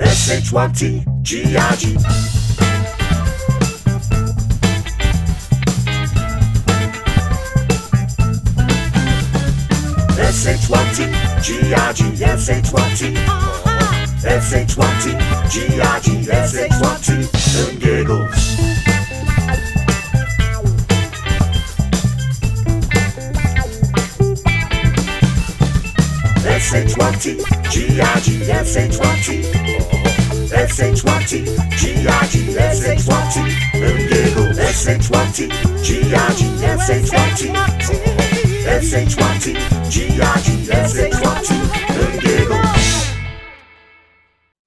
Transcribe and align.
S-H-Y-T 0.00 1.04
G-I-G 1.22 1.96
S-H-Y-T 10.18 10.98
G-I-G 11.42 12.24
S-H-Y-T 12.24 13.16
S-H-Y-T 14.24 15.04
G-I-G 15.50 16.30
S-H-Y-T 16.30 17.08
and 17.58 17.80
giggles. 17.80 18.42
S-H-Y-T 26.44 27.24
G-I-G 27.70 28.50
S-H-Y-T 28.50 29.61
S-H-Y-T 30.54 31.44
G-I-G 31.78 32.58
S-H-Y-T 32.58 33.40
and 33.74 34.08
giggles 34.10 34.58
S-H-Y-T 34.58 35.48
G-I-G 35.82 36.64
S-H-Y-T 36.64 37.48
S-H-Y-T 38.68 39.52
G-I-G 39.90 40.70
S-H-Y-T 40.70 41.54
and 41.54 42.20
giggles 42.20 43.08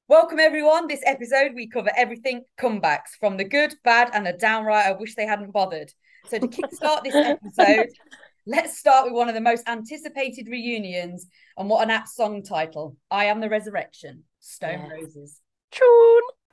Welcome, 0.07 0.39
everyone. 0.39 0.87
This 0.87 1.01
episode, 1.05 1.53
we 1.53 1.67
cover 1.67 1.91
everything 1.95 2.45
comebacks 2.59 3.09
from 3.19 3.37
the 3.37 3.43
good, 3.43 3.75
bad, 3.83 4.09
and 4.13 4.25
the 4.25 4.33
downright 4.33 4.87
I 4.87 4.93
wish 4.93 5.13
they 5.15 5.25
hadn't 5.25 5.51
bothered. 5.51 5.91
So, 6.29 6.39
to 6.39 6.47
kickstart 6.47 7.03
this 7.03 7.15
episode, 7.15 7.89
let's 8.47 8.77
start 8.77 9.05
with 9.05 9.13
one 9.13 9.29
of 9.29 9.35
the 9.35 9.41
most 9.41 9.67
anticipated 9.67 10.47
reunions 10.47 11.27
and 11.57 11.69
what 11.69 11.83
an 11.83 11.91
apt 11.91 12.09
song 12.09 12.41
title 12.43 12.97
I 13.11 13.25
Am 13.25 13.39
the 13.39 13.49
Resurrection, 13.49 14.23
Stone 14.39 14.87
Yes. 14.89 14.91
Roses. 14.91 15.41
Tune. 15.75 16.44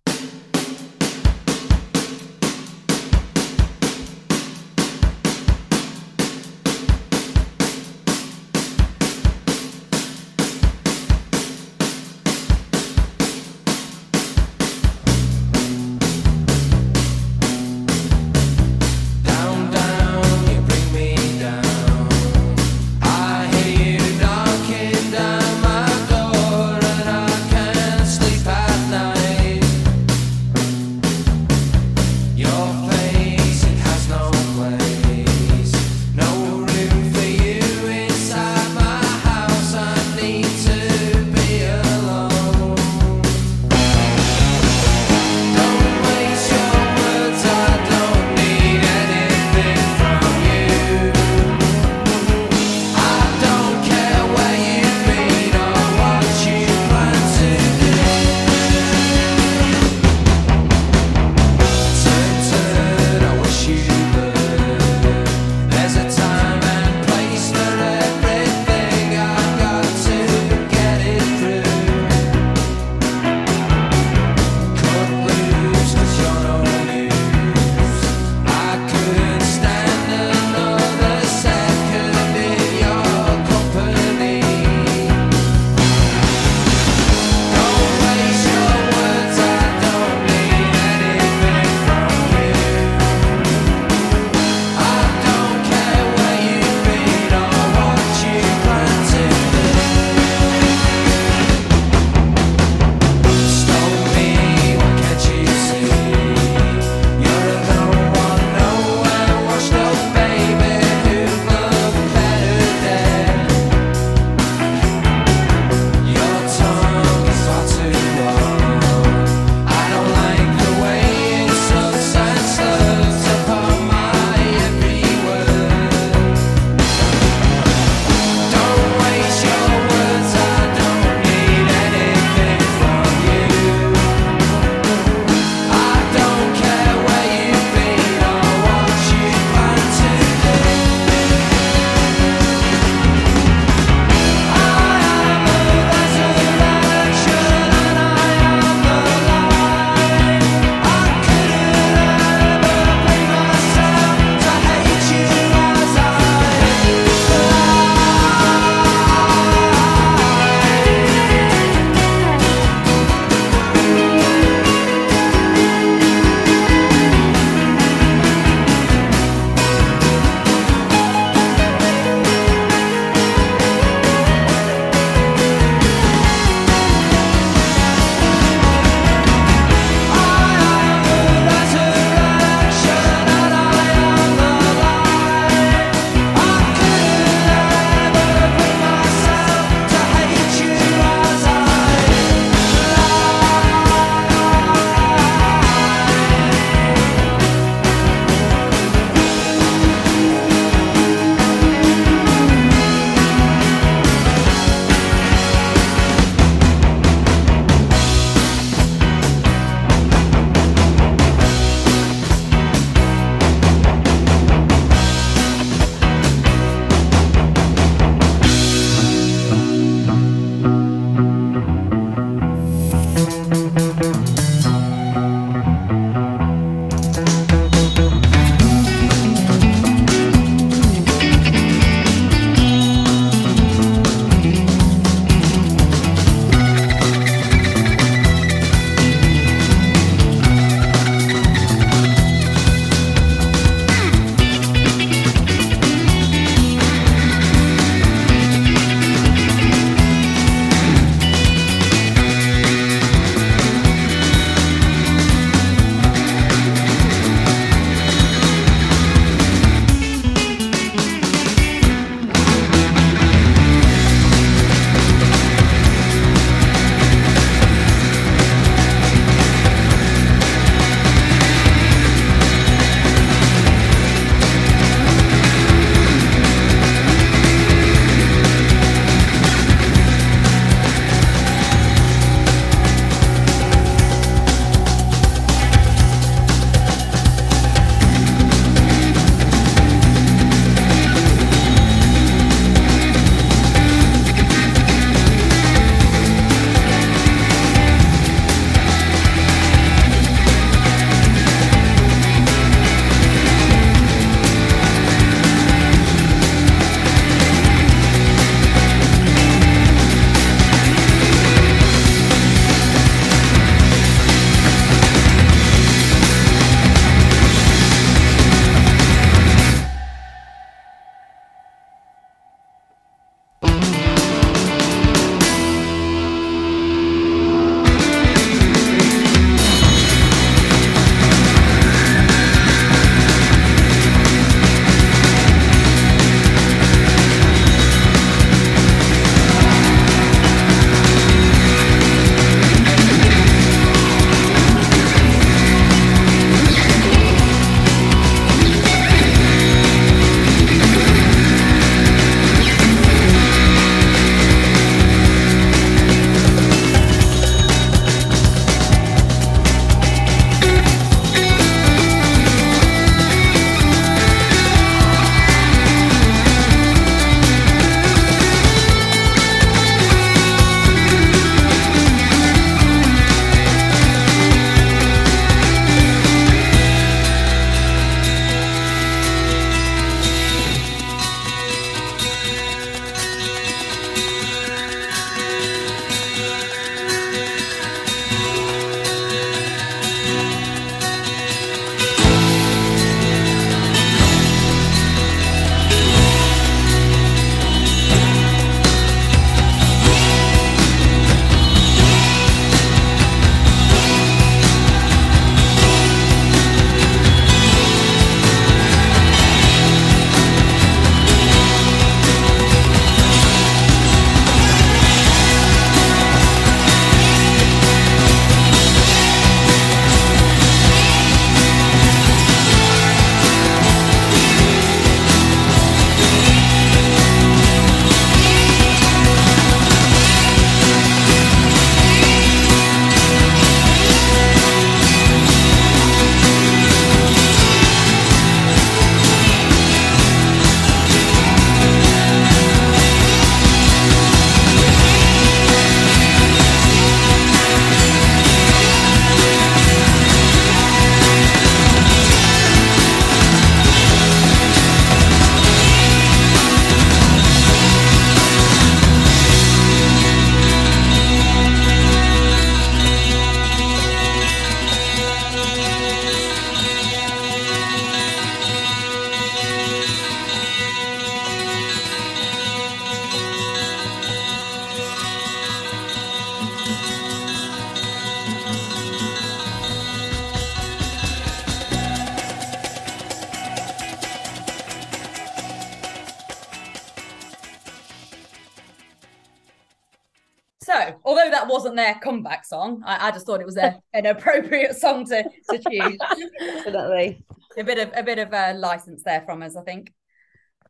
Song, 492.72 493.02
I, 493.04 493.28
I 493.28 493.30
just 493.30 493.44
thought 493.46 493.60
it 493.60 493.66
was 493.66 493.76
a, 493.76 494.00
an 494.14 494.26
appropriate 494.26 494.96
song 494.96 495.26
to, 495.26 495.44
to 495.70 495.78
choose. 495.78 496.18
Definitely. 496.58 497.44
a 497.76 497.84
bit 497.84 497.98
of 497.98 498.10
a 498.16 498.22
bit 498.22 498.38
of 498.38 498.52
a 498.52 498.72
license 498.74 499.22
there 499.22 499.42
from 499.42 499.62
us, 499.62 499.76
I 499.76 499.82
think. 499.82 500.12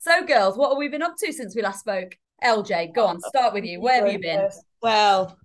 So, 0.00 0.24
girls, 0.24 0.56
what 0.56 0.70
have 0.70 0.78
we 0.78 0.88
been 0.88 1.02
up 1.02 1.16
to 1.18 1.32
since 1.32 1.56
we 1.56 1.62
last 1.62 1.80
spoke? 1.80 2.16
LJ, 2.42 2.94
go 2.94 3.06
on, 3.06 3.20
start 3.20 3.54
with 3.54 3.64
you. 3.64 3.80
Where 3.80 4.04
have 4.04 4.12
you 4.12 4.18
been? 4.18 4.48
Well, 4.80 5.36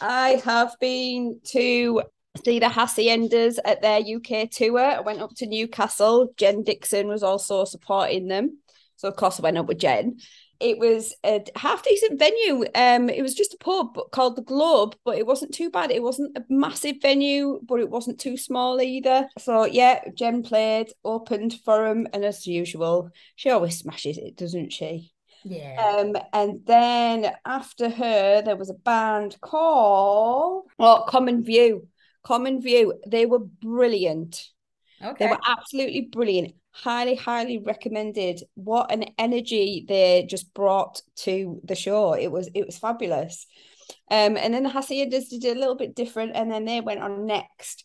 I 0.00 0.40
have 0.44 0.74
been 0.80 1.40
to 1.46 2.02
see 2.44 2.58
the 2.58 2.66
Haciendas 2.66 3.58
at 3.64 3.82
their 3.82 4.00
UK 4.00 4.50
tour. 4.50 4.80
I 4.80 5.00
went 5.00 5.20
up 5.20 5.34
to 5.36 5.46
Newcastle. 5.46 6.32
Jen 6.36 6.62
Dixon 6.62 7.08
was 7.08 7.22
also 7.22 7.64
supporting 7.64 8.28
them. 8.28 8.58
So 8.96 9.08
of 9.08 9.16
course 9.16 9.38
I 9.38 9.42
went 9.42 9.58
up 9.58 9.66
with 9.66 9.78
Jen. 9.78 10.18
It 10.62 10.78
was 10.78 11.14
a 11.24 11.44
half 11.56 11.82
decent 11.82 12.18
venue. 12.18 12.64
Um, 12.74 13.08
it 13.08 13.22
was 13.22 13.34
just 13.34 13.54
a 13.54 13.58
pub 13.58 13.98
called 14.12 14.36
the 14.36 14.42
Globe, 14.42 14.94
but 15.04 15.18
it 15.18 15.26
wasn't 15.26 15.52
too 15.52 15.70
bad. 15.70 15.90
It 15.90 16.02
wasn't 16.02 16.36
a 16.38 16.44
massive 16.48 16.96
venue, 17.02 17.60
but 17.64 17.80
it 17.80 17.90
wasn't 17.90 18.20
too 18.20 18.36
small 18.36 18.80
either. 18.80 19.28
So 19.38 19.64
yeah, 19.64 20.02
Jen 20.14 20.42
played, 20.42 20.92
opened 21.04 21.54
for 21.64 21.86
him, 21.86 22.06
and 22.12 22.24
as 22.24 22.46
usual, 22.46 23.10
she 23.36 23.50
always 23.50 23.78
smashes 23.78 24.18
it, 24.18 24.36
doesn't 24.36 24.72
she? 24.72 25.12
Yeah. 25.44 25.96
Um, 25.98 26.16
and 26.32 26.60
then 26.64 27.32
after 27.44 27.88
her, 27.88 28.42
there 28.42 28.56
was 28.56 28.70
a 28.70 28.74
band 28.74 29.36
called 29.40 30.70
oh, 30.78 31.04
Common 31.08 31.42
View. 31.42 31.88
Common 32.22 32.60
View. 32.62 32.94
They 33.06 33.26
were 33.26 33.40
brilliant. 33.40 34.48
okay. 35.02 35.24
They 35.24 35.30
were 35.30 35.40
absolutely 35.46 36.02
brilliant. 36.02 36.54
Highly, 36.72 37.14
highly 37.14 37.58
recommended. 37.58 38.42
What 38.54 38.90
an 38.90 39.04
energy 39.18 39.84
they 39.86 40.26
just 40.28 40.52
brought 40.54 41.02
to 41.16 41.60
the 41.64 41.74
show. 41.74 42.14
It 42.14 42.32
was 42.32 42.48
it 42.54 42.66
was 42.66 42.78
fabulous. 42.78 43.46
Um, 44.10 44.36
and 44.36 44.54
then 44.54 44.62
the 44.62 44.70
Haciendas 44.70 45.28
did 45.28 45.44
a 45.44 45.58
little 45.58 45.76
bit 45.76 45.94
different, 45.94 46.32
and 46.34 46.50
then 46.50 46.64
they 46.64 46.80
went 46.80 47.00
on 47.02 47.26
next. 47.26 47.84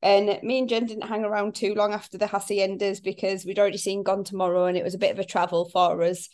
And 0.00 0.38
me 0.42 0.60
and 0.60 0.68
Jen 0.68 0.86
didn't 0.86 1.08
hang 1.08 1.24
around 1.24 1.56
too 1.56 1.74
long 1.74 1.92
after 1.92 2.18
the 2.18 2.26
Haciendas 2.26 3.02
because 3.02 3.44
we'd 3.44 3.58
already 3.58 3.78
seen 3.78 4.04
Gone 4.04 4.24
Tomorrow, 4.24 4.66
and 4.66 4.76
it 4.76 4.84
was 4.84 4.94
a 4.94 4.98
bit 4.98 5.12
of 5.12 5.18
a 5.18 5.24
travel 5.24 5.68
for 5.68 6.02
us. 6.02 6.28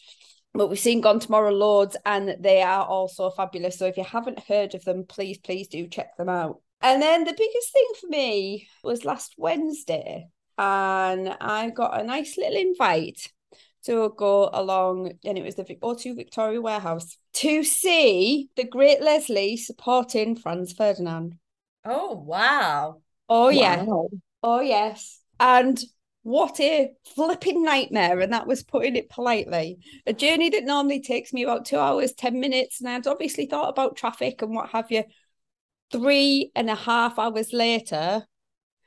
But 0.53 0.69
we've 0.69 0.79
seen 0.79 1.01
Gone 1.01 1.21
Tomorrow 1.21 1.53
loads, 1.53 1.97
and 2.05 2.37
they 2.39 2.63
are 2.63 2.85
also 2.85 3.31
fabulous. 3.31 3.79
So 3.79 3.87
if 3.87 3.97
you 3.97 4.05
haven't 4.05 4.47
heard 4.47 4.75
of 4.75 4.85
them, 4.85 5.05
please, 5.09 5.39
please 5.39 5.69
do 5.69 5.89
check 5.89 6.17
them 6.17 6.29
out. 6.29 6.61
And 6.83 7.01
then 7.01 7.25
the 7.25 7.33
biggest 7.33 7.73
thing 7.73 7.89
for 8.01 8.07
me 8.09 8.69
was 8.83 9.07
last 9.07 9.35
Wednesday, 9.39 10.29
and 10.59 11.37
I 11.41 11.71
got 11.71 12.01
a 12.01 12.05
nice 12.05 12.37
little 12.39 12.57
invite 12.57 13.33
to 13.85 14.13
go 14.17 14.51
along, 14.53 15.13
and 15.25 15.37
it 15.39 15.45
was 15.45 15.57
the 15.57 15.65
Vic- 15.65 15.81
O2 15.83 16.15
Victoria 16.15 16.61
Warehouse 16.61 17.19
to 17.35 17.63
see 17.65 18.49
the 18.57 18.65
Great 18.65 19.03
Leslie 19.03 19.57
supporting 19.57 20.37
Franz 20.37 20.73
Ferdinand. 20.73 21.39
oh 21.85 22.15
wow. 22.15 23.01
Oh, 23.29 23.49
yeah. 23.49 23.85
Wow. 23.85 24.09
Oh, 24.43 24.61
yes. 24.61 25.21
And 25.41 25.83
what 26.23 26.61
a 26.61 26.93
flipping 27.15 27.63
nightmare. 27.63 28.21
And 28.21 28.33
that 28.33 28.47
was 28.47 28.63
putting 28.63 28.97
it 28.97 29.09
politely. 29.09 29.79
A 30.07 30.13
journey 30.13 30.51
that 30.51 30.65
normally 30.65 31.01
takes 31.01 31.33
me 31.33 31.43
about 31.43 31.65
two 31.65 31.79
hours, 31.79 32.13
10 32.13 32.39
minutes. 32.39 32.81
And 32.81 32.89
I'd 32.89 33.07
obviously 33.07 33.47
thought 33.47 33.71
about 33.71 33.97
traffic 33.97 34.43
and 34.43 34.55
what 34.55 34.71
have 34.71 34.91
you. 34.91 35.05
Three 35.91 36.51
and 36.55 36.69
a 36.69 36.75
half 36.75 37.19
hours 37.19 37.53
later, 37.53 38.27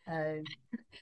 Oh. 0.10 0.42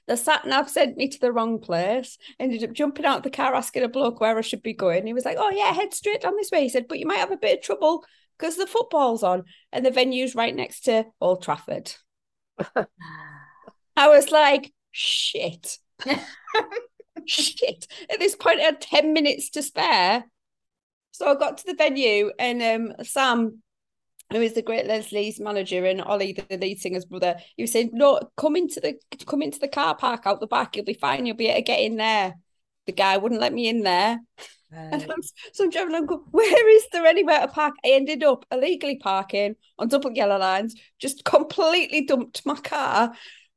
The 0.06 0.16
sat 0.16 0.46
nav 0.46 0.70
sent 0.70 0.96
me 0.96 1.08
to 1.08 1.18
the 1.18 1.32
wrong 1.32 1.58
place. 1.58 2.18
Ended 2.38 2.62
up 2.64 2.72
jumping 2.72 3.04
out 3.04 3.18
of 3.18 3.22
the 3.24 3.30
car, 3.30 3.54
asking 3.54 3.82
a 3.82 3.88
bloke 3.88 4.20
where 4.20 4.38
I 4.38 4.40
should 4.40 4.62
be 4.62 4.72
going. 4.72 5.06
He 5.06 5.12
was 5.12 5.24
like, 5.24 5.36
"Oh 5.38 5.50
yeah, 5.50 5.72
head 5.72 5.92
straight 5.92 6.20
down 6.20 6.36
this 6.36 6.50
way." 6.50 6.62
He 6.62 6.68
said, 6.68 6.86
"But 6.88 6.98
you 6.98 7.06
might 7.06 7.18
have 7.18 7.32
a 7.32 7.36
bit 7.36 7.58
of 7.58 7.64
trouble 7.64 8.04
because 8.38 8.56
the 8.56 8.66
football's 8.66 9.22
on 9.22 9.44
and 9.72 9.84
the 9.84 9.90
venue's 9.90 10.34
right 10.34 10.54
next 10.54 10.82
to 10.82 11.06
Old 11.20 11.42
Trafford." 11.42 11.92
I 13.96 14.08
was 14.08 14.30
like, 14.30 14.72
"Shit, 14.92 15.78
shit!" 17.26 17.86
At 18.08 18.20
this 18.20 18.36
point, 18.36 18.60
I 18.60 18.64
had 18.64 18.80
ten 18.80 19.12
minutes 19.12 19.50
to 19.50 19.62
spare, 19.62 20.24
so 21.10 21.28
I 21.28 21.34
got 21.34 21.58
to 21.58 21.66
the 21.66 21.74
venue 21.74 22.30
and 22.38 22.62
um, 22.62 23.04
Sam. 23.04 23.62
Who 24.32 24.40
is 24.40 24.54
the 24.54 24.62
Great 24.62 24.86
Leslie's 24.86 25.38
manager 25.40 25.84
and 25.86 26.02
Ollie, 26.02 26.32
the 26.32 26.56
lead 26.58 26.80
singer's 26.80 27.04
brother? 27.04 27.36
He 27.56 27.62
was 27.62 27.72
saying, 27.72 27.90
"No, 27.92 28.20
come 28.36 28.56
into 28.56 28.80
the 28.80 28.98
come 29.26 29.42
into 29.42 29.58
the 29.58 29.68
car 29.68 29.96
park 29.96 30.26
out 30.26 30.40
the 30.40 30.46
back. 30.46 30.76
You'll 30.76 30.84
be 30.84 30.94
fine. 30.94 31.26
You'll 31.26 31.36
be 31.36 31.46
able 31.48 31.58
to 31.58 31.62
get 31.62 31.80
in 31.80 31.96
there." 31.96 32.34
The 32.86 32.92
guy 32.92 33.16
wouldn't 33.16 33.40
let 33.40 33.52
me 33.52 33.68
in 33.68 33.82
there. 33.82 34.18
And 34.92 35.02
Oh. 35.02 35.08
I'm, 35.08 35.22
so 35.52 35.64
I'm 35.64 35.70
driving 35.70 35.94
along, 35.94 36.06
go, 36.06 36.24
where 36.30 36.68
is 36.76 36.86
there 36.92 37.06
anywhere 37.06 37.40
to 37.40 37.48
park? 37.48 37.74
I 37.84 37.90
ended 37.90 38.22
up 38.24 38.44
illegally 38.50 38.96
parking 38.98 39.56
on 39.78 39.88
double 39.88 40.12
yellow 40.12 40.38
lines, 40.38 40.74
just 40.98 41.24
completely 41.24 42.04
dumped 42.04 42.44
my 42.46 42.54
car, 42.56 43.12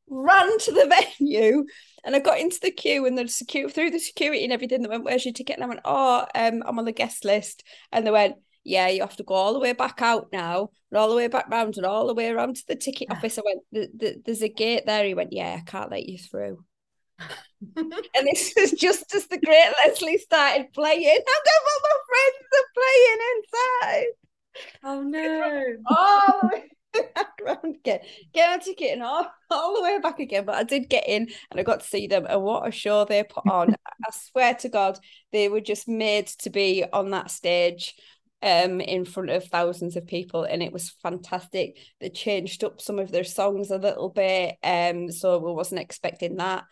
ran 0.07 0.57
to 0.59 0.71
the 0.71 0.85
venue, 1.19 1.65
and 2.03 2.15
I 2.15 2.19
got 2.19 2.39
into 2.39 2.59
the 2.61 2.71
queue 2.71 3.05
and 3.05 3.17
the 3.17 3.27
security 3.27 3.73
through 3.73 3.91
the 3.91 3.99
security 3.99 4.43
and 4.43 4.53
everything. 4.53 4.81
They 4.81 4.89
went, 4.89 5.03
Where's 5.03 5.25
your 5.25 5.33
ticket? 5.33 5.55
And 5.57 5.63
I 5.63 5.67
went, 5.67 5.81
Oh, 5.85 6.25
um, 6.35 6.63
I'm 6.65 6.79
on 6.79 6.85
the 6.85 6.91
guest 6.91 7.25
list. 7.25 7.63
And 7.91 8.05
they 8.05 8.11
went, 8.11 8.37
Yeah, 8.63 8.87
you 8.87 9.01
have 9.01 9.15
to 9.17 9.23
go 9.23 9.33
all 9.33 9.53
the 9.53 9.59
way 9.59 9.73
back 9.73 10.01
out 10.01 10.27
now, 10.31 10.69
and 10.91 10.97
all 10.97 11.09
the 11.09 11.15
way 11.15 11.27
back 11.27 11.49
round 11.49 11.77
and 11.77 11.85
all 11.85 12.07
the 12.07 12.13
way 12.13 12.29
around 12.29 12.57
to 12.57 12.67
the 12.67 12.75
ticket 12.75 13.07
ah. 13.09 13.15
office. 13.15 13.37
I 13.37 13.41
went, 13.45 13.61
"Th- 13.73 13.89
th- 13.99 14.17
There's 14.25 14.41
a 14.41 14.49
gate 14.49 14.85
there. 14.85 15.05
He 15.05 15.13
went, 15.13 15.33
Yeah, 15.33 15.57
I 15.59 15.69
can't 15.69 15.91
let 15.91 16.07
you 16.07 16.17
through. 16.17 16.63
And 17.75 18.25
this 18.25 18.53
was 18.57 18.71
just 18.71 19.13
as 19.13 19.27
the 19.27 19.37
great 19.37 19.71
Leslie 19.85 20.17
started 20.17 20.71
playing. 20.73 21.05
I've 21.05 21.45
got 21.45 21.53
all 21.67 21.81
my 21.83 21.97
friends 22.09 22.47
are 22.57 22.71
playing 22.79 23.19
inside. 23.35 24.05
oh 24.83 25.01
no. 25.03 25.63
All 25.97 26.39
the 26.41 26.47
way 26.47 26.63
back 27.13 27.27
around 27.43 27.75
again. 27.75 27.99
Get 28.33 28.49
our 28.49 28.57
ticket 28.59 28.93
and 28.93 29.03
all, 29.03 29.27
all 29.51 29.75
the 29.75 29.83
way 29.83 29.99
back 29.99 30.19
again. 30.19 30.45
But 30.45 30.55
I 30.55 30.63
did 30.63 30.89
get 30.89 31.07
in 31.07 31.29
and 31.51 31.59
I 31.59 31.63
got 31.63 31.81
to 31.81 31.87
see 31.87 32.07
them. 32.07 32.25
And 32.27 32.41
what 32.41 32.67
a 32.67 32.71
show 32.71 33.05
they 33.05 33.23
put 33.23 33.45
on. 33.47 33.75
I 33.87 34.11
swear 34.11 34.55
to 34.55 34.69
God, 34.69 34.97
they 35.31 35.49
were 35.49 35.61
just 35.61 35.87
made 35.87 36.27
to 36.39 36.49
be 36.49 36.83
on 36.91 37.11
that 37.11 37.29
stage 37.29 37.93
um 38.41 38.79
in 38.79 39.05
front 39.05 39.29
of 39.29 39.43
thousands 39.45 39.95
of 39.95 40.07
people 40.07 40.43
and 40.43 40.63
it 40.63 40.71
was 40.71 40.95
fantastic 41.03 41.77
they 41.99 42.09
changed 42.09 42.63
up 42.63 42.79
some 42.79 42.97
of 42.97 43.11
their 43.11 43.23
songs 43.23 43.69
a 43.69 43.77
little 43.77 44.09
bit 44.09 44.55
um 44.63 45.11
so 45.11 45.37
we 45.39 45.51
wasn't 45.51 45.81
expecting 45.81 46.37
that 46.37 46.63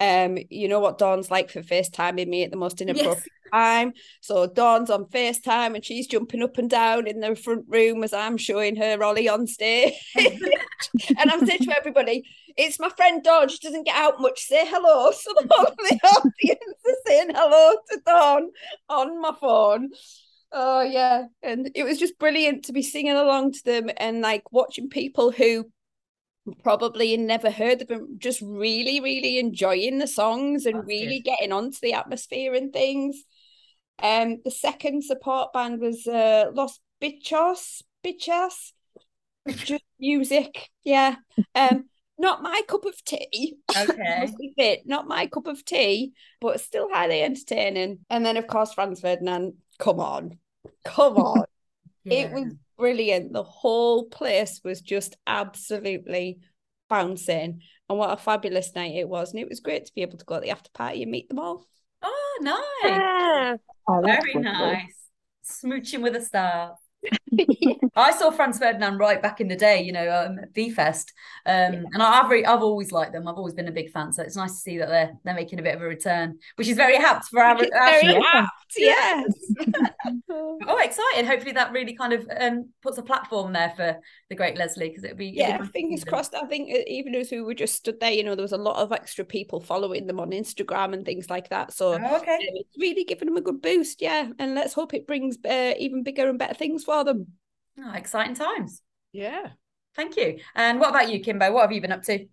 um, 0.00 0.38
you 0.48 0.66
know 0.66 0.80
what 0.80 0.98
Dawn's 0.98 1.30
like 1.30 1.50
for 1.50 1.60
FaceTiming 1.60 2.26
me 2.26 2.42
at 2.42 2.50
the 2.50 2.56
most 2.56 2.80
inappropriate 2.80 3.32
time. 3.52 3.92
So 4.22 4.46
Dawn's 4.46 4.88
on 4.88 5.04
FaceTime 5.04 5.74
and 5.74 5.84
she's 5.84 6.06
jumping 6.06 6.42
up 6.42 6.56
and 6.56 6.70
down 6.70 7.06
in 7.06 7.20
the 7.20 7.36
front 7.36 7.66
room 7.68 8.02
as 8.02 8.14
I'm 8.14 8.38
showing 8.38 8.76
her 8.76 9.02
Ollie 9.02 9.28
on 9.28 9.46
stage. 9.46 9.92
and 10.16 11.30
I'm 11.30 11.44
saying 11.46 11.60
to 11.60 11.76
everybody, 11.76 12.24
it's 12.56 12.80
my 12.80 12.88
friend 12.88 13.22
Dawn. 13.22 13.48
She 13.50 13.58
doesn't 13.58 13.84
get 13.84 13.96
out 13.96 14.20
much. 14.20 14.40
Say 14.40 14.66
hello. 14.66 15.12
So 15.20 15.32
the 15.34 15.48
whole 15.50 15.66
of 15.66 15.76
the 15.76 16.00
audience 16.02 16.84
is 16.86 16.96
saying 17.06 17.30
hello 17.34 17.76
to 17.90 18.00
Dawn 18.06 18.48
on 18.88 19.20
my 19.20 19.34
phone. 19.38 19.90
Oh 20.52 20.80
yeah. 20.82 21.26
And 21.42 21.70
it 21.74 21.84
was 21.84 21.98
just 21.98 22.18
brilliant 22.18 22.64
to 22.64 22.72
be 22.72 22.82
singing 22.82 23.12
along 23.16 23.52
to 23.52 23.64
them 23.64 23.90
and 23.96 24.20
like 24.20 24.50
watching 24.52 24.88
people 24.88 25.30
who 25.30 25.70
probably 26.62 27.16
never 27.16 27.50
heard 27.50 27.82
of 27.82 27.88
them 27.88 28.16
just 28.18 28.40
really 28.42 28.98
really 29.00 29.38
enjoying 29.38 29.98
the 29.98 30.06
songs 30.06 30.66
and 30.66 30.76
That's 30.76 30.88
really 30.88 31.20
good. 31.20 31.30
getting 31.30 31.52
onto 31.52 31.78
the 31.82 31.92
atmosphere 31.92 32.54
and 32.54 32.72
things. 32.72 33.22
Um 34.02 34.38
the 34.44 34.50
second 34.50 35.04
support 35.04 35.52
band 35.52 35.80
was 35.80 36.06
uh 36.06 36.50
Los 36.52 36.80
Bitchos 37.02 37.82
bichas 38.04 38.72
just 39.48 39.84
music 40.00 40.70
yeah. 40.82 41.16
Um 41.54 41.84
not 42.18 42.42
my 42.42 42.60
cup 42.68 42.84
of 42.84 43.02
tea. 43.04 43.56
Okay. 43.76 44.82
not 44.84 45.06
my 45.06 45.26
cup 45.26 45.46
of 45.46 45.64
tea 45.64 46.12
but 46.40 46.60
still 46.60 46.88
highly 46.92 47.22
entertaining. 47.22 48.00
And 48.10 48.24
then 48.26 48.36
of 48.36 48.46
course 48.46 48.72
franz 48.72 49.00
ferdinand 49.00 49.54
come 49.80 49.98
on 50.00 50.38
come 50.84 51.16
on 51.16 51.44
it 52.04 52.30
was 52.30 52.54
brilliant. 52.80 53.32
The 53.32 53.42
whole 53.42 54.04
place 54.06 54.60
was 54.64 54.80
just 54.80 55.16
absolutely 55.26 56.40
bouncing. 56.88 57.60
And 57.88 57.98
what 57.98 58.12
a 58.12 58.16
fabulous 58.16 58.74
night 58.74 58.94
it 58.96 59.08
was. 59.08 59.30
And 59.30 59.40
it 59.40 59.48
was 59.48 59.60
great 59.60 59.84
to 59.84 59.94
be 59.94 60.02
able 60.02 60.18
to 60.18 60.24
go 60.24 60.36
to 60.36 60.40
the 60.40 60.50
after 60.50 60.70
party 60.72 61.02
and 61.02 61.12
meet 61.12 61.28
them 61.28 61.38
all. 61.38 61.66
Oh, 62.02 62.38
nice. 62.40 62.90
Yeah. 62.90 63.56
Oh, 63.86 64.00
Very 64.02 64.34
wonderful. 64.34 64.42
nice. 64.42 64.96
Smooching 65.44 66.00
with 66.02 66.16
a 66.16 66.22
star. 66.22 66.76
I 67.96 68.12
saw 68.12 68.30
Franz 68.30 68.58
Ferdinand 68.58 68.98
right 68.98 69.22
back 69.22 69.40
in 69.40 69.48
the 69.48 69.56
day, 69.56 69.82
you 69.82 69.92
know, 69.92 70.08
um, 70.10 70.38
at 70.38 70.52
V-Fest. 70.54 71.12
Um, 71.46 71.84
and 71.92 72.02
I- 72.02 72.20
I've 72.20 72.30
re- 72.30 72.44
I've 72.44 72.62
always 72.62 72.92
liked 72.92 73.12
them. 73.12 73.26
I've 73.26 73.36
always 73.36 73.54
been 73.54 73.68
a 73.68 73.72
big 73.72 73.90
fan. 73.90 74.12
So 74.12 74.22
it's 74.22 74.36
nice 74.36 74.52
to 74.52 74.58
see 74.58 74.78
that 74.78 74.88
they're 74.88 75.12
they're 75.24 75.34
making 75.34 75.58
a 75.58 75.62
bit 75.62 75.74
of 75.76 75.82
a 75.82 75.86
return, 75.86 76.38
which 76.56 76.68
is 76.68 76.76
very 76.76 76.96
apt 76.96 77.26
for 77.26 77.40
our, 77.42 77.62
It's 77.62 77.70
our 77.74 77.90
very 77.90 78.12
show. 78.14 78.22
apt, 78.32 78.50
yes. 78.76 79.32
Oh, 80.32 80.78
excited. 80.78 81.26
Hopefully 81.26 81.52
that 81.52 81.72
really 81.72 81.94
kind 81.94 82.12
of 82.12 82.28
um, 82.38 82.68
puts 82.82 82.98
a 82.98 83.02
platform 83.02 83.52
there 83.52 83.72
for 83.76 83.98
the 84.28 84.34
great 84.36 84.56
Leslie 84.56 84.88
because 84.88 85.04
it'd 85.04 85.16
be 85.16 85.28
yeah, 85.28 85.62
fingers 85.66 86.04
crossed. 86.04 86.34
I 86.34 86.46
think 86.46 86.70
uh, 86.70 86.78
even 86.86 87.14
as 87.14 87.30
we 87.30 87.40
were 87.40 87.54
just 87.54 87.74
stood 87.76 87.98
there, 88.00 88.10
you 88.12 88.22
know, 88.24 88.34
there 88.34 88.42
was 88.42 88.52
a 88.52 88.56
lot 88.58 88.76
of 88.76 88.92
extra 88.92 89.24
people 89.24 89.60
following 89.60 90.06
them 90.06 90.20
on 90.20 90.30
Instagram 90.30 90.94
and 90.94 91.04
things 91.04 91.28
like 91.30 91.48
that. 91.50 91.72
So 91.72 91.94
Oh, 91.94 92.16
okay. 92.18 92.38
it's 92.40 92.76
really 92.78 93.04
giving 93.04 93.26
them 93.26 93.36
a 93.36 93.40
good 93.40 93.60
boost. 93.62 94.00
Yeah. 94.00 94.30
And 94.38 94.54
let's 94.54 94.74
hope 94.74 94.94
it 94.94 95.06
brings 95.06 95.36
uh, 95.48 95.74
even 95.78 96.02
bigger 96.02 96.28
and 96.28 96.38
better 96.38 96.54
things 96.54 96.84
for 96.84 96.89
them. 97.04 97.26
Oh, 97.78 97.92
exciting 97.94 98.34
times. 98.34 98.82
Yeah. 99.12 99.48
Thank 99.96 100.16
you. 100.16 100.38
And 100.54 100.78
what 100.80 100.90
about 100.90 101.10
you, 101.10 101.20
Kimbo? 101.20 101.52
What 101.52 101.62
have 101.62 101.72
you 101.72 101.80
been 101.80 101.92
up 101.92 102.02
to? 102.04 102.26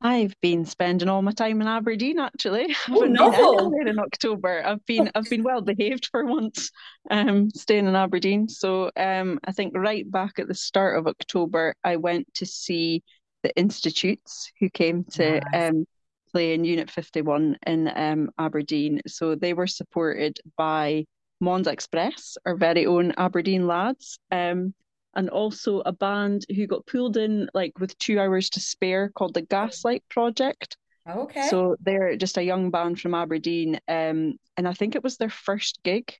I've 0.00 0.34
been 0.42 0.66
spending 0.66 1.08
all 1.08 1.22
my 1.22 1.32
time 1.32 1.62
in 1.62 1.66
Aberdeen 1.66 2.18
actually. 2.18 2.64
I 2.88 2.90
Oh, 2.90 2.94
haven't 3.00 3.12
novel. 3.14 3.72
in 3.86 3.98
October. 3.98 4.62
I've 4.64 4.84
been 4.84 5.10
I've 5.14 5.30
been 5.30 5.42
well 5.42 5.62
behaved 5.62 6.08
for 6.10 6.24
once, 6.26 6.70
um, 7.10 7.48
staying 7.54 7.86
in 7.86 7.94
Aberdeen. 7.96 8.48
So 8.48 8.90
um, 8.96 9.38
I 9.44 9.52
think 9.52 9.72
right 9.76 10.08
back 10.10 10.38
at 10.38 10.48
the 10.48 10.54
start 10.54 10.98
of 10.98 11.06
October, 11.06 11.74
I 11.82 11.96
went 11.96 12.32
to 12.34 12.44
see 12.46 13.02
the 13.42 13.54
Institutes 13.56 14.50
who 14.60 14.68
came 14.68 15.04
to 15.12 15.40
Nice. 15.52 15.70
um, 15.70 15.86
play 16.32 16.52
in 16.52 16.64
Unit 16.64 16.90
51 16.90 17.56
in 17.66 17.90
um, 17.94 18.30
Aberdeen. 18.38 19.00
So 19.06 19.36
they 19.36 19.54
were 19.54 19.66
supported 19.68 20.38
by 20.58 21.06
Mons 21.44 21.66
Express, 21.66 22.36
our 22.46 22.56
very 22.56 22.86
own 22.86 23.12
Aberdeen 23.16 23.66
lads. 23.66 24.18
Um, 24.30 24.74
and 25.16 25.30
also 25.30 25.80
a 25.86 25.92
band 25.92 26.44
who 26.56 26.66
got 26.66 26.86
pulled 26.86 27.16
in 27.16 27.48
like 27.54 27.78
with 27.78 27.96
two 27.98 28.18
hours 28.18 28.50
to 28.50 28.60
spare 28.60 29.10
called 29.10 29.34
the 29.34 29.42
Gaslight 29.42 30.02
Project. 30.08 30.76
Okay. 31.08 31.48
So 31.48 31.76
they're 31.80 32.16
just 32.16 32.36
a 32.38 32.42
young 32.42 32.70
band 32.70 33.00
from 33.00 33.14
Aberdeen, 33.14 33.76
um, 33.88 34.34
and 34.56 34.66
I 34.66 34.72
think 34.72 34.94
it 34.96 35.04
was 35.04 35.16
their 35.16 35.30
first 35.30 35.80
gig. 35.84 36.12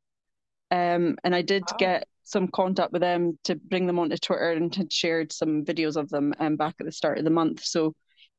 Um, 0.70 1.16
and 1.24 1.34
I 1.34 1.42
did 1.42 1.62
Wow. 1.72 1.76
get 1.78 2.08
some 2.24 2.48
contact 2.48 2.92
with 2.92 3.02
them 3.02 3.38
to 3.44 3.54
bring 3.56 3.86
them 3.86 3.98
onto 3.98 4.16
Twitter 4.16 4.52
and 4.52 4.74
had 4.74 4.92
shared 4.92 5.32
some 5.32 5.64
videos 5.64 5.96
of 5.96 6.08
them 6.08 6.34
um, 6.38 6.56
back 6.56 6.76
at 6.80 6.86
the 6.86 6.92
start 6.92 7.18
of 7.18 7.24
the 7.24 7.30
month. 7.30 7.64
So 7.64 7.94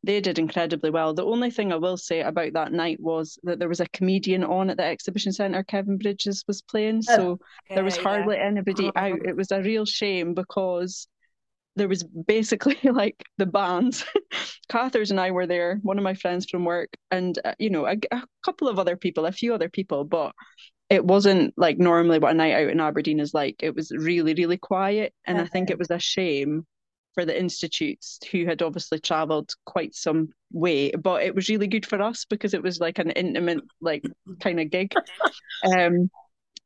they 0.05 0.21
did 0.21 0.39
incredibly 0.39 0.89
well. 0.89 1.13
The 1.13 1.25
only 1.25 1.50
thing 1.51 1.74
I 1.74 1.77
will 1.77 1.97
say 1.97 2.21
about 2.21 2.53
that 2.53 2.71
night 2.71 3.00
was 3.00 3.39
that 3.43 3.59
there 3.59 3.69
was 3.69 3.79
a 3.79 3.89
comedian 3.89 4.43
on 4.43 4.69
at 4.69 4.77
the 4.77 4.83
exhibition 4.85 5.33
centre. 5.33 5.63
Kevin 5.63 5.97
Bridges 5.97 6.43
was 6.47 6.62
playing, 6.62 7.01
Oh, 7.09 7.15
so 7.15 7.39
there 7.74 7.83
was 7.83 7.95
Okay, 7.95 8.03
yeah. 8.03 8.09
hardly 8.09 8.38
anybody 8.38 8.88
Oh. 8.88 8.91
out. 8.95 9.25
It 9.25 9.35
was 9.35 9.51
a 9.51 9.62
real 9.62 9.85
shame 9.85 10.33
because 10.33 11.07
there 11.75 11.88
was 11.89 12.03
basically 12.03 12.77
like 12.91 13.24
the 13.38 13.45
bands. 13.45 14.05
Cathers 14.69 15.12
and 15.12 15.19
I 15.19 15.31
were 15.31 15.47
there, 15.47 15.79
one 15.83 15.97
of 15.97 16.03
my 16.03 16.13
friends 16.13 16.45
from 16.50 16.65
work, 16.65 16.89
and 17.12 17.38
uh, 17.43 17.53
you 17.59 17.69
know, 17.69 17.85
a, 17.85 17.97
a 18.12 18.24
couple 18.43 18.67
of 18.67 18.79
other 18.79 18.95
people, 18.97 19.25
a 19.25 19.31
few 19.31 19.53
other 19.53 19.69
people, 19.69 20.03
but 20.05 20.33
it 20.89 21.03
wasn't 21.03 21.53
like 21.57 21.77
normally 21.79 22.19
what 22.19 22.31
a 22.31 22.35
night 22.35 22.53
out 22.53 22.69
in 22.69 22.79
Aberdeen 22.79 23.19
is 23.19 23.33
like. 23.33 23.55
It 23.59 23.75
was 23.75 23.91
really, 23.91 24.33
really 24.35 24.57
quiet. 24.57 25.13
And 25.25 25.39
I 25.41 25.45
think 25.45 25.69
it 25.69 25.79
was 25.79 25.89
a 25.89 25.97
shame 26.00 26.65
for 27.15 27.25
the 27.25 27.38
institutes 27.38 28.19
who 28.31 28.45
had 28.45 28.62
obviously 28.62 29.00
travelled 29.00 29.53
quite 29.65 29.95
some 29.95 30.29
way, 30.51 30.91
but 30.91 31.24
it 31.24 31.34
was 31.34 31.50
really 31.50 31.67
good 31.67 31.86
for 31.86 32.01
us 32.01 32.25
because 32.25 32.53
it 32.53 32.62
was 32.62 32.79
like 32.79 33.00
an 33.00 33.10
intimate, 33.12 33.62
like 33.81 34.03
kind 34.39 34.60
of 34.60 34.69
gig. 34.69 34.93
Um, 35.65 36.12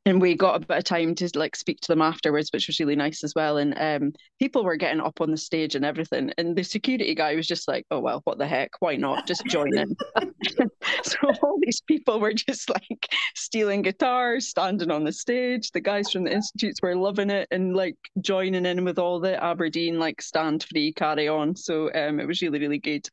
and 0.09 0.19
we 0.19 0.33
got 0.33 0.55
a 0.55 0.65
bit 0.65 0.77
of 0.79 0.83
time 0.83 1.13
to 1.13 1.29
like 1.35 1.55
speak 1.55 1.79
to 1.81 1.87
them 1.87 2.01
afterwards, 2.01 2.49
which 2.51 2.65
was 2.65 2.79
really 2.79 2.95
nice 2.95 3.23
as 3.23 3.35
well. 3.35 3.57
And 3.57 3.75
um, 3.77 4.11
people 4.39 4.63
were 4.63 4.75
getting 4.75 5.01
up 5.01 5.21
on 5.21 5.29
the 5.29 5.37
stage 5.37 5.75
and 5.75 5.85
everything, 5.85 6.31
and 6.37 6.55
the 6.55 6.63
security 6.63 7.13
guy 7.13 7.35
was 7.35 7.45
just 7.45 7.67
like, 7.67 7.85
"Oh 7.91 7.99
well, 7.99 8.21
what 8.23 8.39
the 8.39 8.47
heck? 8.47 8.71
Why 8.79 8.95
not? 8.95 9.27
Just 9.27 9.45
join 9.45 9.77
in." 9.77 9.95
so 11.03 11.17
all 11.43 11.59
these 11.61 11.81
people 11.81 12.19
were 12.19 12.33
just 12.33 12.69
like 12.71 13.07
stealing 13.35 13.83
guitars, 13.83 14.47
standing 14.47 14.89
on 14.89 15.03
the 15.03 15.13
stage. 15.13 15.69
The 15.71 15.79
guys 15.79 16.11
from 16.11 16.23
the 16.23 16.33
institutes 16.33 16.81
were 16.81 16.95
loving 16.95 17.29
it 17.29 17.47
and 17.51 17.75
like 17.75 17.97
joining 18.19 18.65
in 18.65 18.83
with 18.85 18.97
all 18.97 19.19
the 19.19 19.41
Aberdeen 19.41 19.99
like 19.99 20.23
stand 20.23 20.63
free, 20.63 20.91
carry 20.91 21.27
on. 21.27 21.55
So 21.55 21.93
um, 21.93 22.19
it 22.19 22.27
was 22.27 22.41
really 22.41 22.59
really 22.59 22.79
good. 22.79 23.07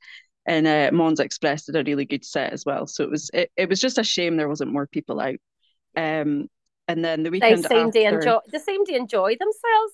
And 0.46 0.66
uh, 0.66 0.90
Mons 0.92 1.20
Express 1.20 1.66
did 1.66 1.76
a 1.76 1.84
really 1.84 2.06
good 2.06 2.24
set 2.24 2.54
as 2.54 2.64
well. 2.64 2.86
So 2.86 3.04
it 3.04 3.10
was 3.10 3.30
it, 3.34 3.50
it 3.54 3.68
was 3.68 3.80
just 3.80 3.98
a 3.98 4.04
shame 4.04 4.36
there 4.36 4.48
wasn't 4.48 4.72
more 4.72 4.86
people 4.86 5.20
out. 5.20 5.36
Um, 5.94 6.48
and 6.88 7.04
then 7.04 7.22
the 7.22 7.30
weekend 7.30 7.64
They 7.64 7.68
seem 7.68 7.92
to 7.92 8.00
enjoy. 8.02 8.38
They 8.52 8.58
seem 8.58 8.84
to 8.86 8.94
enjoy 8.94 9.36
themselves, 9.36 9.92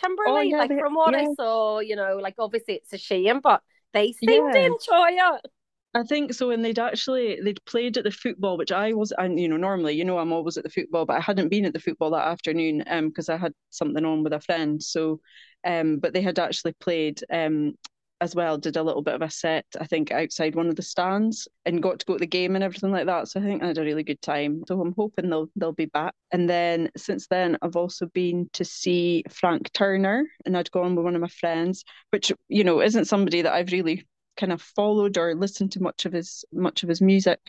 Kimberly. 0.00 0.30
Oh, 0.30 0.40
yeah, 0.42 0.58
like 0.58 0.68
they- 0.70 0.78
from 0.78 0.94
what 0.94 1.14
I 1.14 1.24
saw, 1.34 1.80
you 1.80 1.96
know, 1.96 2.16
like 2.16 2.34
obviously 2.38 2.74
it's 2.74 2.92
a 2.92 2.98
shame, 2.98 3.40
but 3.40 3.62
they 3.92 4.12
seem 4.12 4.28
to 4.52 4.58
enjoy 4.64 5.08
it. 5.10 5.46
I 5.94 6.02
think 6.02 6.34
so, 6.34 6.50
and 6.50 6.62
they'd 6.62 6.78
actually 6.78 7.40
they'd 7.40 7.64
played 7.64 7.96
at 7.96 8.04
the 8.04 8.10
football, 8.10 8.58
which 8.58 8.70
I 8.70 8.92
was, 8.92 9.12
and 9.16 9.40
you 9.40 9.48
know, 9.48 9.56
normally, 9.56 9.94
you 9.94 10.04
know, 10.04 10.18
I'm 10.18 10.32
always 10.32 10.58
at 10.58 10.64
the 10.64 10.70
football, 10.70 11.06
but 11.06 11.16
I 11.16 11.20
hadn't 11.20 11.48
been 11.48 11.64
at 11.64 11.72
the 11.72 11.80
football 11.80 12.10
that 12.10 12.26
afternoon, 12.28 12.84
um, 12.88 13.08
because 13.08 13.30
I 13.30 13.38
had 13.38 13.54
something 13.70 14.04
on 14.04 14.22
with 14.22 14.34
a 14.34 14.40
friend. 14.40 14.82
So, 14.82 15.20
um, 15.64 15.98
but 15.98 16.12
they 16.12 16.20
had 16.20 16.38
actually 16.38 16.74
played, 16.80 17.22
um, 17.30 17.78
as 18.20 18.34
well, 18.34 18.58
did 18.58 18.76
a 18.76 18.82
little 18.82 19.02
bit 19.02 19.14
of 19.14 19.22
a 19.22 19.30
set, 19.30 19.66
I 19.80 19.86
think, 19.86 20.10
outside 20.10 20.54
one 20.54 20.68
of 20.68 20.76
the 20.76 20.82
stands, 20.82 21.48
and 21.64 21.82
got 21.82 21.98
to 21.98 22.06
go 22.06 22.14
to 22.14 22.18
the 22.18 22.26
game 22.26 22.54
and 22.54 22.64
everything 22.64 22.90
like 22.92 23.06
that. 23.06 23.28
So 23.28 23.40
I 23.40 23.42
think 23.42 23.62
I 23.62 23.68
had 23.68 23.78
a 23.78 23.82
really 23.82 24.02
good 24.02 24.22
time. 24.22 24.62
So 24.66 24.80
I'm 24.80 24.94
hoping 24.96 25.28
they'll 25.28 25.48
they'll 25.56 25.72
be 25.72 25.86
back. 25.86 26.14
And 26.32 26.48
then 26.48 26.90
since 26.96 27.26
then, 27.28 27.58
I've 27.62 27.76
also 27.76 28.06
been 28.06 28.48
to 28.54 28.64
see 28.64 29.24
Frank 29.30 29.72
Turner, 29.72 30.26
and 30.44 30.56
I'd 30.56 30.70
gone 30.70 30.96
with 30.96 31.04
one 31.04 31.14
of 31.14 31.20
my 31.20 31.28
friends, 31.28 31.84
which 32.10 32.32
you 32.48 32.64
know 32.64 32.80
isn't 32.80 33.06
somebody 33.06 33.42
that 33.42 33.52
I've 33.52 33.72
really 33.72 34.06
kind 34.36 34.52
of 34.52 34.60
followed 34.62 35.16
or 35.18 35.34
listened 35.34 35.72
to 35.72 35.82
much 35.82 36.04
of 36.06 36.12
his 36.12 36.44
much 36.52 36.82
of 36.82 36.88
his 36.88 37.00
music, 37.00 37.40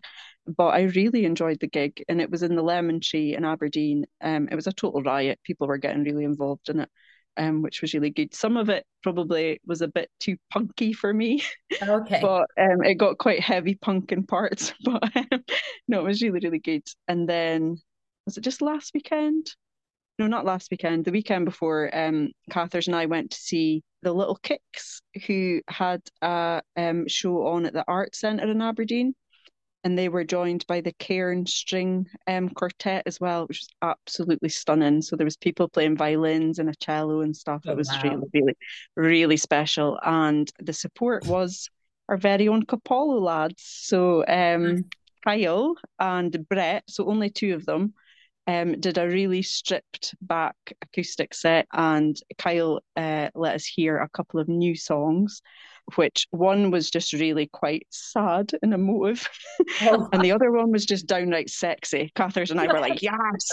but 0.45 0.67
I 0.67 0.83
really 0.83 1.25
enjoyed 1.25 1.59
the 1.59 1.67
gig, 1.67 2.03
and 2.07 2.21
it 2.21 2.29
was 2.31 2.43
in 2.43 2.55
the 2.55 2.61
Lemon 2.61 2.99
Tree 2.99 3.35
in 3.35 3.45
Aberdeen. 3.45 4.05
Um, 4.21 4.47
it 4.51 4.55
was 4.55 4.67
a 4.67 4.73
total 4.73 5.03
riot. 5.03 5.39
People 5.43 5.67
were 5.67 5.77
getting 5.77 6.03
really 6.03 6.23
involved 6.23 6.69
in 6.69 6.81
it, 6.81 6.89
um, 7.37 7.61
which 7.61 7.81
was 7.81 7.93
really 7.93 8.09
good. 8.09 8.33
Some 8.33 8.57
of 8.57 8.69
it 8.69 8.85
probably 9.03 9.59
was 9.65 9.81
a 9.81 9.87
bit 9.87 10.09
too 10.19 10.37
punky 10.51 10.93
for 10.93 11.13
me, 11.13 11.43
Okay. 11.81 12.19
but 12.21 12.47
um, 12.59 12.83
it 12.83 12.95
got 12.95 13.17
quite 13.17 13.39
heavy 13.41 13.75
punk 13.75 14.11
in 14.11 14.25
parts. 14.25 14.73
But 14.83 15.03
um, 15.15 15.43
no, 15.87 15.99
it 16.01 16.03
was 16.03 16.21
really 16.21 16.39
really 16.39 16.59
good. 16.59 16.83
And 17.07 17.27
then 17.27 17.77
was 18.25 18.37
it 18.37 18.41
just 18.41 18.61
last 18.61 18.93
weekend? 18.93 19.47
No, 20.19 20.25
not 20.27 20.45
last 20.45 20.71
weekend. 20.71 21.05
The 21.05 21.11
weekend 21.11 21.45
before, 21.45 21.95
um, 21.95 22.31
Cathers 22.49 22.87
and 22.87 22.95
I 22.95 23.05
went 23.05 23.31
to 23.31 23.37
see 23.37 23.83
the 24.01 24.11
Little 24.11 24.35
Kicks, 24.41 25.01
who 25.27 25.61
had 25.67 26.01
a 26.23 26.61
um, 26.75 27.07
show 27.07 27.45
on 27.47 27.67
at 27.67 27.73
the 27.73 27.85
Art 27.87 28.15
Centre 28.15 28.49
in 28.49 28.61
Aberdeen, 28.61 29.13
and 29.87 29.97
they 29.97 30.09
were 30.09 30.25
joined 30.25 30.67
by 30.67 30.81
the 30.81 30.91
Cairn 30.91 31.45
String 31.45 32.07
um, 32.27 32.49
Quartet 32.49 33.03
as 33.05 33.21
well, 33.21 33.47
which 33.47 33.61
was 33.61 33.69
absolutely 33.81 34.49
stunning. 34.49 35.01
So 35.01 35.15
there 35.15 35.23
was 35.23 35.37
people 35.37 35.69
playing 35.69 35.95
violins 35.95 36.59
and 36.59 36.69
a 36.69 36.75
cello 36.75 37.21
and 37.21 37.33
stuff. 37.33 37.61
Oh, 37.65 37.71
it 37.71 37.77
was 37.77 37.87
wow. 37.87 38.01
really, 38.03 38.27
really, 38.33 38.57
really 38.97 39.37
special, 39.37 39.97
and 40.03 40.51
the 40.59 40.73
support 40.73 41.25
was 41.25 41.69
our 42.09 42.17
very 42.17 42.49
own 42.49 42.65
Capallo 42.65 43.21
lads. 43.21 43.63
So 43.63 44.25
um, 44.27 44.83
Kyle 45.23 45.75
and 45.97 46.45
Brett, 46.49 46.83
so 46.89 47.07
only 47.07 47.29
two 47.29 47.55
of 47.55 47.65
them 47.65 47.93
um, 48.45 48.77
did 48.81 48.97
a 48.97 49.07
really 49.07 49.41
stripped 49.41 50.15
back 50.19 50.57
acoustic 50.81 51.33
set, 51.33 51.65
and 51.71 52.19
Kyle 52.37 52.81
uh, 52.97 53.29
let 53.35 53.55
us 53.55 53.65
hear 53.65 53.99
a 53.99 54.09
couple 54.09 54.41
of 54.41 54.49
new 54.49 54.75
songs, 54.75 55.41
which 55.95 56.27
one 56.31 56.71
was 56.71 56.89
just 56.89 57.13
really 57.13 57.47
quite 57.47 57.87
sad 57.89 58.51
and 58.61 58.73
emotive, 58.73 59.27
Oh, 59.81 60.09
and 60.13 60.23
the 60.23 60.31
other 60.31 60.51
one 60.51 60.71
was 60.71 60.85
just 60.85 61.07
downright 61.07 61.49
sexy. 61.49 62.11
Cathers 62.15 62.51
and 62.51 62.59
I 62.59 62.67
were 62.67 62.79
like, 62.79 63.01
yes. 63.01 63.51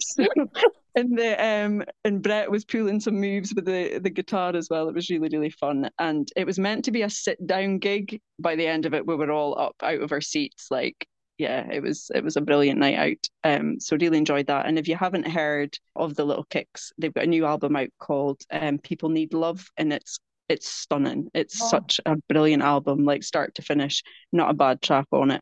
So, 0.00 0.26
and 0.94 1.18
the 1.18 1.44
um 1.44 1.84
and 2.04 2.22
Brett 2.22 2.50
was 2.50 2.64
pulling 2.64 3.00
some 3.00 3.20
moves 3.20 3.54
with 3.54 3.64
the 3.64 3.98
the 3.98 4.10
guitar 4.10 4.54
as 4.54 4.68
well. 4.70 4.88
It 4.88 4.94
was 4.94 5.10
really 5.10 5.28
really 5.30 5.50
fun, 5.50 5.90
and 5.98 6.28
it 6.36 6.46
was 6.46 6.58
meant 6.58 6.84
to 6.86 6.90
be 6.92 7.02
a 7.02 7.10
sit 7.10 7.44
down 7.46 7.78
gig. 7.78 8.20
By 8.38 8.56
the 8.56 8.66
end 8.66 8.86
of 8.86 8.94
it, 8.94 9.06
we 9.06 9.14
were 9.14 9.30
all 9.30 9.58
up 9.58 9.76
out 9.82 10.00
of 10.00 10.12
our 10.12 10.20
seats, 10.20 10.68
like 10.70 11.06
yeah, 11.38 11.68
it 11.70 11.82
was 11.82 12.10
it 12.14 12.24
was 12.24 12.36
a 12.36 12.40
brilliant 12.40 12.80
night 12.80 12.98
out. 13.44 13.50
Um, 13.50 13.78
so 13.80 13.96
really 14.00 14.18
enjoyed 14.18 14.46
that. 14.46 14.66
And 14.66 14.78
if 14.78 14.88
you 14.88 14.96
haven't 14.96 15.28
heard 15.28 15.76
of 15.94 16.14
the 16.14 16.24
Little 16.24 16.44
Kicks, 16.44 16.92
they've 16.98 17.12
got 17.12 17.24
a 17.24 17.28
new 17.28 17.44
album 17.44 17.76
out 17.76 17.90
called 17.98 18.40
um 18.50 18.78
People 18.78 19.10
Need 19.10 19.34
Love, 19.34 19.68
and 19.76 19.92
it's 19.92 20.18
it's 20.48 20.68
stunning. 20.68 21.28
It's 21.34 21.60
Oh. 21.62 21.68
such 21.68 22.00
a 22.06 22.16
brilliant 22.28 22.62
album, 22.62 23.04
like 23.04 23.22
start 23.22 23.54
to 23.56 23.62
finish. 23.62 24.02
Not 24.32 24.50
a 24.50 24.54
bad 24.54 24.80
track 24.82 25.06
on 25.12 25.30
it. 25.32 25.40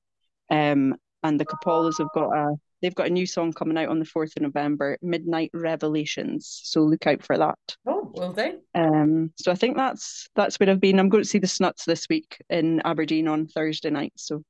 Um, 0.51 0.97
and 1.23 1.40
the 1.40 1.47
Capallas 1.47 1.99
have 1.99 2.12
got 2.14 2.31
a 2.37 2.55
they've 2.83 2.95
got 2.95 3.07
a 3.07 3.11
new 3.11 3.25
song 3.27 3.51
coming 3.53 3.79
out 3.79 3.88
on 3.88 3.99
the 3.99 4.05
fourth 4.05 4.37
of 4.37 4.43
November, 4.43 4.99
Midnight 5.01 5.51
Revelations. 5.55 6.61
So 6.64 6.83
look 6.83 7.07
out 7.07 7.23
for 7.23 7.38
that. 7.38 7.59
oh, 7.87 8.12
will 8.14 8.33
do. 8.35 8.61
Um, 8.75 9.33
so 9.37 9.51
I 9.51 9.55
think 9.55 9.77
that's 9.77 10.29
that's 10.35 10.61
where 10.61 10.69
I've 10.69 10.81
been. 10.81 10.99
I'm 10.99 11.09
going 11.09 11.23
to 11.23 11.29
see 11.29 11.38
the 11.38 11.47
Snuts 11.47 11.85
this 11.87 12.07
week 12.11 12.37
in 12.51 12.83
Aberdeen 12.85 13.27
on 13.29 13.47
Thursday 13.47 13.90
night. 13.90 14.12
So 14.17 14.43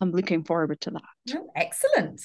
I'm 0.00 0.12
looking 0.12 0.44
forward 0.44 0.80
to 0.82 0.90
that. 0.92 1.02
Oh, 1.34 1.50
excellent. 1.56 2.22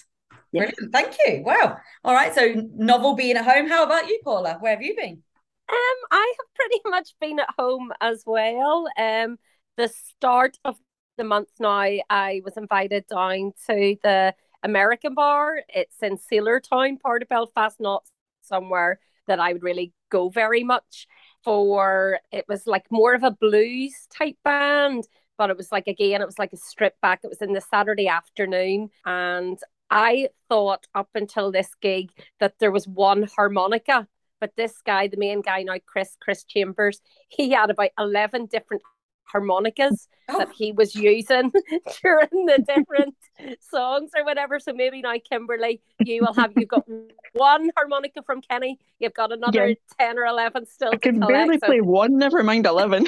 Yeah. 0.52 0.66
Brilliant. 0.68 0.92
Thank 0.94 1.18
you. 1.26 1.44
Wow. 1.44 1.78
All 2.04 2.14
right. 2.14 2.34
So 2.36 2.54
novel 2.76 3.16
being 3.16 3.36
at 3.38 3.46
home. 3.46 3.68
How 3.68 3.84
about 3.84 4.08
you, 4.08 4.20
Paula? 4.24 4.58
Where 4.60 4.74
have 4.74 4.82
you 4.84 4.96
been? 4.96 5.24
Um, 5.70 5.98
I 6.12 6.34
have 6.38 6.54
pretty 6.56 6.82
much 6.86 7.16
been 7.20 7.40
at 7.40 7.50
home 7.58 7.92
as 8.02 8.24
well. 8.26 8.88
Um, 8.98 9.38
the 9.78 9.90
start 9.90 10.58
of 10.64 10.78
the 11.18 11.24
month 11.24 11.50
now, 11.60 11.70
I 12.10 12.42
was 12.44 12.58
invited 12.58 13.06
down 13.08 13.54
to 13.68 13.96
the 14.04 14.34
American 14.64 15.16
bar. 15.16 15.62
It's 15.70 16.02
in 16.02 16.18
Sailortown, 16.18 17.00
part 17.00 17.22
of 17.24 17.30
Belfast, 17.30 17.80
not 17.80 18.06
somewhere 18.42 19.00
that 19.28 19.40
I 19.40 19.54
would 19.54 19.64
really 19.64 19.94
go 20.10 20.30
very 20.30 20.64
much 20.64 21.08
for. 21.44 22.20
It 22.32 22.46
was 22.48 22.68
like 22.68 22.86
more 22.92 23.14
of 23.14 23.24
a 23.24 23.32
blues 23.32 23.94
type 24.16 24.38
band, 24.44 25.08
but 25.38 25.50
it 25.50 25.58
was 25.58 25.72
like 25.72 25.88
again, 25.88 26.22
it 26.22 26.26
was 26.26 26.40
like 26.40 26.54
a 26.54 26.58
strip 26.58 27.00
back. 27.02 27.22
It 27.24 27.30
was 27.30 27.42
in 27.42 27.54
the 27.54 27.62
Saturday 27.62 28.08
afternoon, 28.08 28.90
and 29.06 29.58
I 29.90 30.30
thought 30.50 30.86
up 30.94 31.10
until 31.16 31.52
this 31.52 31.70
gig 31.82 32.12
that 32.40 32.56
there 32.60 32.72
was 32.72 32.88
one 32.88 33.24
harmonica 33.36 34.08
but 34.46 34.56
this 34.56 34.76
guy, 34.86 35.08
the 35.08 35.18
main 35.18 35.42
guy 35.42 35.64
now, 35.64 35.78
Chris 35.88 36.16
Chris 36.22 36.44
Chambers, 36.44 37.02
he 37.30 37.50
had 37.52 37.72
about 37.72 37.90
eleven 37.98 38.46
different 38.46 38.84
harmonicas 39.24 40.08
Oh. 40.28 40.40
that 40.40 40.52
he 40.52 40.72
was 40.72 40.96
using 40.96 41.52
during 42.02 42.46
the 42.48 42.64
different 42.68 43.16
songs 43.60 44.12
or 44.16 44.24
whatever. 44.24 44.60
So 44.60 44.72
maybe 44.74 45.02
now, 45.02 45.14
Kimberly, 45.30 45.82
you 46.00 46.22
will 46.22 46.34
have 46.34 46.52
you've 46.56 46.68
got 46.70 46.84
one 47.34 47.70
harmonica 47.78 48.22
from 48.24 48.42
Kenny, 48.42 48.78
you've 49.00 49.14
got 49.16 49.32
another 49.32 49.70
Yeah. 49.70 49.76
ten 50.00 50.18
or 50.20 50.26
eleven 50.26 50.66
still 50.68 50.92
I 50.94 50.98
can 50.98 51.16
collect. 51.20 51.32
barely 51.34 51.58
So- 51.60 51.68
play 51.68 51.82
one, 51.82 52.18
never 52.18 52.44
mind 52.44 52.66
11. 52.68 53.06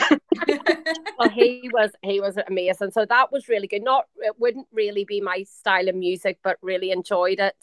well 1.20 1.30
he 1.30 1.70
was 1.74 1.92
he 2.04 2.20
was 2.22 2.38
amazing 2.48 2.92
so 2.92 3.06
that 3.06 3.32
was 3.32 3.48
really 3.48 3.68
good 3.68 3.84
not 3.84 4.06
it 4.18 4.36
wouldn't 4.40 4.68
really 4.72 5.04
be 5.06 5.20
my 5.22 5.44
style 5.44 5.88
of 5.90 5.96
music 5.96 6.38
but 6.44 6.58
really 6.62 6.92
enjoyed 6.92 7.40
it 7.40 7.56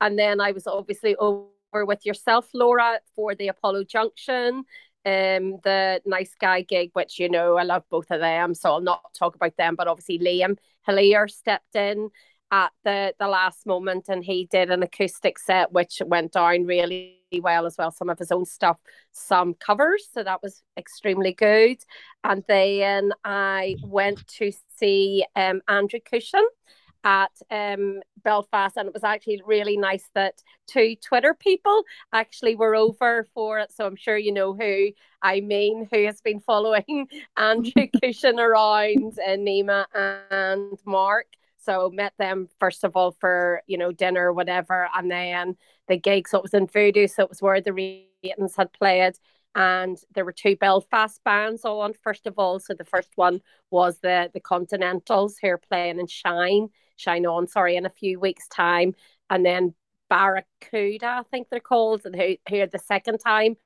and 0.00 0.18
then 0.18 0.40
i 0.40 0.52
was 0.52 0.66
obviously 0.66 1.16
over 1.16 1.46
with 1.72 2.04
yourself 2.04 2.48
laura 2.54 2.98
for 3.14 3.34
the 3.34 3.48
apollo 3.48 3.84
junction. 3.84 4.64
Um 5.06 5.58
the 5.64 6.00
nice 6.04 6.34
guy 6.40 6.62
gig 6.62 6.90
which 6.92 7.18
you 7.18 7.28
know 7.28 7.56
i 7.56 7.62
love 7.62 7.84
both 7.90 8.10
of 8.10 8.20
them 8.20 8.54
so 8.54 8.70
i'll 8.70 8.80
not 8.80 9.14
talk 9.14 9.36
about 9.36 9.56
them 9.56 9.74
but 9.76 9.88
obviously 9.88 10.18
liam 10.18 10.56
hillier 10.86 11.28
stepped 11.28 11.76
in 11.76 12.10
at 12.50 12.72
the 12.84 13.14
the 13.18 13.28
last 13.28 13.66
moment 13.66 14.06
and 14.08 14.24
he 14.24 14.46
did 14.50 14.70
an 14.70 14.82
acoustic 14.82 15.38
set 15.38 15.72
which 15.72 16.00
went 16.06 16.32
down 16.32 16.64
really 16.64 17.18
well 17.40 17.66
as 17.66 17.76
well. 17.76 17.90
Some 17.90 18.08
of 18.08 18.18
his 18.18 18.32
own 18.32 18.46
stuff 18.46 18.78
some 19.12 19.54
covers 19.54 20.08
so 20.12 20.22
that 20.22 20.42
was 20.42 20.62
extremely 20.76 21.32
good. 21.32 21.78
And 22.24 22.42
then 22.48 23.12
I 23.24 23.76
went 23.82 24.26
to 24.38 24.52
see 24.76 25.26
um, 25.36 25.60
Andrew 25.68 26.00
Cushin 26.00 26.44
at 27.04 27.32
um, 27.50 28.00
Belfast, 28.22 28.76
and 28.76 28.88
it 28.88 28.94
was 28.94 29.04
actually 29.04 29.40
really 29.44 29.76
nice 29.76 30.08
that 30.14 30.42
two 30.66 30.96
Twitter 30.96 31.34
people 31.34 31.82
actually 32.12 32.56
were 32.56 32.74
over 32.74 33.26
for 33.34 33.58
it. 33.58 33.72
So 33.72 33.86
I'm 33.86 33.96
sure 33.96 34.16
you 34.16 34.32
know 34.32 34.54
who 34.54 34.90
I 35.22 35.40
mean, 35.40 35.88
who 35.90 36.04
has 36.04 36.20
been 36.20 36.40
following 36.40 37.08
Andrew 37.36 37.86
Cushin 38.02 38.38
around, 38.38 39.18
uh, 39.18 39.30
Nima 39.30 39.86
and 40.30 40.78
Mark. 40.84 41.26
So 41.60 41.90
met 41.92 42.14
them 42.18 42.48
first 42.60 42.84
of 42.84 42.96
all 42.96 43.12
for 43.12 43.62
you 43.66 43.78
know 43.78 43.92
dinner, 43.92 44.28
or 44.28 44.32
whatever, 44.32 44.88
and 44.94 45.10
then 45.10 45.56
the 45.88 45.96
gig. 45.96 46.28
So 46.28 46.38
it 46.38 46.44
was 46.44 46.54
in 46.54 46.66
Voodoo, 46.66 47.06
so 47.06 47.24
it 47.24 47.28
was 47.28 47.42
where 47.42 47.60
the 47.60 47.72
Ratings 47.72 48.56
had 48.56 48.72
played 48.72 49.14
and 49.54 49.98
there 50.14 50.24
were 50.24 50.32
two 50.32 50.56
Belfast 50.56 51.22
bands 51.24 51.64
on 51.64 51.92
first 52.02 52.26
of 52.26 52.34
all. 52.38 52.60
So 52.60 52.74
the 52.74 52.84
first 52.84 53.10
one 53.16 53.40
was 53.70 53.98
the 54.00 54.30
the 54.32 54.40
Continentals 54.40 55.36
who 55.40 55.48
are 55.48 55.58
playing 55.58 55.98
in 55.98 56.06
Shine, 56.06 56.68
Shine 56.98 57.26
On, 57.26 57.46
sorry, 57.46 57.76
in 57.76 57.86
a 57.86 57.90
few 57.90 58.20
weeks' 58.20 58.48
time, 58.48 58.94
and 59.30 59.44
then 59.44 59.74
Barracuda, 60.10 61.06
I 61.06 61.22
think 61.30 61.48
they're 61.50 61.60
called, 61.60 62.02
and 62.04 62.14
who 62.14 62.36
who 62.48 62.60
are 62.60 62.66
the 62.66 62.78
second 62.78 63.18
time. 63.18 63.56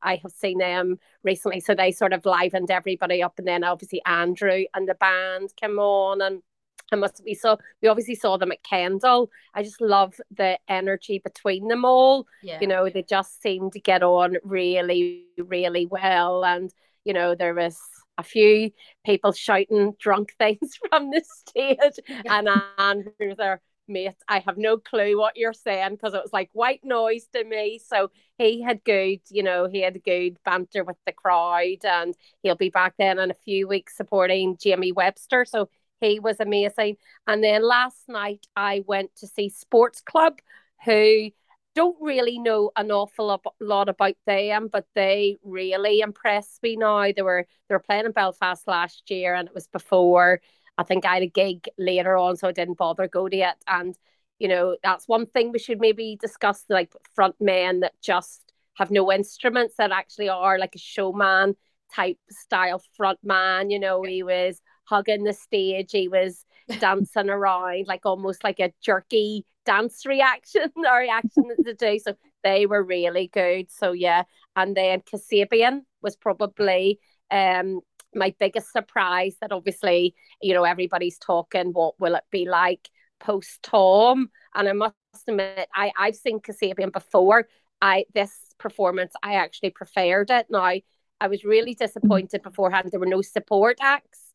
I 0.00 0.20
have 0.22 0.30
seen 0.30 0.58
them 0.58 0.98
recently, 1.24 1.58
so 1.58 1.74
they 1.74 1.90
sort 1.90 2.12
of 2.12 2.22
livened 2.22 2.70
everybody 2.70 3.22
up, 3.22 3.34
and 3.38 3.48
then 3.48 3.64
obviously 3.64 4.00
Andrew 4.06 4.64
and 4.74 4.88
the 4.88 4.94
band 4.94 5.50
came 5.56 5.78
on, 5.78 6.20
and 6.20 6.42
and 6.90 7.00
must 7.00 7.22
we 7.24 7.34
saw 7.34 7.56
we 7.82 7.88
obviously 7.88 8.14
saw 8.14 8.36
them 8.38 8.52
at 8.52 8.62
Kendal. 8.62 9.30
I 9.54 9.62
just 9.62 9.80
love 9.80 10.14
the 10.30 10.58
energy 10.68 11.20
between 11.22 11.68
them 11.68 11.84
all 11.84 12.26
yeah. 12.42 12.58
you 12.60 12.66
know 12.66 12.88
they 12.88 13.02
just 13.02 13.42
seemed 13.42 13.72
to 13.72 13.80
get 13.80 14.02
on 14.02 14.36
really 14.42 15.24
really 15.36 15.86
well 15.86 16.44
and 16.44 16.72
you 17.04 17.12
know 17.12 17.34
there 17.34 17.54
was 17.54 17.78
a 18.18 18.22
few 18.22 18.70
people 19.06 19.32
shouting 19.32 19.94
drunk 19.98 20.34
things 20.38 20.78
from 20.88 21.10
the 21.10 21.22
stage 21.24 22.24
and 22.28 22.48
Andrew 22.78 23.34
there 23.36 23.62
mate 23.88 24.14
I 24.28 24.40
have 24.40 24.58
no 24.58 24.76
clue 24.76 25.18
what 25.18 25.36
you're 25.36 25.54
saying 25.54 25.92
because 25.92 26.14
it 26.14 26.22
was 26.22 26.32
like 26.32 26.50
white 26.52 26.80
noise 26.84 27.26
to 27.32 27.42
me. 27.42 27.80
So 27.84 28.10
he 28.36 28.62
had 28.62 28.84
good 28.84 29.20
you 29.30 29.42
know 29.42 29.66
he 29.66 29.80
had 29.80 30.02
good 30.04 30.36
banter 30.44 30.84
with 30.84 30.96
the 31.06 31.12
crowd 31.12 31.84
and 31.84 32.14
he'll 32.42 32.56
be 32.56 32.70
back 32.70 32.94
then 32.98 33.18
in 33.18 33.30
a 33.30 33.34
few 33.44 33.66
weeks 33.66 33.96
supporting 33.96 34.58
Jamie 34.60 34.92
Webster 34.92 35.44
so 35.44 35.68
he 36.00 36.20
was 36.20 36.38
amazing. 36.38 36.96
And 37.26 37.42
then 37.42 37.62
last 37.62 38.08
night 38.08 38.46
I 38.54 38.84
went 38.86 39.16
to 39.16 39.26
see 39.26 39.48
Sports 39.48 40.00
Club 40.00 40.38
who 40.84 41.30
don't 41.78 41.96
really 42.00 42.40
know 42.40 42.72
an 42.74 42.90
awful 42.90 43.40
lot 43.60 43.88
about 43.88 44.16
them, 44.26 44.68
but 44.72 44.84
they 44.96 45.36
really 45.44 46.00
impressed 46.00 46.60
me 46.60 46.74
now. 46.74 47.12
They 47.14 47.22
were 47.22 47.46
they 47.68 47.74
were 47.76 47.78
playing 47.78 48.06
in 48.06 48.10
Belfast 48.10 48.66
last 48.66 49.08
year 49.08 49.32
and 49.36 49.46
it 49.46 49.54
was 49.54 49.68
before 49.68 50.40
I 50.76 50.82
think 50.82 51.04
I 51.06 51.14
had 51.14 51.22
a 51.22 51.28
gig 51.28 51.68
later 51.78 52.16
on, 52.16 52.36
so 52.36 52.48
I 52.48 52.52
didn't 52.52 52.78
bother 52.78 53.06
go 53.06 53.28
to 53.28 53.36
it. 53.36 53.54
And 53.68 53.96
you 54.40 54.48
know, 54.48 54.76
that's 54.82 55.06
one 55.06 55.26
thing 55.26 55.52
we 55.52 55.60
should 55.60 55.78
maybe 55.80 56.18
discuss 56.20 56.64
like 56.68 56.92
front 57.14 57.36
men 57.40 57.80
that 57.80 57.92
just 58.02 58.52
have 58.74 58.90
no 58.90 59.12
instruments 59.12 59.74
that 59.78 59.92
actually 59.92 60.28
are 60.28 60.58
like 60.58 60.74
a 60.74 60.78
showman 60.78 61.54
type 61.94 62.18
style 62.28 62.82
front 62.96 63.20
man. 63.22 63.70
You 63.70 63.78
know, 63.78 64.02
he 64.02 64.24
was 64.24 64.60
hugging 64.88 65.24
the 65.24 65.32
stage, 65.32 65.92
he 65.92 66.08
was 66.08 66.44
dancing 66.80 67.30
around 67.30 67.86
like 67.86 68.04
almost 68.04 68.44
like 68.44 68.60
a 68.60 68.72
jerky 68.82 69.44
dance 69.64 70.06
reaction 70.06 70.70
or 70.76 70.98
reaction 70.98 71.44
to 71.64 71.74
do. 71.74 71.98
So 71.98 72.14
they 72.42 72.66
were 72.66 72.82
really 72.82 73.28
good. 73.28 73.70
So 73.70 73.92
yeah. 73.92 74.24
And 74.56 74.76
then 74.76 75.00
Kasabian 75.00 75.82
was 76.02 76.16
probably 76.16 76.98
um 77.30 77.80
my 78.14 78.34
biggest 78.38 78.72
surprise 78.72 79.36
that 79.40 79.52
obviously, 79.52 80.14
you 80.40 80.54
know, 80.54 80.64
everybody's 80.64 81.18
talking 81.18 81.72
what 81.72 82.00
will 82.00 82.14
it 82.14 82.24
be 82.30 82.48
like 82.48 82.88
post 83.20 83.62
Tom. 83.62 84.30
And 84.54 84.68
I 84.68 84.72
must 84.72 84.94
admit, 85.26 85.68
I, 85.74 85.92
I've 85.98 86.16
seen 86.16 86.40
Kasabian 86.40 86.92
before. 86.92 87.46
I 87.80 88.06
this 88.14 88.32
performance 88.58 89.12
I 89.22 89.34
actually 89.34 89.70
preferred 89.70 90.30
it. 90.30 90.46
Now 90.50 90.72
I 91.20 91.28
was 91.28 91.44
really 91.44 91.74
disappointed 91.74 92.42
beforehand. 92.42 92.88
There 92.90 93.00
were 93.00 93.06
no 93.06 93.22
support 93.22 93.76
acts 93.80 94.27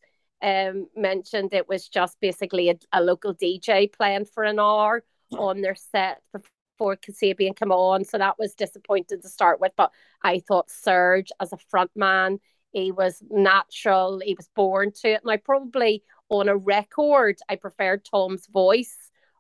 um, 0.44 0.88
mentioned 0.96 1.54
it 1.54 1.70
was 1.70 1.88
just 1.88 2.20
basically 2.20 2.70
a, 2.70 2.76
a, 2.92 3.02
local 3.02 3.34
DJ 3.34 3.92
playing 3.92 4.26
for 4.26 4.44
an 4.44 4.60
hour 4.60 5.04
on 5.32 5.62
their 5.62 5.76
set 5.76 6.22
before 6.34 6.98
Kasabian 6.98 7.56
come 7.56 7.72
on. 7.72 8.04
So 8.04 8.18
that 8.18 8.38
was 8.38 8.54
disappointing 8.54 9.22
to 9.22 9.30
start 9.30 9.62
with. 9.62 9.72
But 9.78 9.92
I 10.22 10.40
thought 10.40 10.70
Serge 10.70 11.32
as 11.40 11.54
a 11.54 11.58
front 11.70 11.92
man, 11.96 12.40
he 12.74 12.92
was 12.92 13.24
natural, 13.30 14.20
he 14.24 14.36
was 14.36 14.50
born 14.54 14.92
to 15.02 15.14
it. 15.14 15.22
And 15.24 15.32
I 15.32 15.38
probably 15.38 16.04
on 16.30 16.50
a 16.50 16.58
record, 16.58 17.38
I 17.48 17.56
preferred 17.56 18.04
Tom's 18.04 18.48
voice 18.48 18.98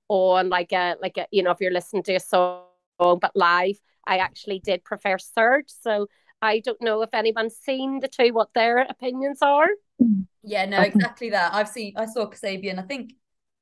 on 0.08 0.50
like 0.50 0.72
a 0.72 0.96
like 1.02 1.18
a 1.18 1.28
you 1.32 1.44
know, 1.44 1.52
if 1.52 1.60
you're 1.60 1.72
listening 1.72 2.04
to 2.04 2.16
a 2.16 2.20
song, 2.22 2.64
but 2.98 3.32
live, 3.36 3.78
I 4.08 4.18
actually 4.18 4.60
did 4.60 4.86
prefer 4.86 5.18
Serge. 5.18 5.68
So 5.68 6.08
I 6.44 6.60
don't 6.60 6.82
know 6.82 7.02
if 7.02 7.14
anyone's 7.14 7.56
seen 7.56 8.02
the 8.02 8.10
two, 8.10 8.34
what 8.34 8.50
their 8.54 8.80
opinions 8.80 9.40
are. 9.42 9.68
Yeah, 10.44 10.66
no, 10.66 10.82
exactly 10.82 11.30
that. 11.30 11.54
I've 11.54 11.70
seen, 11.70 11.94
I 11.96 12.06
saw 12.06 12.30
Kasabian, 12.30 12.80
I 12.80 12.82
think, 12.82 13.14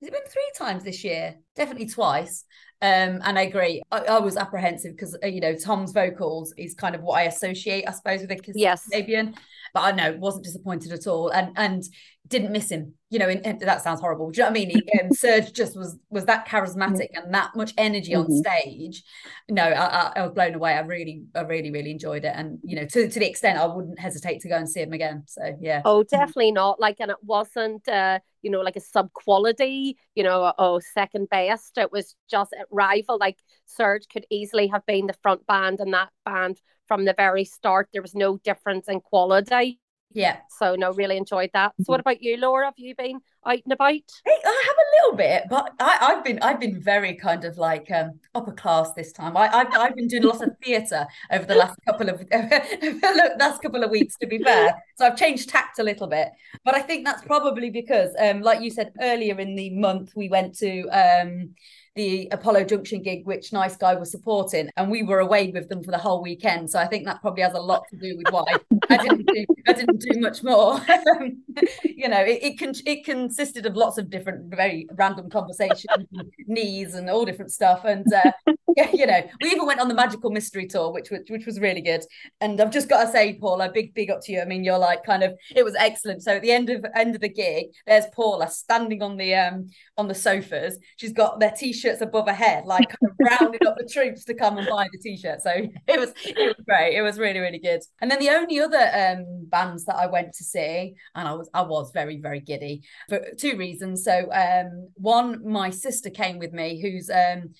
has 0.02 0.08
it 0.08 0.12
been 0.12 0.28
three 0.28 0.52
times 0.58 0.84
this 0.84 1.04
year? 1.04 1.36
Definitely 1.56 1.90
twice. 1.90 2.44
Um, 2.82 3.22
and 3.24 3.38
I 3.38 3.44
agree. 3.44 3.82
I, 3.92 4.00
I 4.00 4.20
was 4.20 4.38
apprehensive 4.38 4.94
because, 4.96 5.16
uh, 5.24 5.28
you 5.28 5.40
know, 5.40 5.56
Tom's 5.56 5.92
vocals 5.92 6.54
is 6.58 6.74
kind 6.74 6.96
of 6.96 7.02
what 7.02 7.20
I 7.20 7.24
associate, 7.24 7.86
I 7.88 7.92
suppose, 7.92 8.22
with 8.22 8.32
a 8.32 8.40
yes. 8.56 8.88
Kasabian. 8.92 9.36
But 9.74 9.82
I 9.82 9.92
know, 9.92 10.18
wasn't 10.18 10.44
disappointed 10.44 10.92
at 10.92 11.08
all 11.08 11.30
and 11.30 11.54
and 11.56 11.84
didn't 12.28 12.52
miss 12.52 12.70
him. 12.70 12.94
You 13.10 13.20
know, 13.20 13.30
and, 13.30 13.46
and 13.46 13.60
that 13.62 13.82
sounds 13.82 14.00
horrible. 14.02 14.32
Do 14.32 14.38
you 14.38 14.44
know 14.44 14.52
what 14.52 14.58
I 14.62 14.66
mean? 14.66 14.70
He, 14.70 15.00
um, 15.00 15.12
Serge 15.14 15.54
just 15.54 15.78
was 15.78 15.98
was 16.10 16.26
that 16.26 16.48
charismatic 16.48 17.08
and 17.14 17.34
that 17.34 17.56
much 17.56 17.74
energy 17.78 18.14
on 18.16 18.26
Mhm. 18.28 18.38
stage. 18.38 19.04
No, 19.50 19.64
I, 19.64 19.86
I, 19.86 20.12
I 20.18 20.22
was 20.24 20.32
blown 20.32 20.56
away. 20.56 20.74
I 20.74 20.80
really, 20.82 21.24
I 21.36 21.42
really, 21.42 21.72
really 21.72 21.92
enjoyed 21.92 22.26
it. 22.26 22.34
And, 22.36 22.60
you 22.64 22.76
know, 22.76 22.86
to, 22.86 23.10
to 23.10 23.20
the 23.20 23.30
extent 23.30 23.60
I 23.60 23.66
wouldn't 23.66 24.00
hesitate 24.00 24.40
to 24.42 24.50
go 24.50 24.56
and 24.58 24.70
see 24.70 24.82
him 24.82 24.94
again. 24.94 25.24
So, 25.28 25.58
yeah. 25.62 25.82
Oh, 25.86 26.04
definitely 26.04 26.52
not. 26.52 26.80
Like, 26.80 26.98
and 27.00 27.12
it 27.12 27.18
wasn't, 27.22 27.88
uh, 27.88 28.20
you 28.42 28.50
know, 28.52 28.62
like 28.62 28.76
a 28.78 28.82
sub 28.82 29.12
quality, 29.14 29.98
you 30.16 30.24
know, 30.24 30.54
oh, 30.58 30.80
second 30.94 31.30
best. 31.30 31.78
It 31.78 31.92
was 31.92 32.16
just 32.30 32.54
a 32.54 32.66
rival. 32.72 33.18
Like, 33.20 33.38
Serge 33.66 34.08
could 34.12 34.26
easily 34.30 34.68
have 34.68 34.86
been 34.86 35.08
the 35.08 35.16
front 35.22 35.46
band 35.46 35.80
and 35.80 35.94
that 35.94 36.10
band 36.26 36.60
from 36.88 37.06
the 37.06 37.14
very 37.16 37.46
start. 37.46 37.90
There 37.94 38.02
was 38.02 38.16
no 38.16 38.38
difference 38.38 38.88
in 38.88 39.02
quality. 39.02 39.80
Yeah. 40.14 40.38
So, 40.50 40.76
no, 40.76 40.92
really 40.92 41.18
enjoyed 41.18 41.52
that. 41.54 41.74
So, 41.80 41.86
what 41.86 42.00
about 42.00 42.22
you, 42.22 42.38
Laura? 42.38 42.66
Have 42.66 42.74
you 42.78 42.96
been 42.96 43.20
out 43.46 43.60
and 43.64 43.74
about? 43.74 43.94
Hey, 43.94 44.38
I 44.46 44.64
have 44.68 44.76
a 44.76 45.06
little 45.06 45.18
bit, 45.18 45.44
but 45.50 45.74
I, 45.80 45.98
I've 46.02 46.24
been 46.24 46.40
I've 46.42 46.60
been 46.60 46.82
very 46.82 47.16
kind 47.16 47.46
of 47.46 47.58
like 47.58 47.90
um, 47.92 48.20
upper 48.36 48.52
class 48.52 48.94
this 48.94 49.12
time. 49.12 49.38
I, 49.38 49.48
I've 49.48 49.68
I've 49.74 49.96
been 49.96 50.08
doing 50.08 50.24
a 50.24 50.28
lot 50.28 50.42
of 50.42 50.52
theatre 50.64 51.08
over 51.32 51.46
the 51.46 51.56
last 51.56 51.80
couple 51.88 52.10
of 52.10 52.24
last 53.40 53.62
couple 53.62 53.84
of 53.84 53.90
weeks, 53.90 54.18
to 54.18 54.28
be 54.28 54.40
fair. 54.40 54.76
So 54.98 55.06
I've 55.06 55.18
changed 55.18 55.50
tact 55.50 55.80
a 55.80 55.84
little 55.84 56.08
bit, 56.08 56.30
but 56.66 56.76
I 56.76 56.82
think 56.82 57.06
that's 57.06 57.24
probably 57.24 57.70
because, 57.70 58.14
um, 58.20 58.42
like 58.42 58.62
you 58.62 58.70
said 58.70 58.92
earlier 59.02 59.40
in 59.40 59.56
the 59.56 59.70
month, 59.72 60.12
we 60.16 60.30
went 60.30 60.58
to 60.58 60.88
um, 60.90 61.56
the 61.96 62.28
Apollo 62.32 62.66
Junction 62.66 63.02
gig, 63.02 63.26
which 63.26 63.52
Nice 63.52 63.76
Guy 63.76 63.96
was 63.96 64.12
supporting, 64.12 64.70
and 64.78 64.90
we 64.90 65.04
were 65.04 65.20
away 65.20 65.52
with 65.52 65.70
them 65.70 65.84
for 65.84 65.92
the 65.92 65.98
whole 65.98 66.22
weekend. 66.22 66.70
So 66.70 66.80
I 66.80 66.88
think 66.88 67.06
that 67.06 67.22
probably 67.22 67.44
has 67.44 67.54
a 67.54 67.60
lot 67.60 67.84
to 67.90 67.98
do 67.98 68.16
with 68.18 68.32
why 68.32 68.46
I 68.90 68.98
didn't 68.98 69.28
do 69.28 69.46
I 69.68 69.74
didn't 69.74 70.02
do 70.02 70.20
much 70.20 70.44
more. 70.44 70.80
you 71.84 72.08
know, 72.08 72.22
it, 72.22 72.40
it 72.42 72.82
it 72.86 73.06
consisted 73.06 73.66
of 73.66 73.76
lots 73.76 73.98
of 73.98 74.10
different 74.10 74.54
very 74.54 74.88
random 74.94 75.30
conversations, 75.30 76.08
knees 76.48 76.96
and 76.96 77.10
all 77.10 77.26
different 77.26 77.52
stuff. 77.52 77.84
And 77.86 78.06
uh, 78.14 78.32
yeah, 78.78 78.90
you 78.94 79.06
know, 79.06 79.22
we 79.42 79.50
even 79.50 79.66
went 79.66 79.80
on 79.80 79.88
the 79.88 79.94
magical 79.94 80.32
mystery 80.32 80.68
tour, 80.68 80.92
which 80.92 81.10
was 81.12 81.22
which 81.28 81.46
was 81.46 81.60
really 81.60 81.82
good. 81.82 82.04
And 82.40 82.60
I've 82.60 82.72
just 82.72 82.90
got 82.90 83.06
to 83.06 83.12
say, 83.12 83.34
Paula, 83.34 83.72
big 83.72 83.94
big 83.94 84.10
up 84.10 84.22
to 84.24 84.32
you. 84.32 84.42
I 84.42 84.46
mean, 84.46 84.64
you're 84.64 84.78
like 84.78 85.04
kind 85.04 85.24
of 85.24 85.34
it 85.56 85.64
was 85.64 85.76
excellent. 85.76 86.24
So 86.24 86.36
at 86.36 86.42
the 86.42 86.52
end 86.52 86.70
of 86.70 86.86
end 86.96 87.16
of 87.16 87.22
the 87.22 87.30
gig, 87.30 87.68
there's 87.86 88.06
Paula 88.14 88.50
standing 88.50 89.02
on 89.02 89.18
the 89.18 89.36
um 89.36 89.70
on 89.98 90.08
the 90.08 90.16
sofas. 90.16 90.78
She's 90.98 91.14
got 91.14 91.40
their 91.40 91.52
t-shirts 91.82 92.02
above 92.02 92.28
her 92.28 92.34
head, 92.34 92.66
like 92.66 92.96
rounding 93.20 93.66
up 93.66 93.78
the 93.78 93.90
troops 93.92 94.24
to 94.26 94.34
come 94.34 94.58
and 94.58 94.68
buy 94.68 94.88
the 94.92 95.00
t-shirt. 95.00 95.42
So 95.42 95.52
it 95.88 96.00
was 96.00 96.14
it 96.26 96.38
was 96.38 96.66
great. 96.66 96.96
It 96.96 97.02
was 97.02 97.18
really 97.18 97.40
really 97.40 97.60
good. 97.60 97.82
And 98.02 98.10
then 98.10 98.20
the 98.20 98.30
only 98.30 98.60
other 98.60 98.92
um 98.94 99.48
bands 99.50 99.86
that 99.86 99.96
I 99.96 100.08
went 100.08 100.34
to 100.34 100.44
see, 100.44 100.96
and 101.16 101.28
I 101.28 101.34
was 101.34 101.50
I 101.54 101.62
was 101.62 101.92
very 101.94 102.20
very 102.20 102.40
giddy 102.40 102.84
for 103.10 103.22
two 103.38 103.58
reasons. 103.58 104.04
So 104.04 104.32
um 104.32 104.90
one, 104.96 105.48
my 105.48 105.70
sister 105.70 106.10
came 106.10 106.38
with 106.40 106.54
me, 106.54 106.82
who's 106.82 107.10
um 107.10 107.54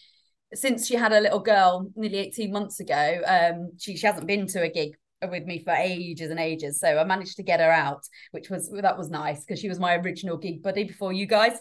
since 0.54 0.86
she 0.86 0.96
had 0.96 1.14
a 1.14 1.22
little 1.22 1.40
girl 1.40 1.90
nearly 1.96 2.18
18 2.18 2.52
months 2.52 2.82
ago, 2.82 3.22
um, 3.26 3.72
she, 3.80 3.96
she 3.96 4.06
hasn't 4.06 4.28
been 4.28 4.48
to 4.48 4.62
a 4.62 4.70
gig 4.70 4.98
with 5.30 5.46
me 5.46 5.64
for 5.64 5.72
ages 5.72 6.32
and 6.32 6.40
ages. 6.40 6.80
So 6.80 6.98
I 6.98 7.04
managed 7.04 7.38
to 7.38 7.44
get 7.44 7.60
her 7.60 7.72
out, 7.72 8.04
which 8.32 8.50
was 8.50 8.70
that 8.70 8.98
was 8.98 9.10
nice 9.10 9.46
because 9.46 9.60
she 9.60 9.70
was 9.70 9.80
my 9.80 9.96
original 9.96 10.38
gig 10.38 10.64
buddy 10.64 10.84
before 10.84 11.14
you 11.14 11.26
guys. 11.26 11.54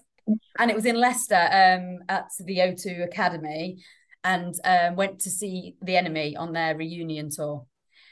And 0.58 0.70
it 0.70 0.76
was 0.76 0.86
in 0.86 0.96
Leicester 0.96 1.34
um, 1.34 2.00
at 2.08 2.28
the 2.38 2.58
O2 2.58 3.04
Academy 3.04 3.82
and 4.24 4.54
um, 4.64 4.96
went 4.96 5.20
to 5.20 5.30
see 5.30 5.76
the 5.82 5.96
enemy 5.96 6.36
on 6.36 6.52
their 6.52 6.76
reunion 6.76 7.30
tour. 7.30 7.66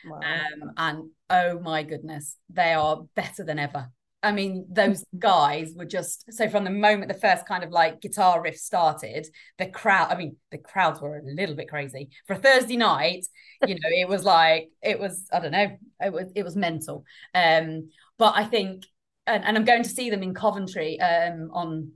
Wow. 0.07 0.21
Um, 0.21 0.73
and 0.77 1.11
oh 1.31 1.59
my 1.61 1.83
goodness, 1.83 2.37
they 2.49 2.73
are 2.73 3.03
better 3.15 3.45
than 3.45 3.59
ever. 3.59 3.91
I 4.23 4.33
mean, 4.33 4.67
those 4.71 5.05
guys 5.19 5.73
were 5.77 5.85
just 5.85 6.33
so 6.33 6.49
from 6.49 6.65
the 6.65 6.71
moment 6.71 7.13
the 7.13 7.19
first 7.19 7.47
kind 7.47 7.63
of 7.63 7.71
like 7.71 8.01
guitar 8.01 8.41
riff 8.43 8.57
started, 8.57 9.27
the 9.59 9.67
crowd, 9.67 10.11
I 10.11 10.17
mean, 10.17 10.37
the 10.51 10.59
crowds 10.59 11.01
were 11.01 11.19
a 11.19 11.23
little 11.23 11.55
bit 11.55 11.69
crazy. 11.69 12.11
For 12.27 12.35
a 12.35 12.39
Thursday 12.39 12.77
night, 12.77 13.27
you 13.67 13.75
know, 13.75 13.81
it 13.91 14.09
was 14.09 14.25
like 14.25 14.71
it 14.83 14.99
was, 14.99 15.27
I 15.33 15.41
don't 15.41 15.53
know, 15.53 15.77
it 16.01 16.13
was 16.13 16.33
it 16.35 16.43
was 16.43 16.57
mental. 16.57 17.05
Um, 17.35 17.91
but 18.19 18.35
I 18.37 18.45
think 18.45 18.85
and, 19.29 19.45
and 19.45 19.57
I'm 19.57 19.65
going 19.65 19.83
to 19.83 19.89
see 19.89 20.11
them 20.11 20.23
in 20.23 20.35
Coventry 20.35 21.01
um 21.01 21.51
on 21.53 21.93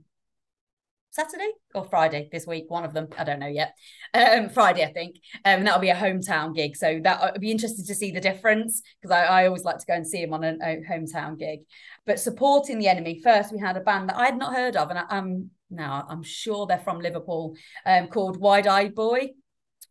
Saturday 1.13 1.51
or 1.75 1.85
Friday 1.85 2.27
this 2.31 2.47
week, 2.47 2.65
one 2.69 2.83
of 2.83 2.93
them. 2.93 3.07
I 3.17 3.23
don't 3.23 3.39
know 3.39 3.47
yet. 3.47 3.75
Um, 4.15 4.49
Friday, 4.49 4.83
I 4.83 4.91
think. 4.91 5.17
Um, 5.45 5.59
and 5.59 5.67
that'll 5.67 5.79
be 5.79 5.91
a 5.91 5.95
hometown 5.95 6.55
gig. 6.55 6.75
So 6.75 6.99
that 7.03 7.21
I'd 7.21 7.39
be 7.39 7.51
interested 7.51 7.85
to 7.85 7.93
see 7.93 8.09
the 8.09 8.19
difference 8.19 8.81
because 8.99 9.15
I, 9.15 9.23
I 9.25 9.45
always 9.45 9.63
like 9.63 9.77
to 9.77 9.85
go 9.85 9.93
and 9.93 10.07
see 10.07 10.23
him 10.23 10.33
on 10.33 10.43
a, 10.43 10.53
a 10.63 10.83
hometown 10.89 11.37
gig. 11.37 11.59
But 12.07 12.19
supporting 12.19 12.79
the 12.79 12.87
enemy, 12.87 13.21
first 13.23 13.53
we 13.53 13.59
had 13.59 13.77
a 13.77 13.81
band 13.81 14.09
that 14.09 14.17
I 14.17 14.25
had 14.25 14.37
not 14.37 14.55
heard 14.55 14.75
of, 14.75 14.89
and 14.89 14.97
I, 14.97 15.03
I'm 15.07 15.51
now 15.69 16.03
I'm 16.09 16.23
sure 16.23 16.65
they're 16.65 16.79
from 16.79 16.99
Liverpool, 16.99 17.55
um, 17.85 18.07
called 18.07 18.37
Wide 18.37 18.65
Eyed 18.65 18.95
Boy. 18.95 19.29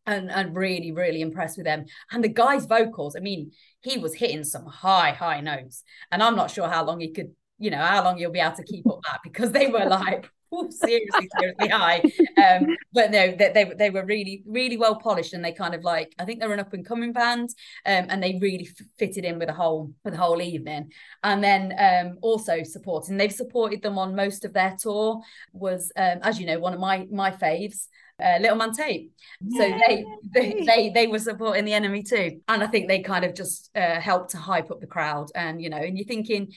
And, 0.04 0.32
and 0.32 0.56
really, 0.56 0.90
really 0.90 1.20
impressed 1.20 1.56
with 1.56 1.66
them. 1.66 1.84
And 2.10 2.24
the 2.24 2.28
guy's 2.28 2.66
vocals, 2.66 3.14
I 3.14 3.20
mean, 3.20 3.52
he 3.82 3.98
was 3.98 4.14
hitting 4.14 4.42
some 4.42 4.66
high, 4.66 5.12
high 5.12 5.40
notes. 5.40 5.84
And 6.10 6.20
I'm 6.20 6.34
not 6.34 6.50
sure 6.50 6.68
how 6.68 6.84
long 6.84 6.98
he 6.98 7.12
could, 7.12 7.30
you 7.58 7.70
know, 7.70 7.78
how 7.78 8.02
long 8.02 8.18
you'll 8.18 8.32
be 8.32 8.40
able 8.40 8.56
to 8.56 8.64
keep 8.64 8.84
up 8.88 8.98
that 9.08 9.20
because 9.22 9.52
they 9.52 9.68
were 9.68 9.84
like, 9.84 10.28
seriously, 10.70 11.28
seriously 11.38 11.68
high. 11.68 12.02
Um, 12.36 12.76
but 12.92 13.10
no, 13.10 13.34
they, 13.34 13.52
they 13.52 13.72
they 13.76 13.90
were 13.90 14.04
really, 14.04 14.42
really 14.46 14.76
well 14.76 14.96
polished, 14.96 15.32
and 15.32 15.44
they 15.44 15.52
kind 15.52 15.74
of 15.74 15.82
like 15.82 16.14
I 16.18 16.24
think 16.24 16.40
they're 16.40 16.52
an 16.52 16.60
up 16.60 16.72
and 16.72 16.86
coming 16.86 17.12
band, 17.12 17.50
um, 17.86 18.06
and 18.08 18.22
they 18.22 18.38
really 18.40 18.68
f- 18.68 18.86
fitted 18.98 19.24
in 19.24 19.38
with 19.38 19.48
the 19.48 19.54
whole 19.54 19.92
with 20.04 20.14
the 20.14 20.20
whole 20.20 20.42
evening. 20.42 20.92
And 21.22 21.42
then 21.42 21.74
um, 21.78 22.18
also 22.22 22.62
supporting, 22.62 23.16
they've 23.16 23.32
supported 23.32 23.82
them 23.82 23.98
on 23.98 24.14
most 24.14 24.44
of 24.44 24.52
their 24.52 24.76
tour. 24.78 25.20
Was 25.52 25.92
um, 25.96 26.18
as 26.22 26.38
you 26.38 26.46
know, 26.46 26.58
one 26.58 26.74
of 26.74 26.80
my 26.80 27.06
my 27.10 27.30
faves. 27.30 27.86
Uh, 28.22 28.38
Little 28.40 28.56
Man 28.56 28.72
Tate, 28.72 29.10
so 29.50 29.58
they, 29.58 30.04
they 30.32 30.64
they 30.64 30.90
they 30.90 31.06
were 31.06 31.18
supporting 31.18 31.64
the 31.64 31.72
enemy 31.72 32.02
too, 32.02 32.40
and 32.48 32.62
I 32.62 32.66
think 32.66 32.88
they 32.88 33.00
kind 33.00 33.24
of 33.24 33.34
just 33.34 33.70
uh, 33.74 34.00
helped 34.00 34.30
to 34.30 34.36
hype 34.36 34.70
up 34.70 34.80
the 34.80 34.86
crowd. 34.86 35.30
And 35.34 35.60
you 35.60 35.70
know, 35.70 35.78
and 35.78 35.98
you're 35.98 36.06
thinking, 36.06 36.52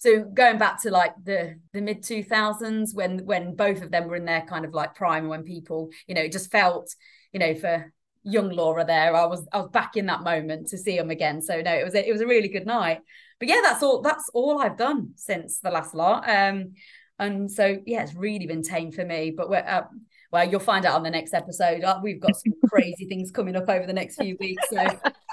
so 0.00 0.24
going 0.24 0.56
back 0.56 0.80
to 0.82 0.90
like 0.90 1.12
the 1.22 1.56
the 1.72 1.82
mid 1.82 2.02
2000s 2.02 2.94
when 2.94 3.24
when 3.26 3.54
both 3.54 3.82
of 3.82 3.90
them 3.90 4.08
were 4.08 4.16
in 4.16 4.24
their 4.24 4.42
kind 4.42 4.64
of 4.64 4.72
like 4.72 4.94
prime 4.94 5.28
when 5.28 5.42
people 5.44 5.90
you 6.06 6.14
know 6.14 6.22
it 6.22 6.32
just 6.32 6.50
felt 6.50 6.94
you 7.32 7.38
know 7.38 7.54
for 7.54 7.92
young 8.22 8.48
Laura 8.48 8.84
there 8.84 9.14
I 9.14 9.26
was 9.26 9.46
I 9.52 9.58
was 9.58 9.70
back 9.70 9.96
in 9.96 10.06
that 10.06 10.22
moment 10.22 10.68
to 10.68 10.78
see 10.78 10.96
them 10.96 11.10
again. 11.10 11.42
So 11.42 11.60
no 11.60 11.72
it 11.72 11.84
was 11.84 11.94
a, 11.94 12.08
it 12.08 12.12
was 12.12 12.22
a 12.22 12.26
really 12.26 12.48
good 12.48 12.66
night. 12.66 13.00
But 13.38 13.48
yeah 13.48 13.60
that's 13.62 13.82
all 13.82 14.00
that's 14.00 14.30
all 14.32 14.60
I've 14.60 14.78
done 14.78 15.12
since 15.16 15.60
the 15.60 15.70
last 15.70 15.94
lot. 15.94 16.28
Um 16.28 16.72
and 17.18 17.50
so 17.50 17.78
yeah 17.84 18.02
it's 18.02 18.14
really 18.14 18.46
been 18.46 18.62
tame 18.62 18.92
for 18.92 19.04
me. 19.04 19.34
But 19.36 19.50
we're 19.50 19.58
uh, 19.58 19.82
well, 20.30 20.48
you'll 20.48 20.60
find 20.60 20.86
out 20.86 20.94
on 20.94 21.02
the 21.02 21.10
next 21.10 21.34
episode. 21.34 21.82
Uh, 21.82 21.98
We've 22.02 22.20
got 22.20 22.36
some 22.36 22.54
crazy 22.68 23.06
things 23.06 23.30
coming 23.30 23.56
up 23.56 23.68
over 23.68 23.86
the 23.86 23.92
next 23.92 24.16
few 24.16 24.36
weeks. 24.38 24.62
So, 24.70 24.78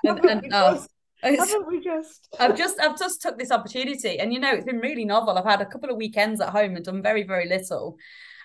and, 0.04 0.26
and, 0.26 0.54
uh, 0.54 0.80
Haven't 1.22 1.68
we 1.68 1.80
just? 1.80 2.28
I've 2.40 2.58
just 2.58 2.80
I've 2.80 2.98
just 2.98 3.22
took 3.22 3.38
this 3.38 3.52
opportunity, 3.52 4.20
and 4.20 4.34
you 4.34 4.40
know, 4.40 4.54
it's 4.54 4.66
been 4.66 4.80
really 4.80 5.06
novel. 5.06 5.38
I've 5.38 5.46
had 5.46 5.62
a 5.62 5.66
couple 5.66 5.90
of 5.90 5.98
weekends 5.98 6.42
at 6.42 6.50
home 6.50 6.76
and 6.76 6.86
done 6.86 7.02
very 7.02 7.24
very 7.24 7.48
little, 7.48 7.98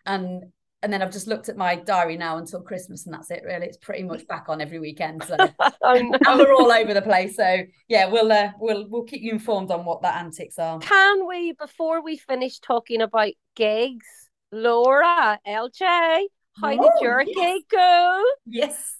and 0.06 0.44
and 0.82 0.92
then 0.92 1.00
I've 1.00 1.12
just 1.12 1.28
looked 1.28 1.48
at 1.48 1.56
my 1.56 1.76
diary 1.76 2.16
now 2.16 2.38
until 2.38 2.60
Christmas, 2.60 3.06
and 3.06 3.14
that's 3.14 3.30
it. 3.30 3.42
Really, 3.44 3.66
it's 3.66 3.76
pretty 3.76 4.02
much 4.02 4.26
back 4.26 4.46
on 4.48 4.60
every 4.60 4.80
weekend. 4.80 5.22
So 5.22 5.36
and 5.82 6.16
we're 6.26 6.54
all 6.54 6.72
over 6.72 6.92
the 6.92 7.02
place. 7.02 7.36
So 7.36 7.62
yeah, 7.88 8.06
we'll 8.08 8.32
uh, 8.32 8.50
we'll 8.58 8.88
we'll 8.88 9.04
keep 9.04 9.22
you 9.22 9.32
informed 9.32 9.70
on 9.70 9.84
what 9.84 10.02
that 10.02 10.16
antics 10.16 10.58
are. 10.58 10.78
Can 10.80 11.26
we, 11.26 11.52
before 11.52 12.02
we 12.02 12.16
finish 12.16 12.58
talking 12.58 13.00
about 13.00 13.32
gigs, 13.54 14.06
Laura, 14.50 15.38
LJ, 15.46 16.24
how 16.60 16.76
did 16.76 16.92
Oh, 16.94 17.00
your 17.00 17.24
yes. 17.24 17.34
gig 17.34 17.62
go? 17.70 18.22
Yes, 18.46 18.96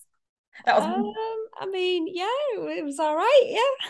that 0.64 0.76
was 0.76 0.84
Um, 0.84 1.12
I 1.60 1.66
mean, 1.66 2.06
yeah, 2.08 2.26
it 2.76 2.84
was 2.84 2.98
all 2.98 3.16
right. 3.16 3.42
Yeah. 3.46 3.88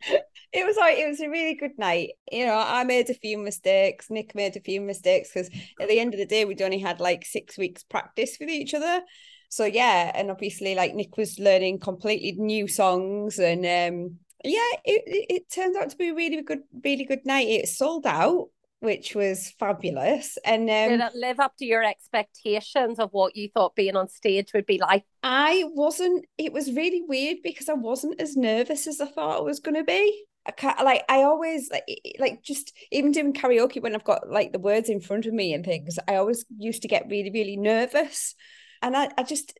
It 0.52 0.66
was 0.66 0.76
like 0.76 0.98
it 0.98 1.08
was 1.08 1.20
a 1.20 1.28
really 1.30 1.54
good 1.54 1.78
night. 1.78 2.10
You 2.30 2.46
know, 2.46 2.58
I 2.58 2.84
made 2.84 3.08
a 3.08 3.14
few 3.14 3.38
mistakes. 3.38 4.10
Nick 4.10 4.34
made 4.34 4.56
a 4.56 4.60
few 4.60 4.80
mistakes 4.80 5.30
because 5.32 5.48
at 5.80 5.88
the 5.88 5.98
end 5.98 6.12
of 6.14 6.18
the 6.20 6.26
day, 6.26 6.44
we'd 6.44 6.60
only 6.62 6.78
had 6.78 7.00
like 7.00 7.24
six 7.24 7.56
weeks 7.56 7.82
practice 7.82 8.36
with 8.38 8.50
each 8.50 8.74
other. 8.74 9.02
So 9.48 9.64
yeah, 9.64 10.12
and 10.14 10.30
obviously, 10.30 10.74
like 10.74 10.94
Nick 10.94 11.16
was 11.16 11.38
learning 11.38 11.78
completely 11.80 12.32
new 12.32 12.68
songs, 12.68 13.38
and 13.38 13.64
um, 13.64 14.18
yeah, 14.44 14.70
it, 14.84 15.02
it 15.06 15.26
it 15.34 15.50
turned 15.50 15.76
out 15.76 15.90
to 15.90 15.96
be 15.96 16.08
a 16.10 16.14
really 16.14 16.42
good, 16.42 16.62
really 16.84 17.04
good 17.04 17.24
night. 17.24 17.48
It 17.48 17.68
sold 17.68 18.06
out, 18.06 18.48
which 18.82 19.14
was 19.14 19.52
fabulous, 19.60 20.36
and 20.44 20.66
Did 20.66 21.00
um, 21.00 21.08
it 21.08 21.14
live 21.14 21.38
up 21.38 21.56
to 21.58 21.64
your 21.64 21.84
expectations 21.84 22.98
of 22.98 23.10
what 23.12 23.36
you 23.36 23.48
thought 23.54 23.76
being 23.76 23.94
on 23.94 24.08
stage 24.08 24.52
would 24.54 24.66
be 24.66 24.78
like? 24.78 25.04
I 25.22 25.64
wasn't. 25.68 26.24
It 26.36 26.52
was 26.52 26.72
really 26.72 27.02
weird 27.06 27.38
because 27.44 27.68
I 27.68 27.74
wasn't 27.74 28.20
as 28.20 28.36
nervous 28.36 28.88
as 28.88 29.00
I 29.00 29.06
thought 29.06 29.38
I 29.38 29.42
was 29.42 29.60
going 29.60 29.76
to 29.76 29.84
be. 29.84 30.24
I 30.44 30.50
can't, 30.50 30.82
like 30.84 31.04
I 31.08 31.22
always 31.22 31.70
like 31.70 31.84
like 32.18 32.42
just 32.42 32.72
even 32.90 33.12
doing 33.12 33.32
karaoke 33.32 33.80
when 33.80 33.94
I've 33.94 34.02
got 34.02 34.28
like 34.28 34.52
the 34.52 34.58
words 34.58 34.88
in 34.88 35.00
front 35.00 35.26
of 35.26 35.32
me 35.32 35.54
and 35.54 35.64
things. 35.64 35.96
I 36.08 36.16
always 36.16 36.44
used 36.58 36.82
to 36.82 36.88
get 36.88 37.06
really 37.08 37.30
really 37.30 37.56
nervous, 37.56 38.34
and 38.82 38.96
I 38.96 39.10
I 39.16 39.22
just 39.22 39.56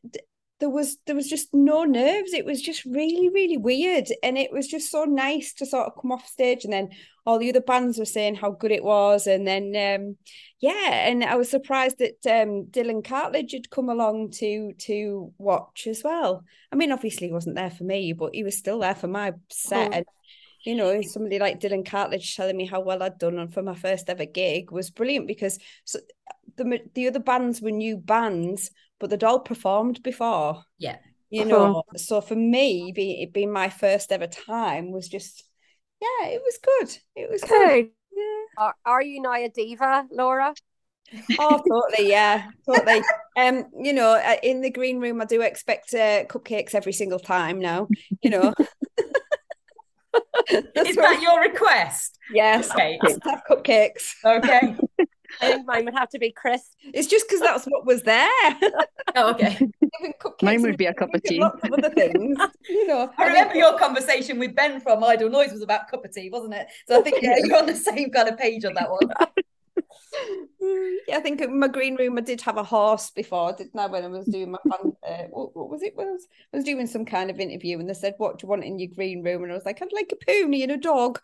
there 0.59 0.69
was 0.69 0.97
there 1.05 1.15
was 1.15 1.29
just 1.29 1.53
no 1.53 1.85
nerves. 1.85 2.33
It 2.33 2.45
was 2.45 2.61
just 2.61 2.83
really 2.83 3.29
really 3.29 3.57
weird, 3.57 4.09
and 4.21 4.37
it 4.37 4.51
was 4.51 4.67
just 4.67 4.91
so 4.91 5.05
nice 5.05 5.53
to 5.55 5.65
sort 5.65 5.87
of 5.87 5.93
come 6.01 6.11
off 6.11 6.27
stage 6.27 6.65
and 6.65 6.73
then 6.73 6.89
all 7.25 7.39
the 7.39 7.49
other 7.49 7.61
bands 7.61 7.97
were 7.97 8.05
saying 8.05 8.35
how 8.35 8.51
good 8.51 8.71
it 8.71 8.83
was, 8.83 9.27
and 9.27 9.47
then 9.47 9.75
um 9.75 10.17
yeah, 10.59 11.07
and 11.09 11.23
I 11.23 11.35
was 11.35 11.49
surprised 11.49 11.97
that 11.99 12.25
um, 12.25 12.67
Dylan 12.71 13.03
Cartlidge 13.03 13.51
had 13.51 13.69
come 13.69 13.89
along 13.89 14.31
to 14.39 14.73
to 14.79 15.33
watch 15.37 15.87
as 15.87 16.03
well. 16.03 16.43
I 16.71 16.75
mean, 16.77 16.91
obviously 16.91 17.27
he 17.27 17.33
wasn't 17.33 17.55
there 17.55 17.71
for 17.71 17.83
me, 17.83 18.13
but 18.13 18.33
he 18.33 18.43
was 18.43 18.57
still 18.57 18.79
there 18.79 18.95
for 18.95 19.07
my 19.07 19.33
set. 19.49 19.91
Mm. 19.91 19.97
And 19.97 20.05
you 20.65 20.75
know, 20.75 21.01
somebody 21.01 21.39
like 21.39 21.59
Dylan 21.59 21.85
Cartlidge 21.85 22.35
telling 22.35 22.55
me 22.57 22.65
how 22.65 22.79
well 22.81 23.03
I'd 23.03 23.17
done 23.17 23.49
for 23.49 23.61
my 23.61 23.75
first 23.75 24.09
ever 24.09 24.25
gig 24.25 24.71
was 24.71 24.91
brilliant 24.91 25.27
because 25.27 25.59
so, 25.83 25.99
the 26.55 26.79
the 26.93 27.07
other 27.07 27.19
bands 27.19 27.61
were 27.61 27.71
new 27.71 27.97
bands, 27.97 28.71
but 28.99 29.09
they'd 29.09 29.23
all 29.23 29.39
performed 29.39 30.01
before. 30.03 30.63
Yeah. 30.77 30.97
You 31.29 31.45
Uh-huh. 31.45 31.47
know, 31.47 31.83
so 31.97 32.21
for 32.21 32.35
me, 32.35 32.91
be, 32.95 33.23
it 33.23 33.33
being 33.33 33.51
my 33.51 33.69
first 33.69 34.11
ever 34.11 34.27
time 34.27 34.91
was 34.91 35.09
just, 35.09 35.43
yeah, 36.03 36.27
it 36.29 36.41
was 36.43 36.59
good. 36.61 36.97
It 37.15 37.29
was 37.31 37.41
good. 37.41 37.49
Good. 37.49 37.89
Yeah. 38.15 38.63
Are, 38.65 38.75
are 38.85 39.01
you 39.01 39.21
now 39.21 39.33
a 39.33 39.49
diva, 39.49 40.05
Laura? 40.11 40.53
Oh, 41.39 41.61
totally, 41.67 42.09
yeah, 42.09 42.49
totally. 42.65 43.01
Um, 43.37 43.65
you 43.79 43.93
know, 43.93 44.13
uh, 44.15 44.35
in 44.41 44.61
the 44.61 44.71
green 44.71 44.99
room, 44.99 45.21
I 45.21 45.25
do 45.25 45.41
expect 45.41 45.93
uh, 45.93 46.25
cupcakes 46.25 46.73
every 46.73 46.93
single 46.93 47.19
time 47.19 47.59
now. 47.59 47.87
You 48.23 48.31
know, 48.31 48.53
That's 50.51 50.89
is 50.89 50.95
what- 50.97 51.03
that 51.03 51.21
your 51.21 51.39
request? 51.41 52.17
yes, 52.31 52.71
Okay. 52.71 52.99
let's 53.03 53.19
have 53.25 53.41
cupcakes. 53.49 54.13
Okay. 54.25 54.75
I 55.41 55.61
mine 55.63 55.85
would 55.85 55.93
have 55.95 56.09
to 56.09 56.19
be 56.19 56.31
crisp. 56.31 56.73
It's 56.93 57.07
just 57.07 57.27
because 57.27 57.41
that's 57.41 57.65
what 57.65 57.85
was 57.85 58.03
there. 58.03 58.29
Oh, 59.15 59.29
okay. 59.31 59.59
Mine 60.41 60.63
would 60.63 60.77
be 60.77 60.87
a 60.87 60.93
cup 60.93 61.13
of 61.13 61.21
tea. 61.21 61.39
Lots 61.39 61.63
of 61.63 61.71
other 61.73 61.91
things, 61.91 62.35
you 62.67 62.87
know. 62.87 63.11
I 63.19 63.27
remember 63.27 63.53
your 63.53 63.77
conversation 63.77 64.39
with 64.39 64.55
Ben 64.55 64.79
from 64.79 65.03
Idle 65.03 65.29
Noise 65.29 65.51
was 65.51 65.61
about 65.61 65.87
cup 65.87 66.03
of 66.03 66.11
tea, 66.11 66.31
wasn't 66.31 66.55
it? 66.55 66.65
So 66.87 66.97
I 66.97 67.03
think 67.03 67.21
yeah, 67.21 67.35
you're 67.43 67.57
on 67.57 67.67
the 67.67 67.75
same 67.75 68.09
kind 68.09 68.27
of 68.27 68.39
page 68.39 68.65
on 68.65 68.73
that 68.73 68.89
one. 68.89 69.01
Yeah, 71.07 71.17
I 71.17 71.19
think 71.19 71.41
in 71.41 71.59
my 71.59 71.67
green 71.67 71.95
room 71.95 72.17
I 72.17 72.21
did 72.21 72.39
have 72.41 72.57
a 72.57 72.63
horse 72.63 73.09
before, 73.09 73.53
didn't 73.53 73.77
I? 73.77 73.87
When 73.87 74.03
I 74.03 74.07
was 74.07 74.25
doing 74.25 74.51
my 74.51 74.59
fan, 74.63 74.93
uh, 75.07 75.23
what, 75.29 75.55
what 75.55 75.69
was 75.69 75.81
it? 75.81 75.95
When 75.95 76.07
I 76.07 76.11
was, 76.11 76.27
I 76.53 76.57
was 76.57 76.65
doing 76.65 76.87
some 76.87 77.03
kind 77.03 77.29
of 77.29 77.39
interview, 77.39 77.79
and 77.79 77.89
they 77.89 77.93
said, 77.93 78.13
"What 78.17 78.37
do 78.37 78.45
you 78.45 78.49
want 78.49 78.63
in 78.63 78.79
your 78.79 78.89
green 78.95 79.23
room?" 79.23 79.43
And 79.43 79.51
I 79.51 79.55
was 79.55 79.65
like, 79.65 79.81
"I'd 79.81 79.91
like 79.91 80.13
a 80.13 80.25
pony 80.25 80.63
and 80.63 80.71
a 80.71 80.77
dog." 80.77 81.19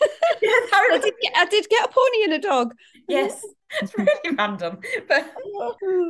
I 0.02 0.98
did 1.02 1.14
get, 1.20 1.32
I 1.36 1.46
did 1.46 1.68
get 1.68 1.84
a 1.84 1.88
pony 1.88 2.24
and 2.24 2.32
a 2.34 2.38
dog. 2.38 2.74
yes, 3.08 3.42
it's 3.80 3.96
really 3.96 4.36
random. 4.36 4.78
But 5.08 5.32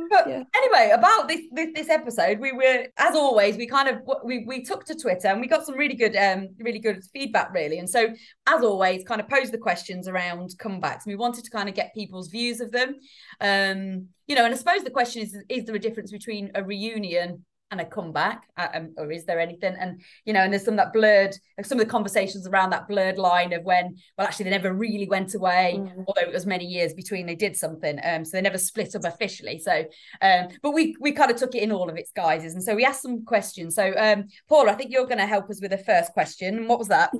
But 0.09 0.27
Yeah. 0.27 0.43
anyway, 0.55 0.91
about 0.93 1.27
this, 1.27 1.41
this 1.51 1.69
this 1.73 1.89
episode, 1.89 2.39
we 2.39 2.51
were 2.51 2.85
as 2.97 3.15
always, 3.15 3.57
we 3.57 3.67
kind 3.67 3.89
of 3.89 4.01
we 4.23 4.45
we 4.45 4.63
took 4.63 4.85
to 4.85 4.95
Twitter 4.95 5.27
and 5.27 5.41
we 5.41 5.47
got 5.47 5.65
some 5.65 5.75
really 5.75 5.95
good 5.95 6.15
um 6.15 6.49
really 6.59 6.79
good 6.79 7.01
feedback 7.13 7.53
really. 7.53 7.79
And 7.79 7.89
so 7.89 8.13
as 8.47 8.63
always, 8.63 9.03
kind 9.05 9.21
of 9.21 9.29
posed 9.29 9.53
the 9.53 9.57
questions 9.57 10.07
around 10.07 10.51
comebacks. 10.59 11.05
We 11.05 11.15
wanted 11.15 11.45
to 11.45 11.51
kind 11.51 11.69
of 11.69 11.75
get 11.75 11.93
people's 11.93 12.27
views 12.29 12.59
of 12.61 12.71
them. 12.71 12.95
Um, 13.41 14.07
you 14.27 14.35
know, 14.35 14.45
and 14.45 14.53
I 14.53 14.57
suppose 14.57 14.83
the 14.83 14.89
question 14.91 15.21
is 15.21 15.37
is 15.49 15.65
there 15.65 15.75
a 15.75 15.79
difference 15.79 16.11
between 16.11 16.51
a 16.55 16.63
reunion 16.63 17.45
and 17.69 17.81
a 17.81 17.85
comeback 17.85 18.43
uh, 18.57 18.67
um, 18.73 18.93
or 18.97 19.11
is 19.11 19.25
there 19.25 19.39
anything? 19.39 19.75
And 19.79 20.01
you 20.25 20.33
know 20.33 20.41
and 20.41 20.53
there's 20.53 20.63
some 20.65 20.77
that 20.77 20.93
blurred 20.93 21.35
some 21.63 21.79
of 21.79 21.85
the 21.85 21.91
conversations 21.91 22.47
around 22.47 22.69
that 22.69 22.87
blurred 22.87 23.17
line 23.17 23.53
of 23.53 23.63
when 23.63 23.97
well 24.17 24.27
actually 24.27 24.45
they 24.45 24.51
never 24.51 24.73
really 24.73 25.07
went 25.07 25.35
away 25.35 25.75
Mm. 25.77 26.05
although 26.07 26.21
it 26.21 26.33
was 26.33 26.45
many 26.45 26.65
years 26.65 26.93
between 26.93 27.25
they 27.25 27.35
did 27.35 27.57
something 27.57 27.99
um 28.03 28.23
so 28.23 28.37
they 28.37 28.41
never 28.41 28.57
split 28.57 28.95
up 28.95 29.03
officially. 29.03 29.59
So 29.59 29.83
um 30.21 30.47
but 30.61 30.71
we 30.71 30.95
we 30.99 31.11
kind 31.11 31.31
of 31.31 31.37
took 31.37 31.55
it 31.55 31.63
in 31.63 31.71
all 31.71 31.89
of 31.89 31.97
its 31.97 32.11
guises 32.11 32.53
and 32.53 32.63
so 32.63 32.75
we 32.75 32.85
asked 32.85 33.01
some 33.01 33.25
questions. 33.25 33.75
So 33.75 33.93
um 33.97 34.25
paula 34.47 34.71
i 34.71 34.75
think 34.75 34.91
you're 34.91 35.05
going 35.05 35.17
to 35.17 35.25
help 35.25 35.49
us 35.49 35.61
with 35.61 35.71
the 35.71 35.77
first 35.77 36.13
question. 36.13 36.67
What 36.67 36.79
was 36.79 36.87
that? 36.87 37.11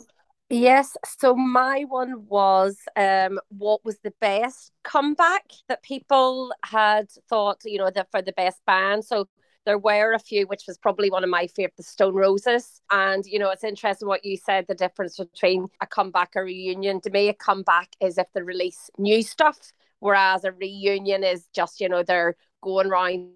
Yes, 0.50 0.96
so 1.20 1.36
my 1.36 1.82
one 1.90 2.26
was 2.28 2.78
um 2.96 3.38
what 3.50 3.84
was 3.84 3.98
the 4.00 4.14
best 4.22 4.72
comeback 4.84 5.44
that 5.68 5.84
people 5.84 6.54
had 6.64 7.08
thought, 7.30 7.60
you 7.66 7.78
know, 7.80 7.92
that 7.92 8.10
for 8.12 8.22
the 8.22 8.32
best 8.32 8.62
band. 8.66 9.04
So 9.04 9.28
there 9.68 9.78
were 9.78 10.14
a 10.14 10.20
few, 10.20 10.48
which 10.48 10.64
was 10.66 10.78
probably 10.78 11.12
one 11.12 11.26
of 11.26 11.30
my 11.30 11.46
favorite, 11.46 11.76
the 11.76 11.84
Stone 11.84 12.16
Roses. 12.16 12.82
And 12.90 13.26
you 13.26 13.38
know, 13.38 13.50
it's 13.50 13.66
interesting 13.66 14.08
what 14.08 14.24
you 14.24 14.38
said, 14.38 14.66
the 14.66 14.74
difference 14.74 15.18
between 15.18 15.68
a 15.82 15.86
comeback 15.86 16.32
or 16.38 16.44
a 16.44 16.46
reunion. 16.46 17.02
To 17.02 17.10
me, 17.10 17.28
a 17.28 17.34
comeback 17.34 17.90
is 18.00 18.18
if 18.18 18.28
they 18.34 18.42
release 18.42 18.90
new 18.98 19.22
stuff, 19.22 19.74
whereas 20.00 20.46
a 20.46 20.54
reunion 20.54 21.22
is 21.22 21.48
just, 21.54 21.82
you 21.82 21.90
know, 21.90 22.02
they're 22.02 22.38
going 22.62 22.88
around 22.88 23.32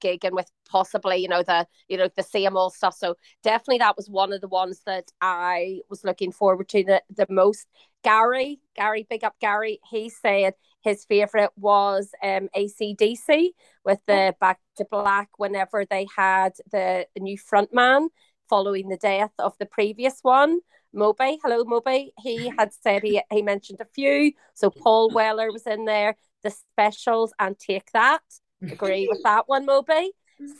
gigging 0.00 0.30
with 0.30 0.48
possibly, 0.70 1.16
you 1.16 1.26
know, 1.26 1.42
the 1.42 1.66
you 1.88 1.98
know, 1.98 2.08
the 2.14 2.22
same 2.22 2.56
old 2.56 2.74
stuff. 2.74 2.94
So 2.94 3.16
definitely 3.42 3.78
that 3.78 3.96
was 3.96 4.08
one 4.08 4.32
of 4.32 4.40
the 4.40 4.46
ones 4.46 4.82
that 4.86 5.10
I 5.20 5.80
was 5.90 6.04
looking 6.04 6.30
forward 6.30 6.68
to 6.68 6.84
the, 6.84 7.02
the 7.10 7.26
most. 7.28 7.66
Gary, 8.04 8.60
Gary, 8.76 9.04
big 9.10 9.24
up 9.24 9.34
Gary, 9.40 9.80
he 9.90 10.08
said 10.10 10.54
his 10.82 11.04
favourite 11.04 11.50
was 11.56 12.10
um 12.22 12.48
ACDC 12.56 13.50
with 13.84 14.00
the 14.06 14.34
Back 14.40 14.60
to 14.76 14.86
Black 14.90 15.28
whenever 15.38 15.84
they 15.84 16.06
had 16.16 16.52
the 16.70 17.06
new 17.18 17.38
frontman 17.38 18.08
following 18.48 18.88
the 18.88 18.96
death 18.96 19.32
of 19.38 19.56
the 19.58 19.66
previous 19.66 20.18
one. 20.22 20.60
Moby, 20.92 21.38
hello 21.42 21.64
Moby. 21.64 22.12
He 22.18 22.52
had 22.58 22.72
said 22.72 23.02
he 23.02 23.22
he 23.30 23.42
mentioned 23.42 23.80
a 23.80 23.86
few. 23.86 24.32
So 24.54 24.70
Paul 24.70 25.10
Weller 25.14 25.50
was 25.50 25.66
in 25.66 25.84
there, 25.84 26.16
the 26.42 26.50
specials 26.50 27.32
and 27.38 27.58
take 27.58 27.90
that. 27.92 28.22
Agree 28.62 29.08
with 29.08 29.22
that 29.24 29.48
one, 29.48 29.66
Moby. 29.66 30.12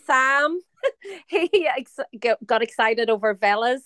Sam, 0.07 0.61
he 1.27 1.69
ex- 1.77 1.99
got- 2.19 2.45
got 2.47 2.63
excited 2.63 3.11
over 3.11 3.35
Vella's 3.35 3.85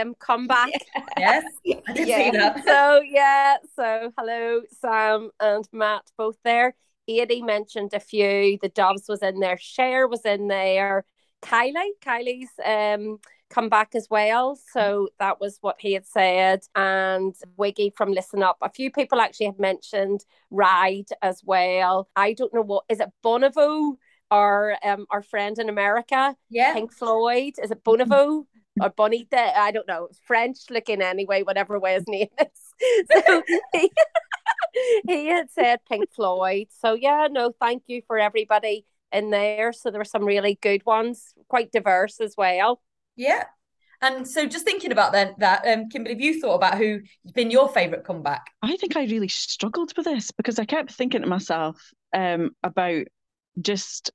um 0.00 0.14
comeback. 0.18 0.70
yes 1.18 1.44
i 1.88 1.92
did 1.92 2.08
Yeah. 2.08 2.18
see 2.18 2.30
that 2.38 2.64
So 2.66 3.00
yeah, 3.04 3.56
so 3.76 4.12
hello 4.18 4.62
Sam 4.80 5.30
and 5.40 5.68
Matt 5.72 6.04
both 6.18 6.36
there. 6.44 6.74
Eddie 7.08 7.42
mentioned 7.42 7.92
a 7.92 8.00
few. 8.00 8.58
The 8.62 8.70
Doves 8.70 9.04
was 9.08 9.22
in 9.22 9.38
there. 9.40 9.58
Cher 9.58 10.08
was 10.08 10.24
in 10.24 10.48
there. 10.48 11.04
Kylie, 11.42 11.90
Kylie's 12.02 12.50
um 12.64 13.18
come 13.50 13.68
back 13.68 13.94
as 13.94 14.08
well. 14.10 14.58
So 14.72 15.08
that 15.20 15.38
was 15.40 15.58
what 15.60 15.76
he 15.78 15.92
had 15.92 16.06
said. 16.06 16.60
And 16.74 17.34
Wiggy 17.56 17.92
from 17.96 18.10
Listen 18.12 18.42
Up. 18.42 18.56
A 18.62 18.70
few 18.70 18.90
people 18.90 19.20
actually 19.20 19.46
had 19.46 19.60
mentioned 19.60 20.24
Ride 20.50 21.08
as 21.22 21.42
well. 21.44 22.08
I 22.16 22.32
don't 22.32 22.52
know 22.54 22.62
what 22.62 22.84
is 22.88 23.00
it 23.00 23.10
Bonneville 23.22 23.98
or 24.30 24.76
um 24.82 25.04
our 25.10 25.22
friend 25.22 25.58
in 25.58 25.68
America, 25.68 26.34
yeah 26.48 26.72
Pink 26.72 26.92
Floyd. 26.92 27.54
Is 27.62 27.70
it 27.70 27.84
Bonneville? 27.84 28.46
Or 28.80 28.90
Bonita, 28.90 29.58
I 29.58 29.70
don't 29.70 29.86
know. 29.86 30.08
French 30.26 30.58
looking 30.70 31.00
anyway, 31.00 31.42
whatever 31.42 31.78
way 31.78 31.94
his 31.94 32.08
name 32.08 32.28
is. 32.40 32.48
So 33.26 33.42
he, 33.72 33.90
he 35.06 35.26
had 35.26 35.48
said 35.50 35.78
Pink 35.88 36.10
Floyd. 36.12 36.66
So 36.80 36.94
yeah, 36.94 37.28
no, 37.30 37.52
thank 37.60 37.84
you 37.86 38.02
for 38.08 38.18
everybody 38.18 38.84
in 39.12 39.30
there. 39.30 39.72
So 39.72 39.90
there 39.90 40.00
were 40.00 40.04
some 40.04 40.24
really 40.24 40.58
good 40.60 40.84
ones, 40.84 41.34
quite 41.48 41.70
diverse 41.70 42.20
as 42.20 42.34
well. 42.36 42.82
Yeah. 43.14 43.44
And 44.02 44.26
so 44.28 44.46
just 44.46 44.64
thinking 44.64 44.92
about 44.92 45.12
that, 45.12 45.38
that 45.38 45.66
um, 45.66 45.88
Kimberly, 45.88 46.14
have 46.14 46.20
you 46.20 46.40
thought 46.40 46.56
about 46.56 46.76
who's 46.76 47.08
been 47.32 47.50
your 47.50 47.68
favourite 47.68 48.04
comeback? 48.04 48.48
I 48.60 48.76
think 48.76 48.96
I 48.96 49.04
really 49.04 49.28
struggled 49.28 49.92
with 49.96 50.04
this 50.04 50.30
because 50.32 50.58
I 50.58 50.64
kept 50.64 50.92
thinking 50.92 51.22
to 51.22 51.28
myself 51.28 51.90
um, 52.12 52.50
about 52.62 53.04
just 53.60 54.10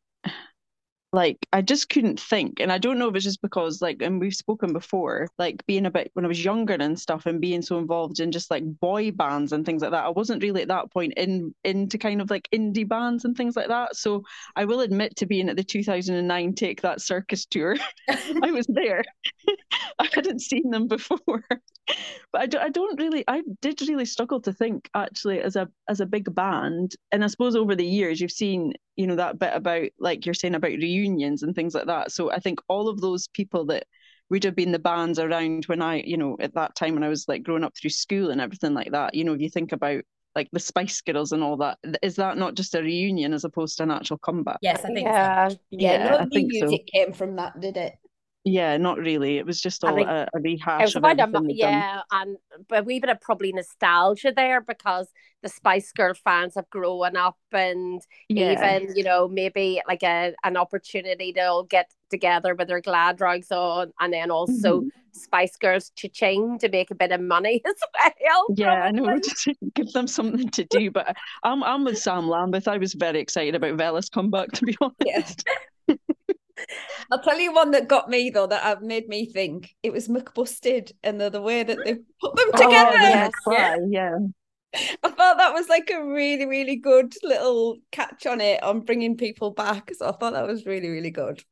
like 1.11 1.47
I 1.51 1.61
just 1.61 1.89
couldn't 1.89 2.19
think. 2.19 2.59
And 2.59 2.71
I 2.71 2.77
don't 2.77 2.99
know 2.99 3.09
if 3.09 3.15
it's 3.15 3.25
just 3.25 3.41
because 3.41 3.81
like 3.81 4.01
and 4.01 4.19
we've 4.19 4.35
spoken 4.35 4.73
before, 4.73 5.27
like 5.39 5.65
being 5.65 5.85
a 5.85 5.91
bit 5.91 6.11
when 6.13 6.25
I 6.25 6.27
was 6.27 6.43
younger 6.43 6.75
and 6.75 6.99
stuff 6.99 7.25
and 7.25 7.41
being 7.41 7.61
so 7.61 7.79
involved 7.79 8.19
in 8.19 8.31
just 8.31 8.51
like 8.51 8.63
boy 8.79 9.11
bands 9.11 9.51
and 9.51 9.65
things 9.65 9.81
like 9.81 9.91
that. 9.91 10.05
I 10.05 10.09
wasn't 10.09 10.43
really 10.43 10.61
at 10.61 10.67
that 10.67 10.91
point 10.91 11.13
in 11.17 11.53
into 11.63 11.97
kind 11.97 12.21
of 12.21 12.29
like 12.29 12.47
indie 12.53 12.87
bands 12.87 13.25
and 13.25 13.35
things 13.35 13.55
like 13.55 13.69
that. 13.69 13.95
So 13.95 14.23
I 14.55 14.65
will 14.65 14.81
admit 14.81 15.15
to 15.17 15.25
being 15.25 15.49
at 15.49 15.57
the 15.57 15.63
2009 15.63 16.53
Take 16.53 16.81
That 16.81 17.01
Circus 17.01 17.45
tour. 17.45 17.75
I 18.43 18.51
was 18.51 18.67
there. 18.69 19.03
I 19.99 20.09
hadn't 20.13 20.41
seen 20.41 20.69
them 20.69 20.87
before. 20.87 21.43
But 22.31 22.41
I, 22.41 22.45
do, 22.45 22.57
I 22.59 22.69
don't 22.69 22.99
really 22.99 23.23
I 23.27 23.41
did 23.61 23.81
really 23.87 24.05
struggle 24.05 24.41
to 24.41 24.53
think 24.53 24.89
actually 24.93 25.41
as 25.41 25.55
a 25.55 25.69
as 25.87 25.99
a 25.99 26.05
big 26.05 26.33
band. 26.35 26.95
And 27.11 27.23
I 27.23 27.27
suppose 27.27 27.55
over 27.55 27.75
the 27.75 27.85
years 27.85 28.21
you've 28.21 28.31
seen, 28.31 28.73
you 28.99 29.07
know, 29.07 29.15
that 29.15 29.39
bit 29.39 29.53
about 29.55 29.89
like 29.99 30.25
you're 30.25 30.35
saying 30.35 30.55
about 30.55 30.69
reunions 30.71 31.43
and 31.43 31.55
things 31.55 31.73
like 31.73 31.87
that. 31.87 32.11
So 32.11 32.31
I 32.31 32.39
think 32.39 32.59
all 32.67 32.89
of 32.89 33.01
those 33.01 33.27
people 33.29 33.65
that 33.67 33.85
would 34.29 34.43
have 34.43 34.55
been 34.55 34.73
the 34.73 34.79
bands 34.79 35.19
around 35.19 35.65
when 35.65 35.81
I, 35.81 36.01
you 36.05 36.17
know, 36.17 36.37
at 36.39 36.53
that 36.55 36.75
time 36.75 36.95
when 36.95 37.03
I 37.03 37.09
was 37.09 37.27
like 37.27 37.43
growing 37.43 37.63
up 37.63 37.73
through 37.77 37.91
school 37.91 38.29
and 38.31 38.41
everything 38.41 38.73
like 38.73 38.91
that, 38.91 39.15
you 39.15 39.23
know, 39.23 39.33
if 39.33 39.41
you 39.41 39.49
think 39.49 39.71
about 39.71 40.03
like 40.35 40.49
the 40.51 40.59
Spice 40.59 41.01
Girls 41.01 41.31
and 41.31 41.43
all 41.43 41.57
that, 41.57 41.79
is 42.03 42.17
that 42.17 42.37
not 42.37 42.55
just 42.55 42.75
a 42.75 42.81
reunion 42.81 43.33
as 43.33 43.45
opposed 43.45 43.77
to 43.77 43.83
an 43.83 43.91
actual 43.91 44.19
comeback? 44.19 44.59
yes, 44.61 44.85
I 44.85 44.89
think 44.89 45.07
so. 45.07 45.11
Yeah. 45.13 45.49
Yeah, 45.71 45.93
Yeah, 45.93 46.09
no 46.09 46.17
I 46.17 46.25
new 46.25 46.29
think 46.33 46.53
so. 46.53 46.65
music 46.67 46.87
came 46.87 47.13
from 47.13 47.37
that, 47.37 47.59
did 47.59 47.77
it? 47.77 47.93
Yeah, 48.49 48.77
not 48.77 48.97
really. 48.97 49.37
It 49.37 49.45
was 49.45 49.61
just 49.61 49.83
all 49.83 49.95
think 49.95 50.07
a, 50.07 50.27
a 50.33 50.39
rehash 50.39 50.95
of 50.95 51.03
a, 51.03 51.07
everything 51.07 51.31
mo- 51.31 51.47
they've 51.47 51.57
done. 51.59 51.71
yeah, 51.73 52.01
and 52.11 52.37
but 52.67 52.85
we 52.85 52.99
bit 52.99 53.09
of 53.09 53.21
probably 53.21 53.51
nostalgia 53.53 54.31
there 54.35 54.61
because 54.61 55.07
the 55.41 55.49
Spice 55.49 55.91
Girl 55.91 56.13
fans 56.13 56.55
have 56.55 56.69
grown 56.69 57.15
up 57.15 57.37
and 57.51 58.01
Yeah. 58.27 58.51
even 58.53 58.95
you 58.95 59.03
know 59.03 59.27
maybe 59.27 59.81
like 59.87 60.03
a 60.03 60.33
an 60.43 60.57
opportunity 60.57 61.31
to 61.33 61.41
all 61.41 61.63
get 61.63 61.91
together 62.09 62.55
with 62.55 62.67
their 62.67 62.81
glad 62.81 63.21
rags 63.21 63.51
on 63.51 63.93
and 63.99 64.11
then 64.11 64.31
also 64.31 64.81
Mhm. 64.81 64.89
Spice 65.13 65.55
Girls 65.57 65.91
cha-ching 65.95 66.57
to 66.59 66.69
make 66.69 66.91
a 66.91 66.95
bit 66.95 67.11
of 67.11 67.21
money 67.21 67.61
as 67.67 67.75
well. 68.21 68.45
Yeah, 68.55 68.83
I 68.83 68.91
know. 68.91 69.19
Just 69.23 69.47
give 69.75 69.91
them 69.93 70.07
something 70.07 70.49
to 70.49 70.63
do. 70.65 70.91
But 70.91 71.15
I'm 71.43 71.63
I'm 71.63 71.83
with 71.83 71.97
Sam 71.99 72.27
Lambeth. 72.27 72.67
I 72.67 72.77
was 72.77 72.93
very 72.93 73.19
excited 73.19 73.55
about 73.55 73.75
Vella's 73.77 74.09
comeback, 74.09 74.51
to 74.53 74.65
be 74.65 74.75
honest. 74.81 74.97
Yeah. 75.45 75.53
I'll 77.11 77.21
tell 77.21 77.39
you 77.39 77.53
one 77.53 77.71
that 77.71 77.87
got 77.87 78.09
me 78.09 78.29
though 78.29 78.47
that 78.47 78.63
have 78.63 78.81
made 78.81 79.07
me 79.07 79.25
think 79.25 79.75
it 79.83 79.91
was 79.93 80.07
McBusted 80.07 80.91
and 81.03 81.19
the, 81.19 81.29
the 81.29 81.41
way 81.41 81.63
that 81.63 81.83
they 81.83 81.95
put 82.21 82.35
them 82.35 82.53
Oh, 82.53 82.55
together. 82.55 82.99
the 82.99 83.07
yes, 83.07 83.47
McFly, 83.47 83.87
yeah. 83.91 84.17
I 85.03 85.09
thought 85.09 85.37
that 85.37 85.53
was 85.53 85.67
like 85.67 85.89
a 85.89 86.03
really, 86.03 86.45
really 86.45 86.75
good 86.75 87.13
little 87.23 87.77
catch 87.91 88.25
on 88.25 88.41
it 88.41 88.61
on 88.63 88.81
bringing 88.81 89.17
people 89.17 89.51
back. 89.51 89.91
So 89.97 90.07
I 90.09 90.11
thought 90.11 90.33
that 90.33 90.47
was 90.47 90.65
really, 90.65 90.89
really 90.89 91.11
good. 91.11 91.43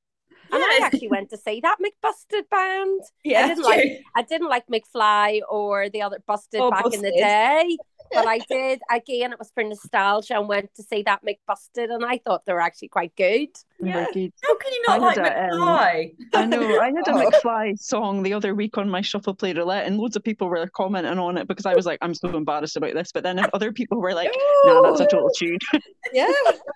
And 0.52 0.63
I 0.63 0.80
actually 0.84 1.10
went 1.10 1.30
to 1.32 1.38
see 1.38 1.60
that 1.62 1.78
McBusted 1.80 2.50
band. 2.50 3.04
I 3.36 3.43
Yeah, 3.43 3.43
didn't 3.43 3.63
like 3.65 3.86
I 4.15 4.22
didn't 4.24 4.48
like 4.50 4.65
McFly 4.67 5.41
or 5.50 5.89
the 5.89 6.02
other 6.02 6.20
Busted 6.26 6.67
Oh, 6.67 6.70
back 6.70 6.93
in 6.93 7.02
the 7.02 7.12
day, 7.12 7.80
but 8.12 8.28
I 8.28 8.39
did 8.50 8.82
again. 8.91 9.32
It 9.32 9.39
was 9.39 9.52
for 9.54 9.63
nostalgia 9.63 10.36
and 10.38 10.48
went 10.48 10.74
to 10.76 10.84
see 10.84 11.04
that 11.04 11.22
McBusted, 11.24 11.93
and 11.93 12.06
I 12.06 12.20
thought 12.20 12.46
they 12.46 12.54
were 12.54 12.62
actually 12.62 12.89
quite 12.89 13.15
good. 13.15 13.50
Yeah. 13.80 14.06
good. 14.13 14.32
How 14.43 14.58
can 14.58 14.74
you 14.74 14.84
not 14.88 14.96
I 14.96 14.98
like 15.00 15.17
had 15.17 15.26
a, 15.26 15.54
um, 15.54 15.60
McFly? 15.62 16.15
I 16.34 16.46
know. 16.46 16.80
I 16.80 16.88
had 16.88 17.08
a 17.08 17.12
Oh. 17.17 17.30
McFly 17.32 17.80
song 17.80 18.24
the 18.24 18.34
other 18.34 18.54
week 18.56 18.78
on 18.78 18.89
my 18.89 19.02
shuffle 19.02 19.34
play 19.34 19.54
roulette, 19.54 19.86
and 19.86 19.98
loads 19.98 20.15
of 20.15 20.24
people 20.24 20.48
were 20.50 20.67
commenting 20.67 21.17
on 21.17 21.38
it 21.38 21.48
because 21.48 21.65
I 21.65 21.74
was 21.74 21.86
like, 21.86 22.00
I'm 22.02 22.13
so 22.13 22.36
embarrassed 22.36 22.78
about 22.78 22.93
this. 22.93 23.12
But 23.12 23.24
then 23.24 23.39
other 23.54 23.72
people 23.72 24.00
were 24.00 24.13
like, 24.13 24.32
Nah, 24.65 24.82
that's 24.82 25.02
a 25.02 25.08
total 25.08 25.30
tune. 25.38 25.60
yeah. 26.13 26.28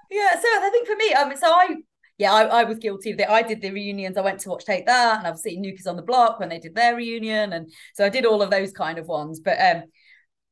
Yeah, 0.09 0.31
so 0.33 0.47
I 0.47 0.69
think 0.71 0.87
for 0.87 0.95
me, 0.95 1.13
um, 1.13 1.31
so 1.37 1.47
I, 1.47 1.75
yeah, 2.17 2.33
I, 2.33 2.43
I 2.43 2.63
was 2.65 2.77
guilty 2.77 3.11
of 3.11 3.17
that. 3.17 3.29
I 3.31 3.41
did 3.41 3.61
the 3.61 3.71
reunions. 3.71 4.17
I 4.17 4.21
went 4.21 4.39
to 4.41 4.49
watch 4.49 4.65
Take 4.65 4.85
That, 4.85 5.19
and 5.19 5.27
I've 5.27 5.39
seen 5.39 5.61
New 5.61 5.71
Kids 5.71 5.87
on 5.87 5.95
the 5.95 6.01
Block 6.01 6.39
when 6.39 6.49
they 6.49 6.59
did 6.59 6.75
their 6.75 6.95
reunion, 6.95 7.53
and 7.53 7.71
so 7.95 8.05
I 8.05 8.09
did 8.09 8.25
all 8.25 8.41
of 8.41 8.49
those 8.49 8.71
kind 8.71 8.97
of 8.97 9.07
ones. 9.07 9.39
But 9.39 9.57
um, 9.59 9.83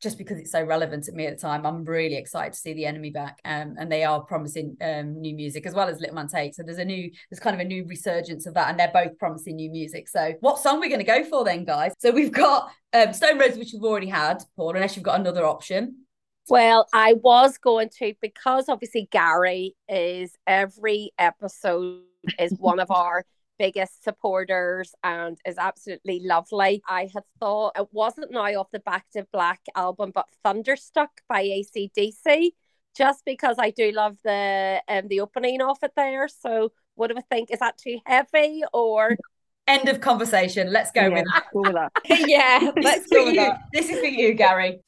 just 0.02 0.18
because 0.18 0.38
it's 0.40 0.52
so 0.52 0.64
relevant 0.64 1.04
to 1.06 1.12
me 1.12 1.26
at 1.26 1.36
the 1.36 1.42
time, 1.42 1.66
I'm 1.66 1.84
really 1.84 2.16
excited 2.16 2.54
to 2.54 2.60
see 2.60 2.74
the 2.74 2.86
enemy 2.86 3.10
back. 3.10 3.40
Um, 3.46 3.76
and 3.78 3.92
they 3.92 4.04
are 4.04 4.22
promising 4.22 4.78
um, 4.82 5.20
new 5.20 5.36
music 5.36 5.66
as 5.66 5.74
well 5.74 5.88
as 5.88 6.00
Little 6.00 6.16
Man 6.16 6.28
Tate. 6.28 6.56
So 6.56 6.64
there's 6.64 6.78
a 6.78 6.86
new, 6.86 7.12
there's 7.30 7.39
kind 7.39 7.54
of 7.54 7.60
a 7.60 7.66
new 7.66 7.86
resurgence 7.86 8.45
of 8.45 8.54
that, 8.56 8.70
and 8.70 8.80
they're 8.80 8.91
both 8.93 9.18
promising 9.18 9.58
new 9.58 9.70
music. 9.70 10.08
So 10.08 10.34
what 10.39 10.60
song 10.60 10.76
we're 10.76 10.82
we 10.82 10.89
going 10.89 11.00
to 11.00 11.06
go 11.06 11.24
for 11.24 11.43
then, 11.43 11.66
guys? 11.66 11.93
So 12.00 12.12
we've 12.12 12.32
got 12.32 12.72
um, 12.93 13.14
Stone 13.14 13.39
Roses, 13.39 13.58
which 13.58 13.72
we've 13.74 13.84
already 13.84 14.08
had, 14.08 14.43
Paul, 14.56 14.76
unless 14.76 14.95
you've 14.95 15.06
got 15.06 15.20
another 15.20 15.45
option. 15.45 16.06
Well, 16.50 16.88
I 16.93 17.14
was 17.14 17.58
going 17.60 17.89
to 18.00 18.14
because 18.22 18.70
obviously 18.70 19.08
Gary 19.12 19.76
is 19.88 20.34
every 20.47 21.12
episode 21.20 22.02
is 22.39 22.54
one 22.58 22.80
of 22.80 22.89
our 22.89 23.24
biggest 23.60 24.03
supporters 24.03 24.93
and 25.03 25.38
is 25.45 25.57
absolutely 25.57 26.22
lovely. 26.24 26.82
I 26.89 27.10
had 27.14 27.24
thought 27.39 27.74
it 27.78 27.88
wasn't 27.91 28.32
now 28.32 28.45
off 28.60 28.72
the 28.72 28.80
Back 28.80 29.05
to 29.14 29.28
Black 29.32 29.60
album, 29.76 30.12
but 30.16 30.26
Thunderstruck 30.43 31.12
by 31.28 31.43
ACDC, 31.43 32.51
just 32.97 33.24
because 33.26 33.57
I 33.60 33.70
do 33.72 33.91
love 33.91 34.18
the 34.24 34.82
um 34.88 35.07
the 35.10 35.20
opening 35.20 35.62
of 35.62 35.78
it 35.84 35.91
there. 35.95 36.28
So 36.28 36.72
what 36.95 37.07
do 37.07 37.16
we 37.16 37.22
think? 37.30 37.51
Is 37.51 37.60
that 37.60 37.78
too 37.78 37.99
heavy 38.05 38.64
or 38.74 39.18
End 39.68 39.88
of 39.88 40.01
conversation. 40.01 40.72
Let's 40.72 40.91
go 40.91 41.01
Yeah, 41.01 41.10
with 41.10 41.26
that. 41.32 41.43
go 41.53 41.62
with 41.62 41.76
that. 41.76 41.91
yeah, 42.28 42.72
let's 42.82 43.07
go 43.07 43.26
with 43.26 43.36
that. 43.36 43.60
This 43.72 43.89
is 43.89 43.99
for 43.99 44.07
you, 44.07 44.34
Gary. 44.34 44.80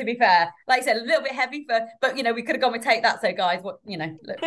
To 0.00 0.04
be 0.06 0.16
fair. 0.18 0.52
Like 0.66 0.82
I 0.82 0.84
said, 0.84 0.96
a 0.96 1.02
little 1.02 1.22
bit 1.22 1.32
heavy 1.32 1.64
for, 1.68 1.80
but 2.00 2.16
you 2.16 2.22
know, 2.22 2.32
we 2.32 2.42
could 2.42 2.56
have 2.56 2.60
gone 2.62 2.72
with 2.72 2.82
take 2.82 3.02
that. 3.02 3.20
So, 3.20 3.32
guys, 3.32 3.62
what 3.62 3.78
you 3.86 3.96
know, 3.98 4.16
look, 4.24 4.40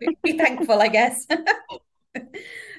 be, 0.00 0.16
be 0.22 0.38
thankful, 0.38 0.80
I 0.80 0.88
guess. 0.88 1.26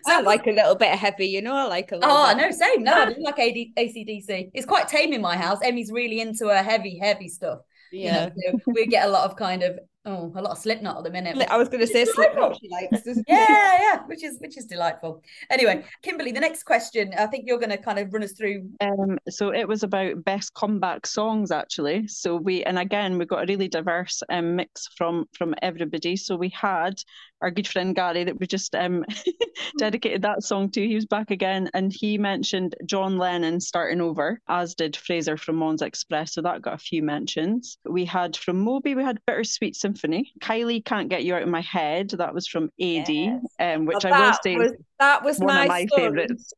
I 0.05 0.21
like 0.21 0.47
a 0.47 0.51
little 0.51 0.75
bit 0.75 0.89
heavy, 0.97 1.28
you 1.28 1.41
know. 1.41 1.53
I 1.55 1.63
like 1.65 1.91
a 1.91 1.95
little. 1.95 2.09
Oh, 2.11 2.28
bit. 2.36 2.38
no, 2.41 2.51
same. 2.51 2.84
No, 2.84 2.93
I 2.93 3.13
do 3.13 3.21
like 3.21 3.39
AD, 3.39 3.55
ACDC. 3.78 4.51
It's 4.53 4.65
quite 4.65 4.88
tame 4.88 5.13
in 5.13 5.21
my 5.21 5.36
house. 5.36 5.59
Emmy's 5.63 5.91
really 5.91 6.21
into 6.21 6.47
her 6.47 6.63
heavy, 6.63 6.97
heavy 6.97 7.28
stuff. 7.30 7.59
you 7.91 8.11
know, 8.11 8.30
Yeah. 8.36 8.51
so 8.51 8.59
we 8.73 8.86
get 8.88 9.05
a 9.07 9.09
lot 9.11 9.25
of 9.30 9.36
kind 9.36 9.63
of 9.63 9.80
oh, 10.07 10.31
a 10.35 10.41
lot 10.41 10.51
of 10.51 10.57
Slipknot 10.57 10.97
at 10.97 11.03
the 11.03 11.11
minute. 11.11 11.37
I 11.49 11.57
was 11.57 11.69
going 11.69 11.81
to 11.81 11.87
say 11.87 12.01
It's 12.01 12.15
Slipknot. 12.15 12.57
She 12.59 12.69
likes. 12.69 13.05
Yeah, 13.27 13.45
yeah, 13.81 13.99
which 14.05 14.23
is 14.23 14.39
which 14.39 14.57
is 14.57 14.65
delightful. 14.65 15.21
Anyway, 15.49 15.83
Kimberly, 16.01 16.31
the 16.31 16.39
next 16.39 16.63
question, 16.63 17.13
I 17.17 17.27
think 17.27 17.43
you're 17.45 17.59
going 17.59 17.69
to 17.69 17.77
kind 17.77 17.99
of 17.99 18.11
run 18.11 18.23
us 18.23 18.31
through. 18.31 18.69
Um, 18.81 19.19
so 19.29 19.53
it 19.53 19.67
was 19.67 19.83
about 19.83 20.23
best 20.23 20.53
comeback 20.53 21.05
songs 21.05 21.51
actually. 21.51 22.07
So 22.07 22.35
we 22.35 22.63
and 22.63 22.79
again 22.79 23.17
we 23.17 23.25
got 23.25 23.43
a 23.43 23.47
really 23.47 23.67
diverse 23.67 24.23
um, 24.29 24.55
mix 24.55 24.87
from 24.95 25.25
from 25.33 25.53
everybody. 25.61 26.15
So 26.15 26.35
we 26.35 26.49
had 26.49 27.01
our 27.41 27.51
good 27.51 27.67
friend 27.67 27.95
Gary 27.95 28.23
that 28.23 28.39
we 28.39 28.47
just 28.47 28.73
um 28.75 29.05
dedicated 29.77 30.21
that 30.23 30.43
song 30.43 30.69
to. 30.71 30.88
He 30.88 30.95
was 30.95 31.05
back 31.05 31.31
again 31.31 31.69
and 31.73 31.91
he 31.93 32.17
mentioned 32.17 32.75
John 32.85 33.17
Lennon 33.17 33.59
starting 33.59 34.01
over, 34.01 34.41
as 34.47 34.75
did 34.75 34.95
Fraser 34.95 35.38
from 35.38 35.55
Mons 35.57 35.81
Express. 35.81 36.33
So 36.33 36.41
that 36.41 36.61
got 36.61 36.73
a 36.75 36.77
few 36.79 37.03
mentions. 37.03 37.77
We 37.85 38.05
had 38.05 38.35
from 38.35 38.59
Moby, 38.59 38.95
we 38.95 39.03
had 39.03 39.19
Bittersweet 39.25 39.75
Symphony. 39.75 40.31
Kylie 40.39 40.83
Can't 40.83 41.09
Get 41.09 41.23
You 41.23 41.35
Out 41.35 41.43
of 41.43 41.49
My 41.49 41.61
Head. 41.61 42.09
That 42.11 42.33
was 42.33 42.47
from 42.47 42.65
AD, 42.79 43.09
Yes. 43.09 43.43
um, 43.59 43.85
which 43.85 44.03
Well, 44.03 44.13
I 44.13 44.27
will 44.27 44.38
say 44.43 44.55
was 44.57 44.73
that 44.99 45.23
was 45.23 45.39
one 45.39 45.47
my, 45.47 45.61
of 45.63 45.67
my 45.67 45.88
favourites. 45.95 46.53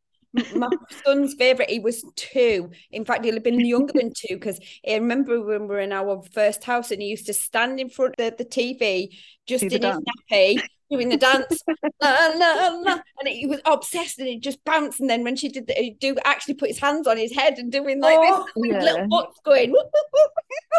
My 0.56 0.70
son's 1.06 1.34
favorite. 1.34 1.70
He 1.70 1.80
was 1.80 2.06
two. 2.16 2.70
In 2.92 3.06
fact, 3.06 3.26
he'll 3.26 3.36
have 3.36 3.44
been 3.44 3.60
younger 3.60 3.94
than 3.94 4.14
two 4.16 4.36
because 4.36 4.60
I 4.88 4.96
remember 4.96 5.42
when 5.42 5.62
we 5.62 5.68
were 5.68 5.80
in 5.80 5.92
our 5.92 6.22
first 6.32 6.64
house 6.64 6.92
and 6.92 7.02
he 7.02 7.08
used 7.08 7.26
to 7.28 7.34
stand 7.34 7.80
in 7.80 7.90
front 7.90 8.16
of 8.20 8.38
the 8.38 8.46
TV 8.46 9.10
just 9.48 9.68
the 9.68 9.76
in 9.76 9.82
his 9.82 10.00
nappy 10.32 10.62
doing 10.92 11.10
the 11.10 11.18
dance, 11.18 11.62
la, 12.02 12.28
la, 12.36 12.68
la, 12.70 13.00
and 13.20 13.28
he 13.28 13.46
was 13.46 13.60
obsessed 13.66 14.18
and 14.20 14.28
he 14.28 14.40
just 14.40 14.64
bounced. 14.66 15.00
And 15.00 15.10
then 15.10 15.24
when 15.24 15.36
she 15.36 15.50
did, 15.50 15.68
the, 15.68 15.74
he'd 15.74 16.00
do 16.00 16.16
actually 16.26 16.56
put 16.56 16.70
his 16.70 16.80
hands 16.80 17.08
on 17.08 17.18
his 17.18 17.32
head 17.34 17.58
and 17.58 17.72
doing 17.72 18.02
like 18.02 18.18
Oh, 18.20 18.46
this, 18.56 18.66
yeah. 18.72 18.84
little 18.84 19.08
butts 19.08 19.40
going. 19.46 19.76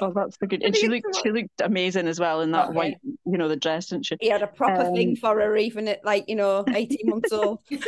Oh, 0.03 0.13
that's 0.15 0.37
the 0.39 0.47
good. 0.47 0.63
And 0.63 0.75
she 0.77 0.89
looked 0.89 1.15
she 1.23 1.31
looked 1.31 1.61
amazing 1.63 2.09
as 2.09 2.19
well 2.19 2.41
in 2.41 2.53
that 2.53 2.69
Oh, 2.69 2.73
yeah. 2.73 2.77
white, 2.77 2.97
you 3.27 3.39
know, 3.39 3.49
the 3.49 3.57
dress, 3.57 3.89
didn't 3.89 4.07
she? 4.07 4.17
He 4.21 4.29
had 4.29 4.43
a 4.43 4.47
proper 4.47 4.85
thing 4.95 5.11
Um, 5.11 5.17
for 5.17 5.41
her, 5.41 5.57
even 5.57 5.89
at 5.89 6.05
like 6.05 6.25
you 6.29 6.37
know 6.37 6.65
eighteen 6.75 7.09
months 7.09 7.33
old. 7.33 7.61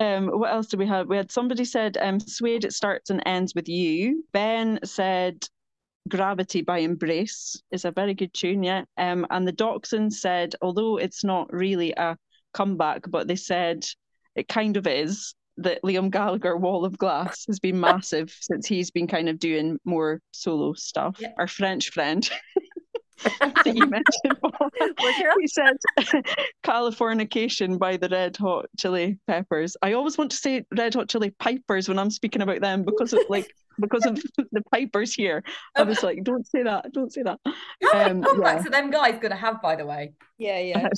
Um, 0.00 0.26
what 0.36 0.50
else 0.50 0.66
did 0.66 0.80
we 0.80 0.86
have? 0.88 1.06
We 1.08 1.16
had 1.16 1.30
somebody 1.30 1.64
said, 1.64 1.96
um, 2.00 2.18
Suede, 2.18 2.64
it 2.64 2.72
starts 2.72 3.10
and 3.10 3.22
ends 3.24 3.54
with 3.54 3.68
you. 3.68 4.24
Ben 4.32 4.80
said, 4.82 5.46
Gravity 6.08 6.62
by 6.62 6.78
Embrace 6.78 7.62
is 7.70 7.84
a 7.84 7.92
very 7.92 8.14
good 8.14 8.34
tune, 8.34 8.62
yeah. 8.62 8.84
Um, 8.96 9.26
and 9.30 9.46
the 9.46 9.52
Dachshund 9.52 10.12
said, 10.12 10.54
although 10.60 10.96
it's 10.96 11.24
not 11.24 11.52
really 11.52 11.92
a 11.96 12.16
comeback, 12.52 13.04
but 13.08 13.28
they 13.28 13.36
said 13.36 13.84
it 14.34 14.48
kind 14.48 14.76
of 14.76 14.86
is, 14.86 15.34
that 15.58 15.82
Liam 15.82 16.10
Gallagher 16.10 16.56
Wall 16.56 16.84
of 16.84 16.98
Glass 16.98 17.44
has 17.46 17.58
been 17.58 17.78
massive 17.80 18.36
since 18.40 18.66
he's 18.66 18.90
been 18.90 19.06
kind 19.06 19.28
of 19.28 19.38
doing 19.38 19.78
more 19.84 20.20
solo 20.32 20.72
stuff. 20.72 21.16
Yeah. 21.20 21.32
Our 21.38 21.46
French 21.46 21.90
friend 21.90 22.28
that 23.40 23.72
you 23.74 23.86
mentioned, 23.86 24.40
Paul, 24.40 24.70
Was 24.80 25.36
he 25.40 25.46
said 25.46 25.76
Californication 26.64 27.78
by 27.78 27.96
the 27.96 28.08
Red 28.08 28.36
Hot 28.38 28.66
Chili 28.78 29.18
Peppers. 29.26 29.76
I 29.82 29.92
always 29.92 30.18
want 30.18 30.30
to 30.32 30.36
say 30.36 30.64
Red 30.76 30.94
Hot 30.94 31.08
Chili 31.08 31.30
Pipers 31.38 31.88
when 31.88 31.98
I'm 31.98 32.10
speaking 32.10 32.42
about 32.42 32.60
them 32.60 32.82
because 32.82 33.12
of 33.12 33.20
like 33.28 33.52
because 33.80 34.04
of 34.04 34.22
the 34.52 34.62
Pipers 34.72 35.14
here. 35.14 35.42
I 35.76 35.82
was 35.82 36.02
like, 36.02 36.22
don't 36.24 36.46
say 36.46 36.62
that, 36.62 36.92
don't 36.92 37.12
say 37.12 37.22
that. 37.22 37.38
How 37.44 37.52
many 37.94 38.10
Um, 38.10 38.22
comebacks 38.22 38.62
yeah. 38.62 38.66
are 38.68 38.70
them 38.70 38.90
guys 38.90 39.14
going 39.14 39.30
to 39.30 39.36
have, 39.36 39.62
by 39.62 39.76
the 39.76 39.86
way? 39.86 40.12
Yeah, 40.38 40.58
yeah. 40.58 40.88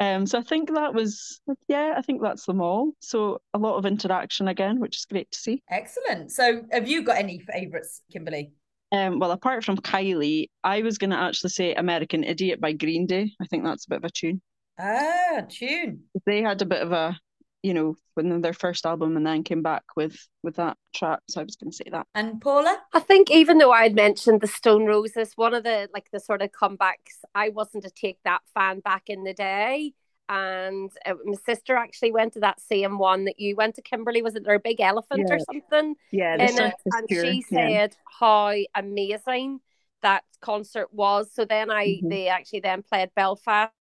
um, 0.00 0.26
so 0.26 0.38
I 0.38 0.42
think 0.42 0.72
that 0.74 0.94
was 0.94 1.40
yeah, 1.68 1.94
I 1.96 2.02
think 2.02 2.22
that's 2.22 2.46
them 2.46 2.60
all. 2.60 2.92
So 3.00 3.40
a 3.54 3.58
lot 3.58 3.76
of 3.76 3.86
interaction 3.86 4.48
again, 4.48 4.80
which 4.80 4.96
is 4.96 5.04
great 5.04 5.30
to 5.30 5.38
see. 5.38 5.62
Excellent. 5.70 6.32
So, 6.32 6.62
have 6.72 6.88
you 6.88 7.02
got 7.02 7.18
any 7.18 7.38
favourites, 7.38 8.02
Kimberly? 8.12 8.52
Um, 8.92 9.18
well, 9.18 9.32
apart 9.32 9.64
from 9.64 9.78
Kylie, 9.78 10.48
I 10.62 10.82
was 10.82 10.98
going 10.98 11.10
to 11.10 11.18
actually 11.18 11.50
say 11.50 11.74
American 11.74 12.24
Idiot 12.24 12.60
by 12.60 12.72
Green 12.72 13.06
Day. 13.06 13.32
I 13.40 13.46
think 13.46 13.64
that's 13.64 13.86
a 13.86 13.90
bit 13.90 13.98
of 13.98 14.04
a 14.04 14.10
tune. 14.10 14.40
Ah, 14.78 15.42
tune. 15.48 16.04
They 16.24 16.42
had 16.42 16.62
a 16.62 16.66
bit 16.66 16.82
of 16.82 16.92
a, 16.92 17.18
you 17.62 17.74
know, 17.74 17.96
when 18.14 18.40
their 18.40 18.52
first 18.52 18.86
album 18.86 19.16
and 19.16 19.26
then 19.26 19.42
came 19.42 19.62
back 19.62 19.84
with 19.96 20.16
with 20.42 20.56
that 20.56 20.76
track. 20.94 21.20
So 21.28 21.40
I 21.40 21.44
was 21.44 21.56
going 21.56 21.70
to 21.70 21.76
say 21.76 21.90
that. 21.90 22.06
And 22.14 22.40
Paula? 22.40 22.78
I 22.92 23.00
think 23.00 23.30
even 23.30 23.58
though 23.58 23.72
I 23.72 23.82
had 23.82 23.94
mentioned 23.94 24.40
the 24.40 24.46
Stone 24.46 24.86
Roses, 24.86 25.32
one 25.36 25.54
of 25.54 25.64
the 25.64 25.88
like 25.92 26.10
the 26.12 26.20
sort 26.20 26.42
of 26.42 26.50
comebacks, 26.52 27.24
I 27.34 27.48
wasn't 27.48 27.84
a 27.84 27.90
take 27.90 28.18
that 28.24 28.42
fan 28.54 28.80
back 28.80 29.04
in 29.08 29.24
the 29.24 29.34
day. 29.34 29.94
And 30.28 30.90
uh, 31.04 31.14
my 31.24 31.34
sister 31.44 31.76
actually 31.76 32.12
went 32.12 32.32
to 32.34 32.40
that 32.40 32.60
same 32.60 32.98
one 32.98 33.24
that 33.26 33.38
you 33.38 33.54
went 33.56 33.76
to, 33.76 33.82
Kimberly. 33.82 34.22
Was 34.22 34.34
it 34.34 34.44
their 34.44 34.58
big 34.58 34.80
elephant 34.80 35.30
or 35.30 35.38
something? 35.38 35.94
Yeah, 36.10 36.36
in 36.36 36.58
it? 36.58 36.74
And 36.92 37.08
tour, 37.08 37.24
she 37.24 37.42
yeah. 37.50 37.68
said 37.70 37.96
how 38.20 38.52
amazing 38.74 39.60
that 40.02 40.24
concert 40.40 40.92
was. 40.92 41.30
So 41.32 41.44
then 41.44 41.70
I 41.70 42.02
Mhm. 42.02 42.10
they 42.10 42.28
actually 42.28 42.60
then 42.60 42.82
played 42.82 43.10
Belfast 43.14 43.72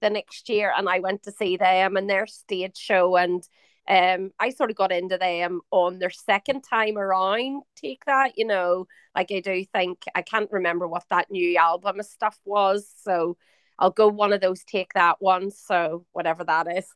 the 0.00 0.10
next 0.10 0.48
year, 0.48 0.72
and 0.76 0.88
I 0.88 1.00
went 1.00 1.22
to 1.24 1.32
see 1.32 1.56
them 1.56 1.96
and 1.96 2.08
their 2.08 2.26
stage 2.26 2.76
show, 2.76 3.16
and 3.16 3.46
um, 3.88 4.30
I 4.38 4.50
sort 4.50 4.70
of 4.70 4.76
got 4.76 4.92
into 4.92 5.18
them 5.18 5.60
on 5.70 5.98
their 5.98 6.10
second 6.10 6.62
time 6.62 6.96
around. 6.96 7.62
Take 7.76 8.04
that, 8.06 8.38
you 8.38 8.46
know, 8.46 8.86
like 9.14 9.30
I 9.32 9.40
do 9.40 9.64
think 9.64 10.04
I 10.14 10.22
can't 10.22 10.50
remember 10.52 10.86
what 10.88 11.04
that 11.10 11.30
new 11.30 11.56
album 11.56 12.00
of 12.00 12.06
stuff 12.06 12.38
was, 12.44 12.92
so 13.02 13.36
I'll 13.78 13.90
go 13.90 14.08
one 14.08 14.32
of 14.32 14.40
those. 14.40 14.64
Take 14.64 14.92
that 14.94 15.16
one, 15.20 15.50
so 15.50 16.04
whatever 16.12 16.44
that 16.44 16.66
is. 16.76 16.86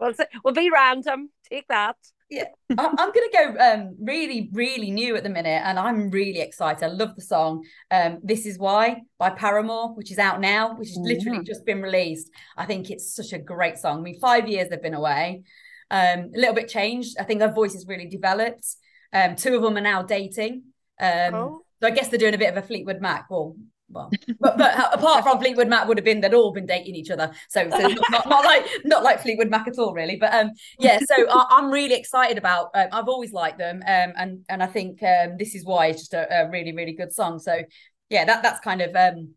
we'll, 0.00 0.12
we'll 0.44 0.54
be 0.54 0.70
random. 0.70 1.30
Take 1.48 1.68
that. 1.68 1.96
I- 2.30 2.94
I'm 2.98 3.12
going 3.12 3.28
to 3.30 3.30
go 3.32 3.56
um, 3.58 3.96
really, 4.00 4.50
really 4.52 4.90
new 4.90 5.16
at 5.16 5.22
the 5.22 5.30
minute, 5.30 5.62
and 5.64 5.78
I'm 5.78 6.10
really 6.10 6.40
excited. 6.40 6.84
I 6.84 6.88
love 6.88 7.16
the 7.16 7.22
song. 7.22 7.64
Um, 7.90 8.18
this 8.22 8.44
is 8.44 8.58
why 8.58 9.02
by 9.18 9.30
Paramore, 9.30 9.94
which 9.94 10.10
is 10.10 10.18
out 10.18 10.40
now, 10.40 10.74
which 10.74 10.88
has 10.88 10.98
literally 10.98 11.38
yeah. 11.38 11.44
just 11.44 11.64
been 11.64 11.80
released. 11.80 12.30
I 12.56 12.66
think 12.66 12.90
it's 12.90 13.14
such 13.14 13.32
a 13.32 13.38
great 13.38 13.78
song. 13.78 13.98
I 13.98 14.02
mean, 14.02 14.20
five 14.20 14.48
years 14.48 14.68
they've 14.68 14.82
been 14.82 14.94
away. 14.94 15.44
Um, 15.90 16.30
a 16.34 16.38
little 16.38 16.54
bit 16.54 16.68
changed. 16.68 17.16
I 17.18 17.24
think 17.24 17.40
their 17.40 17.52
voice 17.52 17.72
has 17.72 17.86
really 17.86 18.06
developed. 18.06 18.66
Um, 19.12 19.36
two 19.36 19.56
of 19.56 19.62
them 19.62 19.78
are 19.78 19.82
now 19.82 20.02
dating. 20.02 20.64
Um, 21.00 21.34
Oh. 21.34 21.62
So 21.80 21.86
I 21.86 21.90
guess 21.92 22.08
they're 22.08 22.18
doing 22.18 22.34
a 22.34 22.38
bit 22.38 22.50
of 22.50 22.56
a 22.56 22.66
Fleetwood 22.66 23.00
Mac. 23.00 23.30
Well, 23.30 23.56
well, 23.90 24.10
but, 24.40 24.58
but 24.58 24.94
apart 24.94 25.24
from 25.24 25.38
Fleetwood 25.38 25.68
Mac, 25.68 25.88
would 25.88 25.96
have 25.96 26.04
been 26.04 26.20
they'd 26.20 26.34
all 26.34 26.52
been 26.52 26.66
dating 26.66 26.94
each 26.94 27.10
other. 27.10 27.32
So, 27.48 27.68
so 27.70 27.78
not, 27.78 28.10
not, 28.10 28.28
not 28.28 28.44
like 28.44 28.66
not 28.84 29.02
like 29.02 29.20
Fleetwood 29.22 29.50
Mac 29.50 29.66
at 29.66 29.78
all, 29.78 29.94
really. 29.94 30.16
But 30.16 30.34
um, 30.34 30.50
yeah. 30.78 30.98
So 30.98 31.14
I, 31.30 31.46
I'm 31.50 31.70
really 31.70 31.94
excited 31.94 32.38
about. 32.38 32.70
Um, 32.74 32.88
I've 32.92 33.08
always 33.08 33.32
liked 33.32 33.58
them, 33.58 33.76
um, 33.86 34.12
and 34.16 34.44
and 34.48 34.62
I 34.62 34.66
think 34.66 35.02
um, 35.02 35.36
this 35.38 35.54
is 35.54 35.64
why 35.64 35.86
it's 35.86 36.00
just 36.00 36.14
a, 36.14 36.42
a 36.42 36.50
really 36.50 36.72
really 36.72 36.92
good 36.92 37.12
song. 37.12 37.38
So 37.38 37.62
yeah, 38.10 38.24
that 38.24 38.42
that's 38.42 38.60
kind 38.60 38.82
of 38.82 38.94
um, 38.94 39.34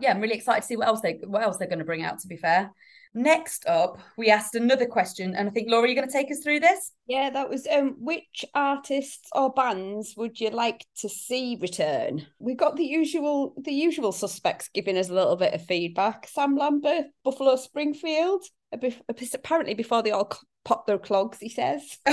yeah, 0.00 0.10
I'm 0.10 0.20
really 0.20 0.34
excited 0.34 0.62
to 0.62 0.66
see 0.66 0.76
what 0.76 0.88
else 0.88 1.00
they 1.00 1.20
what 1.24 1.42
else 1.42 1.58
they're 1.58 1.68
going 1.68 1.78
to 1.78 1.84
bring 1.84 2.02
out. 2.02 2.18
To 2.20 2.28
be 2.28 2.36
fair. 2.36 2.72
Next 3.18 3.66
up, 3.66 3.98
we 4.18 4.28
asked 4.28 4.56
another 4.56 4.84
question, 4.84 5.34
and 5.34 5.48
I 5.48 5.50
think 5.50 5.70
Laura, 5.70 5.88
you're 5.88 5.94
going 5.94 6.06
to 6.06 6.12
take 6.12 6.30
us 6.30 6.40
through 6.40 6.60
this. 6.60 6.92
Yeah, 7.06 7.30
that 7.30 7.48
was 7.48 7.66
um 7.66 7.96
which 7.98 8.44
artists 8.54 9.26
or 9.32 9.50
bands 9.54 10.12
would 10.18 10.38
you 10.38 10.50
like 10.50 10.84
to 10.98 11.08
see 11.08 11.56
return? 11.58 12.26
We 12.38 12.54
got 12.54 12.76
the 12.76 12.84
usual 12.84 13.54
the 13.56 13.72
usual 13.72 14.12
suspects 14.12 14.68
giving 14.68 14.98
us 14.98 15.08
a 15.08 15.14
little 15.14 15.36
bit 15.36 15.54
of 15.54 15.64
feedback. 15.64 16.28
Sam 16.28 16.56
Lambeth, 16.56 17.06
Buffalo 17.24 17.56
Springfield, 17.56 18.44
apparently 18.70 19.72
before 19.72 20.02
they 20.02 20.10
all 20.10 20.30
pop 20.66 20.86
their 20.86 20.98
clogs, 20.98 21.38
he 21.38 21.48
says. 21.48 21.96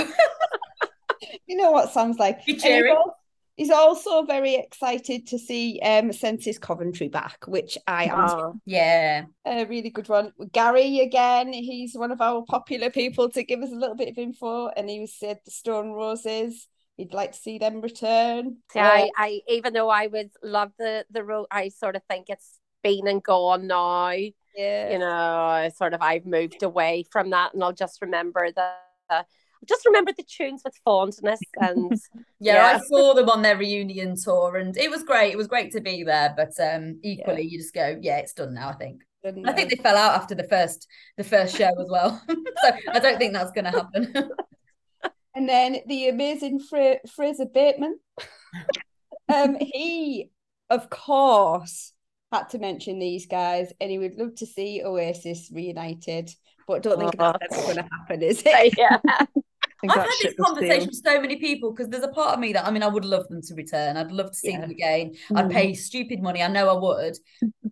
you 1.46 1.56
know 1.58 1.70
what 1.70 1.92
Sam's 1.92 2.18
like. 2.18 2.46
Be 2.46 2.56
cheery. 2.56 2.92
al- 2.92 3.18
He's 3.56 3.70
also 3.70 4.24
very 4.24 4.56
excited 4.56 5.28
to 5.28 5.38
see 5.38 5.80
um 5.80 6.12
Senses 6.12 6.58
Coventry 6.58 7.08
back, 7.08 7.46
which 7.46 7.78
I 7.86 8.06
am. 8.06 8.26
Oh. 8.26 8.56
Yeah, 8.66 9.26
A 9.44 9.64
really 9.66 9.90
good 9.90 10.08
one. 10.08 10.32
Gary 10.52 11.00
again, 11.00 11.52
he's 11.52 11.94
one 11.94 12.10
of 12.10 12.20
our 12.20 12.42
popular 12.42 12.90
people 12.90 13.28
to 13.30 13.42
give 13.42 13.62
us 13.62 13.70
a 13.70 13.76
little 13.76 13.94
bit 13.94 14.08
of 14.08 14.18
info, 14.18 14.68
and 14.68 14.88
he 14.88 15.06
said 15.06 15.38
the 15.44 15.50
Stone 15.50 15.92
Roses. 15.92 16.66
He'd 16.96 17.12
like 17.12 17.32
to 17.32 17.38
see 17.38 17.58
them 17.58 17.80
return. 17.80 18.58
See, 18.72 18.78
I, 18.80 19.10
I 19.16 19.40
even 19.48 19.72
though 19.72 19.88
I 19.88 20.06
would 20.06 20.30
love 20.42 20.72
the 20.78 21.04
the 21.10 21.24
road, 21.24 21.46
I 21.50 21.68
sort 21.68 21.96
of 21.96 22.02
think 22.08 22.30
it's 22.30 22.58
been 22.82 23.06
and 23.06 23.22
gone 23.22 23.66
now. 23.66 24.10
yeah, 24.56 24.90
You 24.92 24.98
know, 24.98 25.68
sort 25.74 25.94
of 25.94 26.02
I've 26.02 26.26
moved 26.26 26.62
away 26.62 27.04
from 27.10 27.30
that, 27.30 27.54
and 27.54 27.62
I'll 27.62 27.72
just 27.72 28.00
remember 28.02 28.50
the. 28.50 29.24
The 29.64 29.66
just 29.66 29.86
remember 29.86 30.12
the 30.16 30.22
tunes 30.24 30.62
with 30.64 30.74
fondness 30.84 31.40
and 31.60 31.92
yeah, 32.40 32.54
Yeah. 32.54 32.78
I 32.78 32.80
saw 32.86 33.14
them 33.14 33.28
on 33.28 33.42
their 33.42 33.56
reunion 33.56 34.16
tour, 34.22 34.56
and 34.56 34.76
it 34.76 34.90
was 34.90 35.02
great. 35.02 35.32
It 35.32 35.36
was 35.38 35.46
great 35.46 35.72
to 35.72 35.80
be 35.80 36.02
there, 36.02 36.34
but 36.36 36.52
um, 36.60 36.98
equally, 37.02 37.42
you 37.42 37.58
just 37.58 37.74
go, 37.74 37.98
yeah, 38.00 38.18
it's 38.18 38.32
done 38.34 38.54
now. 38.54 38.68
I 38.70 38.74
think. 38.74 39.02
and, 39.24 39.48
I 39.48 39.52
think 39.52 39.70
they 39.70 39.76
fell 39.76 39.96
out 39.96 40.14
after 40.20 40.34
the 40.34 40.44
first 40.48 40.86
the 41.16 41.24
first 41.24 41.56
show 41.56 41.70
as 41.80 41.88
well, 41.90 42.22
so 42.28 42.70
I 42.92 42.98
don't 42.98 43.18
think 43.18 43.32
that's 43.32 43.52
going 43.52 43.64
to 43.64 43.70
happen. 43.70 44.12
and 45.34 45.48
then 45.48 45.78
the 45.86 46.08
amazing 46.08 46.60
Fra- 46.60 47.00
Fraser 47.14 47.46
Bateman 47.46 47.98
um, 49.32 49.56
he, 49.60 50.30
of 50.70 50.90
course, 50.90 51.92
had 52.32 52.48
to 52.50 52.58
mention 52.58 52.98
these 52.98 53.26
guys, 53.26 53.72
and 53.80 53.90
he 53.90 53.98
would 53.98 54.16
love 54.16 54.34
to 54.36 54.46
see 54.46 54.82
Oasis 54.84 55.50
reunited, 55.52 56.30
but 56.66 56.82
don't 56.82 56.98
think 56.98 57.14
Oh. 57.18 57.32
that's 57.40 57.54
ever 57.56 57.62
going 57.62 57.76
to 57.76 57.88
happen, 57.98 58.22
is 58.22 58.42
it? 58.44 58.74
yeah. 58.78 58.98
I've 59.82 59.90
had 60.00 60.10
this 60.22 60.34
conversation 60.40 60.86
with 60.86 61.02
so 61.04 61.20
many 61.20 61.36
people 61.36 61.72
because 61.72 61.88
there's 61.88 62.04
a 62.04 62.08
part 62.08 62.34
of 62.34 62.40
me 62.40 62.52
that 62.54 62.66
I 62.66 62.70
mean 62.70 62.82
I 62.82 62.88
would 62.88 63.04
love 63.04 63.28
them 63.28 63.42
to 63.42 63.54
return. 63.54 63.96
I'd 63.96 64.12
love 64.12 64.30
to 64.30 64.36
see 64.36 64.52
them 64.52 64.70
Yeah. 64.76 64.94
again. 64.96 65.14
I'd 65.34 65.46
Mm. 65.46 65.52
pay 65.52 65.74
stupid 65.74 66.22
money. 66.22 66.42
I 66.42 66.48
know 66.48 66.68
I 66.68 66.78
would, 66.80 67.16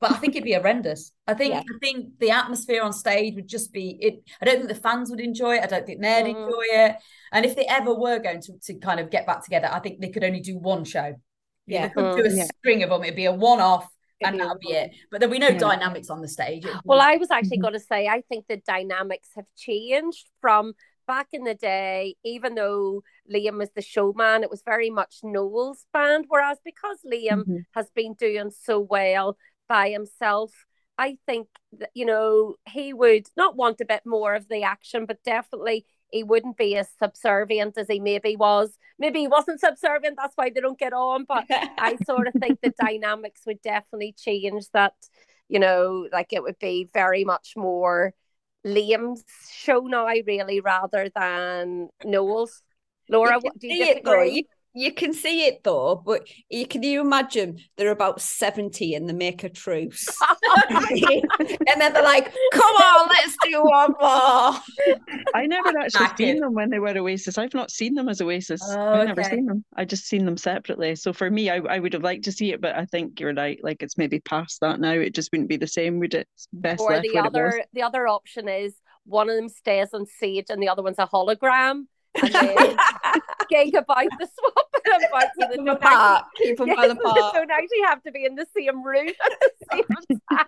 but 0.00 0.11
I 0.12 0.14
think 0.16 0.34
it'd 0.34 0.44
be 0.44 0.53
horrendous. 0.55 1.12
I 1.26 1.34
think 1.34 1.55
Yeah. 1.55 1.61
I 1.61 1.78
think 1.80 2.18
the 2.18 2.30
atmosphere 2.30 2.82
on 2.82 2.92
stage 2.92 3.34
would 3.34 3.48
just 3.48 3.72
be 3.72 3.96
it. 4.00 4.22
I 4.40 4.44
don't 4.44 4.57
think 4.57 4.68
the 4.68 4.74
fans 4.74 5.11
would 5.11 5.20
enjoy 5.20 5.57
it. 5.57 5.62
I 5.62 5.66
don't 5.66 5.86
think 5.86 6.00
they'd 6.03 6.24
Mm. 6.24 6.28
enjoy 6.46 6.64
it. 6.86 6.96
And 7.32 7.46
if 7.46 7.57
they 7.57 7.64
ever 7.66 7.94
were 7.94 8.18
going 8.18 8.40
to 8.42 8.53
to 8.66 8.74
kind 8.74 9.00
of 9.00 9.11
get 9.11 9.26
back 9.26 9.42
together, 9.44 9.68
I 9.72 9.78
think 9.80 10.00
they 10.00 10.11
could 10.11 10.24
only 10.24 10.40
do 10.40 10.59
one 10.59 10.84
show. 10.84 11.14
Yeah. 11.66 11.88
they 11.88 12.03
do 12.03 12.09
a 12.09 12.14
Mm. 12.14 12.36
Yeah. 12.36 12.44
string 12.59 12.82
of 12.82 12.90
them. 12.90 13.05
It'd 13.05 13.14
be 13.16 13.24
a 13.26 13.32
one 13.32 13.61
off, 13.61 13.88
and 14.20 14.38
that'd 14.38 14.59
be 14.61 14.72
it. 14.72 14.90
But 15.11 15.20
there'd 15.20 15.30
be 15.32 15.38
no 15.38 15.48
Yeah. 15.48 15.59
dynamics 15.59 16.11
on 16.11 16.20
the 16.20 16.28
stage. 16.28 16.64
Well, 16.84 17.00
I 17.00 17.16
was 17.16 17.30
actually 17.30 17.59
Mhm. 17.59 17.62
going 17.62 17.72
to 17.74 17.80
say, 17.80 18.09
I 18.09 18.22
think 18.28 18.46
the 18.48 18.57
dynamics 18.57 19.28
have 19.36 19.46
changed 19.57 20.28
from 20.40 20.74
back 21.07 21.28
in 21.32 21.44
the 21.44 21.55
day, 21.55 22.16
even 22.24 22.55
though 22.55 23.03
Liam 23.32 23.59
was 23.59 23.70
the 23.74 23.82
showman, 23.82 24.42
it 24.42 24.50
was 24.50 24.62
very 24.62 24.90
much 24.90 25.20
Noel's 25.22 25.86
band. 25.92 26.26
Whereas 26.28 26.59
because 26.64 26.98
Liam 27.11 27.46
Mhm. 27.46 27.64
has 27.74 27.90
been 27.90 28.14
doing 28.14 28.50
so 28.50 28.80
well 28.80 29.36
by 29.68 29.90
himself, 29.90 30.66
I 30.98 31.18
think 31.26 31.48
that, 31.78 31.90
you 31.94 32.05
know, 32.05 32.57
he 32.68 32.92
would 32.92 33.26
not 33.36 33.57
want 33.57 33.80
a 33.80 33.84
bit 33.86 34.03
more 34.05 34.34
of 34.34 34.48
the 34.48 34.62
action, 34.62 35.07
but 35.07 35.22
definitely 35.24 35.86
he 36.11 36.22
wouldn't 36.22 36.57
be 36.59 36.76
as 36.76 36.88
subservient 37.03 37.78
as 37.78 37.88
he 37.88 37.98
maybe 37.98 38.36
was. 38.36 38.76
Maybe 38.98 39.20
he 39.20 39.28
wasn't 39.28 39.61
subservient, 39.61 40.16
that's 40.16 40.36
why 40.36 40.50
they 40.50 40.61
don't 40.61 40.78
get 40.78 40.92
on. 40.92 41.24
But 41.24 41.46
I 41.78 41.96
sort 41.96 42.28
of 42.28 42.34
think 42.36 42.61
the 42.61 42.70
dynamics 42.78 43.42
would 43.46 43.62
definitely 43.62 44.14
change 44.18 44.66
that, 44.72 44.94
you 45.48 45.59
know, 45.59 46.09
like 46.12 46.32
it 46.32 46.42
would 46.42 46.59
be 46.59 46.88
very 46.92 47.24
much 47.24 47.55
more 47.57 48.14
Liam's 48.66 49.24
show 49.52 49.80
now, 49.80 50.06
really, 50.06 50.60
rather 50.60 51.10
than 51.14 51.88
Noel's. 52.04 52.62
Laura, 53.08 53.38
what 53.40 53.58
do 53.58 53.66
you 53.66 53.84
disagree? 53.86 54.46
You, 54.74 54.86
you 54.86 54.92
can 54.92 55.12
see 55.12 55.46
it 55.46 55.64
though, 55.64 56.02
but 56.04 56.26
you 56.48 56.66
can 56.66 56.82
you 56.82 57.00
imagine 57.00 57.58
they're 57.76 57.90
about 57.90 58.20
70 58.20 58.94
and 58.94 59.08
they 59.08 59.12
make 59.12 59.44
a 59.44 59.48
truce. 59.48 60.06
and 60.70 61.80
then 61.80 61.92
they're 61.92 62.02
like, 62.02 62.32
come 62.52 62.76
on, 62.76 63.08
let's 63.08 63.36
do 63.42 63.62
one 63.62 63.92
more. 64.00 64.98
I 65.34 65.46
never 65.46 65.68
actually 65.80 66.06
Active. 66.06 66.26
seen 66.26 66.40
them 66.40 66.54
when 66.54 66.70
they 66.70 66.78
were 66.78 66.96
Oasis. 66.96 67.38
I've 67.38 67.54
not 67.54 67.70
seen 67.70 67.94
them 67.94 68.08
as 68.08 68.20
Oasis. 68.20 68.62
Oh, 68.64 68.80
I've 68.80 69.08
never 69.08 69.20
okay. 69.20 69.30
seen 69.30 69.46
them. 69.46 69.64
I 69.76 69.84
just 69.84 70.06
seen 70.06 70.24
them 70.24 70.36
separately. 70.36 70.94
So 70.96 71.12
for 71.12 71.30
me, 71.30 71.50
I, 71.50 71.56
I 71.56 71.78
would 71.78 71.92
have 71.92 72.02
liked 72.02 72.24
to 72.24 72.32
see 72.32 72.52
it, 72.52 72.60
but 72.60 72.76
I 72.76 72.84
think 72.84 73.20
you're 73.20 73.34
right. 73.34 73.58
Like 73.62 73.82
it's 73.82 73.98
maybe 73.98 74.20
past 74.20 74.60
that 74.60 74.80
now. 74.80 74.92
It 74.92 75.14
just 75.14 75.30
wouldn't 75.32 75.48
be 75.48 75.56
the 75.56 75.66
same, 75.66 75.98
would 76.00 76.14
it? 76.14 76.28
It's 76.34 76.48
best 76.52 76.80
or 76.80 76.90
left 76.90 77.02
the 77.02 77.14
where 77.14 77.24
it 77.24 77.32
was. 77.32 77.34
other 77.34 77.64
the 77.72 77.82
other 77.82 78.06
option 78.08 78.48
is 78.48 78.74
one 79.04 79.28
of 79.28 79.36
them 79.36 79.48
stays 79.48 79.88
on 79.92 80.06
stage 80.06 80.46
and 80.48 80.62
the 80.62 80.68
other 80.68 80.82
one's 80.82 80.98
a 80.98 81.06
hologram. 81.06 81.86
And 82.20 82.32
then 82.32 82.76
gig 83.53 83.74
about 83.74 84.07
the 84.18 84.28
swap 84.34 84.66
and 84.84 85.05
about 85.05 85.22
so 85.22 85.28
they 85.40 85.46
Keep 85.48 85.57
them 85.57 85.64
don't 85.66 85.76
apart. 85.76 86.24
Keep 86.36 86.57
them 86.59 86.68
well 86.68 86.78
actually, 86.80 86.94
they 86.94 87.09
apart. 87.11 87.34
don't 87.34 87.50
actually 87.50 87.82
have 87.86 88.03
to 88.05 88.12
be 88.12 88.24
in 88.24 88.34
the 88.34 88.46
same 88.57 88.82
room 88.82 89.09
at 89.09 89.40
the 89.40 89.50
same 89.72 89.84
time. 90.32 90.46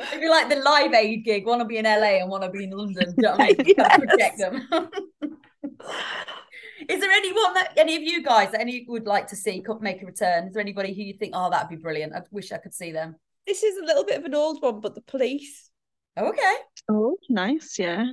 It'd 0.00 0.20
be 0.20 0.28
like 0.28 0.48
the 0.48 0.56
Live 0.56 0.94
Aid 0.94 1.24
gig. 1.24 1.44
One 1.44 1.58
will 1.58 1.66
be 1.66 1.78
in 1.78 1.84
LA 1.84 2.20
and 2.22 2.30
one 2.30 2.40
will 2.42 2.50
be 2.50 2.64
in 2.64 2.70
London. 2.70 3.06
Do 3.10 3.14
you 3.16 3.22
know 3.22 3.32
what 3.32 3.40
I 3.40 3.62
mean? 3.62 3.74
Gotta 3.76 4.06
Project 4.06 4.38
them. 4.38 4.68
Is 6.88 7.00
there 7.00 7.10
anyone 7.10 7.54
that 7.54 7.72
any 7.76 7.96
of 7.96 8.02
you 8.02 8.22
guys 8.22 8.52
that 8.52 8.60
any 8.60 8.86
would 8.88 9.06
like 9.06 9.26
to 9.28 9.36
see 9.36 9.62
make 9.80 10.00
a 10.00 10.06
return? 10.06 10.46
Is 10.46 10.54
there 10.54 10.60
anybody 10.62 10.94
who 10.94 11.02
you 11.02 11.14
think, 11.14 11.32
oh, 11.34 11.50
that'd 11.50 11.68
be 11.68 11.76
brilliant? 11.76 12.14
I 12.14 12.22
wish 12.30 12.52
I 12.52 12.58
could 12.58 12.72
see 12.72 12.92
them. 12.92 13.16
This 13.46 13.62
is 13.62 13.76
a 13.78 13.84
little 13.84 14.04
bit 14.04 14.18
of 14.18 14.24
an 14.24 14.34
old 14.34 14.62
one, 14.62 14.80
but 14.80 14.94
the 14.94 15.00
police. 15.02 15.70
Oh, 16.16 16.28
okay. 16.28 16.54
Oh, 16.88 17.16
nice. 17.28 17.78
Yeah. 17.78 18.06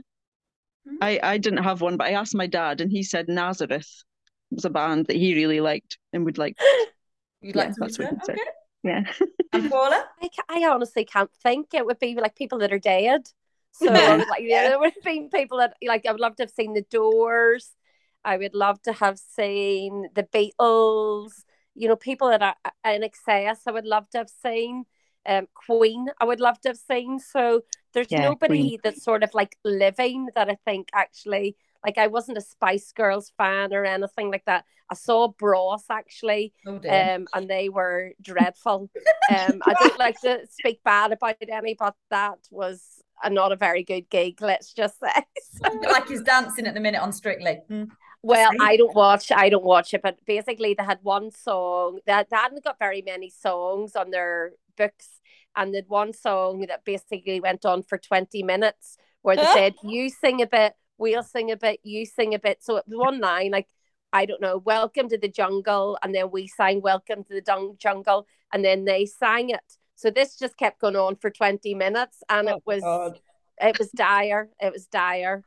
Mhm. 0.85 0.97
I, 1.01 1.19
I 1.21 1.37
didn't 1.37 1.63
have 1.63 1.81
one, 1.81 1.97
but 1.97 2.07
I 2.07 2.11
asked 2.11 2.35
my 2.35 2.47
dad 2.47 2.81
and 2.81 2.91
he 2.91 3.03
said 3.03 3.27
Nazareth 3.27 3.89
was 4.51 4.65
a 4.65 4.69
band 4.69 5.07
that 5.07 5.15
he 5.17 5.35
really 5.35 5.59
liked 5.61 5.97
and 6.13 6.25
would 6.25 6.37
like. 6.37 6.57
You'd 7.41 7.55
Yeah, 7.55 7.65
like 7.67 7.73
to 7.75 7.81
that's 7.81 7.99
what 7.99 8.09
he 8.09 8.15
said. 8.23 8.35
Okay. 8.35 8.41
Yeah. 8.83 9.03
And 9.53 9.69
Paula? 9.69 10.03
I, 10.21 10.27
ca- 10.29 10.43
I 10.49 10.67
honestly 10.69 11.05
can't 11.05 11.31
think. 11.31 11.73
It 11.73 11.85
would 11.85 11.99
be 11.99 12.15
like 12.15 12.35
people 12.35 12.59
that 12.59 12.73
are 12.73 12.79
dead. 12.79 13.29
So 13.71 13.91
Yeah. 13.95 13.99
I 14.11 14.15
would 14.17 14.27
like, 14.27 14.41
yeah, 14.43 14.63
there 14.69 14.79
would 14.79 14.93
have 14.93 15.03
been 15.03 15.29
people 15.29 15.57
that 15.59 15.75
like 15.85 16.05
I 16.05 16.11
would 16.11 16.21
love 16.21 16.35
to 16.37 16.43
have 16.43 16.49
seen 16.51 16.73
the 16.73 16.81
Doors. 16.83 17.71
I 18.23 18.37
would 18.37 18.55
love 18.55 18.81
to 18.83 18.93
have 18.93 19.17
seen 19.19 20.09
the 20.13 20.23
Beatles. 20.23 21.43
You 21.75 21.87
know, 21.89 21.95
people 21.95 22.29
that 22.29 22.41
are 22.41 22.55
uh, 22.65 22.71
INXS. 22.83 23.61
I 23.67 23.71
would 23.71 23.85
love 23.85 24.09
to 24.11 24.19
have 24.19 24.29
seen. 24.29 24.85
Um, 25.25 25.47
Queen. 25.53 26.07
I 26.19 26.25
would 26.25 26.39
love 26.39 26.59
to 26.61 26.69
have 26.69 26.77
seen. 26.77 27.19
So 27.19 27.61
there's 27.95 28.11
Yeah, 28.11 28.21
nobody 28.29 28.69
Queen. 28.69 28.79
that's 28.83 29.03
sort 29.03 29.23
of 29.23 29.31
like 29.33 29.57
living 29.65 30.29
that 30.35 30.49
I 30.49 30.57
think 30.65 30.89
actually. 30.93 31.57
Like 31.85 31.97
I 31.99 32.07
wasn't 32.07 32.37
a 32.39 32.41
Spice 32.41 32.91
Girls 32.91 33.31
fan 33.37 33.73
or 33.73 33.85
anything 33.85 34.31
like 34.31 34.45
that. 34.45 34.65
I 34.89 34.95
saw 34.95 35.27
Bros 35.29 35.85
actually, 35.89 36.53
Oh 36.67 36.75
um, 36.77 37.27
and 37.33 37.47
they 37.49 37.69
were 37.69 38.13
dreadful. 38.21 38.89
um, 39.29 39.61
I 39.65 39.73
don't 39.79 39.99
like 39.99 40.19
to 40.21 40.47
speak 40.49 40.81
bad 40.83 41.11
about 41.11 41.37
any, 41.47 41.75
but 41.75 41.95
that 42.09 42.39
was 42.51 43.03
a, 43.23 43.29
not 43.29 43.51
a 43.51 43.55
very 43.55 43.83
good 43.83 44.09
gig. 44.09 44.41
Let's 44.41 44.73
just 44.73 44.99
say. 44.99 45.11
I 45.63 45.69
feel 45.69 45.91
like 45.91 46.07
he's 46.07 46.21
dancing 46.23 46.67
at 46.67 46.73
the 46.73 46.79
minute 46.79 47.01
on 47.01 47.13
Strictly. 47.13 47.59
Hmm. 47.69 47.83
Well, 48.23 48.49
I 48.59 48.77
don't 48.77 48.95
watch. 48.95 49.31
I 49.31 49.49
don't 49.49 49.63
watch 49.63 49.93
it, 49.93 50.01
but 50.01 50.17
basically 50.25 50.73
they 50.73 50.83
had 50.83 50.99
one 51.03 51.29
song 51.31 51.99
that 52.07 52.29
they 52.31 52.35
hadn't 52.37 52.63
got 52.63 52.79
very 52.79 53.03
many 53.03 53.29
songs 53.29 53.95
on 53.95 54.09
their 54.09 54.53
books, 54.75 55.21
and 55.55 55.73
they'd 55.73 55.87
one 55.87 56.13
song 56.13 56.65
that 56.67 56.85
basically 56.85 57.39
went 57.39 57.65
on 57.65 57.83
for 57.83 57.97
twenty 57.97 58.43
minutes, 58.43 58.97
where 59.21 59.35
they 59.35 59.45
said, 59.53 59.73
"You 59.83 60.09
sing 60.09 60.41
a 60.41 60.47
bit, 60.47 60.73
we'll 60.97 61.23
sing 61.23 61.51
a 61.51 61.57
bit, 61.57 61.79
you 61.83 62.05
sing 62.05 62.33
a 62.33 62.39
bit." 62.39 62.63
So 62.63 62.77
it 62.77 62.85
was 62.87 62.97
one 62.97 63.19
line 63.19 63.51
like. 63.51 63.67
I 64.13 64.25
don't 64.25 64.39
know, 64.39 64.59
welcome 64.59 65.09
to 65.09 65.17
the 65.17 65.27
jungle. 65.27 65.97
And 66.01 66.15
then 66.15 66.31
we 66.31 66.47
sang 66.47 66.79
welcome 66.79 67.25
to 67.25 67.33
the 67.33 67.41
dung- 67.41 67.75
jungle. 67.77 68.25
And 68.53 68.63
then 68.63 68.85
they 68.85 69.05
sang 69.05 69.49
it. 69.49 69.59
So 69.95 70.09
this 70.09 70.37
just 70.37 70.55
kept 70.55 70.79
going 70.79 70.95
on 70.95 71.17
for 71.17 71.29
20 71.29 71.73
minutes. 71.75 72.23
And 72.29 72.47
Oh, 72.47 72.55
it 72.55 72.63
was 72.65 72.81
God. 72.81 73.19
it 73.59 73.77
was 73.77 73.89
dire. 73.91 74.47
It 74.61 74.71
was 74.71 74.85
dire. 74.85 75.43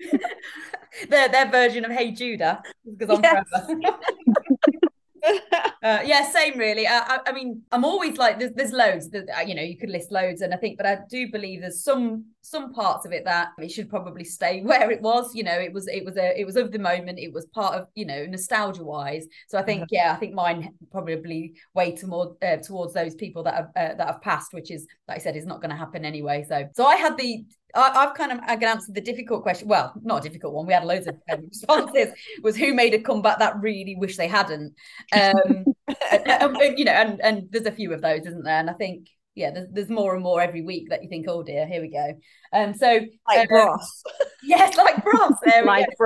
their 1.08 1.28
their 1.30 1.48
version 1.50 1.86
of 1.86 1.92
Hey 1.92 2.10
Judah 2.10 2.62
because 2.84 3.08
on 3.16 3.22
Yes. 3.22 3.44
Uh, 5.82 6.00
yeah, 6.04 6.30
same 6.30 6.58
really. 6.58 6.86
Uh, 6.86 7.00
I, 7.06 7.20
I 7.28 7.32
mean, 7.32 7.62
I'm 7.72 7.86
always 7.86 8.18
like, 8.18 8.38
there's, 8.38 8.52
there's 8.52 8.72
loads 8.72 9.08
that 9.12 9.24
uh, 9.34 9.40
you 9.40 9.54
know 9.54 9.62
you 9.62 9.78
could 9.78 9.88
list 9.88 10.12
loads, 10.12 10.42
and 10.42 10.52
I 10.52 10.58
think, 10.58 10.76
but 10.76 10.84
I 10.84 10.98
do 11.08 11.30
believe 11.32 11.62
there's 11.62 11.82
some 11.82 12.26
some 12.42 12.74
parts 12.74 13.06
of 13.06 13.12
it 13.12 13.24
that 13.24 13.52
it 13.58 13.70
should 13.70 13.88
probably 13.88 14.24
stay 14.24 14.60
where 14.62 14.90
it 14.90 15.00
was. 15.00 15.34
You 15.34 15.42
know, 15.42 15.58
it 15.58 15.72
was 15.72 15.88
it 15.88 16.04
was 16.04 16.18
a 16.18 16.38
it 16.38 16.44
was 16.44 16.56
of 16.56 16.70
the 16.70 16.78
moment. 16.78 17.18
It 17.18 17.32
was 17.32 17.46
part 17.46 17.76
of 17.76 17.86
you 17.94 18.04
know 18.04 18.26
nostalgia 18.26 18.84
wise. 18.84 19.26
So 19.48 19.56
I 19.56 19.62
think 19.62 19.88
yeah, 19.90 20.12
I 20.12 20.16
think 20.16 20.34
mine 20.34 20.74
probably 20.92 21.54
way 21.74 21.96
toward 21.96 22.36
uh, 22.44 22.58
towards 22.58 22.92
those 22.92 23.14
people 23.14 23.42
that 23.44 23.54
have 23.54 23.68
uh, 23.74 23.94
that 23.94 24.06
have 24.06 24.20
passed, 24.20 24.52
which 24.52 24.70
is 24.70 24.86
like 25.08 25.16
I 25.16 25.20
said, 25.20 25.34
is 25.34 25.46
not 25.46 25.62
going 25.62 25.70
to 25.70 25.76
happen 25.76 26.04
anyway. 26.04 26.44
So 26.46 26.68
so 26.74 26.84
I 26.84 26.96
had 26.96 27.16
the 27.16 27.42
I, 27.74 27.90
I've 28.06 28.14
kind 28.14 28.32
of 28.32 28.38
I 28.46 28.56
can 28.56 28.68
answer 28.68 28.92
the 28.92 29.00
difficult 29.00 29.42
question. 29.42 29.68
Well, 29.68 29.92
not 30.02 30.24
a 30.24 30.28
difficult 30.28 30.54
one. 30.54 30.66
We 30.66 30.72
had 30.72 30.84
loads 30.84 31.06
of 31.06 31.16
um, 31.32 31.46
responses. 31.48 32.12
Was 32.42 32.56
who 32.56 32.74
made 32.74 32.94
a 32.94 33.00
comeback 33.00 33.38
that 33.38 33.60
really 33.60 33.96
wish 33.96 34.16
they 34.16 34.28
hadn't. 34.28 34.74
Um, 35.12 35.64
and- 36.10 36.56
and, 36.56 36.78
you 36.78 36.84
know, 36.84 36.92
and 36.92 37.20
and 37.20 37.48
there's 37.50 37.66
a 37.66 37.72
few 37.72 37.92
of 37.92 38.02
those, 38.02 38.26
isn't 38.26 38.44
there? 38.44 38.58
And 38.60 38.70
I 38.70 38.74
think 38.74 39.08
yeah, 39.34 39.50
there's, 39.52 39.68
there's 39.70 39.88
more 39.88 40.14
and 40.14 40.22
more 40.22 40.40
every 40.40 40.62
week 40.62 40.90
that 40.90 41.02
you 41.02 41.08
think, 41.08 41.26
oh 41.28 41.42
dear, 41.42 41.66
here 41.66 41.80
we 41.80 41.88
go. 41.90 42.14
Um, 42.52 42.74
so 42.74 43.00
like 43.28 43.48
Bros. 43.48 44.02
yes, 44.42 44.76
like 44.76 45.02
Bros. 45.04 45.34
There 45.44 45.64
Like 45.64 45.86
go. 45.86 45.96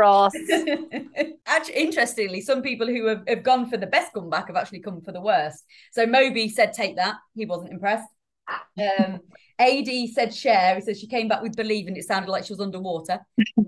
Actually, 1.46 1.74
interestingly, 1.74 2.40
some 2.42 2.62
people 2.62 2.86
who 2.86 3.06
have, 3.06 3.22
have 3.26 3.42
gone 3.42 3.68
for 3.68 3.76
the 3.76 3.86
best 3.86 4.12
comeback 4.12 4.48
have 4.48 4.56
actually 4.56 4.80
come 4.80 5.00
for 5.00 5.12
the 5.12 5.20
worst. 5.20 5.64
So 5.92 6.06
Moby 6.06 6.48
said, 6.48 6.74
take 6.74 6.96
that. 6.96 7.16
He 7.34 7.46
wasn't 7.46 7.72
impressed. 7.72 8.08
Um, 8.48 9.20
AD 9.58 10.08
said 10.12 10.34
Cher. 10.34 10.74
He 10.74 10.80
said 10.80 10.96
she 10.96 11.06
came 11.06 11.28
back 11.28 11.42
with 11.42 11.56
believe 11.56 11.86
and 11.86 11.96
it 11.96 12.04
sounded 12.04 12.30
like 12.30 12.44
she 12.44 12.52
was 12.52 12.60
underwater. 12.60 13.20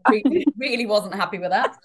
Really, 0.08 0.46
really 0.58 0.86
wasn't 0.86 1.14
happy 1.14 1.38
with 1.38 1.50
that. 1.50 1.76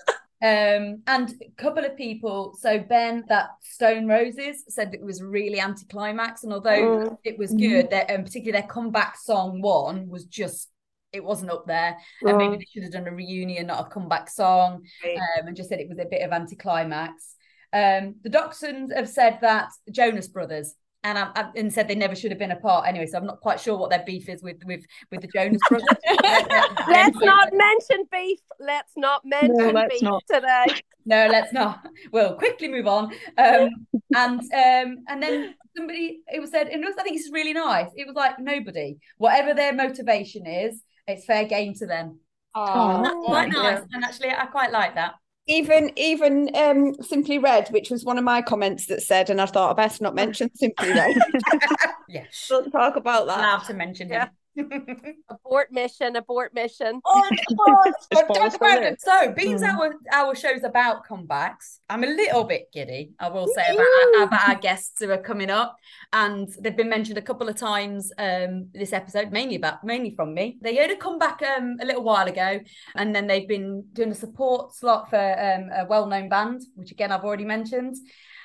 Um, 0.44 1.04
and 1.06 1.30
a 1.40 1.52
couple 1.62 1.86
of 1.86 1.96
people, 1.96 2.56
so 2.60 2.80
Ben, 2.80 3.24
that 3.30 3.50
Stone 3.62 4.08
Roses 4.08 4.64
said 4.70 4.92
that 4.92 5.00
it 5.00 5.06
was 5.06 5.22
really 5.22 5.60
anticlimax, 5.60 6.44
and 6.44 6.52
although 6.52 6.72
Mm. 7.12 7.18
it 7.24 7.38
was 7.38 7.54
good, 7.54 7.92
their, 7.92 8.10
um, 8.12 8.24
particularly 8.24 8.60
their 8.60 8.68
comeback 8.68 9.18
song 9.18 9.62
one 9.62 10.10
was 10.10 10.26
just 10.26 10.70
it 11.14 11.24
wasn't 11.24 11.52
up 11.52 11.68
there, 11.68 11.98
and 12.26 12.38
maybe 12.38 12.56
Mm. 12.56 12.60
they 12.60 12.66
should 12.74 12.84
have 12.84 12.94
done 12.94 13.06
a 13.08 13.12
reunion, 13.14 13.68
not 13.68 13.86
a 13.86 13.90
comeback 13.90 14.30
song, 14.30 14.82
Right. 15.04 15.18
um, 15.42 15.48
and 15.48 15.56
just 15.58 15.68
said 15.70 15.80
it 15.82 15.90
was 15.90 16.00
a 16.00 16.06
bit 16.06 16.22
of 16.22 16.32
anticlimax. 16.32 17.36
Um, 17.74 18.16
the 18.24 18.30
Doxons 18.30 18.96
have 18.96 19.10
said 19.10 19.40
that 19.42 19.70
Jonas 19.92 20.28
Brothers 20.30 20.74
and 21.04 21.18
I, 21.18 21.30
I, 21.36 21.50
and 21.56 21.74
said 21.74 21.88
they 21.88 21.96
never 21.96 22.16
should 22.16 22.32
have 22.32 22.40
been 22.40 22.52
apart 22.52 22.88
anyway. 22.88 23.08
So 23.08 23.18
I'm 23.18 23.26
not 23.26 23.42
quite 23.42 23.60
sure 23.60 23.78
what 23.78 23.90
their 23.90 24.04
beef 24.06 24.30
is 24.30 24.44
with 24.44 24.64
with 24.66 24.86
with 25.12 25.22
the 25.22 25.28
Jonas 25.28 25.62
Brothers. 25.68 25.88
Let's 26.88 27.18
not 27.18 27.50
mention 27.54 28.06
beef. 28.12 28.40
Let's 28.60 28.94
not 28.96 29.24
mention 29.26 29.74
let's 29.74 29.94
beef 29.94 30.04
not. 30.04 30.24
today. 30.32 30.66
No, 31.04 31.28
let's 31.32 31.52
not. 31.52 31.84
We'll 32.12 32.36
quickly 32.36 32.68
move 32.68 32.86
on. 32.86 33.06
Um, 33.36 33.70
and 34.16 34.40
um, 34.40 34.98
and 35.08 35.24
then 35.24 35.56
somebody 35.76 36.20
it 36.32 36.40
was 36.40 36.52
said, 36.52 36.68
and 36.68 36.84
it 36.84 36.86
was, 36.86 36.96
I 37.00 37.02
think 37.02 37.18
this 37.18 37.26
is 37.26 37.32
really 37.32 37.54
nice. 37.54 37.88
It 37.96 38.06
was 38.06 38.16
like 38.16 38.38
nobody, 38.38 38.98
whatever 39.18 39.56
their 39.56 39.74
motivation 39.74 40.46
is, 40.46 40.80
it's 41.08 41.26
fair 41.26 41.46
game 41.46 41.74
to 41.80 41.88
them. 41.88 42.20
Oh, 42.54 43.02
That's 43.02 43.16
quite 43.26 43.50
nice, 43.50 43.84
and 43.92 44.04
actually, 44.04 44.30
I 44.30 44.46
quite 44.46 44.72
like 44.72 44.94
that. 44.94 45.16
Even 45.48 45.92
even 45.98 46.50
um 46.56 46.94
Simply 47.02 47.38
Red, 47.38 47.70
which 47.70 47.90
was 47.90 48.06
one 48.06 48.18
of 48.18 48.24
my 48.24 48.42
comments 48.42 48.86
that 48.88 49.02
said, 49.02 49.30
and 49.30 49.42
I 49.42 49.46
thought 49.46 49.72
I 49.72 49.74
best 49.82 50.02
not 50.02 50.16
mention 50.24 50.54
Simply 50.56 50.92
Red. 50.92 51.16
Yeah, 52.08 52.26
Don't 52.50 52.70
talk 52.72 52.98
about 52.98 53.28
that. 53.28 53.40
i 53.40 53.44
have 53.44 53.66
to 53.68 53.74
mention 53.74 54.10
him. 54.10 54.30
Abort 55.30 55.72
mission, 55.72 56.16
abort 56.16 56.54
mission. 56.54 57.00
Oh, 57.06 57.30
It's 57.32 58.22
balls 58.28 58.56
it. 58.62 59.02
So, 59.02 59.32
beans 59.32 59.62
Mm. 59.62 59.78
our 59.78 59.94
our 60.12 60.36
show's 60.36 60.64
about 60.64 61.06
comebacks, 61.08 61.80
I'm 61.90 62.04
a 62.04 62.08
little 62.08 62.44
bit 62.44 62.70
giddy. 62.74 63.12
I 63.20 63.30
will 63.30 63.48
say 63.48 63.64
about, 63.74 64.28
about 64.28 64.50
our 64.50 64.56
guests 64.56 65.00
who 65.00 65.10
are 65.12 65.18
coming 65.18 65.50
up, 65.50 65.78
and 66.12 66.50
they've 66.60 66.76
been 66.76 66.90
mentioned 66.90 67.18
a 67.18 67.22
couple 67.22 67.48
of 67.48 67.56
times 67.56 68.12
um, 68.18 68.68
this 68.74 68.92
episode, 68.94 69.32
mainly 69.32 69.56
about 69.56 69.84
mainly 69.84 70.14
from 70.16 70.34
me. 70.34 70.58
They 70.62 70.76
had 70.76 70.92
a 70.92 70.98
comeback 70.98 71.42
um, 71.44 71.78
a 71.82 71.86
little 71.86 72.04
while 72.04 72.28
ago, 72.28 72.60
and 72.96 73.16
then 73.16 73.28
they've 73.28 73.48
been 73.48 73.86
doing 73.94 74.12
a 74.12 74.16
support 74.16 74.74
slot 74.76 75.10
for 75.10 75.18
um, 75.18 75.70
a 75.74 75.86
well-known 75.88 76.28
band, 76.30 76.62
which 76.76 76.92
again 76.92 77.12
I've 77.12 77.24
already 77.24 77.46
mentioned. 77.46 77.96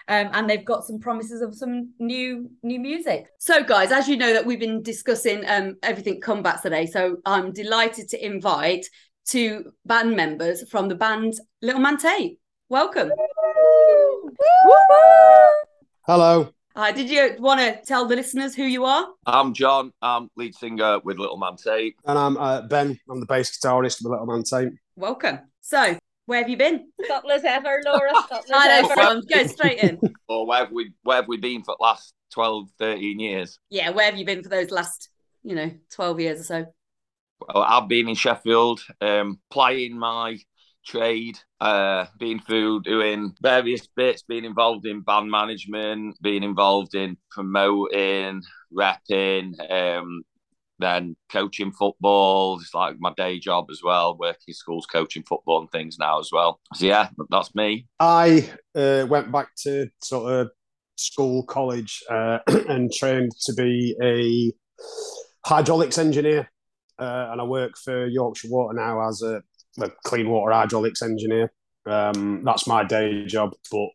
Um, 0.08 0.30
and 0.32 0.48
they've 0.48 0.64
got 0.64 0.84
some 0.84 1.00
promises 1.00 1.42
of 1.42 1.54
some 1.54 1.92
new 1.98 2.48
new 2.62 2.78
music. 2.78 3.26
So, 3.38 3.64
guys, 3.64 3.90
as 3.90 4.08
you 4.08 4.16
know, 4.16 4.32
that 4.32 4.46
we've 4.46 4.60
been 4.60 4.82
discussing 4.82 5.44
um, 5.48 5.76
everything 5.82 6.20
comebacks 6.20 6.62
today. 6.62 6.86
So, 6.86 7.16
I'm 7.26 7.52
delighted 7.52 8.08
to 8.10 8.24
invite 8.24 8.86
two 9.26 9.72
band 9.84 10.14
members 10.14 10.68
from 10.70 10.88
the 10.88 10.94
band 10.94 11.34
Little 11.60 11.80
Man 11.80 11.96
Tate. 11.96 12.38
Welcome. 12.68 13.10
Hello. 16.06 16.50
Uh, 16.76 16.92
did 16.92 17.08
you 17.08 17.34
want 17.38 17.58
to 17.58 17.80
tell 17.86 18.06
the 18.06 18.14
listeners 18.14 18.54
who 18.54 18.64
you 18.64 18.84
are? 18.84 19.08
I'm 19.24 19.54
John. 19.54 19.92
I'm 20.02 20.28
lead 20.36 20.54
singer 20.54 21.00
with 21.00 21.18
Little 21.18 21.38
Man 21.38 21.56
Tate. 21.56 21.96
And 22.04 22.18
I'm 22.18 22.36
uh, 22.36 22.62
Ben. 22.62 23.00
I'm 23.08 23.18
the 23.18 23.26
bass 23.26 23.58
guitarist 23.58 24.02
with 24.02 24.12
Little 24.12 24.26
Man 24.26 24.44
Tate. 24.44 24.72
Welcome. 24.94 25.38
So, 25.62 25.98
where 26.26 26.40
have 26.40 26.48
you 26.48 26.56
been? 26.56 26.88
Spotless 27.04 27.44
ever, 27.44 27.80
Laura. 27.84 28.10
Spotless 28.24 28.50
I 28.52 28.82
know, 28.82 28.88
ever. 28.88 28.94
Sam. 29.00 29.22
Go 29.32 29.46
straight 29.46 29.78
in. 29.78 30.00
Or 30.28 30.44
where 30.44 30.58
have 30.58 30.72
we 30.72 30.92
where 31.04 31.18
have 31.18 31.28
we 31.28 31.36
been 31.36 31.62
for 31.62 31.76
the 31.78 31.84
last 31.84 32.12
12, 32.32 32.68
13 32.80 33.20
years? 33.20 33.60
Yeah, 33.70 33.90
where 33.90 34.06
have 34.06 34.16
you 34.16 34.26
been 34.26 34.42
for 34.42 34.48
those 34.48 34.72
last, 34.72 35.08
you 35.44 35.54
know, 35.54 35.70
12 35.92 36.20
years 36.20 36.40
or 36.40 36.44
so? 36.44 36.66
Well, 37.40 37.62
I've 37.62 37.86
been 37.88 38.08
in 38.08 38.16
Sheffield, 38.16 38.80
um, 39.00 39.38
playing 39.50 39.96
my 39.96 40.38
trade, 40.84 41.38
uh, 41.60 42.06
been 42.18 42.40
through 42.40 42.82
doing 42.82 43.34
various 43.40 43.86
bits, 43.86 44.22
being 44.22 44.44
involved 44.44 44.86
in 44.86 45.02
band 45.02 45.30
management, 45.30 46.16
being 46.22 46.42
involved 46.42 46.94
in 46.94 47.16
promoting, 47.30 48.42
repping, 48.76 49.52
um, 49.70 50.22
then 50.78 51.16
coaching 51.30 51.72
football. 51.72 52.58
It's 52.60 52.74
like 52.74 52.96
my 52.98 53.12
day 53.16 53.38
job 53.38 53.66
as 53.70 53.80
well, 53.82 54.16
working 54.16 54.54
schools, 54.54 54.86
coaching 54.86 55.22
football 55.22 55.60
and 55.60 55.70
things 55.70 55.98
now 55.98 56.18
as 56.18 56.30
well. 56.32 56.60
So 56.74 56.86
yeah, 56.86 57.08
that's 57.30 57.54
me. 57.54 57.86
I 57.98 58.50
uh, 58.74 59.06
went 59.08 59.32
back 59.32 59.48
to 59.62 59.88
sort 60.02 60.32
of 60.32 60.50
school, 60.96 61.44
college, 61.44 62.02
uh, 62.10 62.38
and 62.68 62.92
trained 62.92 63.32
to 63.46 63.54
be 63.54 63.96
a 64.02 64.52
hydraulics 65.48 65.98
engineer. 65.98 66.50
Uh, 66.98 67.28
and 67.30 67.40
I 67.40 67.44
work 67.44 67.76
for 67.76 68.06
Yorkshire 68.06 68.48
Water 68.50 68.74
now 68.74 69.06
as 69.06 69.22
a, 69.22 69.42
a 69.82 69.90
clean 70.04 70.28
water 70.30 70.52
hydraulics 70.52 71.02
engineer. 71.02 71.52
Um, 71.86 72.42
that's 72.44 72.66
my 72.66 72.84
day 72.84 73.26
job, 73.26 73.52
but 73.70 73.88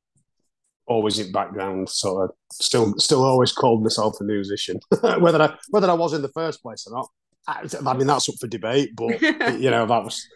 always 0.88 1.20
in 1.20 1.32
background, 1.32 1.90
sort 1.90 2.30
of 2.30 2.36
still, 2.52 2.94
still 2.98 3.24
always 3.24 3.52
called 3.52 3.84
myself 3.84 4.16
a 4.20 4.24
musician. 4.24 4.80
whether 5.20 5.42
I 5.42 5.56
whether 5.70 5.90
I 5.90 5.94
was 5.94 6.14
in 6.14 6.22
the 6.22 6.30
first 6.30 6.62
place 6.62 6.88
or 6.88 6.98
not, 6.98 7.10
I, 7.48 7.90
I 7.90 7.98
mean 7.98 8.08
that's 8.08 8.30
up 8.30 8.36
for 8.40 8.48
debate. 8.48 8.92
But 8.96 9.22
you 9.60 9.70
know 9.72 9.86
that 9.86 10.04
was 10.04 10.28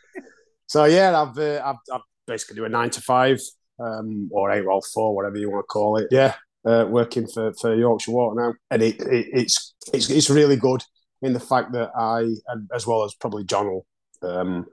so. 0.67 0.85
Yeah, 0.85 1.21
I've 1.21 1.37
uh, 1.37 1.61
I've, 1.63 1.93
I've 1.93 2.01
basically 2.27 2.57
do 2.57 2.65
a 2.65 2.69
nine 2.69 2.89
to 2.91 3.01
five 3.01 3.39
um, 3.79 4.29
or 4.31 4.51
eight 4.51 4.65
roll 4.65 4.83
four, 4.93 5.15
whatever 5.15 5.37
you 5.37 5.49
want 5.49 5.63
to 5.63 5.67
call 5.67 5.97
it. 5.97 6.07
Yeah, 6.11 6.35
uh, 6.65 6.85
working 6.89 7.27
for, 7.27 7.53
for 7.53 7.75
Yorkshire 7.75 8.11
Water 8.11 8.41
now, 8.41 8.53
and 8.71 8.81
it, 8.81 8.99
it 9.01 9.27
it's 9.33 9.75
it's 9.93 10.09
it's 10.09 10.29
really 10.29 10.55
good 10.55 10.83
in 11.21 11.33
the 11.33 11.39
fact 11.39 11.71
that 11.73 11.91
I, 11.97 12.21
and 12.47 12.69
as 12.73 12.85
well 12.85 13.03
as 13.03 13.13
probably 13.15 13.43
John 13.43 13.67
will 13.67 13.85
um, 14.23 14.65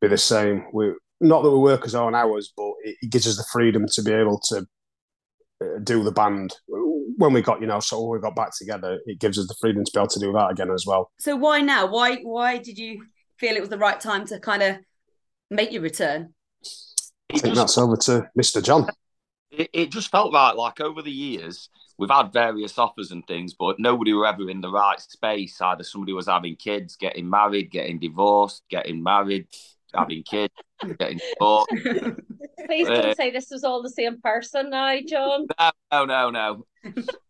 be 0.00 0.08
the 0.08 0.18
same. 0.18 0.66
We 0.72 0.92
not 1.20 1.42
that 1.42 1.50
we 1.50 1.58
work 1.58 1.84
as 1.84 1.94
own 1.94 2.14
hours, 2.14 2.52
but 2.56 2.72
it, 2.84 2.96
it 3.02 3.10
gives 3.10 3.26
us 3.26 3.36
the 3.36 3.44
freedom 3.52 3.86
to 3.92 4.02
be 4.02 4.12
able 4.12 4.40
to 4.48 4.66
do 5.82 6.02
the 6.02 6.12
band 6.12 6.54
when 7.16 7.32
we 7.32 7.42
got 7.42 7.60
you 7.60 7.66
know 7.66 7.80
so 7.80 8.06
we 8.08 8.18
got 8.20 8.36
back 8.36 8.56
together. 8.56 9.00
It 9.06 9.18
gives 9.18 9.38
us 9.38 9.46
the 9.46 9.54
freedom 9.60 9.84
to 9.84 9.90
be 9.92 9.98
able 10.00 10.08
to 10.08 10.20
do 10.20 10.32
that 10.32 10.50
again 10.50 10.70
as 10.70 10.84
well. 10.86 11.10
So, 11.18 11.36
why 11.36 11.60
now? 11.60 11.86
Why 11.86 12.16
why 12.16 12.58
did 12.58 12.78
you 12.78 13.04
feel 13.38 13.56
it 13.56 13.60
was 13.60 13.68
the 13.68 13.78
right 13.78 14.00
time 14.00 14.26
to 14.26 14.38
kind 14.38 14.62
of 14.62 14.76
make 15.50 15.72
your 15.72 15.82
return? 15.82 16.34
I 17.32 17.38
think 17.38 17.54
that's 17.54 17.78
over 17.78 17.96
to 17.96 18.28
Mr. 18.38 18.62
John. 18.62 18.88
it, 19.50 19.70
it 19.72 19.90
just 19.90 20.10
felt 20.10 20.34
right. 20.34 20.52
Like 20.52 20.80
over 20.80 21.02
the 21.02 21.10
years, 21.10 21.68
we've 21.98 22.10
had 22.10 22.32
various 22.32 22.78
offers 22.78 23.10
and 23.10 23.26
things, 23.26 23.54
but 23.54 23.78
nobody 23.78 24.12
were 24.12 24.26
ever 24.26 24.48
in 24.50 24.60
the 24.60 24.70
right 24.70 25.00
space. 25.00 25.60
Either 25.60 25.84
somebody 25.84 26.12
was 26.12 26.26
having 26.26 26.56
kids, 26.56 26.96
getting 26.96 27.28
married, 27.28 27.70
getting 27.70 27.98
divorced, 27.98 28.62
getting 28.68 29.02
married, 29.02 29.46
having 29.94 30.22
kids, 30.22 30.54
getting 30.98 31.18
divorced. 31.18 31.68
Please 32.66 32.88
Uh, 32.88 33.02
don't 33.02 33.16
say 33.16 33.30
this 33.30 33.48
was 33.50 33.64
all 33.64 33.82
the 33.82 33.90
same 33.90 34.20
person 34.20 34.70
now, 34.70 34.96
John. 35.06 35.46
No, 35.92 36.04
no, 36.04 36.30
no. 36.30 36.66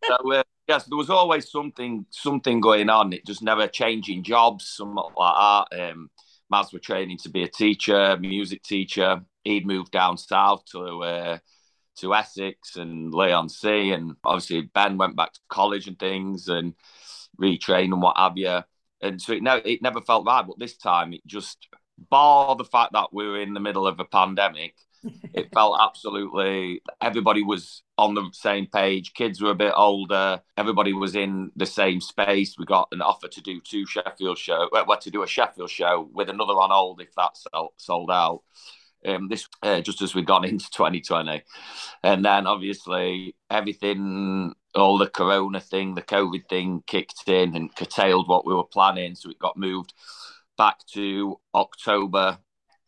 so 0.05 0.33
uh, 0.33 0.43
yes, 0.69 0.85
there 0.85 0.97
was 0.97 1.11
always 1.11 1.51
something, 1.51 2.07
something 2.11 2.61
going 2.61 2.89
on. 2.89 3.13
It 3.13 3.27
just 3.27 3.43
never 3.43 3.67
changing 3.67 4.25
jobs, 4.25 4.69
something 4.69 4.97
like 5.17 5.67
that. 5.71 5.91
Um, 5.91 6.11
Maz 6.53 6.73
were 6.73 6.79
training 6.79 7.19
to 7.23 7.31
be 7.31 7.43
a 7.43 7.49
teacher, 7.49 8.17
music 8.19 8.63
teacher. 8.63 9.23
He'd 9.45 9.67
moved 9.67 9.91
down 9.91 10.19
south 10.19 10.65
to 10.73 11.03
uh, 11.03 11.39
to 11.97 12.15
Essex 12.15 12.77
and 12.77 13.13
Leigh-on-Sea 13.13 13.93
And 13.93 14.15
obviously 14.25 14.63
Ben 14.63 14.97
went 14.97 15.17
back 15.17 15.33
to 15.33 15.41
college 15.49 15.89
and 15.89 15.99
things 15.99 16.49
and 16.49 16.75
retrained 17.41 17.93
and 17.93 18.01
what 18.03 18.17
have 18.17 18.37
you. 18.37 18.61
And 19.03 19.21
so 19.21 19.33
it, 19.33 19.43
ne- 19.43 19.63
it 19.65 19.83
never 19.83 20.01
felt 20.01 20.27
right. 20.27 20.47
But 20.47 20.59
this 20.59 20.77
time 20.77 21.13
it 21.13 21.27
just, 21.27 21.69
bar 21.99 22.57
the 22.57 22.65
fact 22.65 22.93
that 22.93 23.13
we 23.13 23.27
were 23.27 23.41
in 23.41 23.55
the 23.55 23.61
middle 23.61 23.87
of 23.87 24.01
a 24.01 24.05
pandemic, 24.05 24.75
it 25.35 25.53
felt 25.53 25.79
absolutely 25.81 26.81
everybody 27.01 27.43
was 27.43 27.83
on 27.99 28.15
the 28.15 28.29
same 28.33 28.67
page. 28.67 29.15
Kids 29.15 29.41
were 29.41 29.51
a 29.51 29.55
bit 29.55 29.73
older. 29.75 30.41
Everybody 30.57 30.93
was 30.93 31.17
in 31.17 31.51
the 31.57 31.67
same 31.67 32.01
space. 32.01 32.57
We 32.59 32.65
got 32.65 32.89
an 32.93 33.03
offer 33.03 33.29
to 33.29 33.41
do 33.41 33.61
two 33.61 33.87
Sheffield 33.87 34.39
show, 34.39 34.69
well, 34.73 34.99
to 34.99 35.11
do 35.11 35.23
a 35.23 35.27
Sheffield 35.27 35.71
show 35.71 36.09
with 36.13 36.29
another 36.29 36.53
on 36.53 36.71
hold 36.71 37.01
if 37.01 37.15
that 37.17 37.37
sold, 37.37 37.73
sold 37.77 38.11
out. 38.11 38.43
Um, 39.05 39.29
this 39.29 39.49
uh, 39.63 39.81
just 39.81 40.01
as 40.01 40.15
we'd 40.15 40.27
gone 40.27 40.45
into 40.49 40.71
2020, 40.71 41.43
and 42.05 42.25
then 42.25 42.47
obviously 42.47 43.35
everything, 43.51 44.55
all 44.77 44.97
the 44.97 45.09
Corona 45.09 45.59
thing, 45.59 45.97
the 45.97 46.03
COVID 46.03 46.49
thing 46.49 46.85
kicked 46.87 47.25
in 47.27 47.57
and 47.57 47.75
curtailed 47.75 48.29
what 48.29 48.47
we 48.47 48.55
were 48.55 48.63
planning, 48.63 49.17
so 49.17 49.29
it 49.29 49.41
got 49.41 49.57
moved 49.57 49.93
back 50.63 50.79
to 50.87 51.41
October 51.57 52.39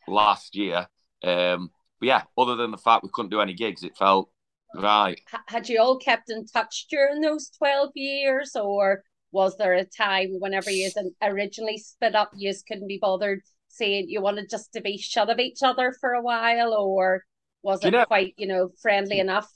last 0.07 0.55
year. 0.55 0.87
Um, 1.25 1.71
but 1.99 2.07
yeah, 2.07 2.23
other 2.39 2.55
than 2.55 2.71
the 2.71 2.77
fact 2.79 3.03
we 3.03 3.11
couldn't 3.13 3.31
do 3.33 3.41
any 3.41 3.53
gigs, 3.55 3.83
it 3.83 3.97
felt 3.97 4.31
right. 4.77 5.21
H- 5.35 5.41
Had 5.49 5.69
you 5.69 5.81
all 5.81 5.99
kept 5.99 6.31
in 6.31 6.47
touch 6.47 6.87
during 6.89 7.21
those 7.21 7.51
12 7.59 7.91
years, 7.97 8.55
or 8.55 9.03
was 9.33 9.57
there 9.57 9.75
a 9.75 9.85
time 9.85 10.37
whenever 10.39 10.71
you 10.71 10.89
originally 11.21 11.79
split 11.79 12.15
up, 12.15 12.31
you 12.37 12.49
just 12.53 12.65
couldn't 12.69 12.87
be 12.87 13.01
bothered 13.03 13.41
saying 13.67 14.07
you 14.09 14.21
wanted 14.21 14.49
just 14.49 14.73
to 14.75 14.81
be 14.81 14.97
shut 14.97 15.29
of 15.29 15.41
each 15.41 15.61
other 15.65 15.93
for 16.01 16.13
a 16.13 16.23
while, 16.23 16.73
or 16.75 17.25
was 17.65 17.83
You 17.83 17.89
it 17.89 17.93
know- 17.93 18.05
quite, 18.05 18.35
you 18.37 18.47
know, 18.47 18.69
friendly 18.81 19.19
enough? 19.19 19.51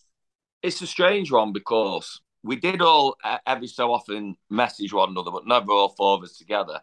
It's 0.60 0.82
a 0.82 0.88
strange 0.88 1.30
one 1.30 1.52
because 1.52 2.20
we 2.42 2.56
did 2.56 2.82
all 2.82 3.14
uh, 3.22 3.38
every 3.46 3.68
so 3.68 3.92
often 3.92 4.34
message 4.50 4.92
one 4.92 5.10
another, 5.10 5.30
but 5.30 5.46
never 5.46 5.70
all 5.70 5.90
four 5.90 6.16
of 6.16 6.24
us 6.24 6.36
together. 6.36 6.80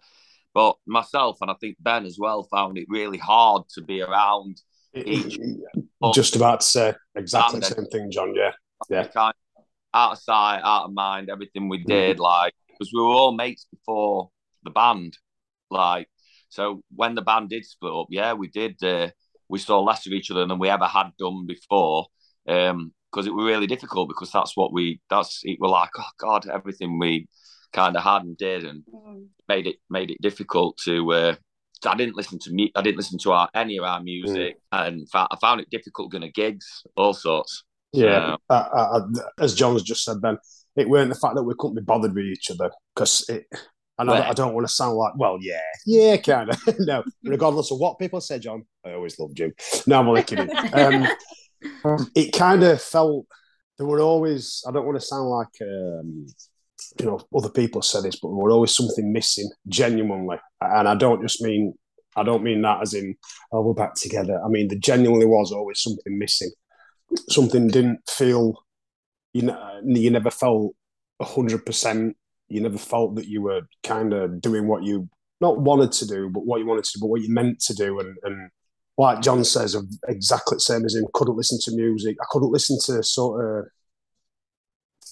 But 0.55 0.77
myself 0.87 1.37
and 1.41 1.51
I 1.51 1.55
think 1.59 1.75
Ben 1.81 2.05
as 2.05 2.17
well 2.17 2.47
found 2.49 2.77
it 2.77 2.85
really 2.87 3.17
hard 3.17 3.63
to 3.75 3.81
be 3.81 4.01
around 4.01 4.61
each. 4.95 5.37
Just 6.13 6.37
about 6.37 6.61
to 6.61 6.65
say 6.65 6.93
exactly 7.15 7.59
the 7.59 7.65
same 7.65 7.85
thing, 7.87 8.09
John. 8.09 8.33
Yeah, 8.33 8.53
Yeah. 8.89 9.03
kind 9.07 9.33
of 9.57 9.63
out 9.93 10.13
of 10.13 10.17
sight, 10.19 10.61
out 10.63 10.85
of 10.85 10.93
mind, 10.93 11.29
everything 11.29 11.67
we 11.67 11.83
did, 11.83 12.19
like 12.19 12.53
because 12.69 12.91
we 12.93 13.01
were 13.01 13.07
all 13.09 13.33
mates 13.33 13.67
before 13.69 14.29
the 14.63 14.69
band, 14.69 15.17
like 15.69 16.07
so 16.47 16.81
when 16.95 17.15
the 17.15 17.21
band 17.21 17.49
did 17.49 17.65
split 17.65 17.93
up, 17.93 18.07
yeah, 18.09 18.31
we 18.31 18.47
did. 18.47 18.81
Uh, 18.81 19.09
we 19.49 19.59
saw 19.59 19.81
less 19.81 20.07
of 20.07 20.13
each 20.13 20.31
other 20.31 20.45
than 20.47 20.57
we 20.57 20.69
ever 20.69 20.85
had 20.85 21.11
done 21.19 21.45
before, 21.45 22.07
because 22.45 22.89
because 23.11 23.27
it 23.27 23.33
was 23.33 23.45
really 23.45 23.67
difficult 23.67 24.07
because 24.07 24.31
that's 24.31 24.55
what 24.55 24.71
we 24.71 25.01
that's 25.09 25.41
it 25.43 25.59
were 25.59 25.67
like 25.67 25.89
oh 25.97 26.09
god 26.17 26.47
everything 26.49 26.97
we 26.99 27.27
kind 27.75 27.95
of 27.97 28.03
had 28.03 28.23
and 28.23 28.37
did 28.37 28.63
and 28.65 28.83
Mm. 28.93 29.27
made 29.47 29.67
it 29.67 29.75
made 29.89 30.09
it 30.11 30.21
difficult 30.21 30.77
to 30.85 30.93
uh, 31.19 31.35
I 31.85 31.95
didn't 31.95 32.15
listen 32.15 32.39
to 32.45 32.51
me 32.51 32.71
I 32.75 32.81
didn't 32.81 32.97
listen 32.97 33.19
to 33.19 33.31
our, 33.31 33.47
any 33.53 33.75
of 33.77 33.83
our 33.83 34.01
music 34.01 34.57
and 34.71 35.07
fa- 35.11 35.27
I 35.29 35.35
found 35.45 35.59
it 35.61 35.69
difficult 35.69 36.11
going 36.11 36.21
to 36.27 36.31
gigs 36.41 36.67
all 36.95 37.13
sorts 37.13 37.63
Yeah, 37.93 38.37
I, 38.49 38.55
I, 38.55 38.81
I- 38.97 39.43
as 39.45 39.53
John's 39.59 39.83
just 39.83 40.03
said, 40.05 40.17
then 40.21 40.37
it 40.75 40.89
weren't 40.89 41.09
the 41.13 41.19
fact 41.23 41.35
that 41.35 41.43
we 41.43 41.53
couldn't 41.59 41.75
be 41.81 41.81
bothered 41.93 42.13
with 42.15 42.25
each 42.25 42.49
other 42.51 42.69
because 42.93 43.23
it. 43.29 43.45
And 43.97 44.09
I, 44.09 44.13
Right. 44.19 44.29
I 44.31 44.33
don't 44.33 44.53
want 44.53 44.67
to 44.67 44.73
sound 44.73 44.97
like, 44.97 45.13
well, 45.17 45.37
yeah, 45.39 45.61
yeah, 45.85 46.17
kind 46.17 46.49
of. 46.49 46.57
no, 46.79 47.01
regardless 47.23 47.71
of 47.71 47.77
what 47.79 47.97
people 47.97 48.19
say, 48.19 48.39
John, 48.39 48.65
I 48.85 48.91
always 48.91 49.17
loved 49.19 49.39
you. 49.39 49.53
No, 49.87 49.99
I'm 49.99 50.07
only 50.09 50.23
kidding. 50.23 50.49
Um, 50.81 51.07
it 52.13 52.31
kind 52.33 52.61
of 52.63 52.81
felt 52.81 53.25
there 53.77 53.87
were 53.87 54.01
always. 54.01 54.63
I 54.67 54.71
don't 54.73 54.85
want 54.85 54.99
to 54.99 55.05
sound 55.05 55.29
like, 55.29 55.55
um, 55.61 56.27
you 56.99 57.05
know, 57.05 57.19
other 57.35 57.49
people 57.49 57.81
say 57.81 58.01
this, 58.01 58.19
but 58.19 58.29
there 58.29 58.37
were 58.37 58.51
always 58.51 58.75
something 58.75 59.11
missing, 59.11 59.49
genuinely. 59.67 60.37
And 60.61 60.87
I 60.87 60.95
don't 60.95 61.21
just 61.21 61.41
mean, 61.41 61.73
I 62.15 62.23
don't 62.23 62.43
mean 62.43 62.61
that 62.61 62.81
as 62.81 62.93
in, 62.93 63.15
oh, 63.51 63.61
we're 63.61 63.73
back 63.73 63.95
together. 63.95 64.41
I 64.43 64.47
mean, 64.47 64.67
there 64.67 64.79
genuinely 64.79 65.25
was 65.25 65.51
always 65.51 65.81
something 65.81 66.17
missing 66.17 66.51
something 67.29 67.67
didn't 67.67 67.99
feel 68.09 68.63
you 69.33 69.43
know 69.43 69.53
uh, 69.53 69.81
you 69.83 70.09
never 70.09 70.31
felt 70.31 70.75
hundred 71.21 71.65
percent. 71.65 72.15
You 72.47 72.61
never 72.61 72.77
felt 72.77 73.15
that 73.15 73.27
you 73.27 73.41
were 73.41 73.61
kind 73.83 74.13
of 74.13 74.41
doing 74.41 74.67
what 74.67 74.83
you 74.83 75.09
not 75.41 75.59
wanted 75.59 75.91
to 75.93 76.07
do, 76.07 76.29
but 76.29 76.45
what 76.45 76.59
you 76.59 76.65
wanted 76.65 76.83
to 76.85 76.91
do, 76.95 77.01
but 77.01 77.07
what 77.07 77.21
you 77.21 77.33
meant 77.33 77.59
to 77.61 77.73
do. 77.73 77.99
And 77.99 78.17
and 78.23 78.49
like 78.97 79.21
John 79.21 79.43
says, 79.43 79.75
exactly 80.07 80.55
the 80.55 80.61
same 80.61 80.85
as 80.85 80.95
him, 80.95 81.05
couldn't 81.13 81.35
listen 81.35 81.59
to 81.63 81.75
music. 81.75 82.17
I 82.21 82.25
couldn't 82.29 82.51
listen 82.51 82.77
to 82.85 83.03
sort 83.03 83.43
of 83.43 83.65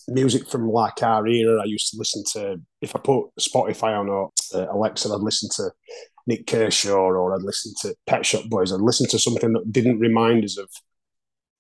music 0.08 0.50
from 0.50 0.70
like 0.70 1.02
our 1.04 1.28
era. 1.28 1.62
I 1.62 1.66
used 1.66 1.92
to 1.92 1.98
listen 1.98 2.24
to 2.34 2.62
if 2.82 2.96
I 2.96 3.00
put 3.00 3.28
Spotify 3.40 3.98
on 3.98 4.10
or 4.10 4.32
uh, 4.54 4.68
Alexa, 4.72 5.10
I'd 5.10 5.22
listen 5.22 5.50
to 5.58 5.72
Nik 6.28 6.48
Kershaw 6.48 6.94
or 6.94 7.34
I'd 7.34 7.42
listen 7.42 7.74
to 7.82 7.96
Pet 8.08 8.26
Shop 8.26 8.46
Boys. 8.50 8.72
I'd 8.72 8.82
listen 8.82 9.08
to 9.10 9.20
something 9.20 9.54
that 9.54 9.72
didn't 9.72 10.00
remind 10.00 10.44
us 10.44 10.58
of 10.58 10.70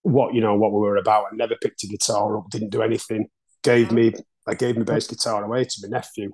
what 0.04 0.34
you 0.34 0.41
know 0.41 0.56
what 0.56 0.72
we 0.72 0.80
were 0.80 0.98
about. 0.98 1.26
I 1.32 1.36
never 1.36 1.56
picked 1.62 1.84
a 1.84 1.88
guitar 1.88 2.38
up, 2.38 2.50
didn't 2.50 2.70
do 2.70 2.82
anything. 2.82 3.28
Gave 3.64 3.91
me 3.91 4.14
I 4.48 4.54
gave 4.54 4.78
my 4.78 4.84
bass 4.84 5.08
guitar 5.08 5.44
away 5.44 5.64
to 5.64 5.76
my 5.82 5.89
nephew, 5.89 6.32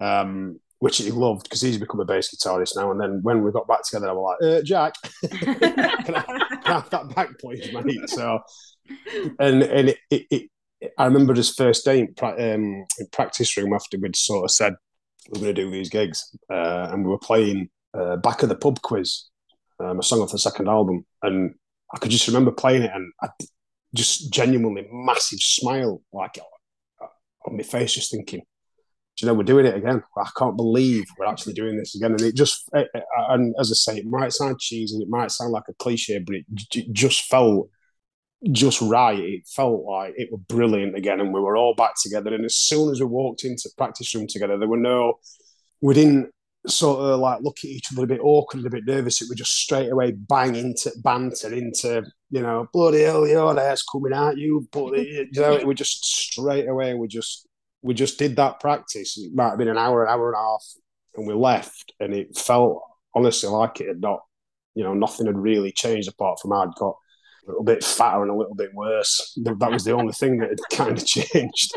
um, 0.00 0.60
which 0.78 0.98
he 0.98 1.10
loved 1.10 1.44
because 1.44 1.60
he's 1.60 1.78
become 1.78 2.00
a 2.00 2.04
bass 2.04 2.34
guitarist 2.34 2.76
now. 2.76 2.90
And 2.90 3.00
then 3.00 3.20
when 3.22 3.42
we 3.42 3.52
got 3.52 3.68
back 3.68 3.82
together, 3.82 4.10
I 4.10 4.12
was 4.12 4.36
like, 4.40 4.50
uh, 4.50 4.62
Jack, 4.62 4.94
can, 5.30 5.74
I, 5.78 6.02
can 6.02 6.14
I 6.16 6.58
have 6.64 6.90
that 6.90 7.14
back, 7.14 7.38
please, 7.38 7.72
mate? 7.72 8.08
So, 8.08 8.40
and 9.38 9.62
and 9.62 9.88
it, 9.90 9.98
it, 10.10 10.26
it 10.30 10.50
I 10.98 11.04
remember 11.04 11.34
his 11.34 11.54
first 11.54 11.84
day 11.84 12.00
in, 12.00 12.14
pra- 12.14 12.54
um, 12.54 12.84
in 12.98 13.06
practice 13.12 13.56
room 13.56 13.72
after 13.74 13.98
we'd 13.98 14.16
sort 14.16 14.44
of 14.44 14.50
said 14.50 14.74
we're 15.28 15.40
going 15.42 15.54
to 15.54 15.62
do 15.64 15.70
these 15.70 15.90
gigs, 15.90 16.34
uh, 16.52 16.88
and 16.90 17.04
we 17.04 17.10
were 17.10 17.18
playing 17.18 17.68
uh, 17.92 18.16
back 18.16 18.42
of 18.42 18.48
the 18.48 18.56
pub 18.56 18.80
quiz, 18.82 19.24
um, 19.78 19.98
a 19.98 20.02
song 20.02 20.20
off 20.20 20.32
the 20.32 20.38
second 20.38 20.68
album, 20.68 21.04
and 21.22 21.54
I 21.94 21.98
could 21.98 22.10
just 22.10 22.26
remember 22.26 22.50
playing 22.52 22.82
it, 22.82 22.90
and 22.94 23.12
just 23.94 24.32
genuinely 24.32 24.86
massive 24.92 25.40
smile 25.40 26.00
like 26.12 26.38
on 27.46 27.56
my 27.56 27.62
face, 27.62 27.94
just 27.94 28.10
thinking, 28.10 28.40
do 28.40 29.26
you 29.26 29.26
know, 29.26 29.34
we're 29.34 29.42
doing 29.44 29.66
it 29.66 29.74
again. 29.74 30.02
I 30.16 30.28
can't 30.38 30.56
believe 30.56 31.04
we're 31.18 31.26
actually 31.26 31.54
doing 31.54 31.76
this 31.76 31.94
again. 31.96 32.12
And 32.12 32.20
it 32.22 32.34
just, 32.36 32.64
it, 32.72 32.88
it- 32.94 33.04
and 33.28 33.54
as 33.58 33.70
I 33.70 33.74
say, 33.74 33.98
it 33.98 34.06
might 34.06 34.32
sound 34.32 34.58
cheesy, 34.60 34.98
it 34.98 35.08
might 35.08 35.30
sound 35.30 35.52
like 35.52 35.64
a 35.68 35.74
cliche, 35.74 36.18
but 36.20 36.36
it, 36.36 36.44
j- 36.54 36.88
just 36.92 37.24
felt 37.24 37.68
just 38.52 38.80
right. 38.80 39.18
It 39.18 39.46
felt 39.46 39.84
like 39.84 40.14
it 40.16 40.30
was 40.30 40.40
brilliant 40.48 40.96
again, 40.96 41.20
and 41.20 41.32
we 41.32 41.40
were 41.40 41.56
all 41.56 41.74
back 41.74 41.94
together. 42.00 42.34
And 42.34 42.44
as 42.44 42.56
soon 42.56 42.90
as 42.90 43.00
we 43.00 43.06
walked 43.06 43.44
into 43.44 43.70
practice 43.76 44.14
room 44.14 44.26
together, 44.26 44.58
there 44.58 44.68
were 44.68 44.76
no, 44.76 45.18
we 45.80 45.94
didn't 45.94 46.30
sort 46.66 47.00
of 47.00 47.20
like 47.20 47.40
look 47.40 47.58
at 47.58 47.70
each 47.70 47.92
other 47.92 48.04
a 48.04 48.06
bit 48.06 48.20
awkward, 48.22 48.58
and 48.58 48.66
a 48.66 48.70
bit 48.70 48.86
nervous. 48.86 49.20
It 49.20 49.28
was 49.28 49.38
just 49.38 49.56
straight 49.56 49.90
away 49.90 50.12
bang 50.12 50.54
into 50.54 50.90
banter 51.02 51.52
into, 51.52 52.04
you 52.30 52.42
know, 52.42 52.68
bloody 52.72 53.02
hell, 53.02 53.26
your 53.26 53.58
ass 53.58 53.82
coming 53.82 54.12
at 54.12 54.38
you, 54.38 54.66
but 54.72 54.92
you 54.98 55.28
know, 55.34 55.52
it 55.52 55.66
was 55.66 55.76
just 55.76 56.04
straight 56.04 56.68
away. 56.68 56.94
We 56.94 57.08
just 57.08 57.46
we 57.82 57.94
just 57.94 58.18
did 58.18 58.36
that 58.36 58.60
practice. 58.60 59.18
It 59.18 59.34
might 59.34 59.50
have 59.50 59.58
been 59.58 59.68
an 59.68 59.78
hour, 59.78 60.04
an 60.04 60.12
hour 60.12 60.28
and 60.28 60.36
a 60.36 60.42
half, 60.42 60.64
and 61.16 61.26
we 61.26 61.34
left, 61.34 61.92
and 62.00 62.14
it 62.14 62.36
felt 62.36 62.82
honestly 63.14 63.48
like 63.48 63.80
it 63.80 63.88
had 63.88 64.00
not, 64.00 64.20
you 64.74 64.84
know, 64.84 64.94
nothing 64.94 65.26
had 65.26 65.38
really 65.38 65.72
changed 65.72 66.08
apart 66.08 66.38
from 66.40 66.52
I'd 66.52 66.74
got 66.78 66.96
little 67.50 67.64
bit 67.64 67.84
fatter 67.84 68.22
and 68.22 68.30
a 68.30 68.34
little 68.36 68.54
bit 68.54 68.74
worse. 68.74 69.36
That 69.42 69.70
was 69.70 69.84
the 69.84 69.92
only 69.92 70.12
thing 70.12 70.38
that 70.38 70.50
had 70.50 70.58
kind 70.76 70.96
of 70.96 71.04
changed. 71.16 71.72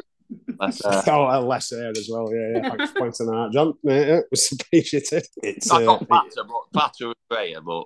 That's, 0.60 0.84
uh, 0.84 1.04
oh, 1.08 1.26
uh, 1.28 1.42
less 1.42 1.72
air 1.72 1.92
as 1.92 2.10
well. 2.12 2.30
Yeah, 2.34 2.62
yeah. 2.62 2.70
Thanks 2.70 2.92
for 2.92 3.00
pointing 3.00 3.28
that 3.28 3.34
out, 3.36 3.54
John. 3.54 3.74
Yeah, 3.84 3.94
yeah, 3.94 4.18
it 4.20 4.26
was 4.32 4.52
appreciated. 4.52 5.26
It's 5.38 5.72
I 5.72 5.84
uh, 5.84 5.86
got 5.86 6.08
fatter, 6.08 6.48
but 6.48 6.82
fatter 6.82 7.06
and 7.08 7.16
greyer, 7.30 7.62
but 7.62 7.84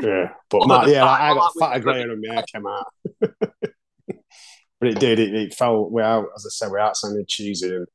yeah, 0.00 0.28
but 0.48 0.66
Matt, 0.66 0.88
yeah, 0.88 1.04
that, 1.04 1.20
I, 1.20 1.28
I 1.28 1.30
I 1.30 1.34
got 1.34 1.56
like 1.56 1.68
fatter 1.68 1.74
with- 1.74 1.82
greyer 1.84 2.10
and 2.12 2.24
my 2.26 2.34
hair 2.34 2.44
came 2.52 2.66
out. 2.66 2.86
but 3.20 4.88
it 4.88 4.98
did. 4.98 5.18
It, 5.18 5.34
it 5.34 5.54
felt 5.54 5.90
without, 5.90 6.26
as 6.36 6.46
I 6.46 6.50
said, 6.50 6.70
without 6.70 6.96
sounding 6.96 7.24
cheesy. 7.28 7.68
And 7.68 7.86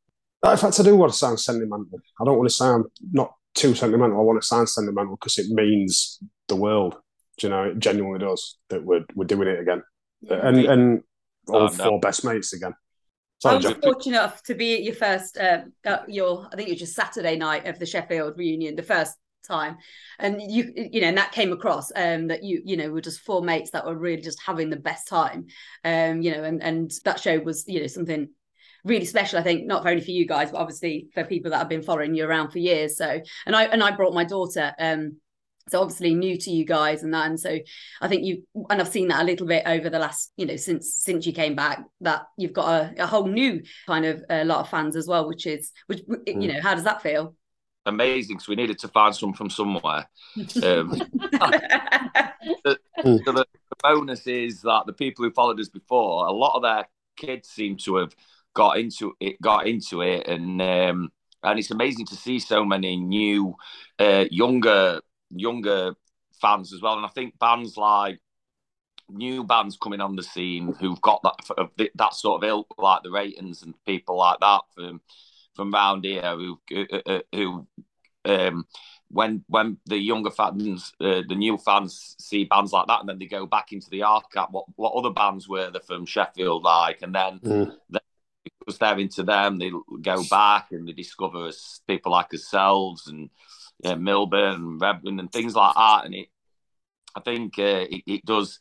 in 0.45 0.57
fact, 0.57 0.79
I 0.79 0.83
do 0.83 0.95
want 0.95 1.11
to 1.11 1.17
sound 1.17 1.39
sentimental. 1.39 1.99
I 2.21 2.25
don't 2.25 2.37
want 2.37 2.49
to 2.49 2.55
sound 2.55 2.85
not 3.11 3.33
too 3.55 3.73
sentimental. 3.73 4.19
I 4.19 4.21
want 4.21 4.41
to 4.41 4.47
sound 4.47 4.69
sentimental 4.69 5.15
because 5.15 5.37
it 5.39 5.49
means 5.49 6.19
the 6.47 6.55
world. 6.55 6.95
Do 7.37 7.47
you 7.47 7.51
know? 7.51 7.63
It 7.63 7.79
genuinely 7.79 8.19
does 8.19 8.57
that 8.69 8.83
we're 8.83 9.05
we're 9.15 9.25
doing 9.25 9.47
it 9.47 9.59
again, 9.59 9.83
and 10.29 10.57
and 10.57 11.03
all 11.47 11.63
Oh, 11.63 11.67
no. 11.67 11.69
four 11.71 11.99
best 11.99 12.25
mates 12.25 12.53
again. 12.53 12.73
I 13.43 13.55
was 13.55 13.65
John. 13.65 13.81
fortunate 13.81 14.17
enough 14.17 14.41
to 14.43 14.55
be 14.55 14.73
at 14.75 14.83
your 14.83 14.95
first, 14.95 15.37
um, 15.37 15.73
uh, 15.85 15.99
your 16.07 16.47
I 16.51 16.55
think 16.55 16.69
it 16.69 16.73
was 16.73 16.79
just 16.79 16.95
Saturday 16.95 17.35
night 17.35 17.67
of 17.67 17.77
the 17.77 17.85
Sheffield 17.85 18.37
reunion, 18.37 18.75
the 18.75 18.81
first 18.81 19.13
time, 19.47 19.77
and 20.17 20.41
you 20.41 20.71
you 20.75 21.01
know, 21.01 21.07
and 21.07 21.17
that 21.17 21.31
came 21.31 21.51
across 21.51 21.91
um, 21.95 22.27
that 22.27 22.43
you 22.43 22.61
you 22.65 22.77
know 22.77 22.89
were 22.89 23.01
just 23.01 23.21
four 23.21 23.43
mates 23.43 23.71
that 23.71 23.85
were 23.85 23.95
really 23.97 24.21
just 24.21 24.41
having 24.43 24.69
the 24.69 24.77
best 24.77 25.07
time, 25.07 25.45
um, 25.83 26.21
you 26.21 26.31
know, 26.31 26.43
and 26.43 26.63
and 26.63 26.91
that 27.03 27.19
show 27.19 27.37
was 27.39 27.65
you 27.67 27.81
know 27.81 27.87
something 27.87 28.29
really 28.83 29.05
special. 29.05 29.37
I 29.37 29.43
think 29.43 29.67
not 29.67 29.85
only 29.85 30.01
for 30.01 30.11
you 30.11 30.25
guys, 30.25 30.51
but 30.51 30.59
obviously 30.59 31.09
for 31.13 31.23
people 31.23 31.51
that 31.51 31.57
have 31.59 31.69
been 31.69 31.83
following 31.83 32.15
you 32.15 32.25
around 32.25 32.49
for 32.51 32.59
years. 32.59 32.97
So, 32.97 33.21
and 33.45 33.55
I 33.55 33.65
and 33.65 33.83
I 33.83 33.91
brought 33.91 34.13
my 34.15 34.23
daughter. 34.23 34.73
Um, 34.79 35.17
so 35.69 35.81
obviously 35.81 36.13
new 36.13 36.37
to 36.37 36.51
you 36.51 36.65
guys 36.65 37.03
and 37.03 37.13
that 37.13 37.27
and 37.27 37.39
so 37.39 37.57
i 38.01 38.07
think 38.07 38.23
you 38.23 38.43
and 38.69 38.81
i've 38.81 38.87
seen 38.87 39.07
that 39.07 39.21
a 39.21 39.25
little 39.25 39.47
bit 39.47 39.63
over 39.65 39.89
the 39.89 39.99
last 39.99 40.31
you 40.37 40.45
know 40.45 40.55
since 40.55 40.95
since 40.95 41.25
you 41.25 41.33
came 41.33 41.55
back 41.55 41.83
that 42.01 42.23
you've 42.37 42.53
got 42.53 42.67
a, 42.67 43.03
a 43.03 43.07
whole 43.07 43.27
new 43.27 43.61
kind 43.87 44.05
of 44.05 44.23
a 44.29 44.45
lot 44.45 44.59
of 44.59 44.69
fans 44.69 44.95
as 44.95 45.07
well 45.07 45.27
which 45.27 45.45
is 45.45 45.71
which 45.87 46.01
you 46.25 46.51
know 46.51 46.61
how 46.61 46.73
does 46.73 46.83
that 46.83 47.01
feel 47.01 47.35
amazing. 47.85 48.39
So 48.39 48.45
we 48.49 48.55
needed 48.55 48.79
to 48.79 48.87
find 48.87 49.15
some 49.15 49.33
from 49.33 49.49
somewhere. 49.49 50.09
Um, 50.37 50.43
so 52.65 52.75
the, 52.95 53.45
the 53.45 53.75
bonus 53.81 54.27
is 54.27 54.61
that 54.61 54.83
the 54.85 54.93
people 54.93 55.23
who 55.23 55.31
followed 55.31 55.59
us 55.59 55.69
before, 55.69 56.25
a 56.25 56.31
lot 56.31 56.55
of 56.55 56.63
their 56.63 56.87
kids 57.15 57.49
seem 57.49 57.77
to 57.77 57.97
have 57.97 58.15
got 58.53 58.77
into 58.77 59.13
it, 59.19 59.41
got 59.41 59.67
into 59.67 60.01
it, 60.01 60.27
and 60.27 60.61
um, 60.61 61.11
and 61.43 61.59
it's 61.59 61.71
amazing 61.71 62.05
to 62.07 62.15
see 62.15 62.39
so 62.39 62.65
many 62.65 62.97
new, 62.97 63.55
uh, 63.99 64.25
younger, 64.31 64.99
younger 65.29 65.95
fans 66.41 66.73
as 66.73 66.81
well. 66.81 66.97
And 66.97 67.05
I 67.05 67.09
think 67.09 67.37
bands 67.39 67.77
like 67.77 68.19
new 69.09 69.43
bands 69.43 69.77
coming 69.81 70.01
on 70.01 70.15
the 70.15 70.23
scene 70.23 70.73
who've 70.79 71.01
got 71.01 71.21
that 71.23 71.89
that 71.95 72.13
sort 72.13 72.43
of 72.43 72.49
ilk, 72.49 72.73
like 72.77 73.03
the 73.03 73.11
Reytons 73.11 73.63
and 73.63 73.73
people 73.85 74.17
like 74.17 74.39
that 74.39 74.61
from 74.73 75.01
from 75.55 75.71
round 75.71 76.03
here 76.03 76.35
who 76.35 76.59
uh, 77.05 77.19
who 77.31 77.67
um 78.25 78.65
when 79.09 79.43
when 79.47 79.77
the 79.85 79.97
younger 79.97 80.31
fans 80.31 80.91
uh, 80.99 81.21
the 81.27 81.35
new 81.35 81.57
fans 81.57 82.15
see 82.19 82.43
bands 82.43 82.73
like 82.73 82.87
that 82.87 82.99
and 82.99 83.07
then 83.07 83.19
they 83.19 83.27
go 83.27 83.45
back 83.45 83.71
into 83.71 83.89
the 83.89 84.01
archive 84.01 84.47
what 84.51 84.65
what 84.75 84.93
other 84.93 85.11
bands 85.11 85.47
were 85.47 85.69
there 85.69 85.81
from 85.81 86.05
Sheffield 86.05 86.63
like 86.63 87.01
and 87.01 87.13
then 87.13 87.39
Mm. 87.39 87.75
because 88.59 88.79
they're 88.79 88.99
into 88.99 89.23
them 89.23 89.57
they 89.57 89.71
go 90.01 90.23
back 90.29 90.71
and 90.71 90.87
they 90.87 90.93
discover 90.93 91.47
us, 91.47 91.81
people 91.87 92.11
like 92.11 92.33
ourselves 92.33 93.07
and 93.07 93.29
yeah, 93.83 93.95
Milburn 93.95 94.55
and 94.55 94.81
Redburn 94.81 95.19
and 95.19 95.31
things 95.31 95.55
like 95.55 95.75
that. 95.75 96.05
And 96.05 96.15
it 96.15 96.27
I 97.15 97.21
think 97.21 97.57
uh, 97.59 97.85
it, 97.89 98.03
it 98.07 98.25
does 98.25 98.59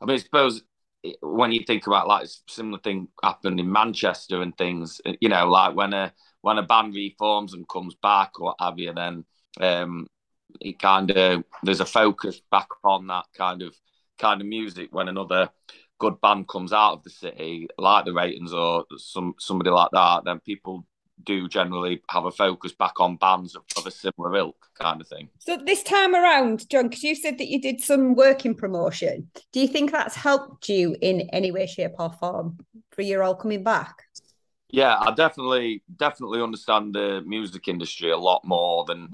I 0.00 0.04
mean 0.06 0.14
I 0.14 0.18
suppose 0.18 0.62
it- 1.02 1.16
when 1.22 1.52
you 1.52 1.62
think 1.66 1.86
about 1.86 2.08
like 2.08 2.28
similar 2.48 2.78
thing 2.80 3.08
happened 3.22 3.60
in 3.60 3.70
Manchester 3.70 4.42
and 4.42 4.56
things 4.56 5.00
you 5.20 5.28
know 5.28 5.48
like 5.48 5.74
when 5.76 5.92
a 5.94 6.12
when 6.42 6.58
a 6.58 6.62
band 6.62 6.94
reforms 6.94 7.54
and 7.54 7.68
comes 7.68 7.94
back 8.02 8.38
or 8.38 8.46
what 8.46 8.56
have 8.60 8.78
you, 8.78 8.92
then 8.92 9.24
um, 9.60 10.06
it 10.60 10.78
kind 10.78 11.10
of 11.10 11.44
there's 11.62 11.80
a 11.80 11.86
focus 11.86 12.40
back 12.50 12.68
on 12.84 13.06
that 13.08 13.24
kind 13.36 13.62
of 13.62 13.74
kind 14.18 14.40
of 14.40 14.46
music 14.46 14.88
when 14.92 15.08
another 15.08 15.48
good 15.98 16.20
band 16.20 16.48
comes 16.48 16.72
out 16.72 16.94
of 16.94 17.02
the 17.02 17.10
city, 17.10 17.68
like 17.78 18.04
the 18.04 18.12
Reytons 18.12 18.52
or 18.52 18.84
some 18.98 19.34
somebody 19.38 19.70
like 19.70 19.90
that, 19.92 20.24
then 20.24 20.40
people 20.40 20.86
do 21.22 21.48
generally 21.48 22.02
have 22.10 22.24
a 22.24 22.30
focus 22.30 22.72
back 22.72 23.00
on 23.00 23.16
bands 23.16 23.54
of, 23.54 23.62
of 23.76 23.86
a 23.86 23.90
similar 23.90 24.36
ilk 24.36 24.56
kind 24.78 25.00
of 25.00 25.06
thing. 25.06 25.28
So 25.38 25.56
this 25.56 25.82
time 25.82 26.14
around, 26.14 26.68
John, 26.68 26.88
because 26.88 27.04
you 27.04 27.14
said 27.14 27.38
that 27.38 27.48
you 27.48 27.60
did 27.60 27.80
some 27.80 28.14
work 28.14 28.44
in 28.44 28.54
promotion, 28.54 29.30
do 29.52 29.60
you 29.60 29.68
think 29.68 29.92
that's 29.92 30.16
helped 30.16 30.68
you 30.68 30.96
in 31.00 31.28
any 31.32 31.50
way, 31.52 31.66
shape, 31.66 31.92
or 31.98 32.10
form 32.12 32.58
for 32.90 33.02
your 33.02 33.22
all 33.22 33.34
coming 33.34 33.62
back? 33.62 34.02
Yeah, 34.70 34.96
I 34.98 35.12
definitely 35.12 35.82
definitely 35.96 36.42
understand 36.42 36.94
the 36.94 37.22
music 37.24 37.68
industry 37.68 38.10
a 38.10 38.18
lot 38.18 38.44
more 38.44 38.84
than 38.84 39.08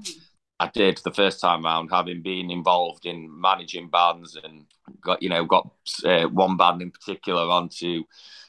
I 0.59 0.69
did 0.73 0.99
the 1.03 1.11
first 1.11 1.39
time 1.39 1.65
around, 1.65 1.89
having 1.89 2.21
been 2.21 2.49
involved 2.49 3.05
in 3.05 3.29
managing 3.39 3.89
bands 3.89 4.37
and 4.43 4.65
got 5.01 5.21
you 5.21 5.29
know 5.29 5.45
got 5.45 5.69
uh, 6.03 6.23
one 6.23 6.57
band 6.57 6.81
in 6.81 6.89
particular 6.89 7.43
onto 7.43 8.03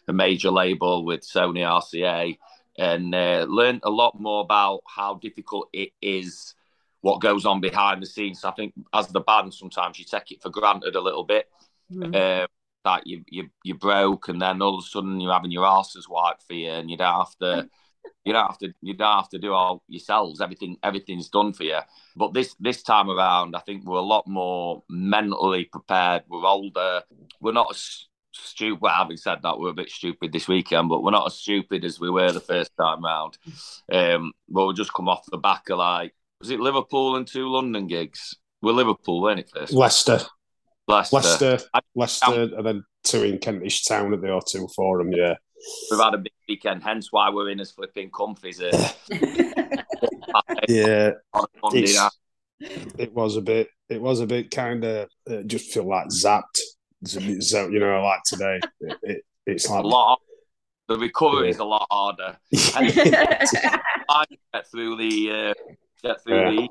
a 0.09 0.12
major 0.12 0.50
label 0.50 1.05
with 1.05 1.20
Sony 1.20 1.61
RCA 1.61 2.38
and 2.79 3.14
uh, 3.14 3.47
learned 3.49 3.81
a 3.85 3.91
lot 3.91 4.20
more 4.20 4.43
about 4.43 4.81
how 4.87 5.14
difficult 5.14 5.68
it 5.73 5.91
is 6.01 6.55
what 7.03 7.20
goes 7.20 7.45
on 7.45 7.61
behind 7.61 8.01
the 8.03 8.07
scenes. 8.07 8.45
I 8.45 8.53
think 8.53 8.75
as 8.93 9.09
the 9.09 9.20
band, 9.20 9.53
sometimes 9.53 9.99
you 9.99 10.05
take 10.05 10.31
it 10.31 10.43
for 10.43 10.51
granted 10.51 10.95
a 10.97 11.01
little 11.01 11.25
bit. 11.25 11.49
Mhm. 11.93 12.14
Uh, 12.14 12.47
that 12.85 13.07
you 13.07 13.25
you 13.29 13.49
you 13.62 13.75
broke, 13.75 14.29
and 14.29 14.41
then 14.43 14.61
all 14.61 14.77
of 14.79 14.85
a 14.85 14.89
sudden 14.89 15.20
you're 15.20 15.33
having 15.33 15.53
your 15.53 15.64
asses 15.66 16.09
wiped 16.09 16.43
for 16.43 16.55
you, 16.55 16.70
and 16.70 16.91
you 16.91 16.97
don't 16.97 17.14
have 17.14 17.37
to. 17.39 17.68
You 18.25 18.33
don't 18.33 18.47
have 18.47 18.59
to. 18.59 18.73
You 18.81 18.95
don't 18.95 19.16
have 19.16 19.29
to 19.31 19.39
do 19.39 19.53
all 19.53 19.83
yourselves. 19.89 20.41
Everything, 20.41 20.77
everything's 20.83 21.29
done 21.29 21.53
for 21.53 21.64
you. 21.64 21.79
But 22.16 22.33
this 22.33 22.55
this 22.61 22.83
time 22.83 23.11
around, 23.11 23.57
I 23.57 23.61
think 23.61 23.85
we're 23.85 23.99
a 23.99 24.01
lot 24.01 24.27
more 24.29 24.83
mentally 24.89 25.64
prepared. 25.64 26.23
We're 26.29 26.45
older. 26.47 27.03
We're 27.41 27.53
not 27.53 27.68
as 27.70 28.07
stupid. 28.33 28.80
Well, 28.80 28.95
having 28.95 29.16
said 29.16 29.39
that, 29.43 29.59
we're 29.59 29.70
a 29.70 29.74
bit 29.74 29.91
stupid 29.91 30.33
this 30.33 30.49
weekend, 30.49 30.89
but 30.89 31.03
we're 31.03 31.11
not 31.11 31.26
as 31.26 31.35
stupid 31.35 31.85
as 31.85 32.01
we 32.01 32.11
were 32.11 32.33
the 32.33 32.41
first 32.41 32.72
time 32.78 33.05
round. 33.05 33.39
Um, 33.91 34.33
but 34.49 34.66
we 34.66 34.74
just 34.74 34.95
come 34.95 35.09
off 35.09 35.24
the 35.30 35.39
back 35.39 35.68
of 35.70 35.78
like, 35.78 36.14
was 36.41 36.51
it 36.51 36.61
Liverpool 36.61 37.16
and 37.16 37.26
two 37.26 37.49
London 37.49 37.87
gigs? 37.87 38.37
We're 38.61 38.72
Liverpool, 38.72 39.22
weren't 39.22 39.41
it 39.41 39.51
first? 39.53 39.72
Leicester, 39.72 40.20
Leicester. 40.89 41.16
Leicester, 41.16 41.59
I- 41.74 41.80
Leicester, 41.95 42.43
and 42.57 42.66
then 42.66 42.85
two 43.05 43.22
in 43.22 43.39
Kentish 43.39 43.85
Town 43.85 44.12
at 44.14 44.20
the 44.20 44.28
O2 44.28 44.72
Forum. 44.74 45.12
Yeah, 45.12 45.35
We've 45.91 46.01
had 46.01 46.14
a 46.14 46.18
big 46.18 46.33
weekend, 46.49 46.83
hence 46.83 47.12
why 47.12 47.30
we're 47.30 47.51
in 47.51 47.61
as 47.61 47.70
flipping 47.70 48.11
comfies 48.11 48.61
uh, 48.62 49.83
yeah. 50.68 51.12
on 51.33 51.47
Monday 51.62 51.95
It 52.99 53.12
was 53.12 53.37
a 53.37 53.43
bit. 53.43 53.68
It 53.89 54.01
was 54.01 54.20
a 54.20 54.26
bit 54.26 54.51
kind 54.51 54.85
of 54.85 55.09
uh, 55.30 55.43
just 55.43 55.72
feel 55.72 55.85
like 55.85 56.09
zapped. 56.09 56.59
It's 57.03 57.16
a 57.16 57.20
bit 57.20 57.38
zapped, 57.38 57.72
you 57.72 57.80
know, 57.80 58.03
like 58.03 58.22
today. 58.24 58.61
It, 58.80 58.98
it, 59.03 59.24
it's 59.46 59.68
A 59.68 59.72
like 59.72 59.84
lot. 59.84 60.20
The 60.88 60.98
recovery 60.98 61.46
Yeah. 61.46 61.50
is 61.50 61.59
a 61.59 61.64
lot 61.64 61.86
harder. 61.90 62.36
and 62.76 62.92
I 64.09 64.24
get 64.53 64.66
through 64.70 64.96
the 64.96 65.30
uh, 65.30 65.55
get 66.03 66.22
through 66.22 66.40
Yeah. 66.40 66.50
the 66.50 66.68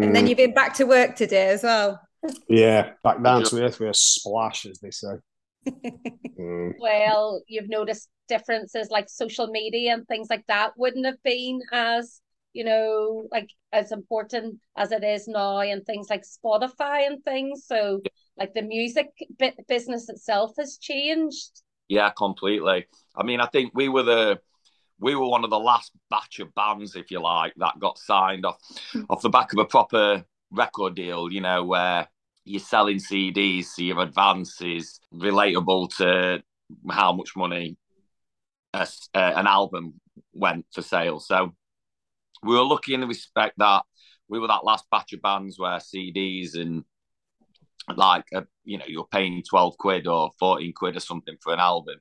then 0.00 0.26
Mm, 0.26 0.28
you've 0.28 0.36
been 0.38 0.54
back 0.54 0.74
to 0.74 0.84
work 0.84 1.16
today 1.16 1.48
as 1.48 1.62
well. 1.64 2.00
yeah, 2.48 2.92
back 3.02 3.22
down 3.22 3.42
to 3.44 3.62
earth 3.64 3.80
with 3.80 3.90
a 3.90 3.94
splash, 3.94 4.66
as 4.66 4.78
they 4.80 4.90
say. 4.90 5.14
Mm. 6.38 6.72
well, 6.78 7.42
you've 7.48 7.68
noticed 7.68 8.08
differences 8.28 8.90
like 8.90 9.08
social 9.08 9.48
media 9.48 9.92
and 9.92 10.06
things 10.06 10.28
like 10.30 10.46
that 10.46 10.72
wouldn't 10.76 11.06
have 11.06 11.20
been 11.24 11.60
as, 11.72 12.20
you 12.52 12.64
know, 12.64 13.26
like 13.32 13.50
as 13.72 13.90
important 13.90 14.60
as 14.76 14.92
it 14.92 15.02
is 15.02 15.26
now, 15.26 15.58
and 15.58 15.84
things 15.84 16.08
like 16.08 16.22
Spotify 16.22 17.06
and 17.06 17.24
things. 17.24 17.64
So, 17.66 18.00
like 18.38 18.54
the 18.54 18.62
music 18.62 19.08
bit 19.38 19.54
business 19.68 20.08
itself 20.08 20.52
has 20.58 20.78
changed. 20.78 21.62
Yeah, 21.88 22.10
completely. 22.10 22.86
I 23.16 23.22
mean, 23.24 23.40
I 23.40 23.46
think 23.46 23.72
we 23.74 23.88
were 23.88 24.02
the 24.02 24.40
we 25.00 25.14
were 25.14 25.28
one 25.28 25.44
of 25.44 25.50
the 25.50 25.58
last 25.58 25.92
batch 26.10 26.40
of 26.40 26.54
bands, 26.54 26.96
if 26.96 27.10
you 27.10 27.20
like, 27.20 27.54
that 27.56 27.78
got 27.78 27.98
signed 27.98 28.44
off 28.44 28.58
off 29.08 29.22
the 29.22 29.30
back 29.30 29.52
of 29.52 29.58
a 29.58 29.64
proper 29.64 30.24
record 30.50 30.94
deal. 30.94 31.30
You 31.32 31.40
know, 31.40 31.64
where 31.64 32.08
you're 32.44 32.60
selling 32.60 32.98
CDs, 32.98 33.66
so 33.66 33.82
your 33.82 34.00
advance 34.00 34.60
is 34.60 35.00
relatable 35.12 35.94
to 35.96 36.42
how 36.90 37.12
much 37.12 37.36
money 37.36 37.76
a 38.74 38.86
uh, 39.14 39.32
an 39.36 39.46
album 39.46 40.00
went 40.32 40.66
for 40.72 40.82
sale. 40.82 41.20
So 41.20 41.54
we 42.42 42.54
were 42.54 42.64
lucky 42.64 42.94
in 42.94 43.00
the 43.00 43.06
respect 43.06 43.54
that 43.58 43.82
we 44.28 44.38
were 44.38 44.48
that 44.48 44.64
last 44.64 44.84
batch 44.90 45.12
of 45.12 45.22
bands 45.22 45.58
where 45.58 45.78
CDs 45.78 46.54
and 46.54 46.84
like 47.96 48.24
uh, 48.34 48.42
you 48.64 48.78
know 48.78 48.84
you're 48.86 49.08
paying 49.10 49.42
12 49.48 49.78
quid 49.78 50.06
or 50.06 50.30
14 50.38 50.72
quid 50.74 50.96
or 50.96 51.00
something 51.00 51.36
for 51.42 51.52
an 51.52 51.60
album. 51.60 51.96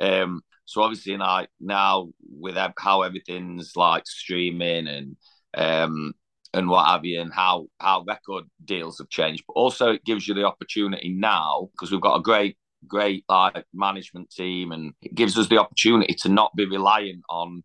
Um 0.00 0.42
so 0.66 0.82
obviously 0.82 1.16
like 1.16 1.48
now 1.60 2.08
with 2.28 2.56
how 2.78 3.02
everything's 3.02 3.72
like 3.76 4.06
streaming 4.06 4.88
and 4.88 5.16
um 5.56 6.12
and 6.52 6.68
what 6.68 6.86
have 6.86 7.04
you 7.04 7.20
and 7.20 7.32
how 7.32 7.66
how 7.80 8.04
record 8.06 8.44
deals 8.64 8.98
have 8.98 9.08
changed 9.08 9.44
but 9.46 9.54
also 9.54 9.92
it 9.92 10.04
gives 10.04 10.26
you 10.26 10.34
the 10.34 10.44
opportunity 10.44 11.08
now 11.08 11.68
because 11.72 11.90
we've 11.90 12.00
got 12.00 12.16
a 12.16 12.22
great 12.22 12.56
great 12.86 13.24
like 13.28 13.64
management 13.74 14.30
team 14.30 14.72
and 14.72 14.92
it 15.02 15.14
gives 15.14 15.38
us 15.38 15.48
the 15.48 15.58
opportunity 15.58 16.14
to 16.14 16.28
not 16.28 16.54
be 16.56 16.66
reliant 16.66 17.22
on 17.30 17.62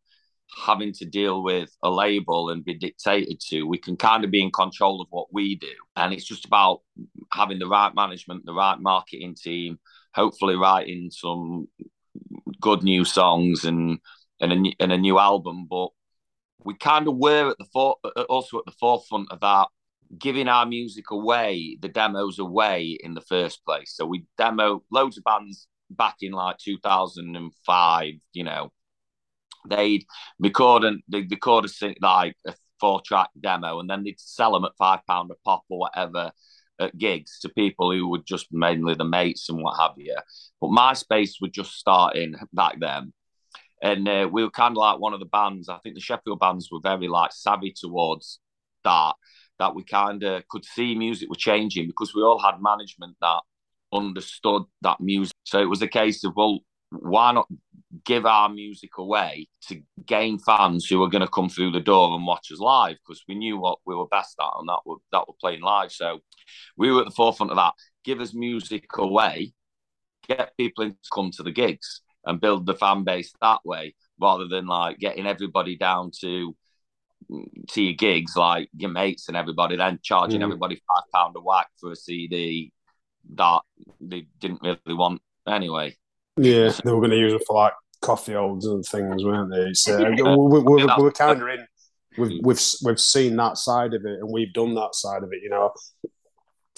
having 0.65 0.91
to 0.93 1.05
deal 1.05 1.43
with 1.43 1.75
a 1.83 1.89
label 1.89 2.49
and 2.49 2.65
be 2.65 2.73
dictated 2.73 3.39
to 3.39 3.63
we 3.63 3.77
can 3.77 3.95
kind 3.95 4.23
of 4.25 4.31
be 4.31 4.41
in 4.41 4.51
control 4.51 5.01
of 5.01 5.07
what 5.09 5.27
we 5.31 5.55
do. 5.55 5.73
And 5.95 6.13
it's 6.13 6.25
just 6.25 6.45
about 6.45 6.81
having 7.33 7.59
the 7.59 7.67
right 7.67 7.93
management 7.95 8.45
the 8.45 8.53
right 8.53 8.79
marketing 8.79 9.35
team 9.35 9.79
hopefully 10.13 10.55
writing 10.55 11.09
some 11.09 11.67
good 12.59 12.83
new 12.83 13.05
songs 13.05 13.63
and 13.63 13.99
and 14.39 14.67
a, 14.67 14.73
and 14.79 14.91
a 14.91 14.97
new 14.97 15.19
album. 15.19 15.67
But 15.69 15.89
we 16.63 16.75
kind 16.75 17.07
of 17.07 17.15
were 17.17 17.51
at 17.51 17.57
the 17.57 17.65
for, 17.71 17.95
uh, 18.03 18.23
also 18.23 18.59
at 18.59 18.65
the 18.65 18.75
forefront 18.79 19.31
of 19.31 19.39
that 19.39 19.67
giving 20.19 20.49
our 20.49 20.65
music 20.65 21.09
away 21.11 21.77
the 21.81 21.87
demos 21.87 22.37
away 22.37 22.97
in 23.01 23.13
the 23.13 23.21
first 23.21 23.63
place. 23.63 23.93
So 23.95 24.05
we 24.05 24.25
demo 24.37 24.83
loads 24.91 25.17
of 25.17 25.23
bands 25.23 25.67
back 25.89 26.17
in 26.21 26.31
like 26.31 26.57
2005 26.57 28.13
you 28.33 28.43
know 28.43 28.71
they'd 29.69 30.05
record 30.39 30.83
and 30.83 31.01
they'd 31.07 31.31
record 31.31 31.65
a 31.65 31.95
like 32.01 32.35
a 32.47 32.53
four 32.79 33.01
track 33.01 33.29
demo 33.39 33.79
and 33.79 33.89
then 33.89 34.03
they'd 34.03 34.19
sell 34.19 34.53
them 34.53 34.65
at 34.65 34.75
five 34.77 34.99
pound 35.07 35.31
a 35.31 35.35
pop 35.45 35.63
or 35.69 35.79
whatever 35.79 36.31
at 36.81 36.97
gigs 36.97 37.39
to 37.39 37.49
people 37.49 37.91
who 37.91 38.09
were 38.09 38.19
just 38.25 38.47
mainly 38.51 38.95
the 38.95 39.05
mates 39.05 39.49
and 39.49 39.61
what 39.61 39.79
have 39.79 39.93
you. 39.97 40.17
But 40.59 40.69
MySpace 40.69 41.35
was 41.39 41.51
just 41.51 41.73
starting 41.73 42.33
back 42.51 42.79
then. 42.79 43.13
And 43.83 44.07
uh, 44.07 44.29
we 44.31 44.43
were 44.43 44.51
kind 44.51 44.73
of 44.73 44.77
like 44.77 44.99
one 44.99 45.13
of 45.13 45.19
the 45.19 45.25
bands. 45.25 45.69
I 45.69 45.77
think 45.79 45.95
the 45.95 46.01
Sheffield 46.01 46.39
bands 46.39 46.69
were 46.71 46.79
very 46.81 47.07
like 47.07 47.31
savvy 47.33 47.73
towards 47.75 48.39
that. 48.83 49.13
That 49.59 49.75
we 49.75 49.83
kind 49.83 50.23
of 50.23 50.47
could 50.47 50.65
see 50.65 50.95
music 50.95 51.29
were 51.29 51.35
changing 51.35 51.85
because 51.85 52.15
we 52.15 52.23
all 52.23 52.39
had 52.39 52.61
management 52.61 53.15
that 53.21 53.41
understood 53.93 54.63
that 54.81 54.99
music. 54.99 55.35
So 55.43 55.59
it 55.59 55.69
was 55.69 55.83
a 55.83 55.87
case 55.87 56.23
of 56.23 56.33
well, 56.35 56.61
why 56.91 57.31
not 57.31 57.47
give 58.05 58.25
our 58.25 58.47
music 58.49 58.91
away 58.97 59.47
to 59.67 59.81
gain 60.05 60.39
fans 60.39 60.85
who 60.85 61.03
are 61.03 61.09
going 61.09 61.21
to 61.21 61.27
come 61.27 61.49
through 61.49 61.71
the 61.71 61.79
door 61.79 62.13
and 62.15 62.25
watch 62.25 62.51
us 62.51 62.59
live 62.59 62.97
because 63.05 63.23
we 63.27 63.35
knew 63.35 63.57
what 63.57 63.79
we 63.85 63.95
were 63.95 64.07
best 64.07 64.35
at 64.39 64.59
and 64.59 64.69
that 64.69 64.79
were 64.85 64.97
that 65.11 65.27
were 65.27 65.33
playing 65.39 65.61
live. 65.61 65.91
So 65.91 66.19
we 66.77 66.91
were 66.91 67.01
at 67.01 67.05
the 67.05 67.11
forefront 67.11 67.51
of 67.51 67.57
that. 67.57 67.73
Give 68.03 68.19
us 68.21 68.33
music 68.33 68.85
away, 68.97 69.53
get 70.27 70.55
people 70.57 70.85
in 70.85 70.91
to 70.91 71.09
come 71.13 71.31
to 71.31 71.43
the 71.43 71.51
gigs 71.51 72.01
and 72.25 72.39
build 72.41 72.65
the 72.65 72.75
fan 72.75 73.03
base 73.03 73.33
that 73.41 73.59
way, 73.65 73.95
rather 74.19 74.47
than 74.47 74.67
like 74.67 74.97
getting 74.99 75.27
everybody 75.27 75.75
down 75.75 76.11
to 76.21 76.55
to 77.69 77.81
your 77.81 77.93
gigs 77.93 78.35
like 78.35 78.69
your 78.75 78.89
mates 78.89 79.27
and 79.27 79.37
everybody, 79.37 79.75
then 79.77 79.99
charging 80.03 80.41
Mm. 80.41 80.45
everybody 80.45 80.81
five 80.87 81.03
pound 81.13 81.35
a 81.37 81.39
whack 81.39 81.69
for 81.79 81.91
a 81.91 81.95
CD 81.95 82.73
that 83.35 83.61
they 83.99 84.27
didn't 84.39 84.61
really 84.61 84.93
want 84.93 85.21
anyway. 85.47 85.95
Yeah, 86.37 86.71
they 86.83 86.91
were 86.91 86.99
going 86.99 87.11
to 87.11 87.17
use 87.17 87.33
it 87.33 87.43
for 87.45 87.55
like 87.55 87.73
coffee 88.01 88.33
holds 88.33 88.65
and 88.65 88.83
things, 88.85 89.23
weren't 89.23 89.51
they? 89.51 89.73
So 89.73 89.97
we, 90.15 90.23
we, 90.23 90.59
we, 90.59 90.85
we 90.85 91.03
were 91.03 91.11
kind 91.11 91.41
of 91.41 91.47
in. 91.47 91.65
We've 92.17 92.39
we've 92.43 92.61
we've 92.83 92.99
seen 92.99 93.35
that 93.37 93.57
side 93.57 93.93
of 93.93 94.05
it, 94.05 94.19
and 94.19 94.29
we've 94.31 94.53
done 94.53 94.75
that 94.75 94.95
side 94.95 95.23
of 95.23 95.29
it. 95.31 95.41
You 95.43 95.49
know, 95.49 95.71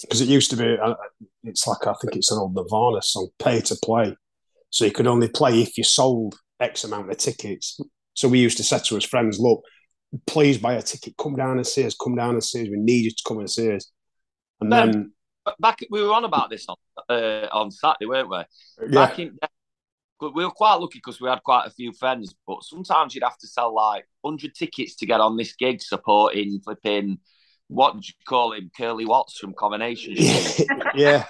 because 0.01 0.21
it 0.21 0.27
used 0.29 0.49
to 0.51 0.57
be. 0.57 0.77
uh, 0.77 0.95
It's 1.43 1.65
like 1.67 1.87
I 1.87 1.93
think 2.01 2.15
it's 2.15 2.31
an 2.31 2.37
old 2.39 2.55
Nirvana 2.55 3.01
song, 3.01 3.29
"Pay 3.39 3.61
to 3.61 3.75
Play," 3.83 4.15
so 4.69 4.85
you 4.85 4.91
could 4.91 5.07
only 5.07 5.27
play 5.29 5.61
if 5.61 5.77
you 5.77 5.83
sold 5.83 6.35
X 6.59 6.83
amount 6.83 7.09
of 7.11 7.17
tickets. 7.17 7.79
So 8.15 8.27
we 8.27 8.39
used 8.39 8.57
to 8.57 8.63
say 8.63 8.79
to 8.79 8.95
his 8.95 9.05
friends, 9.05 9.39
"Look, 9.39 9.63
please 10.27 10.59
buy 10.59 10.73
a 10.75 10.81
ticket. 10.83 11.15
Come 11.17 11.35
down 11.35 11.57
and 11.57 11.65
see 11.65 11.83
us. 11.85 11.95
Come 11.95 12.15
down 12.15 12.31
and 12.31 12.43
see 12.43 12.61
us. 12.63 12.67
We 12.69 12.77
need 12.77 13.05
you 13.05 13.11
to 13.11 13.23
come 13.27 13.39
and 13.39 13.49
see 13.49 13.71
us." 13.71 13.91
And 14.61 14.71
then, 14.71 15.13
back 15.59 15.79
we 15.89 16.01
were 16.03 16.13
on 16.13 16.25
about 16.25 16.49
this 16.49 16.65
on 16.67 16.75
uh, 17.09 17.47
on 17.51 17.71
Saturday, 17.71 18.05
weren't 18.05 18.29
we? 18.29 18.37
yeah, 18.37 19.05
Back 19.07 19.19
in, 19.19 19.37
we 20.21 20.45
were 20.45 20.51
quite 20.51 20.75
lucky 20.75 20.99
because 20.99 21.19
we 21.19 21.27
had 21.27 21.43
quite 21.43 21.65
a 21.67 21.71
few 21.71 21.91
friends, 21.91 22.33
but 22.47 22.63
sometimes 22.63 23.13
you'd 23.13 23.23
have 23.23 23.37
to 23.39 23.47
sell 23.47 23.73
like 23.73 24.07
hundred 24.23 24.55
tickets 24.55 24.95
to 24.97 25.05
get 25.05 25.19
on 25.19 25.37
this 25.37 25.53
gig 25.55 25.81
supporting 25.81 26.59
flipping 26.61 27.19
what 27.67 27.93
do 27.93 27.99
you 28.05 28.13
call 28.27 28.53
him, 28.53 28.69
Curly 28.75 29.05
Watts 29.05 29.37
from 29.39 29.53
Coronation. 29.53 30.15
Yeah, 30.95 31.25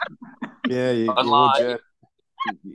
yeah, 0.67 0.91
you, 0.91 1.11
And 1.11 1.25
you 1.25 1.31
like, 1.31 1.59
would, 1.61 1.79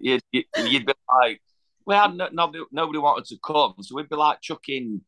yeah. 0.00 0.22
you'd, 0.32 0.46
you'd, 0.56 0.86
be 0.86 0.92
like, 1.20 1.42
we 1.84 1.94
had 1.94 2.14
no, 2.14 2.28
nobody, 2.32 2.64
nobody 2.72 2.98
wanted 2.98 3.26
to 3.26 3.36
come, 3.44 3.74
so 3.82 3.94
we'd 3.94 4.08
be 4.08 4.16
like 4.16 4.40
chucking 4.40 5.02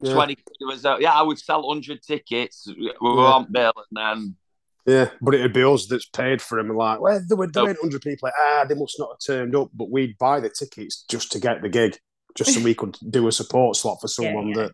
Yeah. 0.00 0.12
twenty. 0.12 0.36
Uh, 0.84 0.96
yeah, 1.00 1.12
I 1.12 1.22
would 1.22 1.38
sell 1.38 1.68
hundred 1.68 2.02
tickets. 2.02 2.68
We 2.68 2.92
were 3.00 3.22
Yeah. 3.22 3.32
on 3.32 3.46
bill, 3.50 3.72
and 3.90 3.96
then 3.96 4.36
Yeah, 4.86 5.10
but 5.20 5.34
it'd 5.34 5.54
be 5.54 5.64
us 5.64 5.86
that's 5.86 6.06
paid 6.06 6.42
for 6.42 6.58
them. 6.58 6.76
Like, 6.76 7.00
well, 7.00 7.20
there 7.26 7.36
were, 7.36 7.46
there 7.46 7.62
Oh. 7.62 7.66
were 7.66 7.72
100 7.72 8.02
people. 8.02 8.26
Like, 8.26 8.34
ah, 8.38 8.64
they 8.68 8.74
must 8.74 8.98
not 8.98 9.10
have 9.12 9.18
turned 9.36 9.56
up. 9.56 9.70
But 9.72 9.90
we'd 9.90 10.18
buy 10.18 10.40
the 10.40 10.50
tickets 10.50 11.04
just 11.08 11.32
to 11.32 11.40
get 11.40 11.62
the 11.62 11.70
gig, 11.70 11.98
just 12.34 12.52
so 12.52 12.60
we 12.62 12.74
could 12.80 12.96
do 13.10 13.26
a 13.26 13.32
support 13.32 13.76
slot 13.76 13.98
for 14.00 14.08
someone 14.08 14.48
yeah. 14.48 14.54
that, 14.54 14.72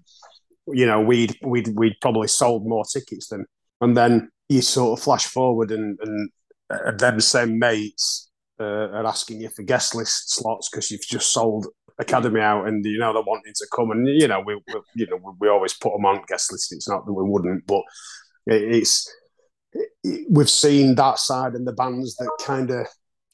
you 0.67 0.87
know, 0.87 1.01
we'd 1.01 1.39
we'd 1.43 1.69
we'd 1.77 1.97
probably 2.01 2.29
sold 2.29 2.67
more 2.67 2.85
tickets 2.85 3.29
than. 3.29 3.47
And 3.81 3.97
then 3.97 4.31
you 4.49 4.63
sort 4.63 4.99
of 4.99 5.05
flash 5.05 5.27
forward, 5.27 5.71
and 5.71 5.99
and 6.03 6.31
uh, 6.71 6.91
them 6.93 7.21
same 7.21 7.59
mates 7.59 8.31
uh, 8.61 8.65
are 8.65 9.07
asking 9.07 9.41
you 9.41 9.49
for 9.49 9.63
guest 9.63 9.95
list 9.95 10.35
slots 10.35 10.69
because 10.69 10.91
you've 10.91 11.01
just 11.01 11.33
sold 11.33 11.69
Academy 11.99 12.41
out, 12.41 12.67
and 12.67 12.85
you 12.85 12.99
know 12.99 13.13
they're 13.13 13.23
wanting 13.23 13.53
to 13.55 13.67
come, 13.75 13.91
and 13.91 14.07
you 14.09 14.27
know 14.27 14.41
we, 14.41 14.57
we 14.57 14.75
you 14.97 15.07
know 15.07 15.17
we, 15.17 15.33
we 15.41 15.49
always 15.49 15.75
put 15.75 15.93
them 15.93 16.05
on 16.05 16.23
guest 16.27 16.51
lists. 16.53 16.73
It's 16.73 16.89
not 16.89 17.07
that 17.07 17.13
we 17.13 17.23
wouldn't, 17.23 17.67
but 17.67 17.83
it, 18.47 18.63
it's 18.75 19.11
we've 20.29 20.51
seen 20.51 20.95
that 20.97 21.19
side 21.19 21.55
and 21.55 21.67
the 21.67 21.73
bands 21.73 22.17
that 22.17 22.31
kind 22.41 22.71
of, 22.71 22.87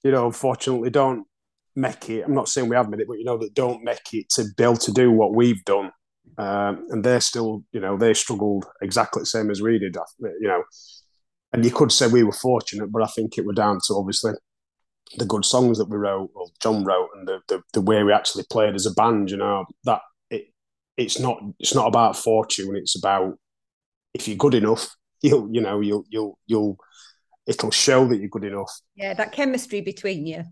you 0.03 0.11
know, 0.11 0.27
unfortunately 0.27 0.91
don't 0.91 1.27
make 1.75 2.09
it. 2.09 2.23
I'm 2.23 2.35
not 2.35 2.49
saying 2.49 2.69
we 2.69 2.77
have 2.77 2.89
made 2.89 3.01
it, 3.01 3.09
but 3.09 3.19
you 3.19 3.25
know 3.25 3.39
that 3.39 3.55
don't 3.55 3.85
make 3.85 4.13
it 4.13 4.29
to 4.31 4.45
be 4.57 4.65
able 4.65 4.77
to 4.79 4.93
do 4.93 5.11
what 5.13 5.35
we've 5.35 5.65
done. 5.65 5.93
Um, 6.39 6.87
and 6.91 7.05
they're 7.05 7.21
still, 7.21 7.65
you 7.73 7.81
know, 7.81 7.97
they 7.97 8.15
struggled 8.15 8.67
exactly 8.83 9.23
the 9.23 9.27
same 9.27 9.51
as 9.51 9.63
we 9.63 9.79
did. 9.79 9.97
You 10.21 10.49
know, 10.49 10.65
and 11.53 11.65
you 11.65 11.71
could 11.71 11.93
say 11.93 12.09
we 12.09 12.25
were 12.25 12.33
fortunate, 12.33 12.91
but 12.91 13.03
I 13.03 13.07
think 13.07 13.39
it 13.39 13.47
were 13.47 13.53
down 13.53 13.79
to 13.87 13.95
obviously 13.95 14.33
the 15.17 15.25
good 15.25 15.45
songs 15.45 15.79
that 15.79 15.89
we 15.89 15.97
wrote, 15.97 16.31
or 16.35 16.47
John 16.61 16.85
wrote, 16.85 17.11
and 17.17 17.29
the, 17.29 17.41
the 17.49 17.63
the 17.73 17.81
way 17.81 18.03
we 18.03 18.13
actually 18.13 18.45
played 18.51 18.75
as 18.75 18.87
a 18.87 18.93
band. 18.93 19.31
You 19.31 19.37
know 19.37 19.67
that 19.85 20.01
it 20.31 20.47
it's 20.97 21.21
not 21.21 21.39
it's 21.59 21.75
not 21.75 21.87
about 21.87 22.17
fortune. 22.17 22.75
It's 22.75 22.97
about 22.97 23.39
if 24.15 24.27
you're 24.27 24.37
good 24.37 24.55
enough, 24.55 24.97
you'll 25.27 25.49
you 25.53 25.61
know 25.61 25.81
you'll 25.81 26.05
you'll 26.09 26.39
you'll 26.47 26.79
it'll 27.47 27.71
show 27.71 28.07
that 28.09 28.19
you're 28.19 28.29
good 28.29 28.45
enough. 28.45 28.73
Yeah, 28.95 29.15
that 29.15 29.33
chemistry 29.33 29.81
between 29.81 30.27
you. 30.27 30.45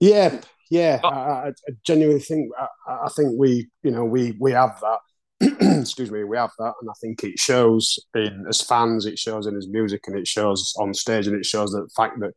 Yeah, 0.00 0.40
yeah. 0.70 1.00
Oh. 1.02 1.08
I, 1.08 1.18
I, 1.18 1.48
I 1.48 1.72
genuinely 1.84 2.20
think 2.20 2.50
I, 2.58 2.66
I 3.04 3.08
think 3.14 3.32
we 3.36 3.68
you 3.82 3.90
know 3.90 4.04
we 4.04 4.36
we 4.40 4.52
have 4.52 4.80
that. 4.80 4.98
Excuse 5.80 6.10
me, 6.10 6.24
we 6.24 6.36
have 6.36 6.50
that, 6.58 6.74
and 6.80 6.90
I 6.90 6.94
think 7.00 7.22
it 7.22 7.38
shows 7.38 7.98
in 8.14 8.44
as 8.48 8.60
fans, 8.60 9.06
it 9.06 9.18
shows 9.18 9.46
in 9.46 9.54
his 9.54 9.68
music, 9.68 10.02
and 10.06 10.18
it 10.18 10.26
shows 10.26 10.74
on 10.78 10.92
stage, 10.94 11.26
and 11.26 11.36
it 11.36 11.46
shows 11.46 11.70
the 11.70 11.88
fact 11.96 12.18
that 12.20 12.32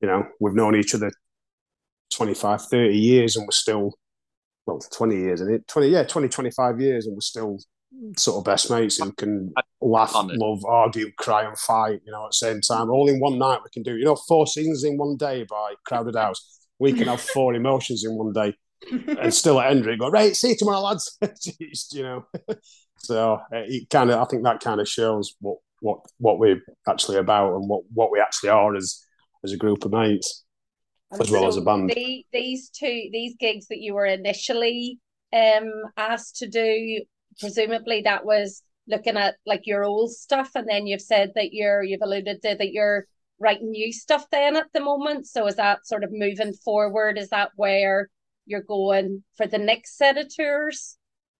you 0.00 0.08
know 0.08 0.24
we've 0.40 0.54
known 0.54 0.76
each 0.76 0.94
other 0.94 1.10
25, 2.14 2.62
30 2.62 2.96
years, 2.96 3.36
and 3.36 3.46
we're 3.46 3.50
still 3.50 3.92
well 4.66 4.78
20 4.78 5.16
years, 5.16 5.40
and 5.40 5.52
it 5.52 5.66
20 5.66 5.88
yeah 5.88 6.04
20, 6.04 6.28
25 6.28 6.80
years, 6.80 7.06
and 7.06 7.16
we're 7.16 7.20
still 7.20 7.58
sort 8.16 8.38
of 8.38 8.44
best 8.44 8.70
mates 8.70 8.98
who 8.98 9.12
can 9.12 9.52
laugh, 9.80 10.12
love, 10.14 10.64
argue, 10.64 11.10
cry, 11.12 11.44
and 11.44 11.58
fight. 11.58 12.00
You 12.04 12.12
know, 12.12 12.24
at 12.24 12.30
the 12.30 12.34
same 12.34 12.60
time, 12.60 12.90
all 12.90 13.08
in 13.08 13.20
one 13.20 13.38
night 13.38 13.60
we 13.64 13.70
can 13.72 13.82
do. 13.82 13.96
You 13.96 14.04
know, 14.04 14.16
four 14.16 14.46
seasons 14.46 14.84
in 14.84 14.96
one 14.96 15.16
day 15.16 15.44
by 15.48 15.74
Crowded 15.84 16.16
House. 16.16 16.58
We 16.78 16.92
can 16.92 17.08
have 17.08 17.20
four 17.20 17.54
emotions 17.54 18.04
in 18.04 18.14
one 18.14 18.32
day, 18.32 18.54
and 18.90 19.34
still 19.34 19.60
at 19.60 19.68
Hendrick 19.68 19.98
go 19.98 20.10
right. 20.10 20.36
See 20.36 20.50
you 20.50 20.56
tomorrow, 20.56 20.80
lads. 20.80 21.18
It's, 21.60 21.92
you 21.92 22.02
know, 22.02 22.26
so 22.98 23.34
uh, 23.34 23.64
it 23.66 23.90
kind 23.90 24.10
of 24.10 24.20
I 24.20 24.24
think 24.26 24.44
that 24.44 24.60
kind 24.60 24.80
of 24.80 24.88
shows 24.88 25.34
what 25.40 25.58
what 25.80 26.00
what 26.18 26.38
we're 26.38 26.60
actually 26.88 27.16
about 27.16 27.54
and 27.54 27.68
what 27.68 27.82
what 27.92 28.12
we 28.12 28.20
actually 28.20 28.50
are 28.50 28.76
as 28.76 29.04
as 29.44 29.52
a 29.52 29.56
group 29.56 29.84
of 29.84 29.92
mates. 29.92 30.44
As 31.18 31.30
well 31.30 31.46
as 31.46 31.56
a 31.56 31.62
band. 31.62 31.88
The, 31.88 32.26
these 32.34 32.68
two, 32.68 33.08
these 33.10 33.34
gigs 33.40 33.68
that 33.68 33.78
you 33.78 33.94
were 33.94 34.04
initially 34.04 34.98
um 35.32 35.70
asked 35.96 36.36
to 36.36 36.48
do, 36.48 37.00
presumably 37.38 38.02
that 38.02 38.24
was 38.24 38.62
looking 38.86 39.16
at 39.16 39.36
like 39.46 39.66
your 39.66 39.84
old 39.84 40.12
stuff, 40.12 40.50
and 40.54 40.68
then 40.68 40.86
you've 40.86 41.00
said 41.00 41.32
that 41.34 41.52
you're 41.52 41.82
you've 41.82 42.02
alluded 42.02 42.42
to 42.42 42.56
that 42.56 42.72
you're 42.72 43.06
writing 43.38 43.70
new 43.70 43.92
stuff 43.92 44.26
then 44.30 44.56
at 44.56 44.66
the 44.72 44.80
moment. 44.80 45.26
So 45.26 45.46
is 45.46 45.56
that 45.56 45.86
sort 45.86 46.04
of 46.04 46.10
moving 46.12 46.52
forward? 46.52 47.18
Is 47.18 47.30
that 47.30 47.50
where 47.56 48.08
you're 48.46 48.62
going 48.62 49.22
for 49.36 49.46
the 49.46 49.58
next 49.58 49.96
set 49.96 50.18
of 50.18 50.34
tours? 50.34 50.96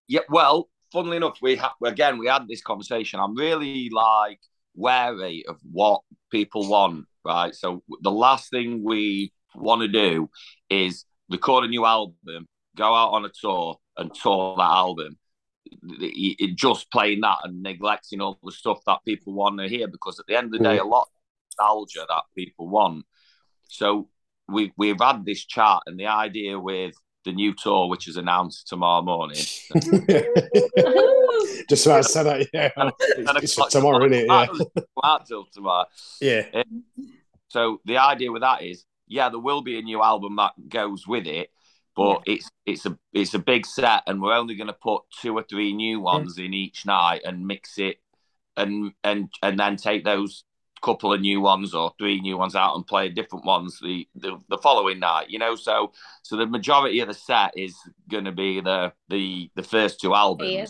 Yeah, 0.06 0.20
well, 0.28 0.68
funnily 0.92 1.16
enough, 1.16 1.38
we 1.42 1.56
ha- 1.56 1.74
again 1.84 2.18
we 2.18 2.26
had 2.26 2.46
this 2.48 2.62
conversation. 2.62 3.20
I'm 3.20 3.36
really 3.36 3.90
like 3.92 4.40
wary 4.74 5.44
of 5.48 5.56
what 5.70 6.02
people 6.30 6.68
want, 6.68 7.06
right? 7.24 7.54
So 7.54 7.82
the 8.02 8.10
last 8.10 8.50
thing 8.50 8.84
we 8.84 9.32
want 9.54 9.82
to 9.82 9.88
do 9.88 10.30
is 10.70 11.04
record 11.28 11.64
a 11.64 11.68
new 11.68 11.84
album, 11.84 12.46
go 12.76 12.94
out 12.94 13.10
on 13.10 13.24
a 13.24 13.30
tour, 13.40 13.76
and 13.96 14.14
tour 14.14 14.54
that 14.56 14.62
album. 14.62 15.17
It- 15.82 16.36
it- 16.38 16.56
just 16.56 16.90
playing 16.90 17.20
that 17.20 17.38
and 17.44 17.62
neglecting 17.62 18.20
all 18.20 18.38
the 18.42 18.52
stuff 18.52 18.80
that 18.86 19.04
people 19.04 19.32
want 19.32 19.58
to 19.58 19.68
hear 19.68 19.88
because 19.88 20.18
at 20.18 20.26
the 20.26 20.36
end 20.36 20.46
of 20.46 20.52
the 20.52 20.58
day, 20.58 20.78
mm. 20.78 20.82
a 20.82 20.88
lot 20.88 21.02
of 21.02 21.08
nostalgia 21.58 22.06
that 22.08 22.24
people 22.34 22.68
want. 22.68 23.04
So 23.68 24.08
we 24.48 24.72
we've 24.76 25.00
had 25.00 25.24
this 25.24 25.44
chat 25.44 25.80
and 25.86 25.98
the 25.98 26.06
idea 26.06 26.58
with 26.58 26.94
the 27.24 27.32
new 27.32 27.54
tour, 27.54 27.88
which 27.88 28.08
is 28.08 28.16
announced 28.16 28.68
tomorrow 28.68 29.02
morning. 29.02 29.36
Just 31.68 31.84
so 31.84 31.94
I 31.94 32.00
said 32.00 32.22
that, 32.24 32.48
yeah. 32.52 32.70
It's, 33.00 33.44
it's 33.44 33.54
for 33.54 33.68
tomorrow, 33.68 34.06
isn't 34.06 34.14
it? 34.14 34.26
Yeah. 34.26 34.46
Out 35.04 35.26
till 35.26 35.44
tomorrow. 35.52 35.86
Yeah. 36.20 36.44
Um, 36.54 36.84
so 37.48 37.80
the 37.84 37.98
idea 37.98 38.32
with 38.32 38.42
that 38.42 38.62
is, 38.62 38.84
yeah, 39.06 39.28
there 39.28 39.38
will 39.38 39.62
be 39.62 39.78
a 39.78 39.82
new 39.82 40.02
album 40.02 40.36
that 40.36 40.52
goes 40.68 41.06
with 41.06 41.26
it, 41.26 41.50
but 41.98 42.22
it's 42.26 42.50
it's 42.64 42.86
a 42.86 42.98
it's 43.12 43.34
a 43.34 43.38
big 43.38 43.66
set, 43.66 44.02
and 44.06 44.22
we're 44.22 44.32
only 44.34 44.54
going 44.54 44.68
to 44.68 44.72
put 44.72 45.02
two 45.20 45.34
or 45.36 45.42
three 45.42 45.72
new 45.74 46.00
ones 46.00 46.38
in 46.38 46.54
each 46.54 46.86
night 46.86 47.22
and 47.24 47.46
mix 47.46 47.78
it, 47.78 47.98
and 48.56 48.92
and 49.04 49.28
and 49.42 49.58
then 49.58 49.76
take 49.76 50.04
those 50.04 50.44
couple 50.80 51.12
of 51.12 51.20
new 51.20 51.40
ones 51.40 51.74
or 51.74 51.92
three 51.98 52.20
new 52.20 52.38
ones 52.38 52.54
out 52.54 52.76
and 52.76 52.86
play 52.86 53.08
different 53.08 53.44
ones 53.44 53.80
the 53.82 54.06
the, 54.14 54.38
the 54.48 54.58
following 54.58 55.00
night. 55.00 55.28
You 55.28 55.38
know, 55.40 55.56
so 55.56 55.92
so 56.22 56.36
the 56.36 56.46
majority 56.46 57.00
of 57.00 57.08
the 57.08 57.14
set 57.14 57.52
is 57.56 57.74
going 58.08 58.26
to 58.26 58.32
be 58.32 58.60
the 58.60 58.92
the 59.08 59.50
the 59.56 59.62
first 59.64 60.00
two 60.00 60.14
albums 60.14 60.50
Yeah. 60.52 60.66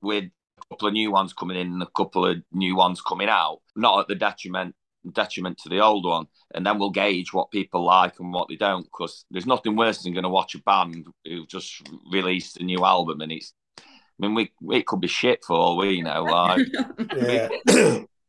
with 0.00 0.24
a 0.24 0.64
couple 0.70 0.88
of 0.88 0.94
new 0.94 1.10
ones 1.10 1.34
coming 1.34 1.58
in 1.58 1.72
and 1.74 1.82
a 1.82 1.90
couple 1.94 2.24
of 2.26 2.38
new 2.52 2.74
ones 2.74 3.02
coming 3.02 3.28
out, 3.28 3.60
not 3.76 4.00
at 4.00 4.08
the 4.08 4.14
detriment 4.14 4.74
detriment 5.12 5.58
to 5.58 5.68
the 5.68 5.80
old 5.80 6.04
one. 6.06 6.26
And 6.54 6.64
then 6.64 6.78
we'll 6.78 6.90
gauge 6.90 7.32
what 7.32 7.50
people 7.50 7.84
like 7.84 8.18
and 8.20 8.32
what 8.32 8.48
they 8.48 8.56
don't, 8.56 8.84
because 8.84 9.24
there's 9.30 9.46
nothing 9.46 9.76
worse 9.76 10.02
than 10.02 10.12
going 10.12 10.24
to 10.24 10.28
watch 10.30 10.54
a 10.54 10.62
band 10.62 11.06
who 11.24 11.46
just 11.46 11.82
released 12.10 12.58
a 12.58 12.64
new 12.64 12.84
album 12.84 13.20
and 13.20 13.32
it's. 13.32 13.52
I 13.78 13.82
mean, 14.28 14.34
we 14.34 14.52
it 14.76 14.86
could 14.86 15.00
be 15.00 15.08
shit 15.08 15.40
for 15.44 15.56
all 15.56 15.76
we 15.76 16.00
know. 16.00 16.22
Like, 16.22 16.66
Yeah. 17.16 17.48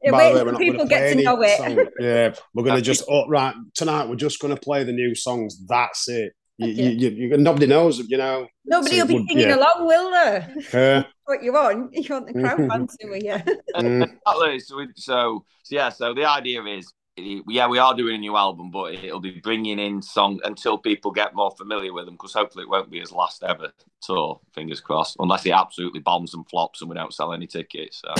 Yeah, 0.03 0.11
By 0.11 0.29
the 0.29 0.35
way, 0.35 0.43
we're 0.43 0.51
not 0.51 0.61
people 0.61 0.85
get 0.85 1.13
to 1.13 1.23
know 1.23 1.41
it. 1.41 1.57
song- 1.57 1.87
Yeah, 1.99 2.33
we're 2.53 2.63
going 2.63 2.75
to 2.75 2.81
just 2.81 3.03
oh, 3.09 3.27
right 3.27 3.55
tonight. 3.73 4.07
We're 4.07 4.15
just 4.15 4.39
going 4.39 4.53
to 4.53 4.59
play 4.59 4.83
the 4.83 4.91
new 4.91 5.15
songs. 5.15 5.59
That's 5.67 6.07
it. 6.07 6.33
You, 6.57 6.67
Yeah. 6.67 6.89
you, 6.89 7.09
you, 7.09 7.27
you, 7.29 7.37
nobody 7.37 7.67
knows, 7.67 7.99
you 7.99 8.17
know. 8.17 8.47
Nobody 8.65 8.95
So 8.95 9.01
will 9.01 9.07
be 9.07 9.13
would- 9.15 9.27
singing 9.27 9.49
yeah. 9.49 9.55
along, 9.55 9.87
will 9.87 10.11
they? 10.11 10.97
Uh, 10.97 11.03
What 11.25 11.41
you 11.43 11.53
want? 11.53 11.91
You 11.93 12.05
want 12.13 12.27
the 12.27 12.33
crowd 12.39 12.69
dancing 12.69 13.09
with 13.09 13.23
you? 13.23 13.31
mm, 13.75 14.03
Exactly. 14.03 14.59
So, 14.59 14.85
so, 14.95 15.45
so 15.63 15.75
yeah. 15.75 15.89
So 15.89 16.13
the 16.13 16.25
idea 16.25 16.63
is, 16.65 16.93
yeah, 17.17 17.67
we 17.67 17.79
are 17.79 17.95
doing 17.95 18.15
a 18.15 18.19
new 18.19 18.35
album, 18.37 18.69
but 18.71 18.93
it'll 18.93 19.19
be 19.19 19.39
bringing 19.41 19.79
in 19.79 20.01
song 20.01 20.39
until 20.43 20.77
people 20.77 21.11
get 21.11 21.33
more 21.33 21.49
familiar 21.57 21.93
with 21.93 22.05
them. 22.05 22.13
Because 22.13 22.33
hopefully, 22.33 22.63
it 22.63 22.69
won't 22.69 22.91
be 22.91 22.99
his 22.99 23.11
last 23.11 23.41
ever 23.43 23.71
tour. 24.03 24.39
Fingers 24.53 24.81
crossed. 24.81 25.15
Unless 25.19 25.45
it 25.47 25.51
absolutely 25.51 26.01
bombs 26.01 26.33
and 26.35 26.47
flops 26.49 26.81
and 26.81 26.89
we 26.89 26.95
don't 26.95 27.13
sell 27.13 27.33
any 27.33 27.47
tickets. 27.47 28.01
So. 28.05 28.13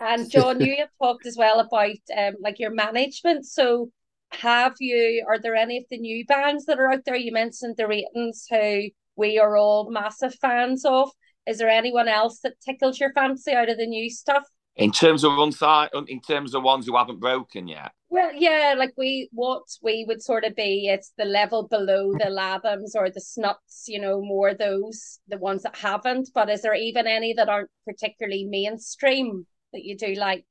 And 0.00 0.30
John, 0.30 0.60
you 0.60 0.76
have 0.78 0.90
talked 1.02 1.26
as 1.26 1.36
well 1.36 1.58
about 1.60 1.90
um, 2.16 2.34
like 2.40 2.58
your 2.60 2.70
management. 2.70 3.46
So, 3.46 3.90
have 4.30 4.74
you? 4.80 5.24
Are 5.28 5.38
there 5.38 5.54
any 5.54 5.78
of 5.78 5.84
the 5.90 5.98
new 5.98 6.24
bands 6.26 6.66
that 6.66 6.78
are 6.78 6.92
out 6.92 7.04
there? 7.04 7.16
You 7.16 7.32
mentioned 7.32 7.76
the 7.76 7.88
Reytons, 7.88 8.46
who 8.50 8.88
we 9.16 9.38
are 9.38 9.56
all 9.56 9.90
massive 9.90 10.34
fans 10.36 10.84
of. 10.84 11.10
Is 11.46 11.58
there 11.58 11.70
anyone 11.70 12.08
else 12.08 12.40
that 12.40 12.60
tickles 12.64 13.00
your 13.00 13.12
fancy 13.12 13.52
out 13.52 13.70
of 13.70 13.78
the 13.78 13.86
new 13.86 14.10
stuff? 14.10 14.44
In 14.76 14.92
terms 14.92 15.24
of 15.24 15.36
unsigned, 15.38 15.90
in 16.06 16.20
terms 16.20 16.54
of 16.54 16.62
ones 16.62 16.86
who 16.86 16.96
haven't 16.96 17.18
broken 17.18 17.66
yet. 17.66 17.90
Well, 18.10 18.32
yeah, 18.34 18.74
like 18.78 18.92
we 18.96 19.28
what 19.32 19.64
we 19.82 20.04
would 20.06 20.22
sort 20.22 20.44
of 20.44 20.54
be, 20.54 20.88
it's 20.88 21.12
the 21.18 21.24
level 21.24 21.66
below 21.66 22.12
the 22.12 22.26
Lathams 22.26 22.92
or 22.94 23.10
the 23.10 23.20
Snuts, 23.20 23.84
you 23.88 24.00
know, 24.00 24.20
more 24.20 24.54
those 24.54 25.18
the 25.26 25.38
ones 25.38 25.62
that 25.64 25.76
haven't. 25.76 26.30
But 26.32 26.48
is 26.48 26.62
there 26.62 26.74
even 26.74 27.06
any 27.06 27.34
that 27.34 27.48
aren't 27.48 27.70
particularly 27.86 28.44
mainstream 28.44 29.46
that 29.72 29.84
you 29.84 29.96
do 29.96 30.14
like? 30.14 30.46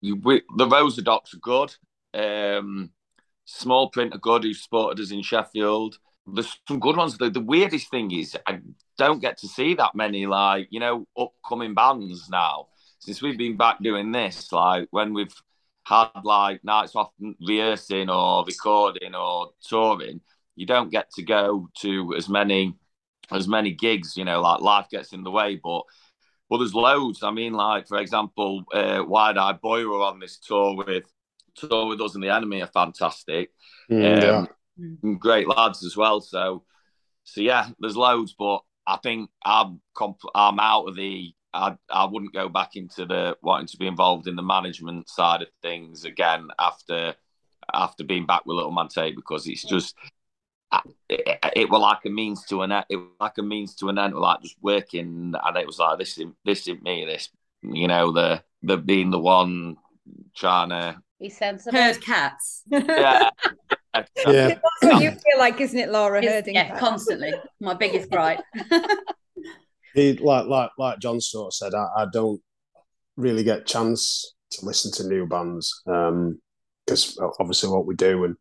You, 0.00 0.16
we, 0.16 0.42
the 0.56 0.68
Rosa 0.68 1.02
Docs 1.02 1.34
are 1.34 1.38
good. 1.38 1.74
Um, 2.14 2.90
Small 3.50 3.88
Print 3.88 4.12
of 4.12 4.20
good. 4.20 4.44
Who 4.44 4.52
supported 4.52 5.02
us 5.02 5.10
in 5.10 5.22
Sheffield. 5.22 5.98
There's 6.26 6.60
some 6.68 6.78
good 6.78 6.98
ones. 6.98 7.16
The, 7.16 7.30
the 7.30 7.40
weirdest 7.40 7.90
thing 7.90 8.10
is 8.10 8.36
I 8.46 8.60
don't 8.98 9.22
get 9.22 9.38
to 9.38 9.48
see 9.48 9.72
that 9.74 9.94
many 9.94 10.26
like 10.26 10.68
you 10.70 10.80
know 10.80 11.06
upcoming 11.16 11.72
bands 11.72 12.28
now 12.28 12.66
since 12.98 13.22
we've 13.22 13.38
been 13.38 13.56
back 13.56 13.78
doing 13.82 14.12
this. 14.12 14.52
Like 14.52 14.88
when 14.90 15.14
we've 15.14 15.34
had 15.84 16.10
like 16.24 16.62
nights 16.62 16.94
off 16.94 17.10
rehearsing 17.40 18.10
or 18.10 18.44
recording 18.44 19.14
or 19.14 19.48
touring, 19.66 20.20
you 20.54 20.66
don't 20.66 20.92
get 20.92 21.10
to 21.12 21.22
go 21.22 21.70
to 21.78 22.14
as 22.16 22.28
many 22.28 22.74
as 23.30 23.48
many 23.48 23.72
gigs. 23.72 24.14
You 24.14 24.26
know, 24.26 24.42
like 24.42 24.60
life 24.60 24.88
gets 24.90 25.12
in 25.14 25.24
the 25.24 25.30
way, 25.30 25.58
but. 25.62 25.82
But 26.50 26.58
there's 26.58 26.74
loads. 26.74 27.22
I 27.22 27.30
mean, 27.30 27.52
like 27.52 27.86
for 27.86 27.98
example, 27.98 28.64
uh, 28.72 29.04
Wide 29.06 29.36
Eyed 29.36 29.60
Boy 29.60 29.84
were 29.84 30.00
on 30.00 30.18
this 30.18 30.38
tour 30.38 30.76
with 30.76 31.04
tour 31.60 31.86
with 31.86 32.00
us, 32.00 32.14
and 32.14 32.22
the 32.22 32.30
Enemy 32.34 32.62
are 32.62 32.66
fantastic. 32.68 33.50
Mm, 33.90 34.22
yeah. 34.22 34.46
Um, 35.02 35.16
great 35.18 35.48
lads 35.48 35.84
as 35.84 35.96
well. 35.96 36.20
So, 36.20 36.64
so 37.24 37.40
yeah, 37.40 37.68
there's 37.80 37.96
loads, 37.96 38.34
but 38.38 38.60
I 38.86 38.96
think 39.02 39.30
I'm 39.44 39.80
comp- 39.94 40.20
I'm 40.34 40.60
out 40.60 40.86
of 40.86 40.96
the. 40.96 41.34
I 41.54 41.76
I 41.90 42.04
wouldn't 42.04 42.34
go 42.34 42.48
back 42.48 42.76
into 42.76 43.06
the 43.06 43.36
wanting 43.42 43.66
to 43.68 43.76
be 43.78 43.86
involved 43.86 44.28
in 44.28 44.36
the 44.36 44.42
management 44.42 45.08
side 45.08 45.42
of 45.42 45.48
things 45.62 46.04
again 46.04 46.48
after 46.58 47.14
after 47.72 48.04
being 48.04 48.26
back 48.26 48.46
with 48.46 48.56
Little 48.56 48.72
Man 48.72 48.88
Tate 48.88 49.16
because 49.16 49.46
it's 49.46 49.64
just. 49.64 49.94
I- 50.70 50.82
It, 51.08 51.38
it 51.56 51.70
was 51.70 51.80
like 51.80 52.04
a 52.04 52.10
means 52.10 52.44
to 52.46 52.60
an 52.62 52.72
end. 52.72 52.84
It 52.90 52.96
was 52.96 53.08
like 53.18 53.38
a 53.38 53.42
means 53.42 53.74
to 53.76 53.88
an 53.88 53.98
end, 53.98 54.14
like 54.14 54.42
just 54.42 54.56
working, 54.60 55.34
and 55.42 55.56
it 55.56 55.66
was 55.66 55.78
like 55.78 55.98
this. 55.98 56.18
Isn't, 56.18 56.36
this 56.44 56.60
isn't 56.60 56.82
me. 56.82 57.06
This, 57.06 57.30
you 57.62 57.88
know, 57.88 58.12
the 58.12 58.42
the 58.62 58.76
being 58.76 59.10
the 59.10 59.18
one 59.18 59.78
trying 60.38 60.70
to 60.70 60.96
Be 61.20 61.28
sensible. 61.28 61.78
Herd 61.78 62.00
cats. 62.00 62.62
yeah, 62.70 63.30
Yeah. 64.26 64.48
That's 64.48 64.60
what 64.82 65.02
you 65.02 65.10
feel 65.10 65.38
like, 65.38 65.60
isn't 65.60 65.78
it, 65.78 65.90
Laura? 65.90 66.18
It's- 66.18 66.32
Herding 66.32 66.54
yeah, 66.54 66.68
cats? 66.68 66.80
constantly. 66.80 67.32
My 67.60 67.74
biggest 67.74 68.10
gripe. 68.10 68.40
He, 69.94 70.12
like 70.12 70.46
like 70.46 70.70
like 70.78 70.98
John 71.00 71.18
sort 71.20 71.46
of 71.48 71.54
said, 71.54 71.74
I, 71.74 72.02
I 72.02 72.06
don't 72.12 72.40
really 73.16 73.42
get 73.42 73.66
chance 73.66 74.34
to 74.52 74.64
listen 74.66 74.92
to 74.92 75.08
new 75.08 75.26
bands 75.26 75.82
because 75.84 77.18
obviously 77.40 77.70
what 77.70 77.86
we 77.86 77.94
do 77.96 78.24
and 78.24 78.36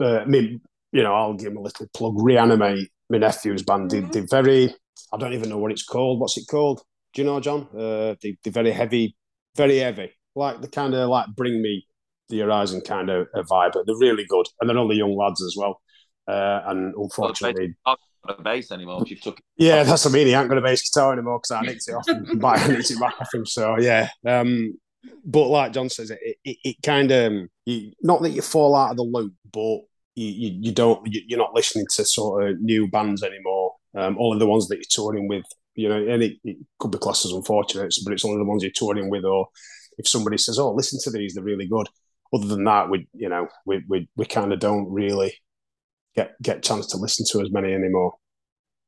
uh, 0.00 0.18
I 0.18 0.24
mean 0.24 0.60
you 0.92 1.02
know 1.02 1.14
I'll 1.14 1.34
give 1.34 1.52
him 1.52 1.56
a 1.58 1.62
little 1.62 1.86
plug. 1.94 2.16
Reanimate, 2.20 2.90
my 3.08 3.18
nephew's 3.18 3.62
band. 3.62 3.92
They, 3.92 4.00
they're 4.00 4.26
very. 4.28 4.74
I 5.12 5.16
don't 5.16 5.32
even 5.34 5.48
know 5.48 5.58
what 5.58 5.70
it's 5.72 5.84
called. 5.84 6.20
What's 6.20 6.36
it 6.36 6.48
called? 6.50 6.82
Do 7.14 7.22
you 7.22 7.26
know, 7.26 7.38
John? 7.40 7.68
Uh, 7.72 8.16
they're 8.20 8.34
very 8.52 8.72
heavy, 8.72 9.16
very 9.56 9.78
heavy. 9.78 10.10
Like 10.36 10.60
the 10.60 10.68
kind 10.68 10.94
of 10.94 11.08
like 11.08 11.26
bring 11.34 11.60
me 11.60 11.86
the 12.28 12.40
horizon 12.40 12.80
kind 12.82 13.10
of 13.10 13.26
a 13.34 13.42
vibe. 13.42 13.72
But 13.72 13.86
they're 13.86 13.96
really 13.96 14.26
good, 14.28 14.46
and 14.60 14.68
they're 14.68 14.78
only 14.78 14.96
young 14.96 15.16
lads 15.16 15.42
as 15.42 15.54
well. 15.56 15.80
Uh, 16.28 16.60
and 16.66 16.94
unfortunately, 16.96 17.74
not 17.86 17.98
a 18.28 18.42
bass 18.42 18.70
anymore. 18.70 19.04
She 19.06 19.16
took 19.16 19.40
yeah, 19.56 19.82
that's 19.82 20.04
what 20.04 20.12
I 20.12 20.14
mean. 20.14 20.26
He 20.26 20.34
ain't 20.34 20.48
got 20.48 20.58
a 20.58 20.62
bass 20.62 20.88
guitar 20.88 21.12
anymore 21.12 21.38
because 21.38 21.50
I 21.52 21.60
nicked 21.62 21.88
it 21.88 21.94
off 21.94 22.08
him. 22.08 22.26
but 22.38 22.58
I 22.58 22.68
nicked 22.68 22.90
it 22.90 23.00
back 23.00 23.14
off 23.20 23.32
him. 23.32 23.46
So 23.46 23.78
yeah. 23.78 24.08
Um, 24.26 24.74
but 25.24 25.46
like 25.48 25.72
John 25.72 25.88
says, 25.88 26.10
it 26.10 26.20
it, 26.44 26.56
it 26.64 26.76
kind 26.82 27.10
of 27.10 27.32
you, 27.64 27.92
not 28.02 28.22
that 28.22 28.30
you 28.30 28.42
fall 28.42 28.74
out 28.74 28.90
of 28.90 28.96
the 28.96 29.04
loop, 29.04 29.34
but 29.52 29.80
you 30.14 30.26
you, 30.26 30.58
you 30.60 30.72
don't 30.72 31.06
you, 31.06 31.22
you're 31.26 31.38
not 31.38 31.54
listening 31.54 31.86
to 31.94 32.04
sort 32.04 32.48
of 32.48 32.60
new 32.60 32.88
bands 32.88 33.22
anymore. 33.22 33.74
Um, 33.94 34.16
only 34.18 34.38
the 34.38 34.46
ones 34.46 34.68
that 34.68 34.76
you're 34.76 34.82
touring 34.90 35.26
with, 35.26 35.46
you 35.74 35.88
know, 35.88 35.96
and 35.96 36.22
it, 36.22 36.36
it 36.44 36.58
could 36.78 36.90
be 36.90 36.98
classed 36.98 37.24
as 37.24 37.32
unfortunate, 37.32 37.94
but 38.04 38.12
it's 38.12 38.24
only 38.26 38.36
the 38.36 38.44
ones 38.44 38.62
you're 38.62 38.72
touring 38.74 39.08
with, 39.08 39.24
or 39.24 39.48
if 39.98 40.06
somebody 40.08 40.38
says, 40.38 40.58
"Oh, 40.58 40.72
listen 40.72 40.98
to 41.02 41.10
these, 41.10 41.34
they're 41.34 41.44
really 41.44 41.66
good." 41.66 41.88
Other 42.34 42.46
than 42.46 42.64
that, 42.64 42.90
we 42.90 43.08
you 43.14 43.28
know 43.28 43.48
we 43.64 43.82
we, 43.88 44.08
we 44.16 44.24
kind 44.26 44.52
of 44.52 44.58
don't 44.60 44.90
really 44.90 45.34
get 46.14 46.40
get 46.42 46.62
chance 46.62 46.86
to 46.88 46.96
listen 46.96 47.24
to 47.30 47.40
as 47.44 47.50
many 47.52 47.72
anymore. 47.72 48.14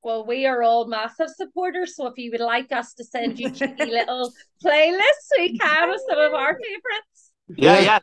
Well, 0.03 0.25
we 0.27 0.47
are 0.47 0.63
all 0.63 0.87
massive 0.87 1.29
supporters, 1.37 1.97
so 1.97 2.07
if 2.07 2.15
you 2.17 2.31
would 2.31 2.41
like 2.41 2.71
us 2.73 2.95
to 2.95 3.05
send 3.05 3.39
you 3.39 3.51
cheeky 3.51 3.85
little 3.99 4.33
playlists, 4.65 5.29
we 5.39 5.59
can 5.59 5.91
with 5.91 6.01
some 6.09 6.19
of 6.19 6.35
our 6.35 6.55
favourites. 6.55 7.33
Yeah, 7.57 7.81
yeah. 7.81 7.99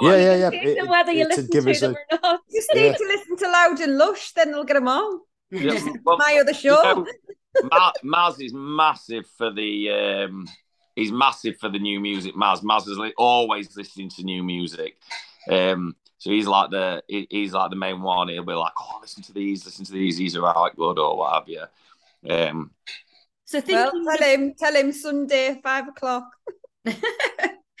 Yeah, 0.00 0.16
yeah, 0.16 0.34
yeah. 0.36 0.50
Take 0.50 0.78
It- 0.78 0.88
whether 0.88 1.10
you 1.12 1.22
it- 1.22 1.30
to 1.30 1.36
listen 1.36 1.46
give 1.50 1.64
to 1.64 1.70
us 1.72 1.80
them 1.80 1.96
a- 2.12 2.14
or 2.14 2.18
not. 2.22 2.40
You 2.48 2.60
just 2.60 2.70
Yeah. 2.72 2.82
need 2.90 2.96
to 2.98 3.04
listen 3.08 3.36
to 3.38 3.50
Loud 3.50 3.80
and 3.80 3.98
Lush, 3.98 4.32
then 4.34 4.52
they'll 4.52 4.62
get 4.64 4.74
them 4.74 4.86
on. 4.86 5.20
Yeah, 5.50 5.80
well, 6.04 6.16
My 6.16 6.38
other 6.40 6.54
show. 6.54 6.80
you 6.80 6.94
know, 6.94 7.06
Ma- 7.72 7.92
Maz 8.04 8.40
is 8.40 8.52
massive 8.54 9.24
for 9.36 9.52
the. 9.52 9.90
Um, 9.90 10.46
he's 11.00 11.12
massive 11.12 11.56
for 11.58 11.68
the 11.68 11.78
new 11.78 11.98
music. 12.00 12.34
Maz, 12.34 12.62
Maz 12.62 12.88
is 12.88 12.98
li- 12.98 13.14
always 13.18 13.76
listening 13.76 14.08
to 14.10 14.22
new 14.22 14.42
music. 14.42 14.96
Um, 15.50 15.96
so 16.18 16.30
he's 16.30 16.46
like 16.46 16.70
the 16.70 17.02
he- 17.08 17.26
he's 17.30 17.52
like 17.52 17.70
the 17.70 17.76
main 17.76 18.02
one. 18.02 18.28
He'll 18.28 18.44
be 18.44 18.52
like, 18.52 18.72
"Oh, 18.78 18.98
listen 19.00 19.22
to 19.24 19.32
these, 19.32 19.64
listen 19.64 19.84
to 19.86 19.92
these. 19.92 20.18
These 20.18 20.36
are 20.36 20.42
right 20.42 20.76
good 20.76 20.98
or 20.98 21.16
what 21.16 21.32
have 21.34 21.48
you." 21.48 21.64
Um, 22.28 22.70
So 23.46 23.58
Well, 23.66 23.90
thinking 23.90 24.04
tell 24.16 24.28
him, 24.34 24.54
tell 24.62 24.74
him 24.76 24.92
Sunday, 24.92 25.60
five 25.62 25.88
o'clock. 25.88 26.24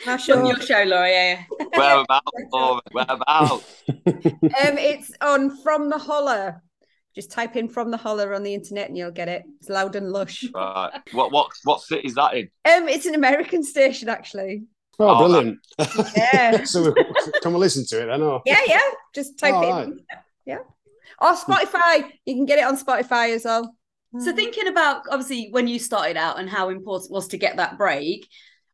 My 0.06 0.12
on 0.14 0.18
show. 0.18 0.46
your 0.46 0.60
show, 0.62 0.82
Laura, 0.84 1.10
yeah, 1.10 1.44
yeah. 1.60 1.66
whereabouts? 1.76 2.30
Laura? 2.52 2.80
Whereabouts? 2.92 3.82
Um, 3.88 4.74
it's 4.90 5.12
on 5.20 5.54
From 5.62 5.90
the 5.90 5.98
Holler. 5.98 6.62
Just 7.14 7.30
type 7.32 7.56
in 7.56 7.68
From 7.68 7.90
the 7.90 7.96
Holler 7.96 8.34
on 8.34 8.42
the 8.42 8.54
internet 8.54 8.88
and 8.88 8.96
you'll 8.96 9.10
get 9.10 9.28
it. 9.28 9.42
It's 9.60 9.68
loud 9.68 9.96
and 9.96 10.10
lush. 10.12 10.44
Right. 10.54 10.90
What 11.12 11.32
what 11.32 11.50
what 11.64 11.80
city 11.82 12.06
is 12.06 12.14
that 12.14 12.34
in? 12.34 12.44
Um, 12.64 12.88
it's 12.88 13.06
an 13.06 13.14
American 13.14 13.62
station 13.64 14.08
actually. 14.08 14.64
Oh, 14.98 15.08
Oh, 15.08 15.18
brilliant! 15.18 15.58
Yeah. 16.16 16.64
so 16.64 16.82
we, 16.92 17.04
can 17.42 17.52
we 17.54 17.58
listen 17.58 17.84
to 17.86 18.02
it 18.02 18.12
I 18.12 18.16
know. 18.18 18.42
Yeah, 18.44 18.60
yeah. 18.66 18.80
Just 19.14 19.38
type 19.38 19.54
Oh, 19.54 19.62
it 19.62 19.70
right. 19.70 19.86
in. 19.86 20.00
Yeah. 20.44 20.58
Or 21.20 21.32
Spotify. 21.32 22.10
You 22.26 22.34
can 22.34 22.44
get 22.46 22.58
it 22.58 22.64
on 22.64 22.76
Spotify 22.78 23.34
as 23.34 23.44
well. 23.44 23.74
So 24.18 24.34
thinking 24.34 24.66
about 24.66 25.02
obviously 25.08 25.48
when 25.52 25.68
you 25.68 25.78
started 25.78 26.16
out 26.16 26.38
and 26.40 26.50
how 26.50 26.68
important 26.70 27.10
it 27.10 27.14
was 27.14 27.28
to 27.28 27.38
get 27.38 27.56
that 27.58 27.78
break, 27.78 28.28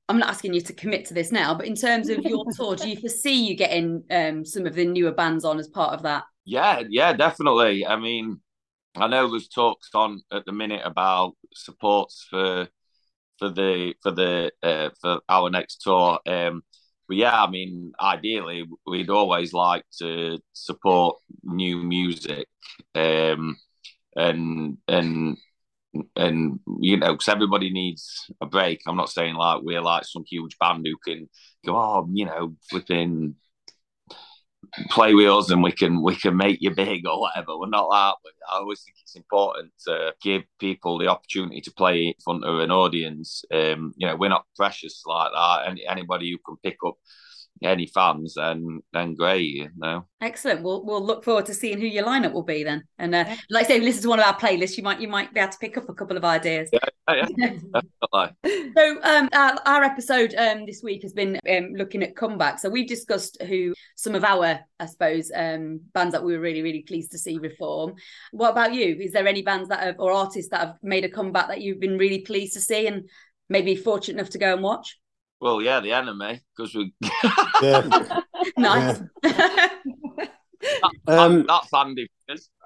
I'm 0.09 0.19
not 0.19 0.31
asking 0.31 0.55
you 0.55 0.63
to 0.63 0.73
commit 0.73 1.05
to 1.07 1.15
this 1.15 1.31
now, 1.31 1.55
but 1.55 1.67
in 1.67 1.75
terms 1.75 2.09
of 2.09 2.25
your 2.25 2.45
tour, 2.57 2.75
do 2.75 2.89
you 2.89 2.97
foresee 2.97 3.47
you 3.47 3.55
getting 3.55 4.03
um, 4.11 4.45
some 4.47 4.65
of 4.67 4.75
the 4.75 4.87
newer 4.87 5.13
bands 5.13 5.45
on 5.45 5.59
as 5.59 5.69
part 5.69 5.93
of 5.93 6.03
that? 6.05 6.25
Yeah, 6.47 6.83
yeah, 6.89 7.13
definitely. 7.15 7.87
I 7.87 7.97
mean, 7.97 8.41
I 8.97 9.09
know 9.09 9.31
there's 9.31 9.49
talks 9.49 9.91
on 9.95 10.23
at 10.33 10.47
the 10.47 10.53
minute 10.53 10.83
about 10.85 11.35
supports 11.55 12.27
for 12.31 12.69
for 13.39 13.51
the 13.51 13.95
for 14.03 14.13
the 14.13 14.53
uh, 14.63 14.91
for 15.03 15.21
our 15.29 15.51
next 15.51 15.83
tour. 15.83 16.21
Um, 16.27 16.63
but 17.09 17.19
yeah, 17.19 17.43
I 17.45 17.51
mean, 17.51 17.93
ideally, 18.01 18.67
we'd 18.87 19.11
always 19.11 19.53
like 19.55 19.85
to 20.01 20.41
support 20.55 21.19
new 21.45 21.79
music, 21.85 22.49
um, 22.95 23.57
and 24.17 24.79
and 24.89 25.39
and 26.17 26.61
you 26.81 26.97
know, 26.99 27.13
because 27.13 27.29
everybody 27.29 27.71
needs 27.71 28.31
a 28.41 28.47
break. 28.47 28.81
I'm 28.87 28.97
not 28.97 29.11
saying 29.11 29.35
like 29.37 29.63
we're 29.63 29.81
like 29.83 30.05
some 30.05 30.25
huge 30.29 30.59
band 30.59 30.87
who 30.87 30.97
can 31.05 31.29
go, 31.65 31.77
oh, 31.77 32.09
you 32.13 32.27
know, 32.27 32.57
flipping 32.71 33.37
play 34.91 35.15
with 35.15 35.29
us 35.29 35.51
and 35.51 35.63
we 35.63 35.73
can 35.73 36.03
we 36.03 36.17
can 36.17 36.37
make 36.37 36.59
you 36.61 36.75
big 36.75 37.07
or 37.07 37.21
whatever. 37.21 37.59
We're 37.59 37.69
not 37.69 37.89
that. 37.91 38.31
I 38.51 38.59
always 38.59 38.83
think 38.83 38.97
it's 39.03 39.17
important 39.17 39.73
to 39.87 40.15
give 40.23 40.43
people 40.59 40.99
the 40.99 41.09
opportunity 41.09 41.61
to 41.63 41.73
play 41.73 42.07
in 42.07 42.15
front 42.23 42.45
of 42.45 42.59
an 42.61 42.71
audience. 42.71 43.45
Um, 43.53 43.93
you 43.97 44.07
know, 44.07 44.17
we're 44.17 44.29
not 44.29 44.47
precious 44.57 45.03
like 45.07 45.33
that. 45.33 45.69
Any 45.69 45.87
anybody 45.87 46.31
who 46.31 46.39
can 46.39 46.57
pick 46.63 46.79
up 46.87 46.95
any 47.63 47.87
fans, 47.87 48.35
then 48.37 48.81
then 48.93 49.15
great. 49.15 49.47
You 49.47 49.69
know. 49.77 50.07
Excellent. 50.21 50.63
We'll 50.63 50.85
we'll 50.85 51.05
look 51.05 51.25
forward 51.25 51.47
to 51.47 51.55
seeing 51.55 51.81
who 51.81 51.87
your 51.87 52.05
lineup 52.05 52.33
will 52.33 52.43
be 52.43 52.65
then. 52.65 52.85
And 52.99 53.15
uh, 53.15 53.25
like 53.51 53.67
I 53.67 53.69
say, 53.69 53.81
listen 53.81 54.03
to 54.03 54.09
one 54.09 54.21
of 54.21 54.27
our 54.27 54.39
playlists. 54.39 54.77
You 54.77 54.83
might 54.83 55.01
you 55.01 55.09
might 55.09 55.33
be 55.33 55.41
able 55.41 55.53
to 55.53 55.59
pick 55.59 55.77
up 55.77 55.89
a 55.89 55.95
couple 55.95 56.17
of 56.17 56.25
ideas. 56.25 56.71
Yeah, 56.73 56.81
yeah, 57.09 57.27
definitely. 57.73 58.73
So 58.77 59.03
um, 59.03 59.29
our, 59.33 59.59
our 59.67 59.85
episode 59.85 60.35
um, 60.37 60.67
this 60.67 60.83
week 60.83 61.03
has 61.03 61.13
been 61.13 61.39
um, 61.49 61.75
looking 61.75 62.03
at 62.03 62.15
comebacks. 62.15 62.61
So 62.61 62.71
we've 62.71 62.89
discussed 62.89 63.41
who 63.43 63.75
some 63.97 64.15
of 64.15 64.25
our, 64.25 64.61
I 64.81 64.87
suppose, 64.87 65.31
um, 65.35 65.81
bands 65.93 66.13
that 66.13 66.25
we 66.25 66.35
were 66.35 66.43
really, 66.43 66.63
really 66.63 66.83
pleased 66.83 67.13
to 67.13 67.19
see 67.19 67.39
reform. 67.39 67.95
What 68.33 68.51
about 68.51 68.75
you? 68.75 68.97
Is 69.01 69.13
there 69.13 69.27
any 69.27 69.43
bands 69.43 69.69
that 69.69 69.81
have 69.81 69.97
or 69.99 70.13
artists 70.13 70.51
that 70.51 70.61
have 70.61 70.77
made 70.83 71.05
a 71.05 71.11
comeback 71.11 71.49
that 71.49 71.61
you've 71.61 71.81
been 71.81 71.99
really 71.99 72.21
pleased 72.21 72.55
to 72.55 72.61
see 72.61 72.87
and 72.87 73.09
maybe 73.49 73.77
fortunate 73.77 74.19
enough 74.19 74.31
to 74.31 74.39
go 74.39 74.53
and 74.53 74.63
watch? 74.63 74.99
Well, 75.41 75.61
yeah, 75.63 75.81
the 75.81 75.93
enemy 75.93 76.41
because 76.57 76.75
we. 76.75 76.93
Yeah. 77.63 78.21
Nice. 78.59 79.01
Um, 81.07 81.47
that's 81.47 81.73
Andy. 81.73 82.09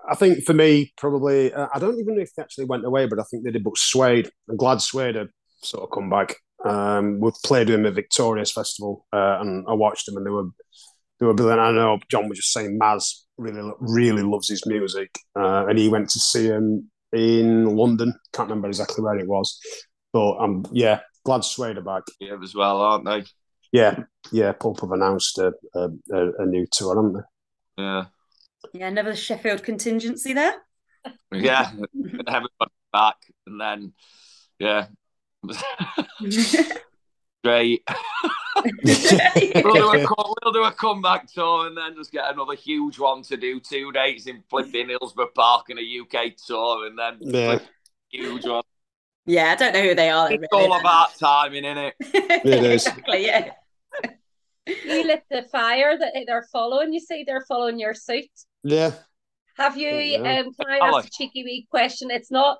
I 0.08 0.14
think 0.14 0.44
for 0.44 0.54
me, 0.54 0.92
probably, 0.96 1.52
uh, 1.52 1.68
I 1.74 1.78
don't 1.78 1.98
even 1.98 2.16
know 2.16 2.22
if 2.22 2.34
they 2.34 2.42
actually 2.42 2.64
went 2.64 2.84
away, 2.84 3.06
but 3.06 3.18
I 3.18 3.22
think 3.30 3.44
they 3.44 3.50
did. 3.50 3.64
But 3.64 3.76
Suede, 3.76 4.30
I'm 4.48 4.56
glad 4.56 4.80
Suede 4.80 5.16
had 5.16 5.28
sort 5.62 5.84
of 5.84 5.90
come 5.90 6.08
back. 6.08 6.34
Um, 6.64 7.20
we've 7.20 7.34
played 7.44 7.68
with 7.68 7.76
them 7.76 7.86
at 7.86 7.94
Victorious 7.94 8.52
Festival, 8.52 9.06
uh, 9.12 9.38
and 9.40 9.64
I 9.68 9.74
watched 9.74 10.06
them, 10.06 10.16
and 10.16 10.26
they 10.26 10.30
were 10.30 10.48
they 11.18 11.26
were 11.26 11.34
brilliant. 11.34 11.60
I 11.60 11.72
know 11.72 11.98
John 12.10 12.28
was 12.28 12.38
just 12.38 12.52
saying 12.52 12.78
Maz 12.80 13.12
really 13.36 13.72
really 13.78 14.22
loves 14.22 14.48
his 14.48 14.64
music, 14.66 15.10
uh, 15.38 15.66
and 15.68 15.78
he 15.78 15.88
went 15.88 16.10
to 16.10 16.18
see 16.18 16.46
him 16.46 16.90
in 17.12 17.76
London. 17.76 18.14
Can't 18.32 18.48
remember 18.48 18.68
exactly 18.68 19.02
where 19.02 19.18
it 19.18 19.28
was, 19.28 19.58
but 20.12 20.38
um, 20.38 20.64
yeah, 20.72 21.00
glad 21.24 21.44
Suede 21.44 21.78
are 21.78 21.82
back. 21.82 22.02
Yeah, 22.18 22.36
as 22.42 22.54
well, 22.54 22.80
aren't 22.80 23.04
they? 23.04 23.24
Yeah, 23.72 24.00
yeah, 24.32 24.52
Pulp 24.52 24.80
have 24.80 24.92
announced 24.92 25.38
a, 25.38 25.52
a, 25.74 25.88
a, 26.12 26.32
a 26.42 26.46
new 26.46 26.66
tour, 26.70 26.96
haven't 26.96 27.12
they? 27.14 27.82
Yeah, 27.82 28.04
yeah, 28.72 28.88
another 28.88 29.14
Sheffield 29.14 29.62
contingency 29.62 30.32
there. 30.32 30.54
yeah. 31.32 31.70
Everybody 32.26 32.72
back, 32.92 33.16
and 33.46 33.60
then 33.60 33.92
yeah, 34.58 34.86
great. 37.44 37.82
we'll, 38.84 39.74
do 39.74 39.92
a, 39.92 40.04
co- 40.04 40.34
we'll 40.42 40.52
do 40.52 40.64
a 40.64 40.72
comeback 40.72 41.32
tour 41.32 41.66
and 41.66 41.76
then 41.76 41.94
just 41.94 42.12
get 42.12 42.30
another 42.30 42.54
huge 42.54 42.98
one 42.98 43.22
to 43.22 43.36
do 43.36 43.58
two 43.60 43.90
dates 43.92 44.26
in 44.26 44.42
flipping 44.50 44.88
Hillsborough 44.88 45.30
Park 45.34 45.66
and 45.70 45.78
a 45.78 45.82
UK 45.82 46.36
tour 46.46 46.86
and 46.86 46.98
then 46.98 47.16
Yeah. 47.20 47.58
huge 48.10 48.44
one. 48.44 48.62
Yeah, 49.30 49.52
I 49.52 49.54
don't 49.54 49.72
know 49.72 49.82
who 49.82 49.94
they 49.94 50.10
are. 50.10 50.32
It's 50.32 50.46
all 50.52 50.72
about 50.72 51.16
timing, 51.16 51.64
isn't 51.64 51.78
it? 51.78 51.94
It 52.44 52.64
is. 52.64 52.86
exactly, 52.86 53.26
yeah. 53.26 53.52
You 54.66 55.04
lit 55.04 55.22
the 55.30 55.44
fire 55.52 55.96
that 55.96 56.12
they're 56.26 56.48
following. 56.50 56.92
You 56.92 56.98
see, 56.98 57.22
they're 57.24 57.44
following 57.46 57.78
your 57.78 57.94
suit. 57.94 58.28
Yeah. 58.64 58.92
Have 59.56 59.76
you? 59.76 59.90
Yeah. 59.90 60.40
Um, 60.40 60.52
can 60.52 60.68
I 60.68 60.78
ask 60.78 61.06
a 61.06 61.10
cheeky 61.10 61.44
wee 61.44 61.68
question? 61.70 62.10
It's 62.10 62.30
not 62.32 62.58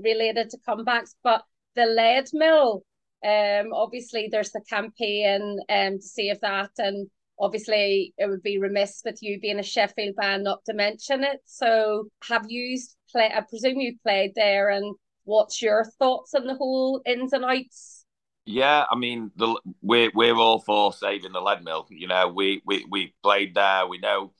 related 0.00 0.50
to 0.50 0.58
comebacks, 0.68 1.14
but 1.24 1.42
the 1.74 1.82
Leadmill. 1.82 2.82
Um, 3.24 3.72
obviously 3.72 4.28
there's 4.30 4.50
the 4.50 4.62
campaign 4.68 5.58
um 5.68 5.98
to 5.98 6.02
save 6.02 6.40
that, 6.40 6.70
and 6.78 7.10
obviously 7.38 8.14
it 8.16 8.28
would 8.28 8.42
be 8.42 8.58
remiss 8.58 9.02
with 9.04 9.18
you 9.22 9.40
being 9.40 9.58
a 9.58 9.64
Sheffield 9.64 10.14
band 10.14 10.44
not 10.44 10.64
to 10.66 10.74
mention 10.74 11.24
it. 11.24 11.40
So 11.46 12.08
have 12.28 12.46
you 12.48 12.78
played? 13.10 13.32
I 13.32 13.40
presume 13.40 13.80
you 13.80 13.96
played 14.04 14.32
there, 14.36 14.70
and 14.70 14.94
what's 15.24 15.62
your 15.62 15.84
thoughts 15.98 16.34
on 16.34 16.46
the 16.46 16.54
whole 16.54 17.02
ins 17.06 17.32
and 17.32 17.44
outs? 17.44 18.04
Yeah, 18.44 18.84
I 18.90 18.96
mean, 18.96 19.30
the, 19.36 19.60
we're 19.82 20.10
we're 20.14 20.36
all 20.36 20.60
for 20.60 20.92
saving 20.92 21.32
the 21.32 21.40
Leadmill. 21.40 21.86
You 21.90 22.08
know, 22.08 22.28
we 22.28 22.60
we 22.66 22.84
we 22.90 23.14
played 23.22 23.54
there. 23.54 23.86
We 23.86 23.98
know 23.98 24.32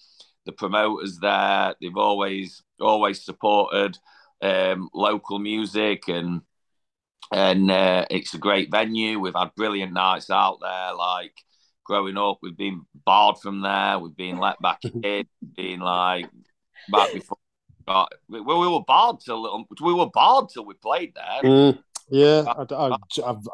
the 0.44 0.52
promoters 0.52 1.18
there. 1.20 1.74
They've 1.80 1.96
always 1.96 2.62
always 2.80 3.24
supported 3.24 3.96
um, 4.40 4.88
local 4.92 5.38
music 5.38 6.08
and 6.08 6.42
and 7.32 7.70
uh, 7.70 8.04
it's 8.10 8.34
a 8.34 8.38
great 8.38 8.70
venue. 8.70 9.18
We've 9.18 9.34
had 9.34 9.54
brilliant 9.56 9.92
nights 9.92 10.30
out 10.30 10.58
there. 10.60 10.94
Like 10.94 11.32
growing 11.84 12.18
up, 12.18 12.38
we've 12.42 12.56
been 12.56 12.82
barred 13.06 13.38
from 13.38 13.62
there. 13.62 13.98
We've 13.98 14.16
been 14.16 14.38
let 14.38 14.60
back 14.60 14.80
in. 15.02 15.26
Being 15.56 15.80
like 15.80 16.28
back 16.90 17.12
before. 17.12 17.38
Got, 17.86 18.12
we, 18.28 18.40
we 18.40 18.68
were 18.68 18.80
barred 18.86 19.20
till 19.20 19.66
we 19.82 19.94
were 19.94 20.10
barred 20.10 20.48
till 20.50 20.64
we 20.64 20.74
played 20.74 21.14
there. 21.14 21.42
Mm, 21.50 21.78
yeah. 22.08 22.44
I, 22.46 22.74
I, 22.74 22.96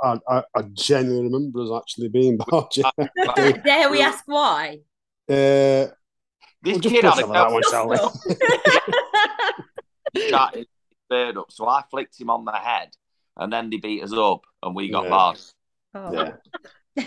I, 0.02 0.18
I, 0.28 0.42
I 0.54 0.62
genuinely 0.74 1.24
remember 1.24 1.60
us 1.62 1.70
actually 1.82 2.08
being 2.08 2.36
barred. 2.48 2.66
Yeah. 2.76 3.52
Dare 3.64 3.90
we 3.90 4.00
ask 4.02 4.24
why? 4.26 4.78
Uh, 5.28 5.34
This 5.34 5.92
we'll 6.64 6.78
just 6.80 6.94
kid 6.94 7.00
brush 7.02 7.16
had 7.16 7.24
a 7.24 7.32
that 7.32 7.52
one, 7.52 7.62
shall 7.70 7.88
we? 7.88 7.96
shot 10.28 10.56
his 10.56 10.66
bird 11.08 11.36
up, 11.38 11.50
so 11.50 11.66
I 11.68 11.82
flicked 11.90 12.20
him 12.20 12.30
on 12.30 12.44
the 12.44 12.52
head, 12.52 12.90
and 13.36 13.52
then 13.52 13.70
they 13.70 13.76
beat 13.76 14.02
us 14.02 14.12
up, 14.12 14.42
and 14.62 14.74
we 14.74 14.90
got 14.90 15.04
Yeah. 15.04 15.10
barred. 15.10 15.40
Oh. 15.94 16.12
Yeah. 16.12 17.06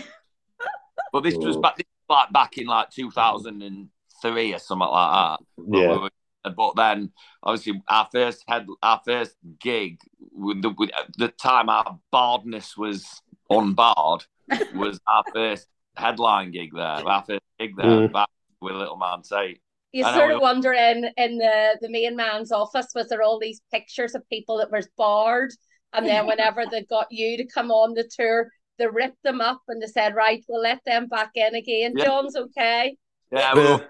But 1.12 1.22
this 1.24 1.36
was 1.36 1.56
back, 1.58 1.76
this 1.76 1.86
was 2.08 2.16
like 2.16 2.32
back 2.32 2.56
in 2.58 2.66
like 2.66 2.90
two 2.90 3.10
thousand 3.10 3.62
and 3.62 3.88
three 4.22 4.54
or 4.54 4.58
something 4.58 4.88
like 4.88 5.12
that. 5.12 5.44
Yeah. 5.78 5.92
we 5.92 5.98
were- 5.98 6.10
but 6.56 6.74
then 6.76 7.12
obviously 7.42 7.82
our 7.88 8.08
first 8.12 8.44
head, 8.48 8.66
our 8.82 9.00
first 9.06 9.36
gig, 9.60 9.98
with 10.32 10.62
the, 10.62 10.70
with 10.70 10.90
the 11.18 11.28
time 11.28 11.68
our 11.68 11.98
barredness 12.10 12.76
was 12.76 13.22
unbarred, 13.50 14.24
was 14.74 15.00
our 15.06 15.24
first 15.34 15.68
headline 15.96 16.50
gig 16.50 16.70
there. 16.74 16.82
Our 16.84 17.24
first 17.24 17.40
gig 17.58 17.76
there, 17.76 17.86
Mm. 17.86 18.12
back 18.12 18.28
with 18.60 18.74
Little 18.74 18.96
Man 18.96 19.22
Tate. 19.22 19.60
You 19.92 20.04
I 20.04 20.14
sort 20.14 20.28
we- 20.28 20.34
of 20.36 20.40
wonder 20.40 20.72
in 20.72 21.10
in 21.16 21.36
the 21.38 21.76
the 21.82 21.90
main 21.90 22.16
man's 22.16 22.50
office 22.50 22.88
was 22.94 23.08
there 23.08 23.22
all 23.22 23.38
these 23.38 23.60
pictures 23.70 24.14
of 24.14 24.26
people 24.30 24.56
that 24.58 24.70
were 24.70 24.82
barred, 24.96 25.52
and 25.92 26.06
then 26.06 26.26
whenever 26.26 26.64
they 26.70 26.82
got 26.84 27.08
you 27.10 27.36
to 27.36 27.44
come 27.46 27.70
on 27.70 27.92
the 27.92 28.08
tour, 28.18 28.48
they 28.78 28.86
ripped 28.86 29.22
them 29.22 29.42
up 29.42 29.60
and 29.68 29.82
they 29.82 29.86
said, 29.86 30.14
"Right, 30.14 30.42
we'll 30.48 30.62
let 30.62 30.80
them 30.86 31.08
back 31.08 31.32
in 31.34 31.54
again." 31.54 31.92
Yeah. 31.94 32.06
John's 32.06 32.36
okay. 32.36 32.96
Yeah, 33.30 33.38
Yeah. 33.40 33.54
well, 33.54 33.86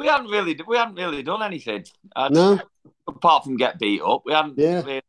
we 0.00 0.06
hadn't 0.06 0.28
really 0.28 0.58
we 0.66 0.78
hadn't 0.78 0.94
really 0.94 1.22
done 1.22 1.42
anything. 1.42 1.84
Uh, 2.16 2.30
No, 2.32 2.58
apart 3.06 3.44
from 3.44 3.56
get 3.58 3.78
beat 3.78 4.00
up, 4.00 4.22
we 4.24 4.32
hadn't. 4.32 4.58
Yeah. 4.58 4.82
really- 4.82 5.02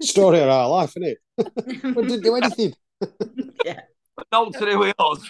story 0.00 0.40
of 0.40 0.48
our 0.48 0.68
life, 0.68 0.90
isn't 0.96 1.04
it? 1.04 1.18
we 1.96 2.02
didn't 2.02 2.22
do 2.22 2.34
anything. 2.34 2.74
but 3.00 4.26
not 4.32 4.52
to 4.54 4.66
do 4.66 4.78
with 4.78 4.94
us. 4.98 5.20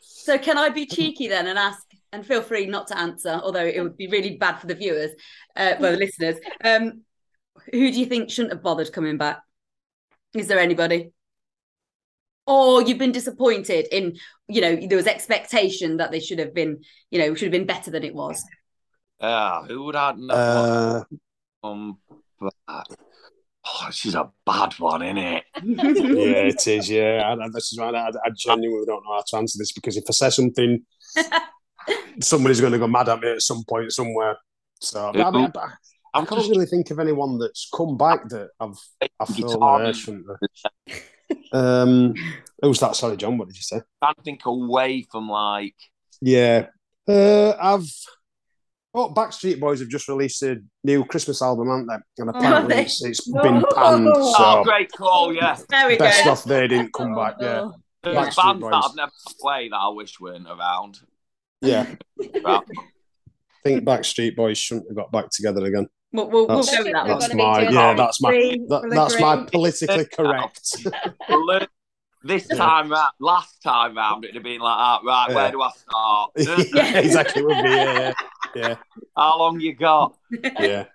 So 0.00 0.38
can 0.38 0.58
I 0.58 0.68
be 0.68 0.86
cheeky 0.86 1.26
then 1.26 1.46
and 1.48 1.58
ask, 1.58 1.84
and 2.12 2.24
feel 2.24 2.42
free 2.42 2.66
not 2.66 2.86
to 2.88 2.98
answer, 2.98 3.40
although 3.42 3.64
it 3.64 3.80
would 3.82 3.96
be 3.96 4.06
really 4.08 4.36
bad 4.36 4.56
for 4.60 4.66
the 4.68 4.74
viewers, 4.74 5.10
uh, 5.56 5.74
for 5.76 5.90
the 5.90 5.96
listeners. 5.96 6.36
Um, 6.62 7.02
who 7.72 7.90
do 7.92 7.98
you 7.98 8.06
think 8.06 8.30
shouldn't 8.30 8.52
have 8.52 8.62
bothered 8.62 8.92
coming 8.92 9.16
back? 9.18 9.40
Is 10.34 10.46
there 10.46 10.58
anybody? 10.60 11.10
Or 12.48 12.82
you've 12.82 12.98
been 12.98 13.12
disappointed 13.12 13.86
in, 13.92 14.16
you 14.48 14.62
know, 14.62 14.74
there 14.74 14.96
was 14.96 15.06
expectation 15.06 15.98
that 15.98 16.10
they 16.10 16.20
should 16.20 16.38
have 16.38 16.54
been, 16.54 16.78
you 17.10 17.18
know, 17.18 17.34
should 17.34 17.44
have 17.46 17.52
been 17.52 17.66
better 17.66 17.90
than 17.90 18.04
it 18.04 18.14
was. 18.14 18.42
Ah, 19.20 19.64
who 19.68 19.84
would 19.84 19.96
I 19.96 20.12
know? 20.12 20.34
Uh, 20.34 21.04
um, 21.62 21.98
back? 22.40 22.86
Oh, 23.66 23.84
this 23.88 24.06
is 24.06 24.14
a 24.14 24.30
bad 24.46 24.72
one, 24.78 25.02
isn't 25.02 25.18
it? 25.18 25.44
yeah, 25.62 26.48
it 26.48 26.66
is. 26.66 26.88
Yeah, 26.88 27.22
I, 27.26 27.44
I- 27.44 27.48
this 27.52 27.72
is 27.72 27.78
why 27.78 27.90
I, 27.90 28.08
I 28.08 28.30
genuinely 28.34 28.86
don't 28.86 29.04
know 29.04 29.12
how 29.14 29.24
to 29.26 29.36
answer 29.36 29.58
this 29.58 29.72
because 29.72 29.96
if 29.96 30.04
I 30.08 30.12
say 30.12 30.30
something, 30.30 30.80
somebody's 32.20 32.60
going 32.60 32.72
to 32.72 32.78
go 32.78 32.86
mad 32.86 33.08
at 33.08 33.20
me 33.20 33.32
at 33.32 33.42
some 33.42 33.62
point 33.68 33.92
somewhere. 33.92 34.36
So 34.80 35.08
I, 35.08 35.12
mean, 35.30 35.52
I, 35.54 35.60
I 35.64 35.68
I'm 36.14 36.26
can't 36.26 36.48
really 36.48 36.66
think 36.66 36.90
of 36.90 36.98
anyone 36.98 37.38
that's 37.38 37.68
come 37.74 37.96
back 37.96 38.28
that 38.30 38.50
I've 38.60 38.78
I 39.20 39.24
feel 39.26 39.48
Guitar. 39.52 39.82
uh, 39.82 39.92
shouldn't 39.92 40.26
have. 40.28 41.02
Um, 41.52 42.14
who's 42.60 42.80
that? 42.80 42.96
Sorry, 42.96 43.16
John. 43.16 43.38
What 43.38 43.48
did 43.48 43.56
you 43.56 43.62
say? 43.62 43.80
I 44.02 44.12
think 44.24 44.44
away 44.46 45.06
from 45.10 45.28
like 45.28 45.74
Yeah, 46.20 46.66
uh, 47.08 47.54
I've. 47.60 47.90
Oh, 48.94 49.12
Backstreet 49.12 49.60
Boys 49.60 49.80
have 49.80 49.88
just 49.90 50.08
released 50.08 50.42
a 50.42 50.56
new 50.82 51.04
Christmas 51.04 51.42
album, 51.42 51.68
haven't 51.68 51.86
they? 51.86 52.22
And 52.22 52.30
apparently 52.30 52.74
they? 52.74 52.82
it's, 52.82 53.04
it's 53.04 53.30
been 53.30 53.62
panned. 53.74 54.08
oh, 54.14 54.64
great 54.64 54.90
call, 54.92 55.32
yeah. 55.32 55.58
There 55.68 55.88
we 55.88 55.98
best 55.98 56.24
go. 56.24 56.30
off 56.32 56.44
they 56.44 56.66
didn't 56.66 56.92
come 56.94 57.14
back. 57.14 57.36
Yeah, 57.38 57.68
There's 58.02 58.34
bands 58.34 58.60
Boys. 58.60 58.70
that 58.70 58.84
I've 58.84 58.96
never 58.96 59.12
played 59.40 59.72
that 59.72 59.76
I 59.76 59.88
wish 59.90 60.18
weren't 60.18 60.48
around. 60.48 61.00
yeah. 61.60 61.94
Right. 63.64 63.72
I 63.74 63.76
think 63.76 63.88
Backstreet 63.88 64.36
Boys 64.36 64.58
shouldn't 64.58 64.86
have 64.88 64.96
got 64.96 65.12
back 65.12 65.30
together 65.30 65.64
again. 65.64 65.88
We'll, 66.12 66.30
we'll, 66.30 66.46
we'll 66.46 66.56
That's, 66.58 66.76
go 66.76 66.84
with 66.84 66.92
that 66.94 67.06
that's 67.06 67.34
my 67.34 67.68
yeah. 67.68 67.92
That's 67.94 68.22
my 68.22 68.32
that, 68.68 68.90
that's 68.90 69.20
my 69.20 69.44
politically 69.44 70.04
correct. 70.12 70.86
Well, 71.28 71.66
this 72.24 72.46
time 72.48 72.90
round, 72.90 73.12
last 73.20 73.62
time 73.62 73.96
round, 73.96 74.24
it'd 74.24 74.34
have 74.34 74.42
been 74.42 74.60
like, 74.60 74.74
ah, 74.76 75.00
right, 75.04 75.26
Yeah. 75.28 75.34
where 75.34 75.50
do 75.50 75.62
I 75.62 75.70
start? 75.70 76.30
yeah, 76.74 76.98
exactly. 76.98 77.42
Would 77.42 77.62
be 77.62 77.68
yeah, 77.68 78.12
yeah, 78.54 78.74
How 79.16 79.38
long 79.38 79.60
you 79.60 79.74
got? 79.74 80.16
yeah. 80.58 80.86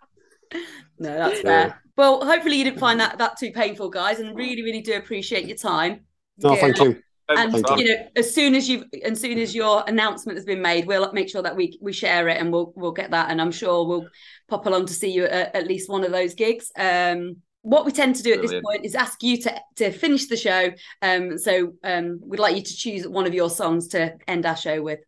No, 0.99 1.15
that's 1.15 1.37
Yeah. 1.37 1.41
fair. 1.43 1.81
Well, 1.95 2.25
hopefully 2.25 2.57
you 2.57 2.63
didn't 2.63 2.79
find 2.79 2.99
that 2.99 3.19
that 3.19 3.37
too 3.37 3.51
painful, 3.51 3.89
guys, 3.89 4.19
and 4.19 4.35
really, 4.35 4.63
really 4.63 4.81
do 4.81 4.95
appreciate 4.95 5.45
your 5.45 5.57
time. 5.57 6.05
No, 6.39 6.55
thank 6.55 6.79
you. 6.79 7.01
And 7.37 7.51
Thank 7.51 7.79
you 7.79 7.85
know, 7.85 8.07
as 8.15 8.33
soon 8.33 8.55
as 8.55 8.67
you've, 8.69 8.85
as 9.03 9.19
soon 9.19 9.37
as 9.39 9.53
your 9.55 9.83
announcement 9.87 10.37
has 10.37 10.45
been 10.45 10.61
made, 10.61 10.85
we'll 10.85 11.11
make 11.13 11.29
sure 11.29 11.41
that 11.41 11.55
we 11.55 11.77
we 11.81 11.93
share 11.93 12.27
it, 12.27 12.39
and 12.39 12.51
we'll 12.51 12.73
we'll 12.75 12.91
get 12.91 13.11
that, 13.11 13.29
and 13.29 13.41
I'm 13.41 13.51
sure 13.51 13.85
we'll 13.85 14.07
pop 14.47 14.65
along 14.65 14.87
to 14.87 14.93
see 14.93 15.11
you 15.11 15.25
at, 15.25 15.55
at 15.55 15.67
least 15.67 15.89
one 15.89 16.03
of 16.03 16.11
those 16.11 16.33
gigs. 16.33 16.71
Um, 16.77 17.37
what 17.63 17.85
we 17.85 17.93
tend 17.93 18.15
to 18.17 18.23
do 18.23 18.33
at 18.33 18.41
this 18.41 18.53
point 18.63 18.83
is 18.85 18.93
ask 18.93 19.23
you 19.23 19.37
to 19.41 19.61
to 19.77 19.91
finish 19.91 20.27
the 20.27 20.37
show. 20.37 20.69
Um, 21.01 21.37
so 21.37 21.73
um, 21.83 22.19
we'd 22.21 22.39
like 22.39 22.55
you 22.55 22.61
to 22.61 22.75
choose 22.75 23.07
one 23.07 23.25
of 23.25 23.33
your 23.33 23.49
songs 23.49 23.87
to 23.89 24.15
end 24.27 24.45
our 24.45 24.57
show 24.57 24.81
with. 24.81 24.99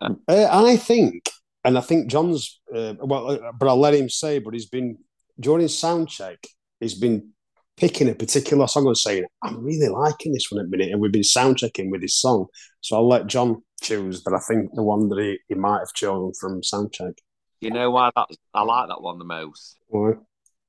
Uh, 0.00 0.14
I 0.28 0.76
think, 0.76 1.30
and 1.64 1.78
I 1.78 1.80
think 1.80 2.08
John's 2.08 2.60
uh, 2.74 2.94
well, 3.00 3.30
uh, 3.30 3.52
but 3.58 3.68
I'll 3.68 3.80
let 3.80 3.94
him 3.94 4.08
say. 4.08 4.38
But 4.38 4.54
he's 4.54 4.68
been 4.68 4.98
during 5.40 5.66
sound 5.68 6.10
check. 6.10 6.38
He's 6.78 6.94
been 6.94 7.30
picking 7.76 8.08
a 8.08 8.14
particular 8.14 8.66
song 8.66 8.86
and 8.86 8.96
saying, 8.96 9.24
"I'm 9.42 9.62
really 9.64 9.88
liking 9.88 10.32
this 10.32 10.50
one 10.50 10.60
at 10.60 10.70
the 10.70 10.76
minute," 10.76 10.92
and 10.92 11.00
we've 11.00 11.12
been 11.12 11.24
sound 11.24 11.58
checking 11.58 11.90
with 11.90 12.02
his 12.02 12.16
song. 12.16 12.46
So 12.80 12.96
I'll 12.96 13.08
let 13.08 13.26
John 13.26 13.62
choose. 13.82 14.20
But 14.20 14.34
I 14.34 14.38
think 14.40 14.70
the 14.74 14.82
one 14.82 15.08
that 15.08 15.18
he, 15.18 15.38
he 15.48 15.54
might 15.54 15.80
have 15.80 15.92
chosen 15.94 16.32
from 16.40 16.62
sound 16.62 16.92
check. 16.92 17.14
You 17.60 17.70
know 17.70 17.90
why 17.90 18.10
that 18.14 18.28
I 18.52 18.62
like 18.62 18.88
that 18.88 19.00
one 19.02 19.18
the 19.18 19.24
most? 19.24 19.76
Or- 19.88 20.20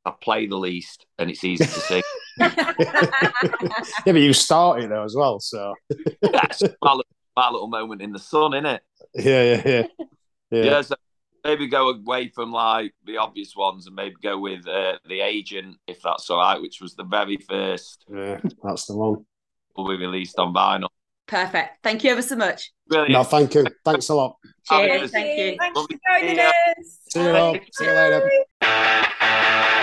I 0.08 0.14
play 0.22 0.46
the 0.46 0.56
least, 0.56 1.06
and 1.18 1.32
it's 1.32 1.44
easy 1.44 1.66
to 1.66 1.70
sing. 1.72 2.04
yeah, 2.40 2.52
but 4.06 4.16
you 4.16 4.34
started 4.34 4.92
though 4.92 5.04
as 5.04 5.16
well. 5.16 5.40
So 5.40 5.74
That's 6.22 6.62
my, 6.62 6.92
little, 6.92 7.06
my 7.36 7.50
little 7.50 7.68
moment 7.68 8.02
in 8.04 8.12
the 8.12 8.20
sun, 8.20 8.52
innit? 8.52 8.80
yeah, 9.16 9.42
yeah, 9.44 9.62
yeah, 9.66 9.84
Yeah. 10.52 10.64
yeah. 10.64 10.82
so 10.82 10.96
maybe 11.46 11.68
go 11.68 11.90
away 11.90 12.28
from 12.28 12.52
like 12.52 12.94
the 13.06 13.18
obvious 13.18 13.56
ones 13.56 13.88
and 13.88 13.96
maybe 13.96 14.16
go 14.22 14.38
with 14.38 14.68
uh, 14.68 14.98
the 15.08 15.22
agent, 15.22 15.78
if 15.88 16.02
that's 16.02 16.30
all 16.30 16.40
right, 16.40 16.62
which 16.62 16.82
was 16.82 16.96
the 16.96 17.06
very 17.06 17.38
first 17.38 18.04
yeah 18.10 18.40
that's 18.64 18.86
the 18.88 18.96
one. 18.96 19.26
Will 19.78 19.90
be 19.90 19.98
released 19.98 20.40
on 20.40 20.54
vinyl. 20.54 20.88
Perfect. 21.28 21.84
Thank 21.84 22.04
you 22.04 22.12
ever 22.12 22.22
so 22.22 22.36
much. 22.36 22.72
Brilliant. 22.88 23.12
No, 23.12 23.24
thank 23.24 23.54
you. 23.56 23.66
Thanks 23.84 24.10
a 24.10 24.16
lot. 24.16 24.38
Cheers. 24.70 25.12
Thank 25.12 25.38
you. 25.38 25.58
Thanks 25.58 25.82
for 25.82 25.88
joining 26.08 26.36
see 26.36 26.42
us. 26.42 27.00
See 27.10 27.24
you 27.24 27.36
all. 27.36 27.58
See 27.74 27.86
you 27.86 27.92
later. 27.92 28.32
Bye. 28.62 29.82